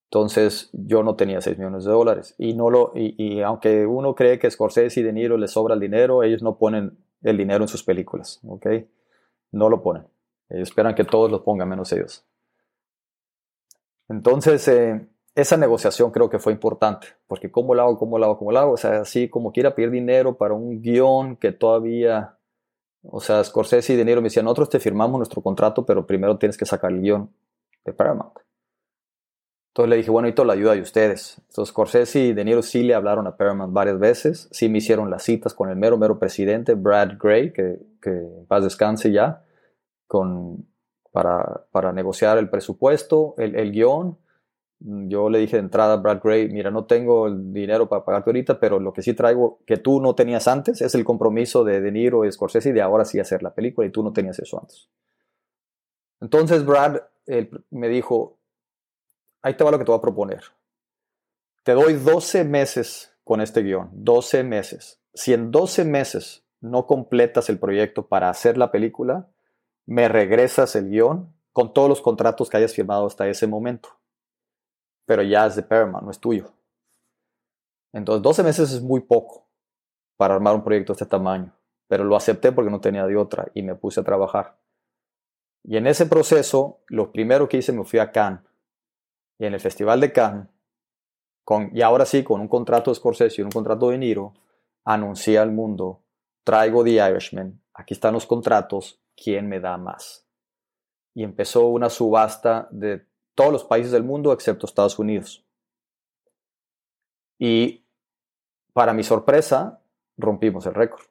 entonces 0.06 0.70
yo 0.74 1.04
no 1.04 1.16
tenía 1.16 1.42
6 1.42 1.58
millones 1.58 1.86
de 1.86 1.92
dólares. 1.92 2.36
Y, 2.38 2.54
no 2.54 2.70
lo, 2.70 2.92
y, 2.96 3.42
aunque 3.42 3.86
uno 3.86 4.16
cree 4.16 4.40
que 4.40 4.50
Scorsese 4.50 5.00
y 5.00 5.04
De 5.04 5.14
Niro 5.14 5.38
les 5.38 5.52
sobra 5.52 5.76
el 5.76 5.80
dinero, 5.80 6.24
ellos 6.24 6.42
no 6.42 6.58
ponen 6.58 6.98
el 7.22 7.38
dinero 7.38 7.64
en 7.64 7.68
sus 7.68 7.84
películas. 7.84 8.40
¿ok? 8.48 8.68
No 9.52 9.70
lo 9.70 9.82
ponen. 9.82 10.08
Ellos 10.50 10.70
esperan 10.70 10.96
que 10.96 11.04
todos 11.04 11.30
lo 11.30 11.44
pongan, 11.44 11.70
menos 11.70 11.92
ellos. 11.94 12.26
Entonces, 14.08 14.68
eh, 14.68 15.08
esa 15.36 15.58
negociación 15.58 16.10
creo 16.10 16.30
que 16.30 16.40
fue 16.40 16.52
importante, 16.52 17.08
porque 17.28 17.52
¿cómo 17.52 17.76
lo 17.76 17.84
hago? 17.84 17.98
¿Cómo 18.00 18.18
lo 18.18 18.26
hago? 18.26 18.38
¿Cómo 18.40 18.52
lo 18.52 18.60
hago? 18.60 18.72
O 18.74 18.78
sea, 18.78 19.02
así 19.02 19.30
como 19.30 19.52
quiera 19.52 19.76
pedir 19.76 19.92
dinero 19.92 20.38
para 20.38 20.56
un 20.56 20.82
guion 20.82 21.36
que 21.36 21.52
todavía 21.52 22.39
o 23.04 23.20
sea, 23.20 23.44
Scorsese 23.44 23.94
y 23.94 23.96
De 23.96 24.06
Niro 24.06 24.22
me 24.22 24.26
decían, 24.26 24.46
nosotros 24.46 24.70
te 24.70 24.80
firmamos 24.80 25.18
nuestro 25.18 25.42
contrato, 25.42 25.86
pero 25.86 26.06
primero 26.06 26.38
tienes 26.38 26.58
que 26.58 26.66
sacar 26.66 26.92
el 26.92 27.02
guion 27.02 27.32
de 27.86 27.94
Paramount. 27.94 28.40
Entonces 29.72 29.90
le 29.90 29.96
dije, 29.98 30.12
bueno, 30.12 30.26
necesito 30.26 30.46
la 30.46 30.54
ayuda 30.54 30.74
de 30.74 30.82
ustedes. 30.82 31.38
Entonces 31.48 31.70
Scorsese 31.70 32.20
y 32.20 32.34
De 32.34 32.44
Niro 32.44 32.62
sí 32.62 32.84
le 32.84 32.96
hablaron 32.96 33.28
a 33.28 33.38
Paramount 33.38 33.74
varias 33.74 34.00
veces, 34.00 34.50
sí 34.52 34.68
me 34.68 34.80
hicieron 34.80 35.10
las 35.10 35.24
citas 35.24 35.54
con 35.54 35.70
el 35.70 35.76
mero, 35.76 35.98
mero 35.98 36.20
presidente, 36.20 36.74
Brad 36.74 37.18
Gray, 37.20 37.54
que, 37.54 37.80
que 38.02 38.28
paz 38.48 38.64
descanse 38.64 39.12
ya, 39.12 39.44
con, 40.08 40.66
para, 41.12 41.66
para 41.72 41.94
negociar 41.94 42.38
el 42.38 42.50
presupuesto, 42.50 43.36
el, 43.38 43.56
el 43.56 43.72
guion 43.72 44.18
yo 44.80 45.30
le 45.30 45.40
dije 45.40 45.58
de 45.58 45.64
entrada 45.64 45.94
a 45.94 45.98
Brad 45.98 46.22
Gray, 46.24 46.48
mira, 46.50 46.72
no 46.72 46.86
tengo 46.86 47.28
el 47.28 47.52
dinero 47.54 47.90
para 47.90 48.06
pagarte 48.06 48.30
ahorita, 48.30 48.60
pero 48.60 48.80
lo 48.80 48.94
que 48.94 49.02
sí 49.02 49.14
traigo 49.14 49.60
que 49.66 49.78
tú 49.78 50.00
no 50.00 50.16
tenías 50.16 50.48
antes 50.48 50.82
es 50.82 50.96
el 50.96 51.04
compromiso 51.04 51.66
de 51.66 51.82
De 51.82 51.92
Niro 51.92 52.24
y 52.24 52.32
Scorsese 52.32 52.72
de 52.72 52.82
ahora 52.82 53.04
sí 53.04 53.20
hacer 53.20 53.44
la 53.44 53.54
película 53.54 53.86
y 53.86 53.92
tú 53.92 54.04
no 54.04 54.14
tenías 54.14 54.40
eso 54.40 54.60
antes. 54.60 54.88
Entonces 56.22 56.66
Brad 56.66 57.02
me 57.72 57.90
dijo, 57.90 58.38
ahí 59.42 59.56
te 59.56 59.64
va 59.64 59.72
lo 59.72 59.80
que 59.80 59.86
te 59.86 59.92
voy 59.92 59.98
a 59.98 60.02
proponer. 60.02 60.44
Te 61.64 61.74
doy 61.74 61.94
12 61.96 62.46
meses 62.46 63.14
con 63.26 63.42
este 63.42 63.62
guion, 63.62 63.90
12 63.92 64.44
meses. 64.44 65.02
Si 65.14 65.34
en 65.34 65.52
12 65.52 65.84
meses 65.84 66.46
no 66.62 66.88
completas 66.88 67.50
el 67.50 67.60
proyecto 67.60 68.08
para 68.08 68.30
hacer 68.30 68.58
la 68.58 68.72
película, 68.72 69.28
me 69.86 70.08
regresas 70.08 70.76
el 70.78 70.90
guion 70.90 71.34
con 71.52 71.74
todos 71.74 71.90
los 71.90 72.02
contratos 72.02 72.50
que 72.50 72.58
hayas 72.58 72.74
firmado 72.74 73.06
hasta 73.06 73.28
ese 73.28 73.46
momento 73.46 73.99
pero 75.10 75.24
ya 75.24 75.48
es 75.48 75.56
de 75.56 75.64
Paramount, 75.64 76.06
no 76.06 76.12
es 76.12 76.20
tuyo. 76.20 76.52
Entonces, 77.92 78.22
12 78.22 78.44
meses 78.44 78.72
es 78.74 78.80
muy 78.84 79.00
poco 79.00 79.48
para 80.18 80.36
armar 80.36 80.54
un 80.54 80.64
proyecto 80.64 80.94
de 80.94 80.98
este 80.98 81.08
tamaño, 81.08 81.52
pero 81.88 82.04
lo 82.04 82.16
acepté 82.16 82.52
porque 82.52 82.70
no 82.70 82.80
tenía 82.80 83.08
de 83.08 83.18
otra 83.18 83.48
y 83.56 83.64
me 83.64 83.74
puse 83.74 84.00
a 84.00 84.04
trabajar. 84.04 84.60
Y 85.64 85.78
en 85.78 85.88
ese 85.88 86.06
proceso, 86.06 86.82
lo 86.90 87.12
primero 87.12 87.50
que 87.50 87.58
hice 87.58 87.74
me 87.74 87.84
fui 87.86 87.98
a 87.98 88.12
Cannes. 88.12 88.42
Y 89.40 89.46
en 89.48 89.56
el 89.56 89.60
Festival 89.60 90.00
de 90.00 90.14
Cannes, 90.14 90.48
con, 91.44 91.76
y 91.76 91.82
ahora 91.82 92.06
sí, 92.06 92.24
con 92.24 92.40
un 92.40 92.48
contrato 92.48 92.92
de 92.92 92.96
Scorsese 92.96 93.42
y 93.42 93.44
un 93.44 93.50
contrato 93.50 93.90
de 93.90 93.98
Niro, 93.98 94.36
anuncié 94.86 95.40
al 95.40 95.52
mundo, 95.52 96.04
traigo 96.44 96.84
The 96.84 97.10
Irishman, 97.10 97.60
aquí 97.74 97.96
están 97.96 98.14
los 98.14 98.28
contratos, 98.28 99.02
¿quién 99.16 99.50
me 99.50 99.60
da 99.60 99.76
más? 99.80 100.28
Y 101.16 101.24
empezó 101.24 101.66
una 101.66 101.90
subasta 101.90 102.68
de 102.70 103.09
todos 103.40 103.54
los 103.54 103.64
países 103.64 103.94
del 103.94 104.04
mundo 104.04 104.34
excepto 104.34 104.66
Estados 104.66 105.00
Unidos. 105.00 105.46
Y 107.38 107.86
para 108.74 108.94
mi 108.94 109.02
sorpresa, 109.04 109.80
rompimos 110.18 110.66
el 110.66 110.74
récord. 110.74 111.06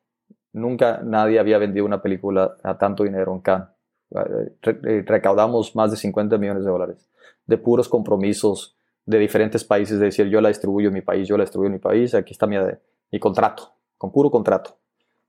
Nunca 0.53 1.01
nadie 1.03 1.39
había 1.39 1.57
vendido 1.57 1.87
una 1.87 2.03
película 2.03 2.55
a 2.63 2.77
tanto 2.77 3.05
dinero 3.05 3.33
en 3.33 3.41
Cannes. 3.41 3.69
Eh, 4.11 5.05
recaudamos 5.07 5.75
más 5.75 5.91
de 5.91 5.97
50 5.97 6.37
millones 6.37 6.65
de 6.65 6.71
dólares 6.71 7.09
de 7.47 7.57
puros 7.57 7.89
compromisos 7.89 8.77
de 9.07 9.19
diferentes 9.19 9.65
países, 9.65 9.99
de 9.99 10.05
decir 10.05 10.29
yo 10.29 10.43
la 10.43 10.49
distribuyo 10.51 10.89
en 10.89 10.95
mi 10.95 11.01
país, 11.01 11.27
yo 11.27 11.39
la 11.39 11.45
distribuyo 11.45 11.69
en 11.69 11.73
mi 11.73 11.79
país, 11.79 12.15
aquí 12.15 12.33
está 12.33 12.47
mi, 12.47 12.59
contrato, 13.19 13.73
con 13.97 14.13
puro 14.13 14.31
contrato. 14.31 14.77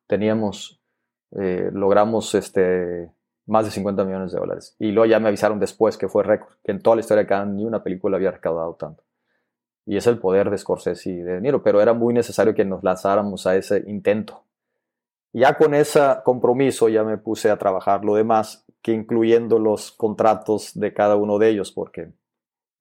Teníamos, 0.05 0.81
eh, 1.31 1.69
logramos 1.71 2.35
este, 2.35 3.09
más 3.49 3.65
de 3.65 3.71
50 3.71 4.05
millones 4.05 4.31
de 4.31 4.39
dólares. 4.39 4.76
Y 4.80 4.91
luego 4.91 5.09
ya 5.09 5.19
me 5.19 5.27
avisaron 5.27 5.59
después 5.59 5.97
que 5.97 6.07
fue 6.07 6.23
récord, 6.23 6.53
que 6.63 6.71
en 6.71 6.81
toda 6.81 6.95
la 6.95 7.01
historia 7.01 7.23
de 7.23 7.27
Cannes 7.27 7.55
ni 7.55 7.65
una 7.65 7.84
película 7.84 8.17
había 8.17 8.31
recaudado 8.31 8.76
tanto. 8.76 9.03
Y 9.85 9.97
es 9.97 10.05
el 10.07 10.19
poder 10.19 10.49
de 10.49 10.57
Scorsese 10.57 11.09
y 11.09 11.17
de 11.17 11.41
Niro, 11.41 11.63
pero 11.63 11.81
era 11.81 11.93
muy 11.93 12.13
necesario 12.13 12.53
que 12.53 12.63
nos 12.63 12.84
lanzáramos 12.84 13.47
a 13.47 13.55
ese 13.55 13.84
intento. 13.88 14.43
Ya 15.34 15.57
con 15.57 15.73
ese 15.73 15.99
compromiso 16.23 16.89
ya 16.89 17.03
me 17.03 17.17
puse 17.17 17.49
a 17.49 17.57
trabajar 17.57 18.05
lo 18.05 18.15
demás, 18.15 18.65
que 18.81 18.93
incluyendo 18.93 19.59
los 19.59 19.91
contratos 19.91 20.80
de 20.80 20.93
cada 20.93 21.15
uno 21.15 21.39
de 21.39 21.49
ellos, 21.49 21.71
porque 21.71 22.11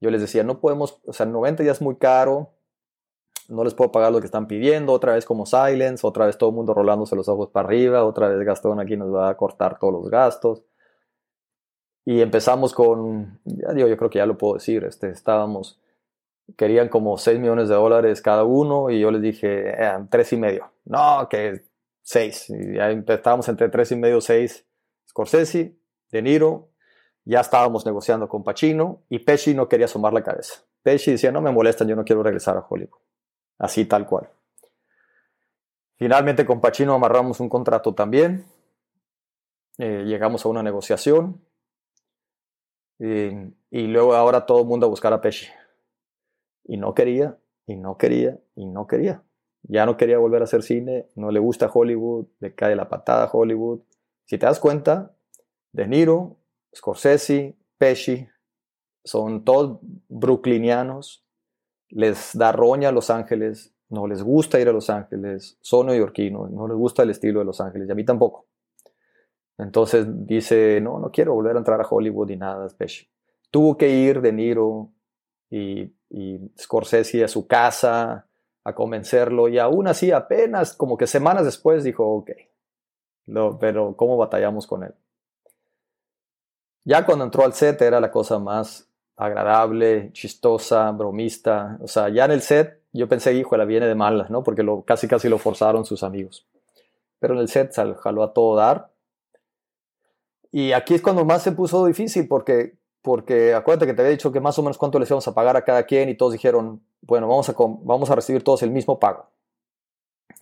yo 0.00 0.10
les 0.10 0.20
decía, 0.20 0.44
no 0.44 0.60
podemos, 0.60 1.00
o 1.06 1.12
sea, 1.12 1.26
90 1.26 1.64
ya 1.64 1.72
es 1.72 1.80
muy 1.80 1.96
caro, 1.96 2.52
no 3.48 3.64
les 3.64 3.74
puedo 3.74 3.90
pagar 3.90 4.12
lo 4.12 4.20
que 4.20 4.26
están 4.26 4.46
pidiendo, 4.46 4.92
otra 4.92 5.14
vez 5.14 5.24
como 5.24 5.46
Silence, 5.46 6.06
otra 6.06 6.26
vez 6.26 6.36
todo 6.36 6.50
el 6.50 6.56
mundo 6.56 6.74
rolándose 6.74 7.16
los 7.16 7.28
ojos 7.28 7.48
para 7.48 7.66
arriba, 7.66 8.04
otra 8.04 8.28
vez 8.28 8.46
Gastón 8.46 8.78
aquí 8.78 8.96
nos 8.96 9.12
va 9.12 9.30
a 9.30 9.36
cortar 9.36 9.78
todos 9.78 9.92
los 9.92 10.10
gastos. 10.10 10.62
Y 12.04 12.20
empezamos 12.20 12.72
con, 12.74 13.40
ya 13.44 13.72
yo 13.74 13.96
creo 13.96 14.10
que 14.10 14.18
ya 14.18 14.26
lo 14.26 14.38
puedo 14.38 14.54
decir, 14.54 14.84
este, 14.84 15.10
estábamos, 15.10 15.80
querían 16.56 16.88
como 16.88 17.16
6 17.18 17.38
millones 17.38 17.68
de 17.68 17.74
dólares 17.74 18.22
cada 18.22 18.44
uno 18.44 18.90
y 18.90 19.00
yo 19.00 19.10
les 19.10 19.22
dije, 19.22 19.70
eh, 19.70 20.06
tres 20.10 20.32
y 20.32 20.36
medio. 20.36 20.70
No, 20.84 21.26
que 21.28 21.62
6. 22.02 22.50
Y 22.50 22.78
estábamos 23.12 23.48
entre 23.48 23.68
tres 23.68 23.92
y 23.92 23.96
medio, 23.96 24.20
6. 24.20 24.66
Scorsese, 25.08 25.76
De 26.10 26.22
Niro, 26.22 26.70
ya 27.24 27.40
estábamos 27.40 27.84
negociando 27.84 28.28
con 28.28 28.44
Pacino 28.44 29.02
y 29.10 29.18
Pesci 29.20 29.54
no 29.54 29.68
quería 29.68 29.86
asomar 29.86 30.12
la 30.12 30.22
cabeza. 30.22 30.62
Pesci 30.82 31.12
decía, 31.12 31.32
no 31.32 31.42
me 31.42 31.50
molestan, 31.50 31.88
yo 31.88 31.96
no 31.96 32.04
quiero 32.04 32.22
regresar 32.22 32.56
a 32.56 32.66
Hollywood 32.66 33.07
así 33.58 33.84
tal 33.84 34.06
cual. 34.06 34.30
Finalmente 35.96 36.46
con 36.46 36.60
Pachino 36.60 36.94
amarramos 36.94 37.40
un 37.40 37.48
contrato 37.48 37.94
también, 37.94 38.46
eh, 39.78 40.04
llegamos 40.06 40.44
a 40.44 40.48
una 40.48 40.62
negociación 40.62 41.40
y, 42.98 43.86
luego 43.86 44.14
ahora 44.14 44.44
todo 44.44 44.60
el 44.60 44.66
mundo 44.66 44.86
a 44.86 44.88
buscar 44.88 45.12
a 45.12 45.20
Pesci. 45.20 45.46
Y 46.64 46.76
no 46.76 46.94
quería, 46.94 47.38
y 47.66 47.76
no 47.76 47.96
quería, 47.96 48.38
y 48.56 48.66
no 48.66 48.86
quería. 48.86 49.22
Ya 49.62 49.86
no 49.86 49.96
quería 49.96 50.18
volver 50.18 50.42
a 50.42 50.44
hacer 50.44 50.62
cine, 50.62 51.08
no 51.14 51.30
le 51.30 51.38
gusta 51.38 51.70
Hollywood, 51.72 52.26
le 52.40 52.54
cae 52.54 52.74
la 52.74 52.88
patada 52.88 53.24
a 53.24 53.30
Hollywood. 53.32 53.80
Si 54.24 54.38
te 54.38 54.46
das 54.46 54.58
cuenta, 54.58 55.14
De 55.72 55.86
Niro 55.86 56.36
Scorsese, 56.74 57.56
Pesci, 57.78 58.28
son 59.04 59.44
todos 59.44 59.78
brooklynianos, 60.08 61.24
les 61.90 62.36
da 62.36 62.52
roña 62.52 62.90
a 62.90 62.92
Los 62.92 63.10
Ángeles, 63.10 63.74
no 63.88 64.06
les 64.06 64.22
gusta 64.22 64.60
ir 64.60 64.68
a 64.68 64.72
Los 64.72 64.90
Ángeles, 64.90 65.56
son 65.60 65.86
neoyorquinos, 65.86 66.50
no 66.50 66.68
les 66.68 66.76
gusta 66.76 67.02
el 67.02 67.10
estilo 67.10 67.38
de 67.40 67.46
Los 67.46 67.60
Ángeles, 67.60 67.88
y 67.88 67.92
a 67.92 67.94
mí 67.94 68.04
tampoco. 68.04 68.46
Entonces 69.56 70.06
dice, 70.26 70.80
no, 70.80 70.98
no 70.98 71.10
quiero 71.10 71.34
volver 71.34 71.56
a 71.56 71.58
entrar 71.58 71.80
a 71.80 71.86
Hollywood 71.88 72.30
y 72.30 72.36
nada, 72.36 72.68
Pesci. 72.76 73.08
Tuvo 73.50 73.76
que 73.76 73.88
ir 73.88 74.20
De 74.20 74.32
Niro 74.32 74.90
y, 75.50 75.92
y 76.10 76.52
Scorsese 76.56 77.24
a 77.24 77.28
su 77.28 77.46
casa 77.46 78.28
a 78.62 78.74
convencerlo 78.74 79.48
y 79.48 79.58
aún 79.58 79.88
así 79.88 80.12
apenas 80.12 80.74
como 80.74 80.96
que 80.96 81.06
semanas 81.06 81.44
después 81.44 81.82
dijo, 81.82 82.06
ok, 82.06 82.30
pero 83.58 83.96
¿cómo 83.96 84.16
batallamos 84.16 84.66
con 84.66 84.84
él? 84.84 84.94
Ya 86.84 87.04
cuando 87.04 87.24
entró 87.24 87.44
al 87.44 87.54
set 87.54 87.80
era 87.82 88.00
la 88.00 88.10
cosa 88.10 88.38
más 88.38 88.87
agradable, 89.18 90.10
chistosa, 90.12 90.90
bromista. 90.92 91.76
O 91.82 91.88
sea, 91.88 92.08
ya 92.08 92.24
en 92.24 92.30
el 92.30 92.40
set 92.40 92.80
yo 92.92 93.08
pensé, 93.08 93.34
hijo, 93.34 93.56
la 93.56 93.64
viene 93.64 93.86
de 93.86 93.94
malas, 93.94 94.30
¿no? 94.30 94.42
Porque 94.42 94.62
lo, 94.62 94.82
casi 94.82 95.08
casi 95.08 95.28
lo 95.28 95.38
forzaron 95.38 95.84
sus 95.84 96.02
amigos. 96.02 96.46
Pero 97.18 97.34
en 97.34 97.40
el 97.40 97.48
set 97.48 97.74
jaló 98.00 98.22
a 98.22 98.32
todo 98.32 98.56
dar. 98.56 98.90
Y 100.50 100.72
aquí 100.72 100.94
es 100.94 101.02
cuando 101.02 101.24
más 101.24 101.42
se 101.42 101.52
puso 101.52 101.84
difícil 101.84 102.26
porque, 102.28 102.78
porque 103.02 103.54
acuérdate 103.54 103.86
que 103.86 103.94
te 103.94 104.02
había 104.02 104.12
dicho 104.12 104.32
que 104.32 104.40
más 104.40 104.58
o 104.58 104.62
menos 104.62 104.78
cuánto 104.78 104.98
les 104.98 105.10
íbamos 105.10 105.28
a 105.28 105.34
pagar 105.34 105.56
a 105.56 105.64
cada 105.64 105.82
quien 105.82 106.08
y 106.08 106.16
todos 106.16 106.32
dijeron, 106.32 106.80
bueno, 107.02 107.28
vamos 107.28 107.48
a, 107.48 107.54
vamos 107.58 108.10
a 108.10 108.14
recibir 108.14 108.42
todos 108.42 108.62
el 108.62 108.70
mismo 108.70 108.98
pago. 108.98 109.28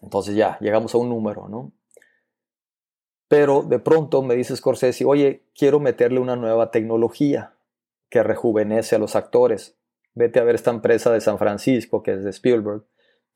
Entonces 0.03 0.37
ya, 0.37 0.59
llegamos 0.61 0.95
a 0.95 0.99
un 0.99 1.09
número, 1.09 1.49
¿no? 1.49 1.73
Pero 3.27 3.63
de 3.63 3.81
pronto 3.81 4.23
me 4.23 4.37
dice 4.37 4.55
Scorsese, 4.55 5.05
oye, 5.05 5.43
quiero 5.57 5.81
meterle 5.81 6.21
una 6.21 6.37
nueva 6.37 6.71
tecnología 6.71 7.56
que 8.09 8.23
rejuvenece 8.23 8.97
a 8.97 8.99
los 8.99 9.17
actores. 9.17 9.77
Vete 10.15 10.41
a 10.41 10.45
ver 10.45 10.55
esta 10.55 10.71
empresa 10.71 11.13
de 11.13 11.21
San 11.21 11.39
Francisco, 11.39 12.03
que 12.03 12.13
es 12.13 12.25
de 12.25 12.31
Spielberg, 12.31 12.85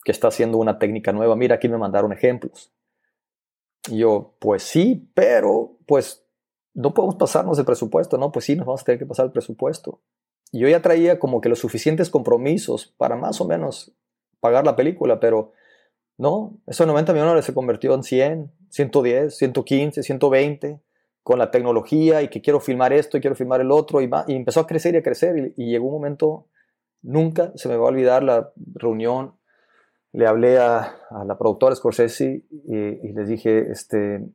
que 0.05 0.12
está 0.12 0.28
haciendo 0.28 0.59
una 0.59 0.78
técnica 0.78 1.12
nueva. 1.12 1.36
Mira, 1.36 1.56
aquí 1.56 1.68
me 1.68 1.78
mandaron 1.78 2.12
ejemplos. 2.12 2.72
Y 3.88 3.98
yo, 3.98 4.36
pues 4.38 4.62
sí, 4.62 5.10
pero 5.14 5.78
pues 5.86 6.26
no 6.74 6.94
podemos 6.94 7.16
pasarnos 7.16 7.59
el 7.59 7.64
presupuesto, 7.64 8.16
¿no? 8.18 8.32
Pues 8.32 8.44
sí, 8.44 8.56
nos 8.56 8.66
vamos 8.66 8.82
a 8.82 8.84
tener 8.84 8.98
que 8.98 9.06
pasar 9.06 9.26
el 9.26 9.32
presupuesto. 9.32 10.01
Y 10.52 10.60
yo 10.60 10.68
ya 10.68 10.82
traía 10.82 11.18
como 11.18 11.40
que 11.40 11.48
los 11.48 11.59
suficientes 11.59 12.10
compromisos 12.10 12.86
para 12.97 13.16
más 13.16 13.40
o 13.40 13.47
menos 13.47 13.92
pagar 14.40 14.64
la 14.64 14.76
película, 14.76 15.20
pero 15.20 15.52
no, 16.16 16.59
esos 16.66 16.86
90 16.86 17.12
millones 17.12 17.44
se 17.44 17.55
convirtió 17.55 17.94
en 17.94 18.02
100, 18.02 18.52
110, 18.68 19.36
115, 19.36 20.02
120 20.02 20.80
con 21.22 21.38
la 21.38 21.51
tecnología 21.51 22.22
y 22.22 22.28
que 22.28 22.40
quiero 22.40 22.60
filmar 22.60 22.92
esto 22.92 23.16
y 23.16 23.20
quiero 23.20 23.36
filmar 23.36 23.60
el 23.60 23.70
otro 23.70 24.01
y, 24.01 24.10
y 24.26 24.34
empezó 24.34 24.60
a 24.60 24.66
crecer 24.66 24.94
y 24.94 24.98
a 24.98 25.02
crecer 25.02 25.55
y, 25.56 25.70
llegó 25.70 25.86
un 25.86 25.94
momento, 25.94 26.47
nunca 27.02 27.52
se 27.56 27.68
me 27.68 27.76
va 27.76 27.84
a 27.84 27.88
olvidar 27.88 28.22
la 28.22 28.52
reunión, 28.74 29.34
le 30.12 30.26
hablé 30.26 30.59
a, 30.59 30.97
la 31.24 31.38
productora 31.38 31.74
Scorsese 31.74 32.44
y, 32.51 33.12
les 33.12 33.28
dije, 33.28 33.70
este, 33.70 34.26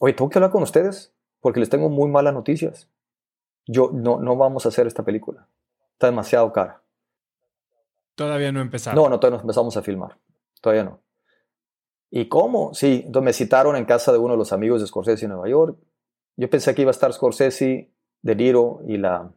oye, 0.00 0.14
tengo 0.14 0.28
que 0.28 0.38
hablar 0.38 0.50
con 0.50 0.62
ustedes 0.62 1.14
porque 1.40 1.60
les 1.60 1.70
tengo 1.70 1.88
muy 1.88 2.10
malas 2.10 2.34
noticias. 2.34 2.90
Yo 3.66 3.90
no, 3.92 4.20
no 4.20 4.36
vamos 4.36 4.66
a 4.66 4.68
hacer 4.68 4.86
esta 4.86 5.04
película. 5.04 5.48
Está 5.92 6.06
demasiado 6.06 6.52
cara. 6.52 6.82
Todavía 8.14 8.50
no 8.52 8.60
empezamos. 8.60 8.96
No, 9.00 9.08
no, 9.08 9.20
todavía 9.20 9.38
no 9.38 9.42
empezamos 9.42 9.76
a 9.76 9.82
filmar. 9.82 10.18
Todavía 10.60 10.84
no. 10.84 11.00
¿Y 12.10 12.28
cómo? 12.28 12.72
Sí, 12.74 13.02
entonces 13.04 13.24
me 13.24 13.32
citaron 13.32 13.76
en 13.76 13.84
casa 13.84 14.12
de 14.12 14.18
uno 14.18 14.34
de 14.34 14.38
los 14.38 14.52
amigos 14.52 14.80
de 14.80 14.86
Scorsese 14.86 15.26
en 15.26 15.32
Nueva 15.32 15.48
York. 15.48 15.78
Yo 16.36 16.50
pensé 16.50 16.74
que 16.74 16.82
iba 16.82 16.90
a 16.90 16.92
estar 16.92 17.12
Scorsese, 17.12 17.90
De 18.22 18.36
Niro 18.36 18.80
y 18.86 18.98
la, 18.98 19.32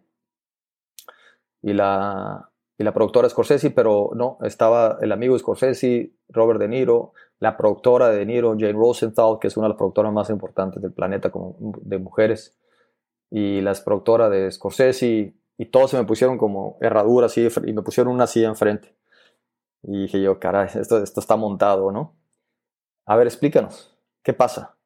y 1.62 1.74
la, 1.74 2.52
y 2.78 2.84
la 2.84 2.94
productora 2.94 3.30
Scorsese, 3.30 3.72
pero 3.72 4.12
no, 4.16 4.38
estaba 4.42 4.98
el 5.02 5.12
amigo 5.12 5.38
Scorsese, 5.38 6.12
Robert 6.30 6.60
De 6.60 6.68
Niro, 6.68 7.14
la 7.40 7.56
productora 7.56 8.10
de 8.10 8.18
De 8.20 8.26
Niro, 8.26 8.56
Jane 8.60 8.74
Rosenthal, 8.74 9.38
que 9.40 9.48
es 9.48 9.58
una 9.58 9.68
de 9.68 9.70
las 9.70 9.78
productoras 9.78 10.12
más 10.12 10.30
importantes 10.30 10.82
del 10.82 10.92
planeta 10.92 11.30
como 11.32 11.56
de 11.60 11.98
mujeres, 12.00 12.58
y 13.32 13.62
la 13.62 13.74
productora 13.74 14.30
de 14.30 14.52
Scorsese, 14.52 15.34
y 15.58 15.66
todos 15.66 15.92
se 15.92 15.98
me 15.98 16.06
pusieron 16.06 16.38
como 16.38 16.78
herraduras 16.82 17.38
y 17.38 17.50
me 17.74 17.82
pusieron 17.82 18.14
una 18.14 18.28
silla 18.28 18.48
enfrente. 18.48 18.96
Y 19.84 20.04
dije 20.04 20.22
yo, 20.22 20.40
caray, 20.40 20.70
esto, 20.74 21.02
esto 21.02 21.20
está 21.20 21.36
montado, 21.36 21.92
¿no? 21.92 22.16
A 23.06 23.16
ver, 23.16 23.28
explícanos, 23.28 23.98
¿qué 24.24 24.34
pasa? 24.34 24.79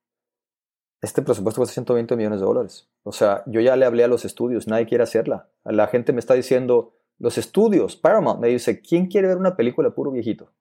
Este 1.03 1.21
presupuesto 1.21 1.59
cuesta 1.59 1.73
120 1.73 2.15
millones 2.15 2.39
de 2.39 2.45
dólares. 2.45 2.87
O 3.03 3.11
sea, 3.11 3.43
yo 3.45 3.59
ya 3.59 3.75
le 3.75 3.85
hablé 3.85 4.05
a 4.05 4.07
los 4.07 4.23
estudios, 4.23 4.69
nadie 4.69 4.85
quiere 4.85 5.03
hacerla. 5.03 5.49
La 5.65 5.87
gente 5.87 6.13
me 6.13 6.19
está 6.21 6.33
diciendo, 6.33 6.93
los 7.19 7.37
estudios, 7.37 7.97
Paramount 7.97 8.39
me 8.39 8.47
dice, 8.47 8.79
¿quién 8.79 9.07
quiere 9.07 9.27
ver 9.27 9.35
una 9.35 9.57
película 9.57 9.89
de 9.89 9.95
puro 9.95 10.11
viejito? 10.11 10.53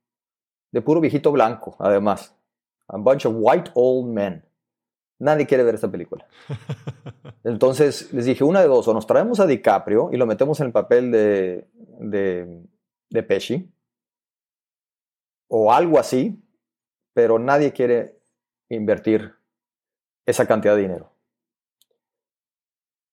De 0.73 0.83
puro 0.83 1.01
viejito 1.01 1.31
blanco, 1.31 1.77
además. 1.79 2.35
A 2.89 2.97
bunch 2.97 3.25
of 3.25 3.37
white 3.39 3.71
old 3.75 4.13
men. 4.13 4.45
Nadie 5.21 5.47
quiere 5.47 5.63
ver 5.63 5.77
esta 5.77 5.89
película. 5.89 6.27
Entonces 7.45 8.13
les 8.13 8.25
dije, 8.25 8.43
una 8.43 8.63
de 8.63 8.67
dos, 8.67 8.89
o 8.89 8.95
nos 8.95 9.07
traemos 9.07 9.39
a 9.39 9.47
DiCaprio 9.47 10.11
y 10.13 10.17
lo 10.17 10.27
metemos 10.27 10.59
en 10.59 10.67
el 10.67 10.73
papel 10.73 11.13
de, 11.13 11.69
de, 12.01 12.65
de 13.11 13.23
Pesci, 13.23 13.73
o 15.47 15.73
algo 15.73 16.01
así, 16.01 16.43
pero 17.15 17.39
nadie 17.39 17.73
quiere 17.73 18.19
invertir 18.69 19.41
esa 20.27 20.47
cantidad 20.47 20.77
de 20.77 20.83
dinero. 20.83 21.13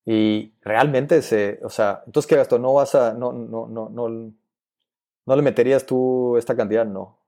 Y 0.06 0.54
realmente 0.62 1.22
se, 1.22 1.60
o 1.64 1.70
sea, 1.70 2.04
entonces 2.06 2.28
qué 2.28 2.36
gasto, 2.36 2.58
no 2.58 2.74
vas 2.74 2.96
a, 2.96 3.14
no, 3.14 3.32
no, 3.32 3.68
no, 3.68 3.90
no, 3.90 4.10
no 4.10 5.36
le 5.36 5.42
meterías 5.42 5.86
tú 5.86 6.38
esta 6.38 6.56
cantidad, 6.56 6.86
no, 6.86 7.20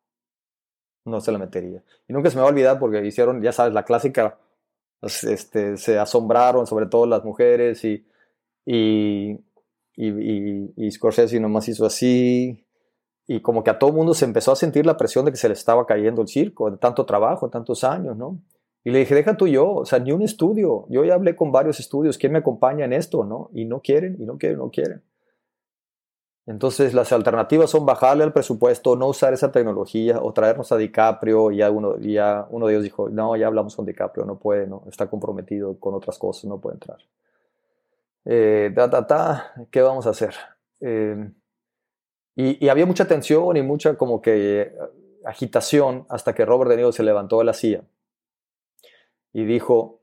no 1.06 1.22
se 1.22 1.32
la 1.32 1.38
metería. 1.38 1.84
Y 2.08 2.14
nunca 2.14 2.30
se 2.30 2.36
me 2.36 2.41
va 2.41 2.48
a 2.48 2.52
olvidar 2.52 2.80
porque 2.80 3.06
hicieron, 3.06 3.41
ya 3.41 3.52
sabes, 3.52 3.74
la 3.74 3.84
clásica, 3.84 4.40
pues, 4.99 5.24
este, 5.24 5.78
se 5.78 5.99
asombraron, 5.99 6.66
sobre 6.68 6.88
todo 6.88 7.06
las 7.06 7.24
mujeres 7.24 7.84
y, 7.86 8.06
y, 8.66 9.32
y, 9.95 10.74
y, 10.76 10.91
Scorsese 10.91 11.40
nomás 11.40 11.68
hizo 11.68 11.86
así, 11.86 12.66
y 13.28 13.41
como 13.41 13.64
que 13.64 13.70
a 13.70 13.80
todo 13.80 13.91
mundo 13.91 14.14
se 14.14 14.26
empezó 14.26 14.52
a 14.52 14.56
sentir 14.56 14.86
la 14.86 14.98
presión 14.98 15.26
de 15.26 15.32
que 15.32 15.38
se 15.38 15.48
le 15.48 15.53
estaba 15.53 15.86
cayendo 15.86 16.22
el 16.22 16.28
circo, 16.28 16.72
de 16.72 16.78
tanto 16.78 17.06
trabajo, 17.06 17.49
tantos 17.49 17.84
años, 17.84 18.18
¿no? 18.18 18.40
Y 18.84 18.91
le 18.91 18.99
dije, 18.99 19.14
deja 19.14 19.38
tú 19.38 19.48
y 19.48 19.52
yo, 19.52 19.72
o 19.72 19.86
sea, 19.86 19.99
ni 19.99 20.12
un 20.12 20.24
estudio. 20.24 20.86
Yo 20.90 21.06
ya 21.06 21.14
hablé 21.14 21.36
con 21.36 21.52
varios 21.52 21.80
estudios, 21.80 22.18
¿quién 22.18 22.34
me 22.34 22.40
acompaña 22.40 22.86
en 22.86 22.94
esto, 22.94 23.24
no? 23.24 23.49
Y 23.53 23.66
no 23.66 23.82
quieren, 23.82 24.18
y 24.20 24.26
no 24.26 24.38
quieren, 24.38 24.58
no 24.58 24.72
quieren. 24.72 25.03
Entonces 26.48 26.95
las 26.95 27.12
alternativas 27.12 27.70
son 27.70 27.86
bajarle 27.86 28.24
al 28.24 28.34
presupuesto, 28.34 28.95
no 28.95 29.08
usar 29.08 29.34
esa 29.34 29.52
tecnología 29.52 30.20
o 30.22 30.34
traernos 30.34 30.72
a 30.72 30.78
DiCaprio 30.78 31.52
y 31.52 31.58
ya 31.58 31.70
uno, 31.70 31.98
ya 31.99 32.48
uno 32.49 32.66
de 32.66 32.74
ellos 32.74 32.84
dijo, 32.84 33.10
no, 33.10 33.36
ya 33.36 33.45
hablamos 33.45 33.76
con 33.76 33.86
DiCaprio, 33.86 34.26
no 34.26 34.40
puede, 34.40 34.66
no, 34.66 34.84
está 34.88 35.08
comprometido 35.08 35.80
con 35.80 35.94
otras 35.94 36.18
cosas, 36.18 36.45
no 36.45 36.60
puede 36.60 36.76
entrar. 36.76 36.98
Eh, 38.26 38.74
¿qué 39.70 39.82
vamos 39.82 40.08
a 40.08 40.10
hacer? 40.10 40.34
Eh, 40.80 41.30
y, 42.36 42.68
había 42.70 42.88
mucha 42.88 43.08
tensión 43.08 43.56
y 43.56 43.62
mucha 43.62 43.95
como 43.95 44.22
que 44.22 44.62
eh, 44.62 44.76
agitación 45.26 46.06
hasta 46.10 46.34
que 46.34 46.44
Robert 46.44 46.72
De 46.72 46.78
Niro 46.78 46.91
se 46.91 47.03
levantó 47.03 47.38
de 47.38 47.45
la 47.45 47.53
silla 47.53 47.84
y 49.34 49.45
dijo, 49.45 50.02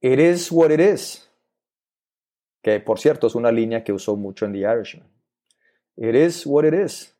It 0.00 0.18
is 0.18 0.50
what 0.50 0.70
it 0.70 0.80
is. 0.80 1.30
Que 2.62 2.80
por 2.80 2.98
cierto 2.98 3.26
es 3.26 3.34
una 3.34 3.50
línea 3.52 3.84
que 3.84 3.92
usó 3.92 4.16
mucho 4.16 4.46
en 4.46 4.52
The 4.52 4.58
Irishman. 4.60 5.08
It 5.96 6.14
is 6.14 6.46
what 6.46 6.64
it 6.64 6.74
is. 6.74 7.16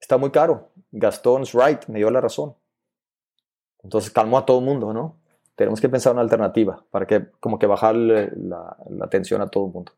Está 0.00 0.16
muy 0.16 0.30
caro. 0.30 0.72
Gaston's 0.92 1.52
right, 1.52 1.86
me 1.86 1.98
dio 1.98 2.10
la 2.10 2.20
razón. 2.20 2.54
Entonces 3.82 4.10
calmó 4.10 4.38
a 4.38 4.46
todo 4.46 4.58
el 4.58 4.64
mundo, 4.64 4.92
¿no? 4.92 5.20
Tenemos 5.54 5.80
que 5.80 5.88
pensar 5.88 6.12
una 6.12 6.22
alternativa 6.22 6.84
para 6.90 7.06
que 7.06 7.30
como 7.40 7.58
que 7.58 7.66
bajarle 7.66 8.30
la, 8.36 8.76
la 8.88 9.08
tensión 9.08 9.40
a 9.42 9.48
todo 9.48 9.66
el 9.66 9.72
mundo 9.72 9.92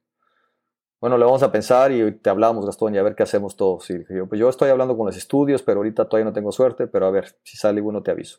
bueno, 1.03 1.19
le 1.19 1.25
vamos 1.25 1.43
a 1.43 1.51
pensar 1.51 1.91
y 1.91 2.13
te 2.13 2.31
hablamos, 2.31 2.65
Gastón, 2.65 2.95
y 2.95 2.99
a 2.99 3.03
ver 3.03 3.17
qué 3.17 3.25
hacemos 3.25 3.57
todos. 3.57 3.91
Y 3.91 4.05
yo, 4.09 4.29
pues 4.29 4.41
yo 4.41 4.49
estoy 4.49 4.71
hablando 4.71 4.97
con 4.97 5.07
los 5.07 5.17
estudios, 5.17 5.61
pero 5.61 5.79
ahorita 5.81 6.05
todavía 6.05 6.27
no 6.27 6.33
tengo 6.33 6.53
suerte, 6.53 6.87
pero 6.87 7.07
a 7.07 7.11
ver, 7.11 7.41
si 7.43 7.57
sale 7.57 7.81
uno 7.81 8.05
te 8.05 8.13
aviso. 8.13 8.39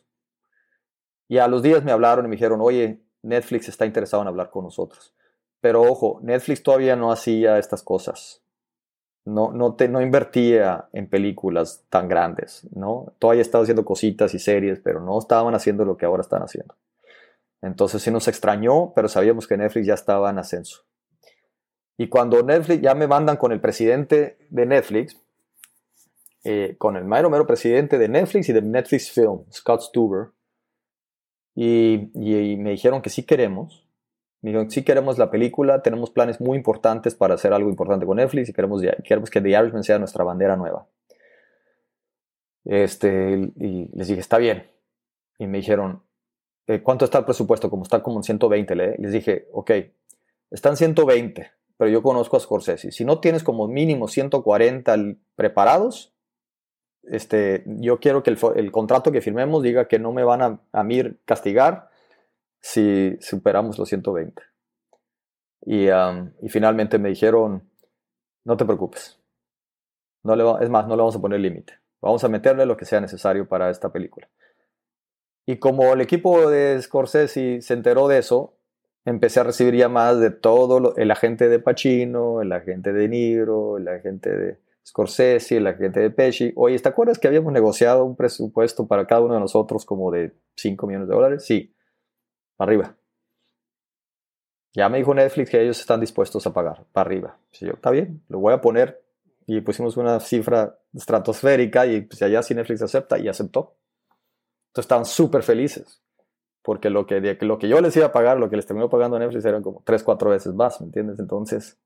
Y 1.34 1.38
a 1.40 1.48
los 1.48 1.64
días 1.64 1.82
me 1.82 1.90
hablaron 1.90 2.26
y 2.26 2.28
me 2.28 2.36
dijeron, 2.36 2.60
oye, 2.60 3.00
Netflix 3.22 3.68
está 3.68 3.84
interesado 3.84 4.22
en 4.22 4.28
hablar 4.28 4.50
con 4.50 4.62
nosotros. 4.62 5.16
Pero 5.60 5.82
ojo, 5.82 6.20
Netflix 6.22 6.62
todavía 6.62 6.94
no 6.94 7.10
hacía 7.10 7.58
estas 7.58 7.82
cosas. 7.82 8.44
No, 9.24 9.50
no, 9.50 9.74
te, 9.74 9.88
no 9.88 10.00
invertía 10.00 10.88
en 10.92 11.08
películas 11.08 11.86
tan 11.90 12.06
grandes, 12.06 12.68
¿no? 12.72 13.14
Todavía 13.18 13.42
estaba 13.42 13.62
haciendo 13.62 13.84
cositas 13.84 14.32
y 14.34 14.38
series, 14.38 14.78
pero 14.78 15.00
no 15.00 15.18
estaban 15.18 15.56
haciendo 15.56 15.84
lo 15.84 15.96
que 15.96 16.06
ahora 16.06 16.20
están 16.20 16.40
haciendo. 16.40 16.76
Entonces 17.62 18.00
sí 18.00 18.12
nos 18.12 18.28
extrañó, 18.28 18.92
pero 18.94 19.08
sabíamos 19.08 19.48
que 19.48 19.56
Netflix 19.56 19.88
ya 19.88 19.94
estaba 19.94 20.30
en 20.30 20.38
ascenso. 20.38 20.84
Y 21.96 22.08
cuando 22.08 22.44
Netflix 22.44 22.80
ya 22.80 22.94
me 22.94 23.08
mandan 23.08 23.38
con 23.38 23.50
el 23.50 23.60
presidente 23.60 24.38
de 24.50 24.66
Netflix, 24.66 25.20
eh, 26.44 26.76
con 26.78 26.96
el 26.96 27.04
mero 27.04 27.28
mero 27.28 27.44
presidente 27.44 27.98
de 27.98 28.08
Netflix 28.08 28.48
y 28.50 28.52
de 28.52 28.62
Netflix 28.62 29.10
Film, 29.10 29.44
Scott 29.50 29.80
Stuber, 29.80 30.28
y, 31.54 32.10
me 32.58 32.70
dijeron 32.70 33.02
que 33.02 33.10
sí 33.10 33.22
queremos, 33.24 33.86
Me 34.42 34.50
dijeron, 34.50 34.70
sí 34.70 34.84
queremos 34.84 35.18
la 35.18 35.30
película, 35.30 35.82
tenemos 35.82 36.10
planes 36.10 36.40
muy 36.40 36.58
importantes 36.58 37.14
para 37.14 37.34
hacer 37.34 37.52
algo 37.52 37.70
importante 37.70 38.04
con 38.04 38.18
Netflix 38.18 38.48
y 38.48 38.52
queremos, 38.52 38.82
queremos 39.04 39.30
que 39.30 39.40
The 39.40 39.50
Irishman 39.50 39.84
sea 39.84 39.98
nuestra 39.98 40.24
bandera 40.24 40.56
nueva. 40.56 40.86
Este, 42.64 43.52
y 43.56 43.88
les 43.96 44.08
dije, 44.08 44.20
está 44.20 44.38
bien. 44.38 44.70
Y 45.38 45.46
me 45.46 45.58
dijeron, 45.58 46.02
eh, 46.66 46.82
¿cuánto 46.82 47.04
está 47.04 47.18
el 47.18 47.24
presupuesto? 47.24 47.70
Como 47.70 47.82
está 47.82 48.02
como 48.02 48.18
en 48.18 48.22
120. 48.22 48.74
Les 48.74 49.12
dije, 49.12 49.48
ok, 49.52 49.70
están 50.50 50.76
120, 50.76 51.50
pero 51.76 51.90
yo 51.90 52.02
conozco 52.02 52.36
a 52.36 52.40
Scorsese. 52.40 52.92
Si 52.92 53.04
no 53.04 53.20
tienes 53.20 53.42
como 53.42 53.68
mínimo 53.68 54.08
140 54.08 54.96
preparados, 55.36 56.13
este, 57.08 57.64
yo 57.66 57.98
quiero 58.00 58.22
que 58.22 58.30
el, 58.30 58.72
contrato 58.72 59.12
que 59.12 59.20
firmemos 59.20 59.62
diga 59.62 59.88
que 59.88 59.98
no 59.98 60.12
me 60.12 60.24
van 60.24 60.42
a, 60.42 60.60
a 60.72 60.82
mí 60.82 61.02
castigar 61.24 61.90
si 62.60 63.16
superamos 63.20 63.78
los 63.78 63.88
120. 63.88 64.42
Y, 65.66 65.88
y, 65.88 66.48
finalmente 66.48 66.98
me 66.98 67.10
dijeron, 67.10 67.68
no 68.44 68.56
te 68.56 68.64
preocupes. 68.64 69.18
No 70.22 70.36
le 70.36 70.64
es 70.64 70.70
más, 70.70 70.86
no 70.86 70.96
le 70.96 71.02
vamos 71.02 71.16
a 71.16 71.20
poner 71.20 71.40
límite. 71.40 71.74
Vamos 72.00 72.24
a 72.24 72.28
meterle 72.28 72.66
lo 72.66 72.76
que 72.76 72.84
sea 72.84 73.00
necesario 73.00 73.48
para 73.48 73.70
esta 73.70 73.90
película. 73.92 74.28
Y 75.46 75.58
como 75.58 75.92
el 75.92 76.00
equipo 76.00 76.48
de 76.48 76.80
Scorsese 76.80 77.60
se 77.60 77.74
enteró 77.74 78.08
de 78.08 78.18
eso, 78.18 78.56
empecé 79.04 79.40
a 79.40 79.44
recibir 79.44 79.74
llamadas 79.74 80.20
de 80.20 80.30
todo 80.30 80.96
el 80.96 81.10
agente 81.10 81.48
de 81.48 81.58
Pacino, 81.58 82.40
el 82.40 82.52
agente 82.52 82.92
de 82.92 83.08
Niro, 83.08 83.76
el 83.76 83.88
agente 83.88 84.30
de 84.30 84.58
Scorsese, 84.86 85.56
el 85.56 85.66
agente 85.66 86.00
de 86.00 86.10
Pesci. 86.10 86.52
Oye, 86.56 86.78
¿te 86.78 86.88
acuerdas 86.88 87.18
que 87.18 87.28
habíamos 87.28 87.52
negociado 87.52 88.04
un 88.04 88.16
presupuesto 88.16 88.86
para 88.86 89.06
cada 89.06 89.22
uno 89.22 89.34
de 89.34 89.40
nosotros 89.40 89.84
como 89.84 90.10
de 90.10 90.34
5 90.56 90.86
millones 90.86 91.08
de 91.08 91.14
dólares? 91.14 91.44
Sí, 91.44 91.74
arriba. 92.58 92.96
Ya 94.74 94.88
me 94.88 94.98
dijo 94.98 95.14
Netflix 95.14 95.50
que 95.50 95.62
ellos 95.62 95.78
están 95.80 96.00
dispuestos 96.00 96.46
a 96.46 96.52
pagar, 96.52 96.84
para 96.92 97.06
arriba. 97.06 97.38
Sí, 97.52 97.66
yo, 97.66 97.72
está 97.72 97.90
bien, 97.90 98.22
lo 98.28 98.40
voy 98.40 98.52
a 98.52 98.60
poner. 98.60 99.02
Y 99.46 99.60
pusimos 99.60 99.96
una 99.96 100.20
cifra 100.20 100.78
estratosférica 100.92 101.86
y 101.86 102.02
pues 102.02 102.22
allá 102.22 102.42
si 102.42 102.54
Netflix 102.54 102.82
acepta 102.82 103.18
y 103.18 103.28
aceptó. 103.28 103.76
Entonces 104.68 104.84
estaban 104.86 105.04
súper 105.04 105.42
felices 105.42 106.02
porque 106.64 106.88
lo 106.88 107.06
que, 107.06 107.36
lo 107.42 107.58
que 107.58 107.68
yo 107.68 107.78
les 107.82 107.94
iba 107.94 108.06
a 108.06 108.12
pagar, 108.12 108.38
lo 108.38 108.48
que 108.48 108.56
les 108.56 108.64
terminó 108.64 108.88
pagando 108.88 109.18
Netflix 109.18 109.44
eran 109.44 109.62
como 109.62 109.82
3, 109.84 110.02
4 110.02 110.30
veces 110.30 110.54
más, 110.54 110.80
¿me 110.80 110.86
entiendes? 110.86 111.18
Entonces, 111.18 111.78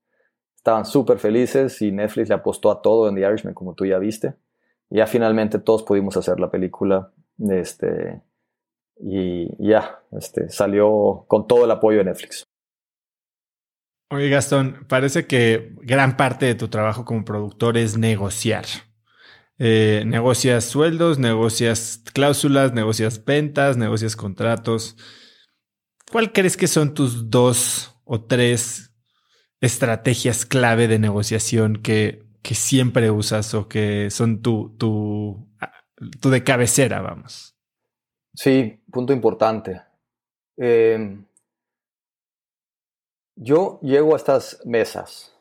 estaban 0.69 0.85
súper 0.85 1.17
felices 1.17 1.81
y 1.81 1.91
Netflix 1.91 2.29
le 2.29 2.35
apostó 2.35 2.69
a 2.69 2.81
todo 2.81 3.09
en 3.09 3.15
The 3.15 3.21
Irishman, 3.21 3.55
como 3.55 3.73
tú 3.73 3.85
ya 3.85 3.97
viste. 3.97 4.35
Y 4.91 4.97
ya 4.97 5.07
finalmente 5.07 5.57
todos 5.57 5.81
pudimos 5.81 6.15
hacer 6.15 6.39
la 6.39 6.51
película. 6.51 7.11
Este, 7.39 8.21
y 8.99 9.47
ya, 9.57 9.99
este, 10.11 10.49
salió 10.49 11.25
con 11.27 11.47
todo 11.47 11.65
el 11.65 11.71
apoyo 11.71 11.97
de 11.97 12.03
Netflix. 12.03 12.43
Oye, 14.11 14.29
Gastón, 14.29 14.85
parece 14.87 15.25
que 15.25 15.73
gran 15.81 16.17
parte 16.17 16.45
de 16.45 16.55
tu 16.55 16.67
trabajo 16.67 17.03
como 17.03 17.25
productor 17.25 17.77
es 17.77 17.97
negociar. 17.97 18.65
Eh, 19.57 20.03
negocias 20.05 20.65
sueldos, 20.65 21.17
negocias 21.17 22.03
cláusulas, 22.13 22.73
negocias 22.73 23.25
ventas, 23.25 23.75
negocias 23.75 24.15
contratos. 24.15 24.97
¿Cuál 26.11 26.31
crees 26.31 26.57
que 26.57 26.67
son 26.67 26.93
tus 26.93 27.29
dos 27.29 27.95
o 28.05 28.21
tres 28.21 28.88
estrategias 29.61 30.45
clave 30.45 30.87
de 30.87 30.99
negociación 30.99 31.81
que, 31.81 32.23
que 32.41 32.55
siempre 32.55 33.11
usas 33.11 33.53
o 33.53 33.67
que 33.67 34.09
son 34.09 34.41
tu, 34.41 34.75
tu, 34.77 35.47
tu 36.21 36.29
de 36.29 36.43
cabecera, 36.43 37.01
vamos? 37.01 37.55
Sí, 38.33 38.81
punto 38.91 39.11
importante. 39.11 39.81
Em, 40.57 41.25
yo 43.35 43.79
llego 43.81 44.13
a 44.13 44.17
estas 44.17 44.61
mesas 44.65 45.35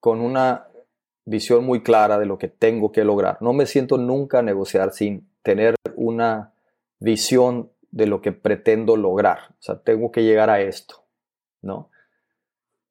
con 0.00 0.20
una 0.20 0.66
visión 1.24 1.64
muy 1.64 1.82
clara 1.82 2.18
de 2.18 2.26
lo 2.26 2.38
que 2.38 2.48
tengo 2.48 2.92
que 2.92 3.04
lograr. 3.04 3.38
No 3.40 3.52
me 3.52 3.66
siento 3.66 3.96
nunca 3.96 4.40
a 4.40 4.42
negociar 4.42 4.92
sin 4.92 5.30
tener 5.42 5.74
una 5.96 6.52
visión 6.98 7.72
de 7.90 8.06
lo 8.06 8.20
que 8.20 8.32
pretendo 8.32 8.96
lograr. 8.96 9.52
O 9.52 9.62
sea, 9.62 9.80
tengo 9.80 10.10
que 10.10 10.22
llegar 10.22 10.50
a 10.50 10.60
esto, 10.60 11.04
¿no? 11.62 11.90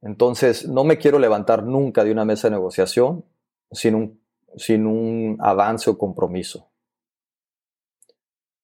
Entonces, 0.04 0.68
no 0.68 0.84
me 0.84 0.98
quiero 0.98 1.18
levantar 1.18 1.64
nunca 1.64 2.04
de 2.04 2.12
una 2.12 2.26
mesa 2.26 2.50
de 2.50 2.56
negociación 2.56 3.24
sin 3.72 3.96
un, 3.96 4.22
sin 4.58 4.86
un 4.86 5.38
avance 5.40 5.90
o 5.90 5.98
compromiso. 5.98 6.70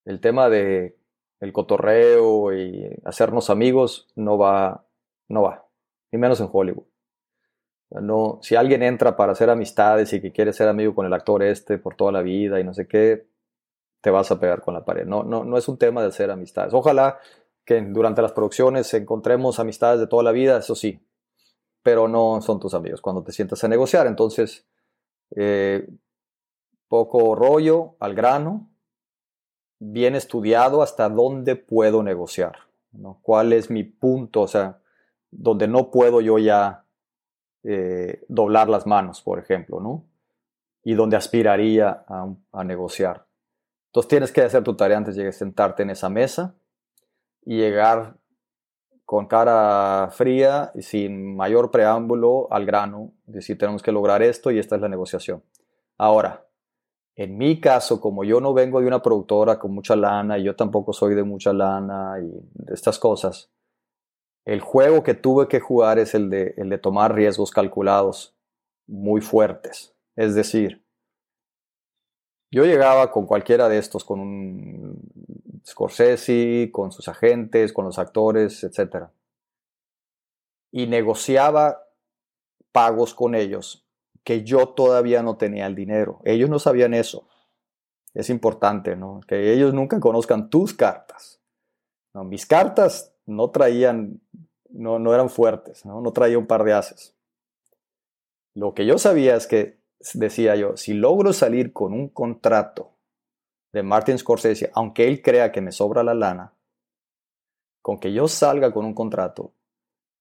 El 0.03 0.19
tema 0.19 0.49
de 0.49 0.97
el 1.39 1.53
cotorreo 1.53 2.53
y 2.53 2.93
hacernos 3.05 3.49
amigos 3.49 4.09
no 4.15 4.37
va, 4.37 4.85
no 5.29 5.43
va, 5.43 5.65
ni 6.11 6.19
menos 6.19 6.41
en 6.41 6.49
Hollywood. 6.51 6.83
No, 7.91 8.39
si 8.41 8.55
alguien 8.55 8.83
entra 8.83 9.15
para 9.15 9.31
hacer 9.31 9.49
amistades 9.49 10.11
y 10.13 10.21
que 10.21 10.31
quiere 10.31 10.53
ser 10.53 10.67
amigo 10.67 10.93
con 10.93 11.05
el 11.05 11.13
actor 11.13 11.41
este 11.41 11.77
por 11.79 11.95
toda 11.95 12.11
la 12.11 12.21
vida 12.21 12.59
y 12.59 12.63
no 12.63 12.73
sé 12.73 12.87
qué, 12.87 13.27
te 14.01 14.11
vas 14.11 14.29
a 14.31 14.39
pegar 14.39 14.61
con 14.61 14.73
la 14.73 14.85
pared. 14.85 15.05
No, 15.05 15.23
no, 15.23 15.43
no 15.43 15.57
es 15.57 15.67
un 15.67 15.77
tema 15.77 16.01
de 16.01 16.09
hacer 16.09 16.29
amistades. 16.29 16.73
Ojalá 16.73 17.17
que 17.65 17.81
durante 17.81 18.21
las 18.21 18.33
producciones 18.33 18.93
encontremos 18.93 19.59
amistades 19.59 19.99
de 19.99 20.07
toda 20.07 20.23
la 20.23 20.31
vida, 20.31 20.59
eso 20.59 20.75
sí, 20.75 21.01
pero 21.89 22.07
no 22.07 22.39
son 22.39 22.59
tus 22.59 22.75
amigos 22.75 23.01
cuando 23.01 23.23
te 23.23 23.31
sientas 23.31 23.63
a 23.63 23.67
negociar. 23.67 24.05
Entonces, 24.05 24.63
eh, 25.35 25.89
poco 26.87 27.33
rollo, 27.33 27.95
al 27.99 28.13
grano, 28.13 28.69
bien 29.79 30.13
estudiado 30.13 30.83
hasta 30.83 31.09
dónde 31.09 31.55
puedo 31.55 32.03
negociar, 32.03 32.57
¿no? 32.91 33.17
¿Cuál 33.23 33.53
es 33.53 33.71
mi 33.71 33.83
punto? 33.83 34.41
O 34.41 34.47
sea, 34.47 34.77
donde 35.31 35.67
no 35.67 35.89
puedo 35.89 36.21
yo 36.21 36.37
ya 36.37 36.85
eh, 37.63 38.23
doblar 38.27 38.69
las 38.69 38.85
manos, 38.85 39.23
por 39.23 39.39
ejemplo, 39.39 39.79
¿no? 39.79 40.05
Y 40.83 40.93
donde 40.93 41.17
aspiraría 41.17 42.05
a, 42.07 42.63
negociar. 42.63 43.25
Entonces 43.87 44.09
tienes 44.09 44.31
que 44.31 44.41
hacer 44.41 44.63
tu 44.63 44.75
tarea 44.75 44.97
antes 44.97 45.15
de 45.15 45.31
sentarte 45.31 45.81
en 45.81 45.89
esa 45.89 46.07
mesa 46.07 46.53
y 47.43 47.57
llegar 47.57 48.18
con 49.09 49.25
cara 49.25 50.11
fría 50.11 50.71
y 50.75 50.83
sin 50.83 51.35
mayor 51.35 51.71
preámbulo 51.71 52.47
al 52.51 52.67
grano, 52.67 53.11
decir 53.25 53.57
tenemos 53.57 53.81
que 53.81 53.91
lograr 53.91 54.21
esto 54.21 54.51
y 54.51 54.59
esta 54.59 54.75
es 54.75 54.83
la 54.83 54.87
negociación. 54.87 55.41
Ahora, 55.97 56.45
en 57.15 57.35
mi 57.35 57.59
caso, 57.59 57.99
como 57.99 58.23
yo 58.23 58.39
no 58.39 58.53
vengo 58.53 58.79
de 58.79 58.85
una 58.85 59.01
productora 59.01 59.57
con 59.57 59.73
mucha 59.73 59.95
lana 59.95 60.37
y 60.37 60.43
yo 60.43 60.55
tampoco 60.55 60.93
soy 60.93 61.15
de 61.15 61.23
mucha 61.23 61.53
lana 61.53 62.17
y 62.21 62.71
estas 62.71 62.99
cosas, 62.99 63.49
el 64.45 64.61
juego 64.61 65.01
que 65.01 65.15
tuve 65.15 65.47
que 65.47 65.59
jugar 65.59 65.97
es 65.97 66.13
el 66.13 66.29
de, 66.29 66.53
el 66.57 66.69
de 66.69 66.77
tomar 66.77 67.15
riesgos 67.15 67.49
calculados 67.49 68.37
muy 68.85 69.21
fuertes. 69.21 69.95
Es 70.15 70.35
decir, 70.35 70.85
yo 72.51 72.63
llegaba 72.63 73.09
con 73.09 73.25
cualquiera 73.25 73.69
de 73.69 73.79
estos, 73.79 74.05
con 74.05 74.19
un 74.19 75.01
Scorsese, 75.65 76.69
con 76.71 76.91
sus 76.91 77.07
agentes, 77.07 77.73
con 77.73 77.85
los 77.85 77.99
actores, 77.99 78.63
etc. 78.63 79.07
Y 80.71 80.87
negociaba 80.87 81.83
pagos 82.71 83.13
con 83.13 83.35
ellos 83.35 83.85
que 84.23 84.43
yo 84.43 84.69
todavía 84.69 85.23
no 85.23 85.37
tenía 85.37 85.65
el 85.65 85.75
dinero. 85.75 86.21
Ellos 86.23 86.49
no 86.49 86.59
sabían 86.59 86.93
eso. 86.93 87.27
Es 88.13 88.29
importante, 88.29 88.95
¿no? 88.95 89.21
Que 89.27 89.53
ellos 89.53 89.73
nunca 89.73 89.99
conozcan 89.99 90.49
tus 90.49 90.73
cartas. 90.73 91.41
mis 92.13 92.45
cartas 92.45 93.13
no 93.25 93.51
traían, 93.51 94.21
no, 94.69 94.99
no 94.99 95.13
eran 95.13 95.29
fuertes, 95.29 95.85
¿no? 95.85 96.01
no 96.01 96.11
traía 96.11 96.37
un 96.37 96.47
par 96.47 96.63
de 96.63 96.73
haces. 96.73 97.15
Lo 98.55 98.73
que 98.73 98.85
yo 98.85 98.97
sabía 98.97 99.35
es 99.35 99.47
que, 99.47 99.79
decía 100.13 100.55
yo, 100.55 100.75
si 100.75 100.93
logro 100.93 101.33
salir 101.33 101.71
con 101.71 101.93
un 101.93 102.09
contrato 102.09 102.91
de 103.71 103.83
Martin 103.83 104.17
Scorsese, 104.17 104.71
aunque 104.73 105.07
él 105.07 105.21
crea 105.21 105.51
que 105.51 105.61
me 105.61 105.71
sobra 105.71 106.03
la 106.03 106.13
lana, 106.13 106.53
con 107.81 107.99
que 107.99 108.11
yo 108.11 108.27
salga 108.27 108.71
con 108.71 108.85
un 108.85 108.93
contrato, 108.93 109.53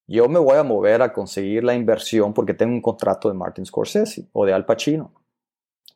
yo 0.07 0.29
me 0.29 0.39
voy 0.39 0.57
a 0.57 0.63
mover 0.63 1.03
a 1.03 1.13
conseguir 1.13 1.65
la 1.65 1.75
inversión 1.75 2.33
porque 2.33 2.55
tengo 2.55 2.73
un 2.73 2.81
contrato 2.81 3.29
de 3.29 3.35
Martin 3.35 3.67
Scorsese 3.67 4.29
o 4.33 4.47
de 4.47 4.55
Al 4.55 4.65
Pacino. 4.65 5.13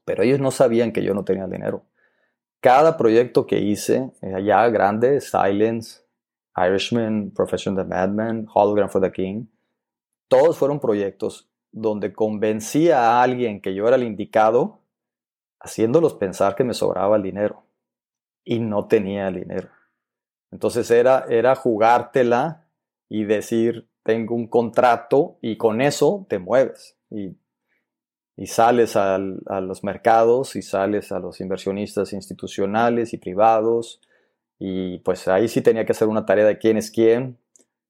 Pero 0.04 0.22
ellos 0.22 0.38
no 0.38 0.50
sabían 0.50 0.92
que 0.92 1.02
yo 1.02 1.14
no 1.14 1.24
tenía 1.24 1.46
dinero. 1.46 1.84
Cada 2.60 2.98
proyecto 2.98 3.46
que 3.46 3.58
hice 3.58 4.12
eh, 4.20 4.34
allá 4.34 4.68
grande, 4.68 5.20
Silence, 5.20 6.02
Irishman, 6.56 7.30
Profession 7.30 7.74
the 7.74 7.84
Madman, 7.84 8.46
Hologram 8.52 8.90
for 8.90 9.00
the 9.00 9.10
King, 9.10 9.46
todos 10.28 10.58
fueron 10.58 10.78
proyectos 10.78 11.48
donde 11.70 12.12
convencía 12.12 13.00
a 13.00 13.22
alguien 13.22 13.62
que 13.62 13.74
yo 13.74 13.88
era 13.88 13.96
el 13.96 14.02
indicado, 14.02 14.81
haciéndolos 15.62 16.14
pensar 16.14 16.54
que 16.54 16.64
me 16.64 16.74
sobraba 16.74 17.16
el 17.16 17.22
dinero 17.22 17.64
y 18.44 18.58
no 18.58 18.86
tenía 18.86 19.28
el 19.28 19.36
dinero. 19.36 19.68
Entonces 20.50 20.90
era, 20.90 21.24
era 21.28 21.54
jugártela 21.54 22.66
y 23.08 23.24
decir, 23.24 23.88
tengo 24.02 24.34
un 24.34 24.48
contrato 24.48 25.38
y 25.40 25.56
con 25.56 25.80
eso 25.80 26.26
te 26.28 26.38
mueves 26.38 26.96
y, 27.10 27.36
y 28.36 28.46
sales 28.46 28.96
a 28.96 29.18
los 29.18 29.84
mercados 29.84 30.56
y 30.56 30.62
sales 30.62 31.12
a 31.12 31.20
los 31.20 31.40
inversionistas 31.40 32.12
institucionales 32.12 33.12
y 33.12 33.18
privados 33.18 34.00
y 34.58 34.98
pues 34.98 35.26
ahí 35.28 35.48
sí 35.48 35.60
tenía 35.60 35.84
que 35.84 35.92
hacer 35.92 36.08
una 36.08 36.26
tarea 36.26 36.46
de 36.46 36.58
quién 36.58 36.76
es 36.76 36.90
quién 36.90 37.38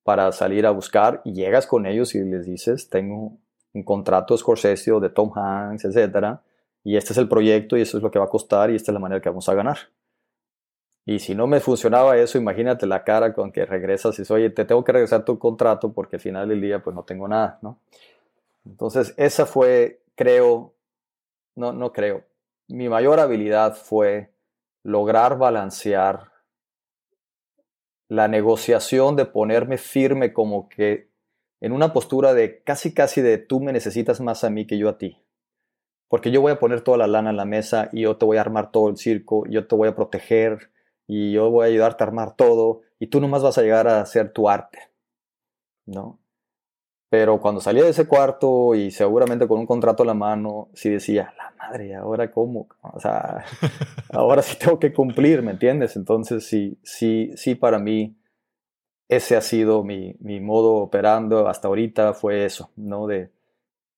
para 0.05 0.33
salir 0.33 0.67
a 0.67 0.71
buscar 0.71 1.21
y 1.25 1.33
llegas 1.33 1.67
con 1.67 1.87
ellos 1.87 2.15
y 2.15 2.21
les 2.25 2.47
dices, 2.47 2.89
tengo 2.89 3.39
un 3.73 3.83
contrato 3.85 4.37
Scorsese 4.37 4.93
o 4.93 5.01
de 5.01 5.11
Tom 5.11 5.33
Hanks, 5.35 5.85
etcétera, 5.85 6.43
y 6.85 6.97
este 6.97 7.13
es 7.13 7.19
el 7.19 7.29
proyecto 7.29 7.77
y 7.77 7.83
eso 7.83 7.97
es 7.97 8.03
lo 8.03 8.11
que 8.11 8.19
va 8.19 8.27
a 8.27 8.29
costar 8.29 8.71
y 8.71 8.77
esta 8.77 8.91
es 8.91 8.95
la 8.95 9.01
manera 9.01 9.21
que 9.21 9.29
vamos 9.29 9.49
a 9.49 9.55
ganar. 9.55 9.79
Y 11.05 11.19
si 11.19 11.35
no 11.35 11.47
me 11.47 11.61
funcionaba 11.61 12.17
eso, 12.17 12.39
imagínate 12.39 12.87
la 12.87 13.03
cara 13.03 13.35
con 13.35 13.51
que 13.51 13.67
regresas 13.67 14.15
y 14.15 14.23
dices, 14.23 14.31
oye, 14.31 14.51
te 14.51 14.65
tengo 14.65 14.85
que 14.85 14.93
regresar 14.93 15.25
tu 15.25 15.39
contrato 15.39 15.93
porque 15.93 16.17
al 16.17 16.23
final 16.23 16.49
del 16.49 16.61
día 16.61 16.83
pues 16.83 16.95
no 16.95 17.03
tengo 17.03 17.27
nada, 17.27 17.59
¿no? 17.63 17.79
Entonces, 18.65 19.13
esa 19.17 19.45
fue, 19.47 20.01
creo, 20.15 20.75
no, 21.57 21.73
no 21.73 21.93
creo, 21.93 22.25
mi 22.69 22.89
mayor 22.89 23.19
habilidad 23.19 23.75
fue 23.75 24.31
lograr 24.85 25.39
balancear 25.39 26.31
la 28.09 28.29
negociación 28.29 29.17
de 29.17 29.25
ponerme 29.25 29.79
firme 29.79 30.33
como 30.33 30.69
que 30.69 31.09
en 31.61 31.73
una 31.73 31.93
postura 31.93 32.35
de 32.35 32.63
casi 32.63 32.93
casi 32.93 33.23
de 33.23 33.39
tú 33.39 33.61
me 33.61 33.73
necesitas 33.73 34.21
más 34.21 34.45
a 34.45 34.51
mí 34.51 34.67
que 34.67 34.79
yo 34.79 34.89
a 34.89 34.99
ti. 34.99 35.22
Porque 36.13 36.31
yo 36.31 36.43
voy 36.43 36.53
a 36.53 36.59
poner 36.59 36.83
toda 36.83 36.99
la 36.99 37.07
lana 37.07 37.31
en 37.31 37.39
la 37.39 37.47
mesa 37.47 37.89
y 37.91 38.03
yo 38.03 38.19
te 38.19 38.27
voy 38.27 38.37
a 38.37 38.43
armar 38.43 38.71
todo 38.71 38.91
el 38.91 38.99
circo, 38.99 39.47
yo 39.49 39.67
te 39.67 39.75
voy 39.75 39.89
a 39.89 39.97
proteger 39.97 40.71
y 41.07 41.33
yo 41.33 41.51
voy 41.51 41.65
a 41.65 41.69
ayudarte 41.69 42.05
a 42.05 42.07
armar 42.07 42.37
todo 42.37 42.83
y 42.99 43.07
tú 43.07 43.19
nomás 43.19 43.43
vas 43.43 43.57
a 43.57 43.63
llegar 43.63 43.89
a 43.89 44.03
hacer 44.03 44.31
tu 44.31 44.47
arte. 44.47 44.79
¿No? 45.87 46.19
Pero 47.09 47.41
cuando 47.41 47.63
salía 47.63 47.85
de 47.85 47.89
ese 47.89 48.07
cuarto 48.07 48.75
y 48.75 48.91
seguramente 48.91 49.49
con 49.49 49.59
un 49.61 49.67
contrato 49.67 50.03
a 50.03 50.07
la 50.07 50.13
mano, 50.13 50.69
sí 50.75 50.91
decía, 50.91 51.33
la 51.39 51.55
madre, 51.57 51.95
¿ahora 51.95 52.31
cómo? 52.31 52.69
O 52.83 53.01
sea, 53.01 53.47
ahora 54.13 54.43
sí 54.43 54.59
tengo 54.59 54.79
que 54.79 54.93
cumplir, 54.93 55.41
¿me 55.41 55.53
entiendes? 55.53 55.97
Entonces 55.97 56.45
sí, 56.45 56.79
sí, 56.83 57.31
sí, 57.37 57.55
para 57.55 57.79
mí 57.79 58.19
ese 59.09 59.35
ha 59.35 59.41
sido 59.41 59.83
mi, 59.83 60.15
mi 60.21 60.41
modo 60.41 60.75
operando 60.75 61.49
hasta 61.49 61.69
ahorita, 61.69 62.13
fue 62.13 62.45
eso, 62.45 62.71
¿no? 62.77 63.07
De, 63.07 63.31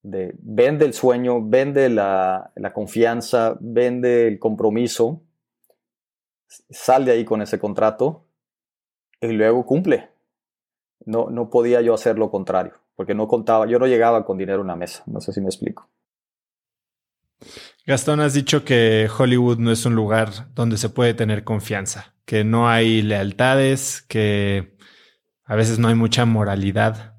de 0.04 0.34
vende 0.38 0.84
el 0.84 0.92
sueño, 0.92 1.42
vende 1.42 1.88
la, 1.88 2.52
confianza, 2.72 3.56
vende 3.60 4.28
el 4.28 4.38
compromiso, 4.38 5.22
sal 6.46 7.04
de 7.04 7.12
ahí 7.12 7.24
con 7.24 7.42
ese 7.42 7.58
contrato 7.58 8.26
y 9.20 9.28
luego 9.28 9.66
cumple. 9.66 10.10
No, 11.06 11.28
no 11.30 11.50
podía 11.50 11.80
yo 11.80 11.94
hacer 11.94 12.18
lo 12.18 12.30
contrario 12.30 12.74
porque 12.96 13.14
no 13.14 13.26
contaba, 13.26 13.66
yo 13.66 13.78
no 13.78 13.86
llegaba 13.86 14.24
con 14.24 14.38
dinero 14.38 14.60
en 14.60 14.68
la 14.68 14.76
mesa, 14.76 15.02
no 15.06 15.20
sé 15.20 15.32
si 15.32 15.40
me 15.40 15.46
explico. 15.46 15.88
Gastón, 17.86 18.20
has 18.20 18.32
dicho 18.32 18.64
que 18.64 19.08
Hollywood 19.18 19.58
no 19.58 19.70
es 19.70 19.84
un 19.84 19.94
lugar 19.94 20.52
donde 20.54 20.76
se 20.78 20.88
puede 20.88 21.14
tener 21.14 21.44
confianza, 21.44 22.14
que 22.24 22.44
no 22.44 22.68
hay 22.68 23.02
lealtades, 23.02 24.02
que 24.02 24.76
a 25.44 25.56
veces 25.56 25.78
no 25.78 25.88
hay 25.88 25.94
mucha 25.94 26.24
moralidad. 26.24 27.16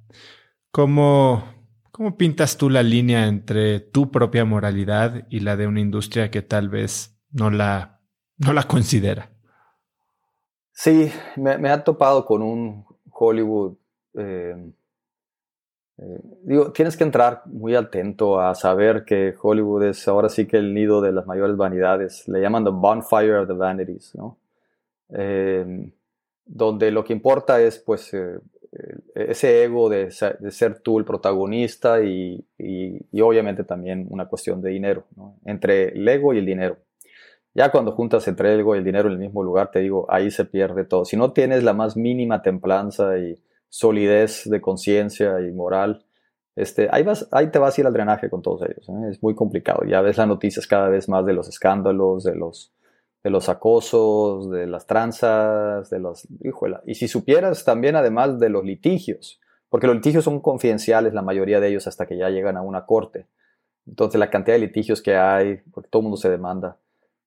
¿Cómo, 0.71 1.54
cómo 1.95 2.17
pintas 2.17 2.57
tú 2.57 2.69
la 2.69 2.83
línea 2.83 3.25
entre 3.25 3.79
tu 3.79 4.11
propia 4.11 4.43
moralidad 4.43 5.25
y 5.29 5.39
la 5.39 5.55
de 5.55 5.65
una 5.65 5.79
industria 5.79 6.29
que 6.29 6.41
tal 6.41 6.67
vez 6.67 7.17
no 7.31 7.49
la, 7.49 8.01
no 8.37 8.51
la 8.51 8.63
considera? 8.63 9.31
Sí, 10.73 11.09
me, 11.37 11.69
ha 11.69 11.85
topado 11.85 12.25
con 12.25 12.41
un 12.41 12.85
Hollywood 13.09 13.77
eh, 14.13 14.73
eh, 15.97 16.19
digo, 16.43 16.73
tienes 16.73 16.97
que 16.97 17.05
entrar 17.05 17.43
muy 17.45 17.75
atento 17.75 18.41
a 18.41 18.53
saber 18.55 19.05
que 19.05 19.33
Hollywood 19.41 19.83
es 19.83 20.05
ahora 20.09 20.27
sí 20.27 20.45
que 20.45 20.57
el 20.57 20.73
nido 20.73 20.99
de 20.99 21.13
las 21.13 21.25
mayores 21.25 21.55
vanidades. 21.55 22.27
Le 22.27 22.41
llaman 22.41 22.65
the 22.65 22.71
bonfire 22.71 23.37
of 23.37 23.47
the 23.47 23.53
vanities, 23.53 24.13
¿no? 24.15 24.37
Em, 25.07 25.93
donde 26.45 26.91
lo 26.91 27.05
que 27.05 27.13
importa 27.13 27.61
es 27.61 27.79
pues 27.79 28.13
eh, 28.13 28.39
ese 29.13 29.63
ego 29.63 29.89
de, 29.89 30.11
ser 30.11 30.79
tú 30.79 30.99
el 30.99 31.05
protagonista 31.05 32.03
y, 32.03 32.45
y, 32.57 33.21
obviamente 33.21 33.63
también 33.63 34.07
una 34.09 34.27
cuestión 34.27 34.61
de 34.61 34.71
dinero, 34.71 35.05
entre 35.45 35.89
el 35.89 36.07
ego 36.07 36.33
y 36.33 36.39
el 36.39 36.45
dinero. 36.45 36.77
Ya 37.53 37.71
cuando 37.71 37.93
juntas 37.93 38.27
entre 38.27 38.53
el 38.53 38.59
ego 38.59 38.75
y 38.75 38.79
el 38.79 38.83
dinero 38.83 39.07
en 39.07 39.13
el 39.13 39.19
mismo 39.19 39.41
lugar, 39.41 39.71
te 39.71 39.79
digo, 39.79 40.05
ahí 40.09 40.29
se 40.29 40.45
pierde 40.45 40.83
todo. 40.83 41.05
Si 41.05 41.15
no 41.15 41.31
tienes 41.31 41.63
la 41.63 41.73
más 41.73 41.95
mínima 41.95 42.41
templanza 42.41 43.17
y, 43.17 43.39
solidez 43.75 44.49
de 44.49 44.61
conciencia 44.61 45.41
y 45.41 45.51
moral, 45.51 46.05
este, 46.55 46.87
ahí, 46.91 47.03
vas, 47.03 47.27
ahí 47.31 47.51
te 47.51 47.59
vas 47.59 47.77
a 47.77 47.81
ir 47.81 47.87
al 47.87 47.93
drenaje 47.93 48.29
con 48.29 48.41
todos 48.41 48.61
ellos. 48.61 48.87
¿eh? 48.87 49.09
Es 49.11 49.21
muy 49.21 49.35
complicado. 49.35 49.83
Ya 49.85 49.99
ves 50.01 50.17
las 50.17 50.27
noticias 50.27 50.65
cada 50.65 50.87
vez 50.87 51.09
más 51.09 51.25
de 51.25 51.33
los 51.33 51.49
escándalos, 51.49 52.23
de 52.23 52.35
los, 52.35 52.73
de 53.25 53.31
los 53.31 53.49
acosos, 53.49 54.51
de 54.51 54.67
las 54.67 54.85
tranzas, 54.85 55.89
de 55.89 55.97
los... 55.97 56.27
Híjole. 56.43 56.77
Y 56.85 56.93
si 56.93 57.07
supieras 57.07 57.65
también 57.65 57.95
además 57.95 58.39
de 58.39 58.49
los 58.49 58.63
litigios, 58.63 59.41
porque 59.67 59.87
los 59.87 59.95
litigios 59.95 60.25
son 60.25 60.41
confidenciales, 60.41 61.11
la 61.15 61.23
mayoría 61.23 61.59
de 61.59 61.69
ellos 61.69 61.87
hasta 61.87 62.05
que 62.05 62.17
ya 62.17 62.29
llegan 62.29 62.55
a 62.55 62.61
una 62.61 62.85
corte. 62.85 63.25
Entonces 63.87 64.19
la 64.19 64.29
cantidad 64.29 64.53
de 64.53 64.67
litigios 64.67 65.01
que 65.01 65.15
hay, 65.15 65.57
porque 65.73 65.89
todo 65.89 66.01
el 66.01 66.03
mundo 66.03 66.17
se 66.17 66.29
demanda. 66.29 66.77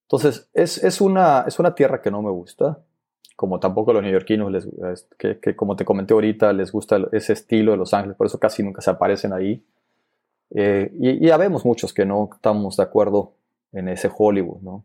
Entonces 0.02 0.48
es, 0.54 0.84
es, 0.84 1.00
una, 1.00 1.44
es 1.48 1.58
una 1.58 1.74
tierra 1.74 2.00
que 2.00 2.12
no 2.12 2.22
me 2.22 2.30
gusta 2.30 2.78
como 3.34 3.58
tampoco 3.58 3.90
a 3.90 3.94
los 3.94 4.02
neoyorquinos, 4.04 4.52
les, 4.52 4.68
que, 5.18 5.40
que, 5.40 5.56
como 5.56 5.74
te 5.74 5.84
comenté 5.84 6.14
ahorita, 6.14 6.52
les 6.52 6.70
gusta 6.70 7.00
ese 7.10 7.32
estilo 7.32 7.72
de 7.72 7.78
Los 7.78 7.92
Ángeles, 7.92 8.16
por 8.16 8.28
eso 8.28 8.38
casi 8.38 8.62
nunca 8.62 8.82
se 8.82 8.90
aparecen 8.90 9.32
ahí. 9.32 9.64
Eh, 10.50 10.92
y, 11.00 11.26
ya 11.26 11.36
vemos 11.36 11.64
muchos 11.64 11.92
que 11.92 12.04
no 12.04 12.30
estamos 12.32 12.76
de 12.76 12.84
acuerdo 12.84 13.32
en 13.72 13.88
ese 13.88 14.08
Hollywood, 14.16 14.60
¿no? 14.62 14.84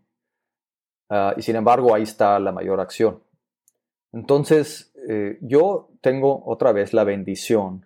Ah, 1.09 1.33
y 1.37 1.41
sin 1.41 1.55
embargo, 1.55 1.93
ahí 1.93 2.03
está 2.03 2.39
la 2.39 2.51
mayor 2.51 2.79
acción. 2.79 3.21
Entonces, 4.11 4.93
eh, 5.07 5.37
yo 5.41 5.89
tengo 6.01 6.43
otra 6.45 6.71
vez 6.71 6.93
la 6.93 7.03
bendición, 7.03 7.85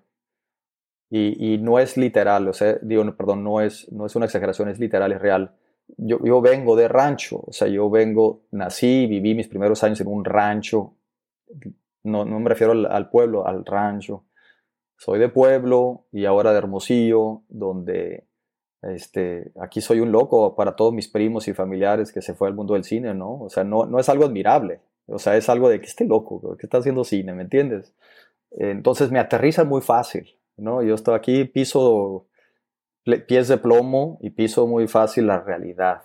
y, 1.10 1.53
y, 1.53 1.57
no 1.57 1.80
es 1.80 1.95
literal, 1.95 2.49
o 2.49 2.53
sea, 2.53 2.77
digo, 2.81 3.03
perdón, 3.15 3.41
no 3.41 3.61
es, 3.61 3.89
no 3.94 4.06
es 4.06 4.15
una 4.18 4.26
exageración, 4.26 4.68
es 4.68 4.77
literal, 4.77 5.14
es 5.14 5.22
real 5.22 5.56
yo, 5.95 6.19
yo, 6.23 6.41
vengo 6.41 6.76
de 6.76 6.88
rancho, 6.88 7.41
o 7.45 7.53
sea, 7.53 7.68
yo 7.68 7.89
vengo, 7.89 8.44
nací, 8.52 9.07
viví 9.07 9.34
mis 9.35 9.48
primeros 9.48 9.84
años 9.84 10.02
en 10.02 10.07
un 10.07 10.26
rancho, 10.26 10.95
no, 12.03 12.26
no 12.26 12.39
me 12.39 12.49
refiero 12.49 12.73
al, 12.73 13.10
pueblo, 13.10 13.48
al 13.48 13.65
rancho. 13.65 14.26
Soy 14.98 15.19
de 15.19 15.30
pueblo 15.30 16.07
y 16.11 16.26
ahora 16.26 16.52
de 16.52 16.57
Hermosillo, 16.57 17.44
donde 17.49 18.26
este, 18.81 19.51
aquí 19.59 19.81
soy 19.81 19.99
un 19.99 20.11
loco 20.11 20.55
para 20.55 20.75
todos 20.75 20.93
mis 20.93 21.07
primos 21.07 21.47
y 21.47 21.53
familiares 21.53 22.11
que 22.11 22.21
se 22.21 22.33
fue 22.33 22.47
al 22.47 22.53
mundo 22.53 22.73
del 22.73 22.83
cine, 22.83 23.13
¿no? 23.13 23.41
O 23.41 23.49
sea, 23.49 23.63
no, 23.63 23.85
no 23.85 23.99
es 23.99 24.09
algo 24.09 24.25
admirable, 24.25 24.81
o 25.07 25.19
sea, 25.19 25.35
es 25.37 25.49
algo 25.49 25.69
de 25.69 25.79
que 25.79 25.87
esté 25.87 26.05
loco, 26.05 26.57
que 26.57 26.65
está 26.65 26.77
haciendo 26.77 27.03
cine, 27.03 27.33
¿me 27.33 27.43
entiendes? 27.43 27.93
Entonces 28.51 29.11
me 29.11 29.19
aterriza 29.19 29.63
muy 29.63 29.81
fácil, 29.81 30.37
¿no? 30.57 30.81
Yo 30.83 30.95
estoy 30.95 31.15
aquí, 31.15 31.45
piso 31.45 32.27
pies 33.27 33.47
de 33.47 33.57
plomo 33.57 34.17
y 34.21 34.31
piso 34.31 34.67
muy 34.67 34.87
fácil 34.87 35.27
la 35.27 35.39
realidad, 35.39 36.03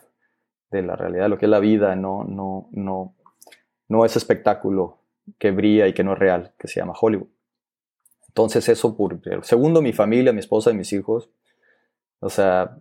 de 0.70 0.82
la 0.82 0.94
realidad, 0.94 1.28
lo 1.28 1.36
que 1.36 1.46
es 1.46 1.50
la 1.50 1.58
vida, 1.58 1.96
no, 1.96 2.24
no, 2.24 2.68
no, 2.70 3.14
no 3.88 4.04
ese 4.04 4.18
espectáculo 4.18 4.98
que 5.38 5.50
brilla 5.50 5.88
y 5.88 5.94
que 5.94 6.04
no 6.04 6.12
es 6.12 6.18
real, 6.18 6.52
que 6.58 6.68
se 6.68 6.80
llama 6.80 6.94
Hollywood. 6.98 7.28
Entonces 8.28 8.68
eso 8.68 8.96
por 8.96 9.20
segundo 9.42 9.82
mi 9.82 9.92
familia, 9.92 10.32
mi 10.32 10.38
esposa 10.38 10.70
y 10.70 10.74
mis 10.74 10.92
hijos, 10.92 11.28
o 12.22 12.30
sea, 12.30 12.78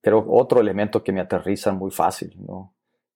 creo 0.00 0.24
otro 0.28 0.60
elemento 0.60 1.02
que 1.02 1.12
me 1.12 1.20
aterriza 1.20 1.72
muy 1.72 1.90
fácil, 1.90 2.36
¿no? 2.46 2.72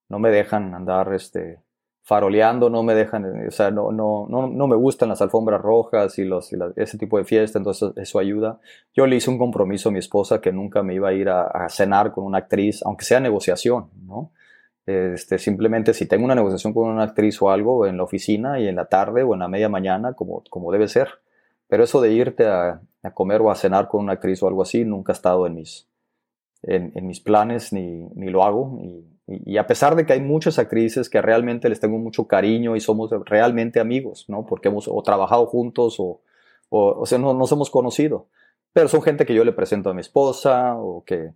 No 0.09 0.18
me 0.18 0.31
dejan 0.31 0.74
andar 0.74 1.14
este, 1.14 1.60
faroleando, 2.02 2.68
no 2.70 2.82
me 2.82 2.94
dejan, 2.94 3.47
o 3.47 3.51
sea, 3.52 3.70
no, 3.70 3.93
no, 3.93 4.26
no, 4.28 4.48
no 4.48 4.66
me 4.66 4.74
gustan 4.74 5.09
las 5.09 5.22
alfombras 5.22 5.60
rojas 5.60 6.18
y, 6.18 6.24
los, 6.24 6.52
ese 6.74 6.98
tipo 6.98 7.18
de 7.18 7.24
fiesta, 7.24 7.59
entonces 7.59 7.93
eso 7.97 8.18
ayuda. 8.18 8.59
Yo 8.93 9.06
le 9.06 9.14
hice 9.14 9.31
un 9.31 9.39
compromiso 9.39 9.90
a 9.90 9.93
mi 9.93 10.01
esposa 10.01 10.40
que 10.40 10.52
nunca 10.52 10.82
me 10.82 10.94
iba 10.94 11.10
a 11.10 11.12
ir 11.12 11.28
a, 11.28 11.68
cenar 11.68 12.10
con 12.10 12.24
una 12.24 12.39
actriz, 12.39 12.82
aunque 12.85 13.05
sea 13.05 13.20
negociación, 13.20 13.90
¿no? 14.02 14.32
Este, 14.86 15.39
simplemente 15.39 15.94
si 15.94 16.06
tengo 16.06 16.24
una 16.24 16.35
negociación 16.35 16.74
con 16.74 16.89
una 16.89 17.05
actriz 17.05 17.40
o 17.40 17.51
algo 17.51 17.86
en 17.86 17.97
la 17.97 18.02
oficina 18.02 18.59
y 18.59 18.66
en 18.66 18.76
la 18.76 18.86
tarde 18.86 19.22
o 19.22 19.35
en 19.35 19.40
la 19.40 19.48
media 19.48 19.68
mañana, 19.68 20.14
como, 20.14 20.43
como 20.51 20.72
debe 20.72 20.89
ser. 20.89 21.20
Pero 21.74 21.82
eso 21.82 22.01
de 22.01 22.12
irte 22.12 22.46
a, 22.46 22.82
comer 23.14 23.40
o 23.40 23.51
a 23.51 23.56
cenar 23.56 23.88
con 23.88 24.05
una 24.05 24.12
actriz 24.12 24.40
o 24.44 24.46
algo 24.46 24.62
así, 24.62 24.84
nunca 24.84 25.10
ha 25.10 25.16
estado 25.16 25.44
en 25.48 25.56
mis, 25.56 25.88
en, 26.62 26.92
mis 27.05 27.18
planes 27.18 27.72
ni, 27.72 28.05
ni 28.14 28.28
lo 28.28 28.44
hago. 28.44 28.78
Y, 28.80 29.05
y, 29.26 29.56
a 29.56 29.66
pesar 29.66 29.96
de 29.96 30.06
que 30.06 30.12
hay 30.12 30.20
muchas 30.20 30.60
actrices 30.60 31.10
que 31.10 31.20
realmente 31.20 31.68
les 31.68 31.80
tengo 31.80 31.98
mucho 31.98 32.28
cariño 32.28 32.76
y 32.76 32.80
somos 32.80 33.10
realmente 33.24 33.80
amigos, 33.80 34.26
¿no? 34.28 34.46
Porque 34.46 34.68
hemos 34.68 34.86
o 34.86 35.02
trabajado 35.02 35.46
juntos 35.46 35.96
o, 35.98 36.20
o, 36.68 37.06
sea, 37.06 37.18
no, 37.18 37.34
nos 37.34 37.51
hemos 37.51 37.70
conocido. 37.70 38.28
Pero 38.72 38.86
son 38.86 39.02
gente 39.02 39.26
que 39.26 39.34
yo 39.34 39.42
le 39.42 39.51
presento 39.51 39.90
a 39.90 39.94
mi 39.94 40.01
esposa 40.01 40.76
o 40.76 41.02
que, 41.05 41.32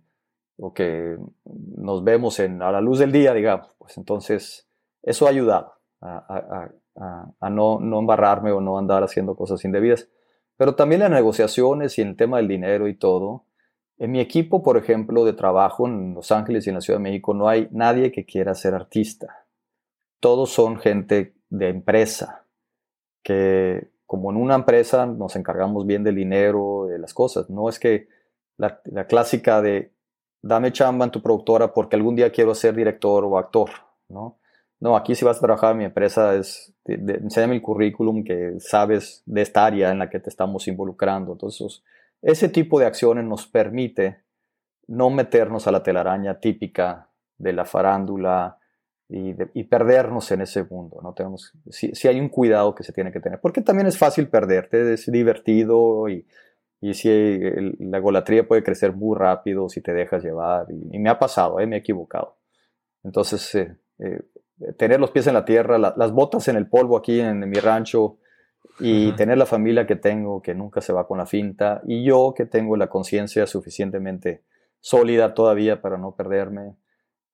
o 0.57 0.73
que 0.73 1.17
nos 1.43 2.01
vemos 2.05 2.39
en, 2.39 2.61
a 2.61 2.71
la 2.71 2.79
luz 2.79 2.99
del 2.99 3.11
día, 3.11 3.33
digamos. 3.33 3.75
Pues 3.77 3.97
entonces, 3.97 4.69
eso 5.03 5.27
ha 5.27 5.31
ayudado 5.31 5.73
a, 5.99 6.69
a, 6.95 7.33
a, 7.41 7.49
no, 7.49 7.81
no 7.81 7.99
embarrarme 7.99 8.53
o 8.53 8.61
no 8.61 8.77
andar 8.77 9.03
haciendo 9.03 9.35
cosas 9.35 9.65
indebidas. 9.65 10.07
Pero 10.59 10.75
también 10.75 10.99
las 10.99 11.09
negociaciones 11.09 11.97
y 11.97 12.01
el 12.01 12.17
tema 12.17 12.35
del 12.35 12.49
dinero 12.49 12.89
y 12.89 12.93
todo, 12.93 13.45
en 13.97 14.11
mi 14.11 14.19
equipo, 14.19 14.61
por 14.61 14.75
ejemplo, 14.75 15.23
de 15.23 15.31
trabajo 15.31 15.87
en 15.87 16.13
Los 16.13 16.33
Ángeles 16.33 16.67
y 16.67 16.69
en 16.69 16.75
la 16.75 16.81
Ciudad 16.81 16.99
de 16.99 17.03
México, 17.03 17.33
no 17.33 17.47
hay 17.47 17.69
nadie 17.71 18.11
que 18.11 18.25
quiera 18.25 18.53
ser 18.55 18.73
artista. 18.73 19.45
Todos 20.19 20.49
son 20.49 20.77
gente 20.77 21.33
de 21.49 21.69
empresa, 21.69 22.45
que 23.23 23.89
como 24.05 24.31
en 24.31 24.35
una 24.35 24.55
empresa 24.55 25.05
nos 25.05 25.37
encargamos 25.37 25.87
bien 25.87 26.03
del 26.03 26.15
dinero, 26.15 26.87
de 26.89 26.99
las 26.99 27.13
cosas. 27.13 27.49
No 27.49 27.69
es 27.69 27.79
que 27.79 28.09
la, 28.57 28.81
clásica 29.07 29.61
de 29.61 29.93
dame 30.41 30.73
chamba 30.73 31.05
en 31.05 31.11
tu 31.11 31.21
productora 31.21 31.73
porque 31.73 31.95
algún 31.95 32.17
día 32.17 32.33
quiero 32.33 32.53
ser 32.53 32.75
director 32.75 33.23
o 33.23 33.37
actor, 33.37 33.69
¿no? 34.09 34.38
No, 34.79 34.95
aquí 34.95 35.15
si 35.15 35.25
vas 35.25 35.37
a 35.37 35.41
trabajar 35.41 35.73
en 35.73 35.79
mi 35.79 35.83
empresa 35.85 36.35
es, 36.35 36.73
enséñame 36.85 37.55
el 37.55 37.61
currículum 37.61 38.23
que 38.23 38.59
sabes 38.59 39.23
de 39.25 39.41
esta 39.41 39.65
área 39.65 39.91
en 39.91 39.99
la 39.99 40.09
que 40.09 40.19
te 40.19 40.29
estamos 40.29 40.67
involucrando. 40.67 41.33
Entonces, 41.33 41.83
ese 42.21 42.49
tipo 42.49 42.79
de 42.79 42.85
acciones 42.85 43.25
nos 43.25 43.45
permite 43.45 44.21
no 44.87 45.09
meternos 45.09 45.67
a 45.67 45.71
la 45.71 45.83
telaraña 45.83 46.39
típica 46.39 47.09
de 47.37 47.53
la 47.53 47.65
farándula 47.65 48.57
y, 49.09 49.63
perdernos 49.63 50.31
en 50.31 50.41
ese 50.41 50.63
mundo. 50.63 50.99
¿no? 51.01 51.13
Tenemos, 51.13 51.53
si, 51.69 52.07
hay 52.07 52.19
un 52.19 52.29
cuidado 52.29 52.75
que 52.75 52.83
se 52.83 52.93
tiene 52.93 53.11
que 53.11 53.19
tener, 53.19 53.39
porque 53.41 53.61
también 53.61 53.87
es 53.87 53.97
fácil 53.97 54.29
perderte, 54.29 54.93
es 54.93 55.11
divertido 55.11 56.07
y, 56.09 56.25
y 56.81 56.93
si 56.93 57.09
la 57.79 57.99
golatría 57.99 58.47
puede 58.47 58.63
crecer 58.63 58.93
muy 58.93 59.17
rápido 59.17 59.67
si 59.67 59.81
te 59.81 59.93
dejas 59.93 60.23
llevar. 60.23 60.67
Y, 60.69 60.99
me 60.99 61.09
ha 61.09 61.19
pasado, 61.19 61.59
¿eh? 61.59 61.67
me 61.67 61.77
he 61.77 61.79
equivocado. 61.79 62.37
Entonces, 63.03 63.55
eh, 63.55 63.75
eh, 63.99 64.21
tener 64.77 64.99
los 64.99 65.11
pies 65.11 65.27
en 65.27 65.33
la 65.33 65.45
tierra, 65.45 65.77
las 65.77 66.11
botas 66.11 66.47
en 66.47 66.55
el 66.55 66.67
polvo 66.67 66.97
aquí 66.97 67.19
en, 67.19 67.49
mi 67.49 67.59
rancho 67.59 68.17
y 68.79 69.11
tener 69.13 69.37
la 69.37 69.45
familia 69.45 69.85
que 69.85 69.95
tengo 69.95 70.41
que 70.41 70.55
nunca 70.55 70.81
se 70.81 70.93
va 70.93 71.07
con 71.07 71.17
la 71.17 71.25
finta 71.25 71.81
y 71.85 72.03
yo 72.03 72.33
que 72.35 72.45
tengo 72.45 72.77
la 72.77 72.87
conciencia 72.87 73.45
suficientemente 73.47 74.43
sólida 74.79 75.33
todavía 75.33 75.81
para 75.81 75.97
no 75.97 76.15
perderme. 76.15 76.75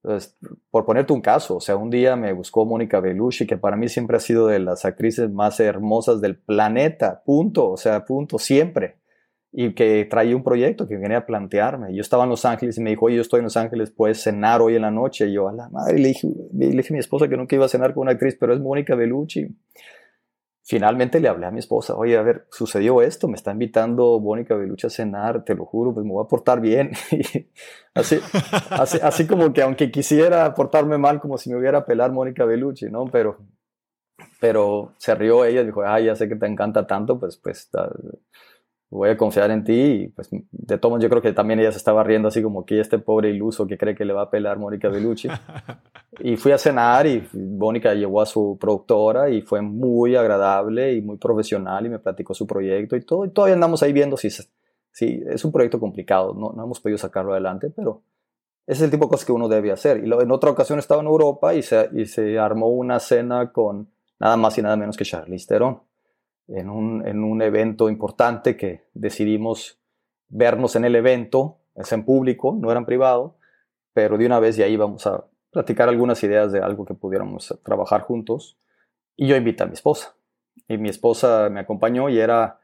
Entonces, 0.03 0.37
por 0.69 0.85
ponerte 0.85 1.13
un 1.13 1.21
caso, 1.21 1.55
o 1.57 1.59
sea, 1.59 1.77
un 1.77 1.89
día 1.89 2.15
me 2.15 2.31
buscó 2.31 2.63
Mónica 2.63 2.99
Belushi, 2.99 3.47
que 3.47 3.57
para 3.57 3.75
mí 3.75 3.89
siempre 3.89 4.17
ha 4.17 4.19
sido 4.19 4.47
de 4.47 4.59
las 4.59 4.85
actrices 4.85 5.31
más 5.31 5.59
hermosas 5.59 6.21
del 6.21 6.37
planeta, 6.37 7.23
punto, 7.25 7.71
o 7.71 7.77
sea, 7.77 8.05
punto, 8.05 8.37
siempre. 8.37 8.99
Y 9.57 9.73
que 9.73 10.03
traía 10.05 10.35
un 10.35 10.43
proyecto 10.43 10.85
que 10.87 10.97
venía 10.97 11.19
a 11.19 11.25
plantearme. 11.25 11.95
Yo 11.95 12.01
estaba 12.01 12.23
en 12.25 12.29
Los 12.29 12.43
Ángeles 12.43 12.77
y 12.77 12.81
me 12.81 12.89
dijo, 12.89 13.05
oye, 13.05 13.15
yo 13.15 13.21
estoy 13.21 13.39
en 13.39 13.45
Los 13.45 13.55
Ángeles, 13.55 13.89
puedes 13.89 14.21
cenar 14.21 14.61
hoy 14.61 14.75
en 14.75 14.81
la 14.81 14.91
noche. 14.91 15.27
Y 15.27 15.33
yo, 15.33 15.47
a 15.47 15.53
la 15.53 15.69
madre, 15.69 15.97
le 15.97 16.09
dije, 16.09 16.27
le 16.53 16.67
dije 16.67 16.89
a 16.89 16.93
mi 16.93 16.99
esposa 16.99 17.29
que 17.29 17.37
nunca 17.37 17.55
iba 17.55 17.65
a 17.65 17.69
cenar 17.69 17.93
con 17.93 18.01
una 18.01 18.11
actriz, 18.11 18.35
pero 18.39 18.53
es 18.53 18.59
Mónica 18.59 18.95
Belushi 18.95 19.47
finalmente 20.65 21.19
le 21.19 21.29
hablé 21.29 21.45
a 21.45 21.51
mi 21.51 21.59
esposa, 21.59 21.95
oye, 21.95 22.17
a 22.17 22.23
ver, 22.23 22.47
sucedió 22.49 23.01
esto, 23.03 23.27
me 23.27 23.35
está 23.35 23.51
invitando 23.51 24.19
Mónica 24.19 24.55
Belucha 24.55 24.87
a 24.87 24.89
cenar, 24.89 25.45
te 25.45 25.53
lo 25.53 25.65
juro, 25.65 25.93
pues 25.93 26.03
me 26.05 26.11
voy 26.11 26.25
a 26.25 26.27
portar 26.27 26.59
bien. 26.59 26.91
así, 27.93 28.19
así, 28.71 28.97
así, 29.01 29.27
como 29.27 29.53
que 29.53 29.61
aunque 29.61 29.91
quisiera 29.91 30.51
portarme 30.55 30.97
mal, 30.97 31.19
como 31.19 31.37
si 31.37 31.51
me 31.51 31.57
hubiera 31.57 31.79
a 31.79 31.85
pelar 31.85 32.11
Mónica 32.11 32.45
Belucci, 32.45 32.87
¿no? 32.89 33.05
Pero, 33.05 33.37
pero 34.39 34.93
se 34.97 35.13
rió 35.13 35.45
ella 35.45 35.63
dijo, 35.63 35.83
ay, 35.85 36.05
ya 36.05 36.15
sé 36.15 36.27
que 36.27 36.35
te 36.35 36.47
encanta 36.47 36.87
tanto, 36.87 37.19
pues, 37.19 37.37
pues, 37.37 37.69
voy 38.89 39.09
a 39.09 39.17
confiar 39.17 39.51
en 39.51 39.63
ti 39.63 39.73
y 39.73 40.07
pues 40.09 40.29
de 40.31 40.77
todos 40.77 41.01
yo 41.01 41.09
creo 41.09 41.21
que 41.21 41.33
también 41.33 41.59
ella 41.59 41.71
se 41.71 41.77
estaba 41.77 42.03
riendo 42.03 42.27
así 42.27 42.41
como 42.41 42.65
que 42.65 42.79
este 42.79 42.99
pobre 42.99 43.29
iluso 43.29 43.67
que 43.67 43.77
cree 43.77 43.95
que 43.95 44.05
le 44.05 44.13
va 44.13 44.23
a 44.23 44.29
pelar 44.29 44.57
Mónica 44.57 44.89
Bellucci. 44.89 45.29
Y 46.17 46.37
fui 46.37 46.53
a 46.53 46.57
cenar 46.57 47.05
y 47.07 47.27
Mónica 47.33 47.93
llevó 47.93 48.21
a 48.21 48.25
su 48.25 48.57
productora 48.57 49.29
y 49.29 49.41
fue 49.41 49.61
muy 49.61 50.15
agradable 50.15 50.93
y 50.93 51.01
muy 51.01 51.17
profesional 51.17 51.85
y 51.85 51.89
me 51.89 51.99
platicó 51.99 52.33
su 52.33 52.47
proyecto 52.47 52.95
y 52.95 53.01
todo 53.01 53.25
y 53.25 53.31
todavía 53.31 53.55
andamos 53.55 53.83
ahí 53.83 53.91
viendo 53.91 54.15
si, 54.15 54.29
si 54.29 55.21
es 55.27 55.43
un 55.43 55.51
proyecto 55.51 55.77
complicado 55.77 56.33
no, 56.33 56.53
no 56.55 56.63
hemos 56.63 56.79
podido 56.79 56.97
sacarlo 56.97 57.33
adelante 57.33 57.69
pero 57.69 58.01
ese 58.65 58.79
es 58.79 58.81
el 58.83 58.91
tipo 58.91 59.05
de 59.05 59.09
cosas 59.09 59.25
que 59.25 59.31
uno 59.31 59.47
debe 59.47 59.71
hacer. 59.71 60.03
Y 60.05 60.11
en 60.11 60.31
otra 60.31 60.49
ocasión 60.49 60.79
estaba 60.79 61.01
en 61.01 61.07
Europa 61.07 61.53
y 61.53 61.61
se, 61.61 61.89
y 61.93 62.05
se 62.05 62.39
armó 62.39 62.69
una 62.69 62.99
cena 62.99 63.51
con 63.51 63.89
nada 64.19 64.37
más 64.37 64.57
y 64.57 64.61
nada 64.61 64.75
menos 64.75 64.97
que 64.97 65.05
Charlize 65.05 65.47
Theron 65.47 65.81
en 66.47 66.69
un, 66.69 67.07
en 67.07 67.23
un 67.23 67.41
evento 67.41 67.89
importante 67.89 68.55
que 68.55 68.85
decidimos 68.93 69.79
vernos 70.27 70.75
en 70.75 70.85
el 70.85 70.95
evento, 70.95 71.57
es 71.75 71.91
en 71.91 72.05
público, 72.05 72.57
no 72.59 72.71
era 72.71 72.79
en 72.79 72.85
privado, 72.85 73.37
pero 73.93 74.17
de 74.17 74.25
una 74.25 74.39
vez 74.39 74.55
ya 74.55 74.67
íbamos 74.67 75.07
a 75.07 75.25
platicar 75.51 75.89
algunas 75.89 76.21
ideas 76.23 76.51
de 76.51 76.59
algo 76.59 76.85
que 76.85 76.93
pudiéramos 76.93 77.57
trabajar 77.63 78.01
juntos. 78.01 78.57
Y 79.15 79.27
yo 79.27 79.35
invité 79.35 79.63
a 79.63 79.67
mi 79.67 79.73
esposa. 79.73 80.15
Y 80.67 80.77
mi 80.77 80.89
esposa 80.89 81.49
me 81.49 81.61
acompañó 81.61 82.09
y 82.09 82.19
era 82.19 82.59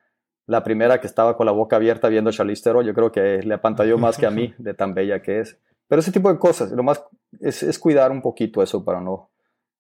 la 0.46 0.64
primera 0.64 1.00
que 1.00 1.08
estaba 1.08 1.38
con 1.38 1.46
la 1.46 1.54
boca 1.54 1.78
abierta 1.78 2.10
viendo 2.10 2.30
a 2.30 2.34
Charlize 2.34 2.74
Yo 2.84 2.94
creo 2.94 3.12
que 3.12 3.42
le 3.44 3.54
apantalló 3.54 3.98
más 3.98 4.18
que 4.18 4.26
a 4.26 4.32
mí, 4.32 4.54
de 4.58 4.74
tan 4.74 4.94
bella 4.94 5.22
que 5.22 5.40
es. 5.40 5.58
Pero 5.88 6.02
ese 6.02 6.12
tipo 6.12 6.32
de 6.32 6.40
cosas, 6.40 6.72
lo 6.72 6.84
más 6.84 7.04
es, 7.40 7.64
es 7.64 7.80
cuidar 7.80 8.12
un 8.12 8.22
poquito 8.22 8.62
eso 8.62 8.84
para 8.84 9.00
no, 9.00 9.30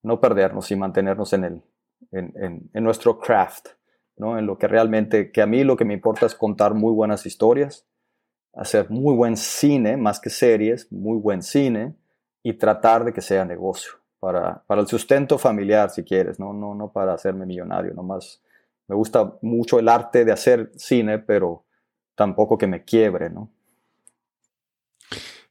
no 0.03 0.19
perdernos 0.19 0.72
y 0.72 0.76
mantenernos 0.76 1.34
en, 1.34 1.44
el, 1.44 1.61
en, 2.11 2.34
en, 2.36 2.69
en 2.73 2.84
nuestro 2.84 3.19
craft. 3.19 3.69
En 4.22 4.45
lo 4.45 4.57
que 4.57 4.68
realmente, 4.68 5.31
que 5.31 5.41
a 5.41 5.48
mí 5.48 5.64
lo 5.64 5.76
que 5.76 5.85
me 5.85 5.93
importa 5.93 6.26
es 6.26 6.35
contar 6.35 6.73
muy 6.73 6.93
buenas 6.93 7.26
historias, 7.26 7.88
hacer 8.53 8.89
muy 8.89 9.15
buen 9.15 9.35
cine, 9.35 9.98
más 9.98 10.19
que 10.19 10.30
series, 10.30 10.91
muy 10.91 11.18
buen 11.18 11.41
cine, 11.41 11.95
y 12.43 12.53
tratar 12.53 13.03
de 13.03 13.14
que 13.14 13.22
sea 13.22 13.45
negocio, 13.45 13.93
para, 14.19 14.64
para 14.68 14.81
el 14.81 14.88
sustento 14.88 15.38
familiar, 15.38 15.89
si 15.89 16.03
quieres, 16.03 16.39
¿no? 16.39 16.53
No, 16.53 16.76
no 16.76 16.91
para 16.91 17.14
hacerme 17.14 17.45
millonario, 17.45 17.93
nomás. 17.93 18.41
Me 18.88 18.95
gusta 18.95 19.34
mucho 19.41 19.80
el 19.80 19.89
arte 19.89 20.23
de 20.23 20.31
hacer 20.31 20.72
cine, 20.76 21.18
pero 21.18 21.65
tampoco 22.15 22.57
que 22.57 22.68
me 22.68 22.84
quiebre, 22.84 23.30
¿no? 23.30 23.49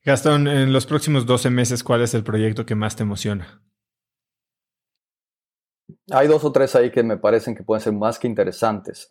Gastón, 0.04 0.46
en 0.48 0.72
los 0.72 0.86
próximos 0.86 1.26
12 1.26 1.50
meses, 1.50 1.84
¿cuál 1.84 2.02
es 2.02 2.14
el 2.14 2.22
proyecto 2.22 2.64
que 2.64 2.74
más 2.74 2.96
te 2.96 3.02
emociona? 3.02 3.60
Hay 6.10 6.28
dos 6.28 6.44
o 6.44 6.52
tres 6.52 6.74
ahí 6.76 6.90
que 6.90 7.02
me 7.02 7.16
parecen 7.16 7.54
que 7.54 7.62
pueden 7.62 7.80
ser 7.80 7.92
más 7.92 8.18
que 8.18 8.26
interesantes, 8.26 9.08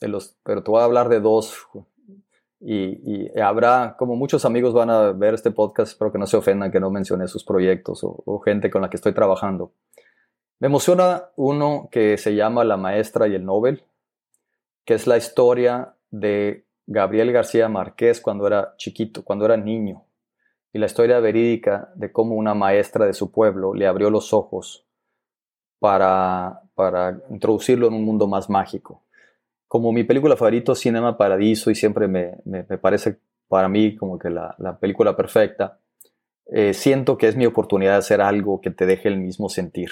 los, 0.00 0.36
pero 0.42 0.62
te 0.62 0.70
voy 0.70 0.80
a 0.80 0.84
hablar 0.84 1.08
de 1.08 1.20
dos 1.20 1.66
y, 2.64 3.40
habrá, 3.40 3.96
como 3.98 4.14
muchos 4.14 4.44
amigos 4.44 4.72
van 4.72 4.88
a 4.88 5.10
ver 5.10 5.34
este 5.34 5.50
podcast, 5.50 5.92
espero 5.92 6.12
que 6.12 6.18
no 6.18 6.28
se 6.28 6.36
ofendan 6.36 6.70
que 6.70 6.78
no 6.78 6.90
mencione 6.90 7.26
sus 7.26 7.42
proyectos 7.42 8.00
o, 8.04 8.38
gente 8.44 8.70
con 8.70 8.82
la 8.82 8.88
que 8.88 8.96
estoy 8.96 9.12
trabajando. 9.12 9.72
Me 10.60 10.68
emociona 10.68 11.30
uno 11.34 11.88
que 11.90 12.16
se 12.18 12.36
llama 12.36 12.62
La 12.62 12.76
Maestra 12.76 13.26
y 13.26 13.34
el 13.34 13.44
Nobel, 13.44 13.82
que 14.84 14.94
es 14.94 15.08
la 15.08 15.16
historia 15.16 15.96
de 16.10 16.64
Gabriel 16.86 17.32
García 17.32 17.68
Márquez 17.68 18.20
cuando 18.20 18.46
era 18.46 18.74
chiquito, 18.76 19.24
cuando 19.24 19.44
era 19.44 19.56
niño, 19.56 20.04
y 20.72 20.78
la 20.78 20.86
historia 20.86 21.18
verídica 21.18 21.90
de 21.96 22.12
cómo 22.12 22.36
una 22.36 22.54
maestra 22.54 23.06
de 23.06 23.12
su 23.12 23.32
pueblo 23.32 23.74
le 23.74 23.88
abrió 23.88 24.08
los 24.08 24.32
ojos 24.32 24.86
para, 25.82 26.62
para 26.76 27.18
introducirlo 27.28 27.88
en 27.88 27.94
un 27.94 28.04
mundo 28.04 28.28
más 28.28 28.48
mágico. 28.48 29.02
Como 29.66 29.90
mi 29.90 30.04
película 30.04 30.36
favorito, 30.36 30.76
Cinema 30.76 31.18
Paradiso, 31.18 31.72
y 31.72 31.74
siempre 31.74 32.06
me, 32.06 32.36
me, 32.44 32.62
parece 32.62 33.18
para 33.48 33.68
mí 33.68 33.96
como 33.96 34.16
que 34.16 34.30
la, 34.30 34.54
la 34.58 34.78
película 34.78 35.16
perfecta, 35.16 35.80
eh, 36.46 36.72
siento 36.72 37.18
que 37.18 37.26
es 37.26 37.34
mi 37.34 37.46
oportunidad 37.46 37.94
de 37.94 37.98
hacer 37.98 38.20
algo 38.20 38.60
que 38.60 38.70
te 38.70 38.86
deje 38.86 39.08
el 39.08 39.16
mismo 39.16 39.48
sentir. 39.48 39.90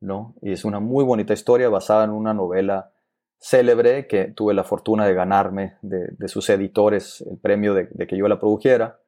¿no? 0.00 0.34
Y 0.40 0.52
es 0.52 0.64
una 0.64 0.80
muy 0.80 1.04
bonita 1.04 1.34
historia 1.34 1.68
basada 1.68 2.04
en 2.04 2.10
una 2.10 2.32
novela 2.32 2.92
célebre 3.38 4.06
que 4.06 4.28
tuve 4.28 4.54
la 4.54 4.64
fortuna 4.64 5.06
de 5.06 5.12
ganarme 5.12 5.74
de, 5.82 6.06
de 6.12 6.28
sus 6.28 6.48
editores 6.48 7.20
el 7.30 7.36
premio 7.36 7.74
de, 7.74 7.88
de, 7.90 8.06
que 8.06 8.16
yo 8.16 8.28
la 8.28 8.40
produjera. 8.40 8.98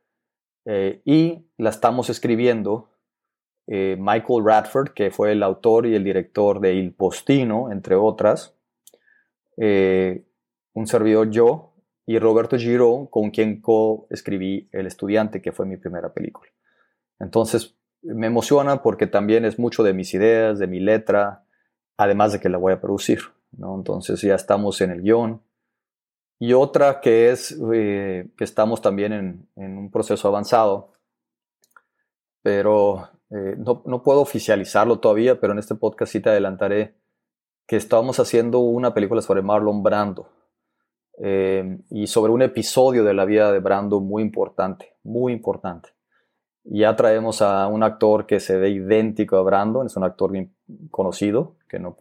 Eh, 0.66 1.00
y 1.06 1.46
la 1.56 1.70
estamos 1.70 2.10
escribiendo 2.10 2.90
eh, 3.66 3.96
Michael 3.98 4.44
Radford, 4.44 4.90
que 4.90 5.10
fue 5.10 5.32
el 5.32 5.42
autor 5.42 5.86
y 5.86 5.94
el 5.94 6.04
director 6.04 6.60
de 6.60 6.74
Il 6.74 6.92
Postino, 6.92 7.70
entre 7.72 7.94
otras, 7.94 8.54
eh, 9.56 10.24
un 10.74 10.86
servidor 10.86 11.30
yo 11.30 11.72
y 12.06 12.18
Roberto 12.18 12.58
Giro, 12.58 13.08
con 13.10 13.30
quien 13.30 13.60
co-escribí 13.60 14.68
El 14.72 14.86
Estudiante, 14.86 15.40
que 15.40 15.52
fue 15.52 15.64
mi 15.64 15.76
primera 15.76 16.12
película. 16.12 16.50
Entonces, 17.18 17.76
me 18.02 18.26
emociona 18.26 18.82
porque 18.82 19.06
también 19.06 19.44
es 19.44 19.58
mucho 19.58 19.82
de 19.82 19.94
mis 19.94 20.12
ideas, 20.12 20.58
de 20.58 20.66
mi 20.66 20.80
letra, 20.80 21.44
además 21.96 22.32
de 22.32 22.40
que 22.40 22.50
la 22.50 22.58
voy 22.58 22.72
a 22.74 22.80
producir. 22.80 23.20
¿no? 23.52 23.74
Entonces 23.76 24.20
ya 24.20 24.34
estamos 24.34 24.80
en 24.80 24.90
el 24.90 25.02
guion. 25.02 25.42
Y 26.38 26.52
otra 26.52 27.00
que 27.00 27.30
es 27.30 27.56
eh, 27.72 28.28
que 28.36 28.44
estamos 28.44 28.82
también 28.82 29.12
en, 29.12 29.48
en, 29.56 29.78
un 29.78 29.90
proceso 29.90 30.28
avanzado, 30.28 30.92
pero 32.42 33.08
eh, 33.34 33.56
no, 33.58 34.02
puedo 34.04 34.20
oficializarlo 34.20 35.00
todavía, 35.00 35.40
pero 35.40 35.54
en 35.54 35.58
este 35.58 35.74
podcast 35.74 36.12
te 36.12 36.28
adelantaré 36.28 36.94
que 37.66 37.74
estábamos 37.74 38.20
haciendo 38.20 38.60
una 38.60 38.94
película 38.94 39.22
sobre 39.22 39.42
Marlon 39.42 39.82
Brando 39.82 40.28
eh, 41.18 41.80
y 41.90 42.06
sobre 42.06 42.32
un 42.32 42.42
episodio 42.42 43.02
de 43.02 43.12
la 43.12 43.24
vida 43.24 43.50
de 43.50 43.58
Brando 43.58 43.98
muy 43.98 44.22
importante, 44.22 44.94
muy 45.02 45.32
importante. 45.32 45.88
Ya 46.62 46.94
traemos 46.94 47.42
a 47.42 47.66
un 47.66 47.82
actor 47.82 48.26
que 48.26 48.38
se 48.38 48.56
ve 48.56 48.70
idéntico 48.70 49.36
a 49.36 49.42
Brando, 49.42 49.84
es 49.84 49.96
un 49.96 50.04
actor 50.04 50.30
bien 50.30 50.54
conocido, 50.92 51.56
que 51.68 51.80
no, 51.80 51.96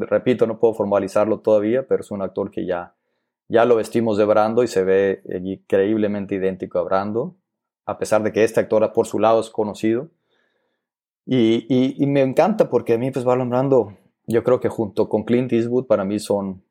repito, 0.00 0.46
no 0.46 0.58
puedo 0.58 0.74
formalizarlo 0.74 1.40
todavía, 1.40 1.86
pero 1.88 2.02
es 2.02 2.10
un 2.10 2.20
actor 2.20 2.50
que 2.50 2.66
ya, 2.66 2.94
ya 3.48 3.64
lo 3.64 3.76
vestimos 3.76 4.18
de 4.18 4.26
Brando 4.26 4.62
y 4.62 4.68
se 4.68 4.84
ve 4.84 5.22
increíblemente 5.42 6.34
idéntico 6.34 6.78
a 6.78 6.82
Brando, 6.82 7.36
a 7.86 7.98
pesar 7.98 8.22
de 8.22 8.32
que 8.32 8.44
este 8.44 8.60
actor 8.60 8.92
por 8.92 9.06
su 9.06 9.18
lado 9.18 9.40
es 9.40 9.48
conocido. 9.48 10.10
Y, 11.24 12.04
me 12.06 12.20
encanta 12.20 12.68
porque 12.68 12.94
a 12.94 12.98
mí 12.98 13.10
pues 13.10 13.26
va 13.26 13.36
Brando, 13.36 13.96
yo 14.26 14.42
creo 14.42 14.60
que 14.60 14.68
junto 14.68 15.08
con 15.08 15.24
Clint 15.24 15.52
Eastwood 15.52 15.86
para 15.86 16.04
mí 16.04 16.18
son 16.18 16.62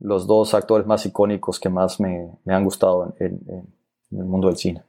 los 0.00 0.26
dos 0.26 0.54
actores 0.54 0.86
más 0.86 1.06
icónicos 1.06 1.60
que 1.60 1.68
más 1.68 2.00
me, 2.00 2.30
han 2.46 2.64
gustado 2.64 3.14
en, 3.20 3.40
el 4.10 4.24
mundo 4.24 4.48
del 4.48 4.56
cine. 4.56 4.82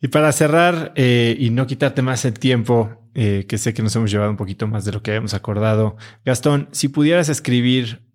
Y 0.00 0.08
para 0.08 0.30
cerrar 0.32 0.92
eh, 0.96 1.36
y 1.38 1.50
no 1.50 1.66
quitarte 1.66 2.02
más 2.02 2.24
el 2.24 2.38
tiempo, 2.38 2.90
eh, 3.14 3.46
que 3.48 3.58
sé 3.58 3.74
que 3.74 3.82
nos 3.82 3.96
hemos 3.96 4.10
llevado 4.10 4.30
un 4.30 4.36
poquito 4.36 4.66
más 4.68 4.84
de 4.84 4.92
lo 4.92 5.02
que 5.02 5.10
habíamos 5.10 5.34
acordado, 5.34 5.96
Gastón, 6.24 6.68
si 6.72 6.88
pudieras 6.88 7.28
escribir 7.28 8.06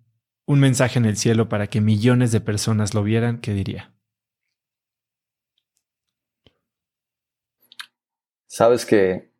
un 0.46 0.60
mensaje 0.60 0.98
en 0.98 1.04
el 1.04 1.16
cielo 1.16 1.48
para 1.48 1.66
que 1.66 1.80
millones 1.80 2.32
de 2.32 2.40
personas 2.40 2.94
lo 2.94 3.02
vieran, 3.02 3.38
¿qué 3.38 3.52
diría? 3.52 3.94
Sabes 8.54 8.86
que 8.86 9.32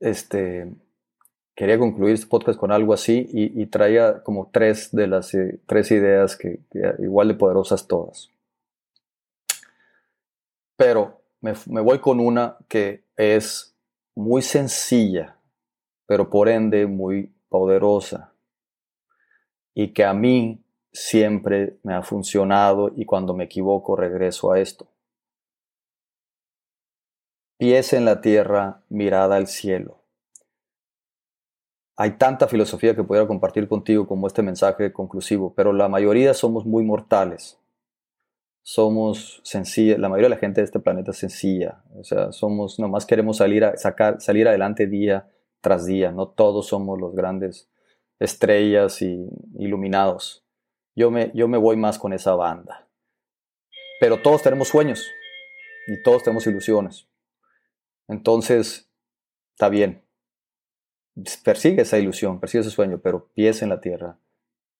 este, 0.00 0.68
quería 1.54 1.78
concluir 1.78 2.14
este 2.14 2.26
podcast 2.26 2.58
con 2.58 2.72
algo 2.72 2.92
así 2.92 3.28
y, 3.30 3.64
traía 3.66 4.24
como 4.24 4.50
tres 4.52 4.90
de 4.90 5.06
las 5.06 5.32
eh, 5.34 5.60
tres 5.66 5.92
ideas 5.92 6.36
que, 6.36 6.58
igual 6.98 7.28
de 7.28 7.34
poderosas 7.34 7.86
todas. 7.86 8.32
Pero 10.74 11.22
me, 11.40 11.52
me, 11.66 11.80
voy 11.80 12.00
con 12.00 12.18
una 12.18 12.56
que 12.66 13.04
es 13.16 13.76
muy 14.16 14.42
sencilla, 14.42 15.36
pero 16.04 16.30
por 16.30 16.48
ende 16.48 16.88
muy 16.88 17.32
poderosa 17.48 18.32
y 19.72 19.92
que 19.92 20.04
a 20.04 20.12
mí 20.12 20.64
siempre 20.92 21.78
me 21.84 21.94
ha 21.94 22.02
funcionado 22.02 22.90
y 22.96 23.04
cuando 23.04 23.34
me 23.34 23.44
equivoco 23.44 23.94
regreso 23.94 24.50
a 24.50 24.58
esto. 24.58 24.88
Pies 27.56 27.92
en 27.92 28.04
la 28.04 28.20
tierra, 28.20 28.82
mirada 28.88 29.36
al 29.36 29.46
cielo. 29.46 30.02
Hay 31.96 32.18
tanta 32.18 32.48
filosofía 32.48 32.96
que 32.96 33.04
pudiera 33.04 33.28
compartir 33.28 33.68
contigo 33.68 34.08
como 34.08 34.26
este 34.26 34.42
mensaje 34.42 34.92
conclusivo, 34.92 35.54
pero 35.54 35.72
la 35.72 35.88
mayoría 35.88 36.34
somos 36.34 36.66
muy 36.66 36.82
mortales. 36.82 37.60
Somos 38.62 39.40
sencilla, 39.44 39.98
la 39.98 40.08
mayoría 40.08 40.26
de 40.30 40.34
la 40.34 40.40
gente 40.40 40.60
de 40.60 40.64
este 40.64 40.80
planeta 40.80 41.12
es 41.12 41.18
sencilla. 41.18 41.84
O 41.94 42.02
sea, 42.02 42.32
somos, 42.32 42.80
nomás 42.80 43.06
queremos 43.06 43.36
salir 43.36 43.64
a 43.64 43.76
sacar, 43.76 44.20
salir 44.20 44.48
adelante 44.48 44.88
día 44.88 45.30
tras 45.60 45.86
día. 45.86 46.10
No 46.10 46.28
todos 46.28 46.66
somos 46.66 46.98
los 46.98 47.14
grandes 47.14 47.70
estrellas 48.18 49.00
y 49.00 49.28
iluminados. 49.58 50.44
Yo 50.96 51.12
me, 51.12 51.30
yo 51.34 51.46
me 51.46 51.58
voy 51.58 51.76
más 51.76 51.98
con 52.00 52.12
esa 52.12 52.34
banda. 52.34 52.88
Pero 54.00 54.20
todos 54.20 54.42
tenemos 54.42 54.68
sueños 54.68 55.06
y 55.86 56.02
todos 56.02 56.24
tenemos 56.24 56.46
ilusiones. 56.48 57.06
Entonces, 58.08 58.90
está 59.54 59.68
bien, 59.68 60.04
persigue 61.44 61.82
esa 61.82 61.98
ilusión, 61.98 62.40
persigue 62.40 62.62
ese 62.62 62.70
sueño, 62.70 63.00
pero 63.02 63.28
pies 63.34 63.62
en 63.62 63.68
la 63.68 63.80
tierra, 63.80 64.18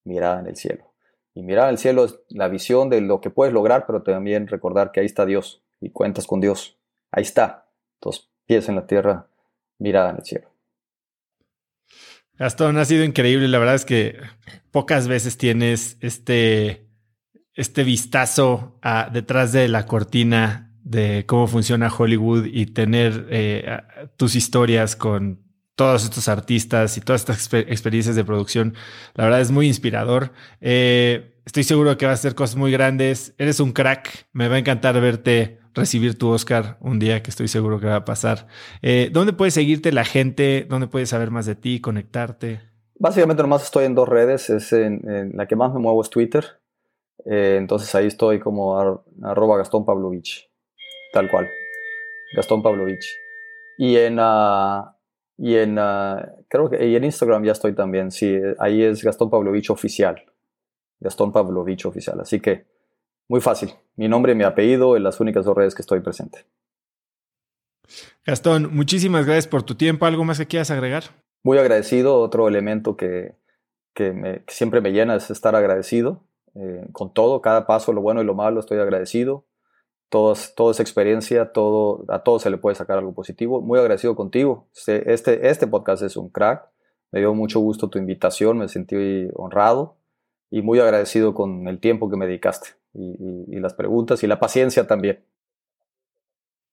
mirada 0.04 0.40
en 0.40 0.46
el 0.46 0.56
cielo. 0.56 0.92
Y 1.34 1.42
mirar 1.42 1.68
al 1.68 1.78
cielo 1.78 2.04
es 2.04 2.18
la 2.28 2.48
visión 2.48 2.90
de 2.90 3.00
lo 3.00 3.20
que 3.20 3.30
puedes 3.30 3.52
lograr, 3.52 3.86
pero 3.86 4.02
también 4.02 4.46
recordar 4.46 4.92
que 4.92 5.00
ahí 5.00 5.06
está 5.06 5.26
Dios 5.26 5.64
y 5.80 5.90
cuentas 5.90 6.26
con 6.26 6.40
Dios. 6.40 6.78
Ahí 7.10 7.22
está. 7.22 7.68
Entonces, 7.96 8.28
pies 8.46 8.68
en 8.68 8.76
la 8.76 8.86
tierra, 8.86 9.26
mirada 9.78 10.10
en 10.10 10.16
el 10.16 10.24
cielo. 10.24 10.48
Gastón, 12.34 12.78
ha 12.78 12.84
sido 12.84 13.04
increíble. 13.04 13.48
La 13.48 13.58
verdad 13.58 13.74
es 13.74 13.84
que 13.84 14.16
pocas 14.70 15.08
veces 15.08 15.36
tienes 15.36 15.98
este, 16.00 16.86
este 17.54 17.82
vistazo 17.82 18.78
detrás 19.12 19.52
de 19.52 19.68
la 19.68 19.86
cortina 19.86 20.73
de 20.84 21.24
cómo 21.26 21.46
funciona 21.46 21.90
Hollywood 21.92 22.44
y 22.44 22.66
tener 22.66 23.26
eh, 23.30 23.80
tus 24.16 24.36
historias 24.36 24.94
con 24.94 25.40
todos 25.74 26.04
estos 26.04 26.28
artistas 26.28 26.96
y 26.96 27.00
todas 27.00 27.22
estas 27.22 27.52
experiencias 27.66 28.14
de 28.14 28.24
producción. 28.24 28.74
La 29.14 29.24
verdad 29.24 29.40
es 29.40 29.50
muy 29.50 29.66
inspirador. 29.66 30.30
Eh, 30.60 31.40
estoy 31.44 31.64
seguro 31.64 31.96
que 31.96 32.06
va 32.06 32.12
a 32.12 32.16
ser 32.16 32.34
cosas 32.34 32.56
muy 32.56 32.70
grandes. 32.70 33.34
Eres 33.38 33.58
un 33.60 33.72
crack. 33.72 34.26
Me 34.32 34.46
va 34.48 34.56
a 34.56 34.58
encantar 34.58 35.00
verte 35.00 35.58
recibir 35.74 36.16
tu 36.16 36.28
Oscar 36.28 36.76
un 36.80 37.00
día 37.00 37.22
que 37.22 37.30
estoy 37.30 37.48
seguro 37.48 37.80
que 37.80 37.86
va 37.86 37.96
a 37.96 38.04
pasar. 38.04 38.46
Eh, 38.82 39.10
¿Dónde 39.12 39.32
puede 39.32 39.50
seguirte 39.50 39.90
la 39.90 40.04
gente? 40.04 40.66
¿Dónde 40.68 40.86
puedes 40.86 41.08
saber 41.08 41.30
más 41.30 41.46
de 41.46 41.56
ti, 41.56 41.80
conectarte? 41.80 42.60
Básicamente 42.96 43.42
nomás 43.42 43.64
estoy 43.64 43.86
en 43.86 43.96
dos 43.96 44.08
redes. 44.08 44.50
Es 44.50 44.72
en, 44.72 45.32
la 45.34 45.46
que 45.48 45.56
más 45.56 45.72
me 45.72 45.80
muevo 45.80 46.02
es 46.02 46.10
Twitter. 46.10 46.44
Entonces 47.24 47.92
ahí 47.94 48.06
estoy 48.06 48.38
como 48.38 48.78
arroba 49.22 49.56
Gastón 49.56 49.86
Pavlovich. 49.86 50.53
Tal 51.14 51.30
cual. 51.30 51.48
Gastón 52.34 52.60
Pavlovich. 52.60 53.06
Y 53.78 53.96
en, 53.96 54.18
uh, 54.18 54.84
y 55.38 55.54
en, 55.54 55.78
ah, 55.78 56.28
creo 56.48 56.68
que 56.68 56.84
y 56.84 56.96
en 56.96 57.04
Instagram 57.04 57.44
ya 57.44 57.52
estoy 57.52 57.72
también, 57.72 58.10
sí, 58.10 58.36
ahí 58.58 58.82
es 58.82 59.04
Gastón 59.04 59.30
Pavlovich 59.30 59.70
Oficial. 59.70 60.24
Gastón 60.98 61.30
Pavlovich 61.30 61.86
Oficial. 61.86 62.20
Así 62.20 62.40
que, 62.40 62.66
muy 63.28 63.40
fácil. 63.40 63.70
Mi 63.94 64.08
nombre 64.08 64.32
y 64.32 64.34
mi 64.34 64.42
apellido 64.42 64.96
en 64.96 65.04
las 65.04 65.20
únicas 65.20 65.44
dos 65.44 65.56
redes 65.56 65.76
que 65.76 65.82
estoy 65.82 66.00
presente. 66.00 66.46
Gastón, 68.26 68.74
muchísimas 68.74 69.24
gracias 69.24 69.46
por 69.46 69.62
tu 69.62 69.76
tiempo. 69.76 70.06
¿Algo 70.06 70.24
más 70.24 70.38
que 70.38 70.48
quieras 70.48 70.72
agregar? 70.72 71.04
Muy 71.44 71.58
agradecido. 71.58 72.18
Otro 72.18 72.48
elemento 72.48 72.96
que, 72.96 73.36
que, 73.94 74.42
siempre 74.48 74.80
me 74.80 74.90
llena 74.90 75.14
es 75.14 75.30
estar 75.30 75.54
agradecido. 75.54 76.24
Eh, 76.56 76.88
con 76.90 77.14
todo, 77.14 77.40
cada 77.40 77.68
paso, 77.68 77.92
lo 77.92 78.00
bueno 78.00 78.20
y 78.20 78.24
lo 78.24 78.34
malo, 78.34 78.58
estoy 78.58 78.80
agradecido 78.80 79.44
toda 80.14 80.70
esa 80.70 80.82
experiencia, 80.82 81.52
todo, 81.52 82.04
a 82.08 82.20
todos 82.20 82.42
se 82.42 82.50
le 82.50 82.56
puede 82.56 82.76
sacar 82.76 82.98
algo 82.98 83.14
positivo. 83.14 83.60
Muy 83.60 83.80
agradecido 83.80 84.14
contigo. 84.14 84.68
Este, 84.74 85.12
este, 85.12 85.48
este 85.48 85.66
podcast 85.66 86.02
es 86.02 86.16
un 86.16 86.28
crack. 86.28 86.68
Me 87.10 87.20
dio 87.20 87.34
mucho 87.34 87.60
gusto 87.60 87.90
tu 87.90 87.98
invitación, 87.98 88.58
me 88.58 88.68
sentí 88.68 89.28
honrado 89.34 89.96
y 90.50 90.62
muy 90.62 90.78
agradecido 90.78 91.34
con 91.34 91.66
el 91.68 91.80
tiempo 91.80 92.08
que 92.08 92.16
me 92.16 92.26
dedicaste 92.26 92.70
y, 92.92 93.58
las 93.58 93.74
preguntas 93.74 94.22
y 94.22 94.26
la 94.26 94.38
paciencia 94.38 94.86
también. 94.86 95.24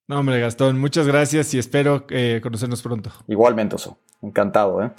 No, 0.08 0.20
hombre, 0.20 0.40
Gastón, 0.40 0.80
muchas 0.80 1.08
gracias 1.08 1.54
y 1.54 1.60
espero 1.60 2.06
eh, 2.10 2.42
conocernos 2.44 2.82
pronto. 2.82 3.12
Igualmente, 3.28 3.76
Oso. 3.76 3.98
Encantado, 4.22 4.84
¿eh? 4.84 4.92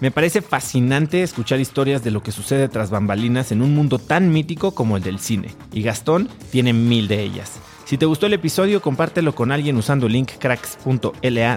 Me 0.00 0.12
parece 0.12 0.42
fascinante 0.42 1.24
escuchar 1.24 1.58
historias 1.58 2.04
de 2.04 2.12
lo 2.12 2.22
que 2.22 2.30
sucede 2.30 2.68
tras 2.68 2.90
bambalinas 2.90 3.50
en 3.50 3.62
un 3.62 3.74
mundo 3.74 3.98
tan 3.98 4.32
mítico 4.32 4.72
como 4.72 4.96
el 4.96 5.02
del 5.02 5.18
cine, 5.18 5.48
y 5.72 5.82
Gastón 5.82 6.28
tiene 6.52 6.72
mil 6.72 7.08
de 7.08 7.20
ellas. 7.22 7.58
Si 7.84 7.98
te 7.98 8.06
gustó 8.06 8.26
el 8.26 8.34
episodio, 8.34 8.80
compártelo 8.80 9.34
con 9.34 9.50
alguien 9.50 9.76
usando 9.76 10.06
el 10.06 10.12
link 10.12 10.30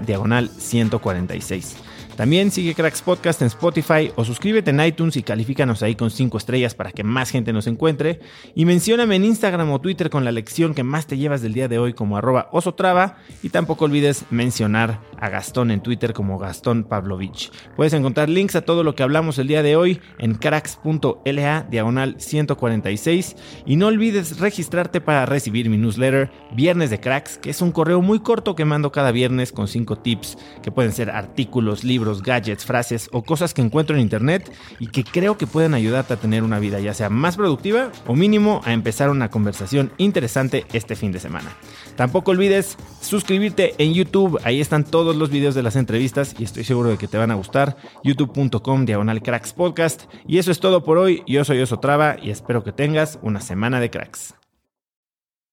diagonal 0.01 0.49
146. 0.49 1.75
También 2.15 2.51
sigue 2.51 2.75
Cracks 2.75 3.01
Podcast 3.01 3.41
en 3.41 3.47
Spotify 3.47 4.11
o 4.15 4.25
suscríbete 4.25 4.71
en 4.71 4.81
iTunes 4.81 5.17
y 5.17 5.23
califícanos 5.23 5.81
ahí 5.81 5.95
con 5.95 6.11
5 6.11 6.37
estrellas 6.37 6.75
para 6.75 6.91
que 6.91 7.03
más 7.03 7.31
gente 7.31 7.53
nos 7.53 7.67
encuentre. 7.67 8.19
Y 8.53 8.65
mencióname 8.65 9.15
en 9.15 9.25
Instagram 9.25 9.71
o 9.71 9.81
Twitter 9.81 10.09
con 10.09 10.25
la 10.25 10.31
lección 10.31 10.73
que 10.73 10.83
más 10.83 11.07
te 11.07 11.17
llevas 11.17 11.41
del 11.41 11.53
día 11.53 11.67
de 11.67 11.79
hoy 11.79 11.93
como 11.93 12.17
arroba 12.17 12.49
osotrava. 12.51 13.17
Y 13.41 13.49
tampoco 13.49 13.85
olvides 13.85 14.25
mencionar 14.29 14.99
a 15.17 15.29
Gastón 15.29 15.71
en 15.71 15.81
Twitter 15.81 16.13
como 16.13 16.37
Gastón 16.37 16.83
Pavlovich. 16.83 17.51
Puedes 17.75 17.93
encontrar 17.93 18.29
links 18.29 18.55
a 18.55 18.61
todo 18.61 18.83
lo 18.83 18.95
que 18.95 19.03
hablamos 19.03 19.37
el 19.39 19.47
día 19.47 19.63
de 19.63 19.75
hoy 19.75 20.01
en 20.19 20.35
cracks.la 20.35 21.67
diagonal 21.69 22.15
146. 22.19 23.35
Y 23.65 23.77
no 23.77 23.87
olvides 23.87 24.39
registrarte 24.39 25.01
para 25.01 25.25
recibir 25.25 25.69
mi 25.69 25.77
newsletter 25.77 26.29
Viernes 26.53 26.89
de 26.89 26.99
Cracks, 26.99 27.37
que 27.37 27.51
es 27.51 27.61
un 27.61 27.71
correo 27.71 28.01
muy 28.01 28.19
corto 28.19 28.55
que 28.55 28.65
mando 28.65 28.91
cada 28.91 29.11
viernes 29.11 29.51
con 29.51 29.67
5 29.67 29.99
tips 29.99 30.37
que 30.61 30.71
pueden 30.71 30.91
ser 30.91 31.09
artículos, 31.09 31.83
libros, 31.83 32.00
gadgets, 32.21 32.65
frases 32.65 33.09
o 33.11 33.23
cosas 33.23 33.53
que 33.53 33.61
encuentro 33.61 33.95
en 33.95 34.01
internet 34.01 34.51
y 34.79 34.87
que 34.87 35.03
creo 35.03 35.37
que 35.37 35.47
pueden 35.47 35.73
ayudarte 35.73 36.13
a 36.13 36.17
tener 36.17 36.43
una 36.43 36.59
vida 36.59 36.79
ya 36.79 36.93
sea 36.93 37.09
más 37.09 37.37
productiva 37.37 37.91
o 38.07 38.15
mínimo 38.15 38.61
a 38.65 38.73
empezar 38.73 39.09
una 39.09 39.29
conversación 39.29 39.91
interesante 39.97 40.65
este 40.73 40.95
fin 40.95 41.11
de 41.11 41.19
semana. 41.19 41.55
Tampoco 41.95 42.31
olvides 42.31 42.77
suscribirte 43.01 43.75
en 43.77 43.93
YouTube, 43.93 44.39
ahí 44.43 44.61
están 44.61 44.83
todos 44.83 45.15
los 45.15 45.29
videos 45.29 45.55
de 45.55 45.63
las 45.63 45.75
entrevistas 45.75 46.35
y 46.37 46.43
estoy 46.43 46.63
seguro 46.63 46.89
de 46.89 46.97
que 46.97 47.07
te 47.07 47.17
van 47.17 47.31
a 47.31 47.35
gustar. 47.35 47.77
youtube.com 48.03 48.85
diagonal 48.85 49.21
cracks 49.21 49.53
podcast. 49.53 50.03
Y 50.27 50.37
eso 50.37 50.51
es 50.51 50.59
todo 50.59 50.83
por 50.83 50.97
hoy, 50.97 51.23
yo 51.27 51.45
soy 51.45 51.59
Oso 51.61 51.79
Traba 51.79 52.17
y 52.21 52.29
espero 52.29 52.63
que 52.63 52.71
tengas 52.71 53.19
una 53.21 53.41
semana 53.41 53.79
de 53.79 53.89
cracks. 53.89 54.33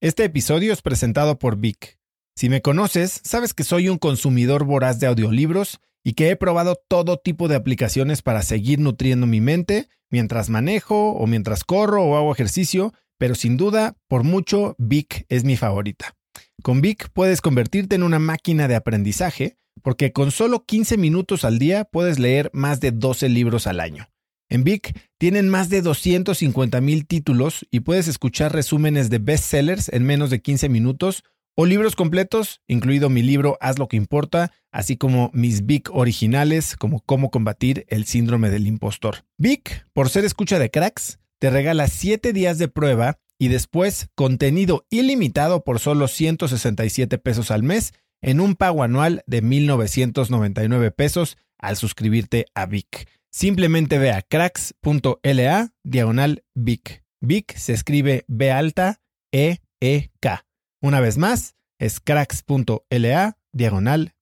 Este 0.00 0.24
episodio 0.24 0.72
es 0.72 0.80
presentado 0.80 1.38
por 1.38 1.56
Vic. 1.56 1.98
Si 2.36 2.48
me 2.48 2.62
conoces, 2.62 3.20
sabes 3.24 3.52
que 3.52 3.64
soy 3.64 3.88
un 3.88 3.98
consumidor 3.98 4.62
voraz 4.62 5.00
de 5.00 5.08
audiolibros 5.08 5.80
y 6.08 6.14
que 6.14 6.30
he 6.30 6.36
probado 6.36 6.80
todo 6.88 7.18
tipo 7.18 7.48
de 7.48 7.54
aplicaciones 7.54 8.22
para 8.22 8.40
seguir 8.40 8.78
nutriendo 8.78 9.26
mi 9.26 9.42
mente 9.42 9.90
mientras 10.08 10.48
manejo 10.48 11.10
o 11.10 11.26
mientras 11.26 11.64
corro 11.64 12.02
o 12.02 12.16
hago 12.16 12.32
ejercicio, 12.32 12.94
pero 13.18 13.34
sin 13.34 13.58
duda, 13.58 13.94
por 14.08 14.24
mucho, 14.24 14.74
Vic 14.78 15.26
es 15.28 15.44
mi 15.44 15.58
favorita. 15.58 16.16
Con 16.62 16.80
Vic 16.80 17.10
puedes 17.12 17.42
convertirte 17.42 17.94
en 17.94 18.02
una 18.02 18.18
máquina 18.18 18.68
de 18.68 18.74
aprendizaje 18.74 19.58
porque 19.82 20.14
con 20.14 20.30
solo 20.30 20.64
15 20.64 20.96
minutos 20.96 21.44
al 21.44 21.58
día 21.58 21.84
puedes 21.84 22.18
leer 22.18 22.48
más 22.54 22.80
de 22.80 22.90
12 22.90 23.28
libros 23.28 23.66
al 23.66 23.78
año. 23.78 24.08
En 24.48 24.64
Vic 24.64 24.98
tienen 25.18 25.50
más 25.50 25.68
de 25.68 25.82
250 25.82 26.80
mil 26.80 27.06
títulos 27.06 27.66
y 27.70 27.80
puedes 27.80 28.08
escuchar 28.08 28.54
resúmenes 28.54 29.10
de 29.10 29.18
bestsellers 29.18 29.90
en 29.90 30.04
menos 30.04 30.30
de 30.30 30.40
15 30.40 30.70
minutos 30.70 31.22
o 31.60 31.66
libros 31.66 31.96
completos, 31.96 32.62
incluido 32.68 33.10
mi 33.10 33.20
libro 33.20 33.58
Haz 33.60 33.80
lo 33.80 33.88
que 33.88 33.96
importa, 33.96 34.52
así 34.70 34.96
como 34.96 35.32
mis 35.34 35.66
Vic 35.66 35.90
originales 35.92 36.76
como 36.76 37.00
Cómo 37.00 37.32
combatir 37.32 37.84
el 37.88 38.04
síndrome 38.04 38.48
del 38.48 38.68
impostor. 38.68 39.24
Vic, 39.38 39.84
por 39.92 40.08
ser 40.08 40.24
escucha 40.24 40.60
de 40.60 40.70
cracks, 40.70 41.18
te 41.40 41.50
regala 41.50 41.88
7 41.88 42.32
días 42.32 42.58
de 42.58 42.68
prueba 42.68 43.18
y 43.40 43.48
después 43.48 44.08
contenido 44.14 44.86
ilimitado 44.88 45.64
por 45.64 45.80
solo 45.80 46.06
167 46.06 47.18
pesos 47.18 47.50
al 47.50 47.64
mes 47.64 47.92
en 48.22 48.38
un 48.38 48.54
pago 48.54 48.84
anual 48.84 49.24
de 49.26 49.42
1.999 49.42 50.94
pesos 50.94 51.38
al 51.58 51.76
suscribirte 51.76 52.46
a 52.54 52.66
Vic. 52.66 53.08
Simplemente 53.32 53.98
ve 53.98 54.12
a 54.12 54.22
cracks.la 54.22 55.72
diagonal 55.82 56.44
Vic. 56.54 57.02
Vic 57.20 57.56
se 57.56 57.72
escribe 57.72 58.24
B 58.28 58.52
alta 58.52 59.00
E 59.32 59.58
E 59.80 60.10
K. 60.20 60.47
Una 60.80 61.00
vez 61.00 61.18
más, 61.18 61.56
es 61.80 61.98
cracks.la 61.98 63.36
diagonal. 63.52 64.14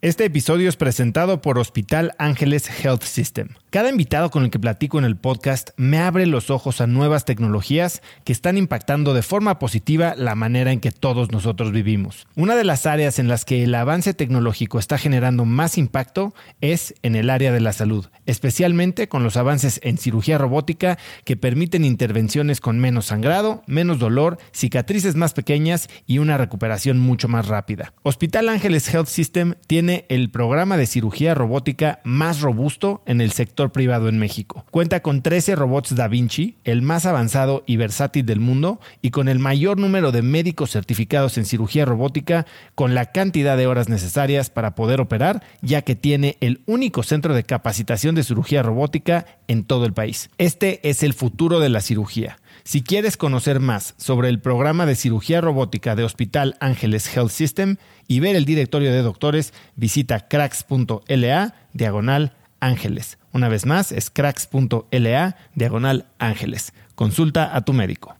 Este 0.00 0.24
episodio 0.24 0.70
es 0.70 0.76
presentado 0.76 1.42
por 1.42 1.58
Hospital 1.58 2.14
Ángeles 2.18 2.66
Health 2.82 3.02
System. 3.02 3.48
Cada 3.76 3.90
invitado 3.90 4.30
con 4.30 4.42
el 4.42 4.48
que 4.48 4.58
platico 4.58 4.98
en 4.98 5.04
el 5.04 5.18
podcast 5.18 5.68
me 5.76 5.98
abre 5.98 6.24
los 6.24 6.48
ojos 6.48 6.80
a 6.80 6.86
nuevas 6.86 7.26
tecnologías 7.26 8.00
que 8.24 8.32
están 8.32 8.56
impactando 8.56 9.12
de 9.12 9.20
forma 9.20 9.58
positiva 9.58 10.14
la 10.16 10.34
manera 10.34 10.72
en 10.72 10.80
que 10.80 10.90
todos 10.90 11.30
nosotros 11.30 11.72
vivimos. 11.72 12.26
Una 12.36 12.56
de 12.56 12.64
las 12.64 12.86
áreas 12.86 13.18
en 13.18 13.28
las 13.28 13.44
que 13.44 13.64
el 13.64 13.74
avance 13.74 14.14
tecnológico 14.14 14.78
está 14.78 14.96
generando 14.96 15.44
más 15.44 15.76
impacto 15.76 16.32
es 16.62 16.94
en 17.02 17.16
el 17.16 17.28
área 17.28 17.52
de 17.52 17.60
la 17.60 17.74
salud, 17.74 18.06
especialmente 18.24 19.10
con 19.10 19.22
los 19.22 19.36
avances 19.36 19.78
en 19.82 19.98
cirugía 19.98 20.38
robótica 20.38 20.96
que 21.26 21.36
permiten 21.36 21.84
intervenciones 21.84 22.62
con 22.62 22.78
menos 22.78 23.04
sangrado, 23.04 23.62
menos 23.66 23.98
dolor, 23.98 24.38
cicatrices 24.54 25.16
más 25.16 25.34
pequeñas 25.34 25.90
y 26.06 26.16
una 26.16 26.38
recuperación 26.38 26.98
mucho 26.98 27.28
más 27.28 27.46
rápida. 27.46 27.92
Hospital 28.04 28.48
Ángeles 28.48 28.88
Health 28.88 29.08
System 29.08 29.56
tiene 29.66 30.06
el 30.08 30.30
programa 30.30 30.78
de 30.78 30.86
cirugía 30.86 31.34
robótica 31.34 32.00
más 32.04 32.40
robusto 32.40 33.02
en 33.04 33.20
el 33.20 33.32
privado 33.72 34.08
en 34.08 34.18
México. 34.18 34.64
Cuenta 34.70 35.00
con 35.00 35.22
13 35.22 35.56
robots 35.56 35.94
Da 35.94 36.08
Vinci, 36.08 36.56
el 36.64 36.82
más 36.82 37.06
avanzado 37.06 37.64
y 37.66 37.76
versátil 37.76 38.26
del 38.26 38.40
mundo, 38.40 38.80
y 39.02 39.10
con 39.10 39.28
el 39.28 39.38
mayor 39.38 39.78
número 39.78 40.12
de 40.12 40.22
médicos 40.22 40.70
certificados 40.70 41.38
en 41.38 41.44
cirugía 41.44 41.84
robótica, 41.84 42.46
con 42.74 42.94
la 42.94 43.06
cantidad 43.06 43.56
de 43.56 43.66
horas 43.66 43.88
necesarias 43.88 44.50
para 44.50 44.74
poder 44.74 45.00
operar, 45.00 45.42
ya 45.62 45.82
que 45.82 45.96
tiene 45.96 46.36
el 46.40 46.60
único 46.66 47.02
centro 47.02 47.34
de 47.34 47.44
capacitación 47.44 48.14
de 48.14 48.24
cirugía 48.24 48.62
robótica 48.62 49.26
en 49.48 49.64
todo 49.64 49.86
el 49.86 49.92
país. 49.92 50.30
Este 50.38 50.88
es 50.88 51.02
el 51.02 51.14
futuro 51.14 51.60
de 51.60 51.68
la 51.68 51.80
cirugía. 51.80 52.38
Si 52.64 52.82
quieres 52.82 53.16
conocer 53.16 53.60
más 53.60 53.94
sobre 53.96 54.28
el 54.28 54.40
programa 54.40 54.86
de 54.86 54.96
cirugía 54.96 55.40
robótica 55.40 55.94
de 55.94 56.02
Hospital 56.02 56.56
Ángeles 56.58 57.06
Health 57.16 57.30
System 57.30 57.76
y 58.08 58.18
ver 58.18 58.34
el 58.34 58.44
directorio 58.44 58.90
de 58.90 59.02
doctores, 59.02 59.52
visita 59.76 60.26
cracks.la 60.26 61.54
diagonal 61.72 62.32
ángeles. 62.58 63.18
Una 63.36 63.50
vez 63.50 63.66
más, 63.66 63.92
es 63.92 64.08
cracks.la 64.08 65.36
diagonal 65.54 66.06
ángeles. 66.18 66.72
Consulta 66.94 67.54
a 67.54 67.60
tu 67.66 67.74
médico. 67.74 68.16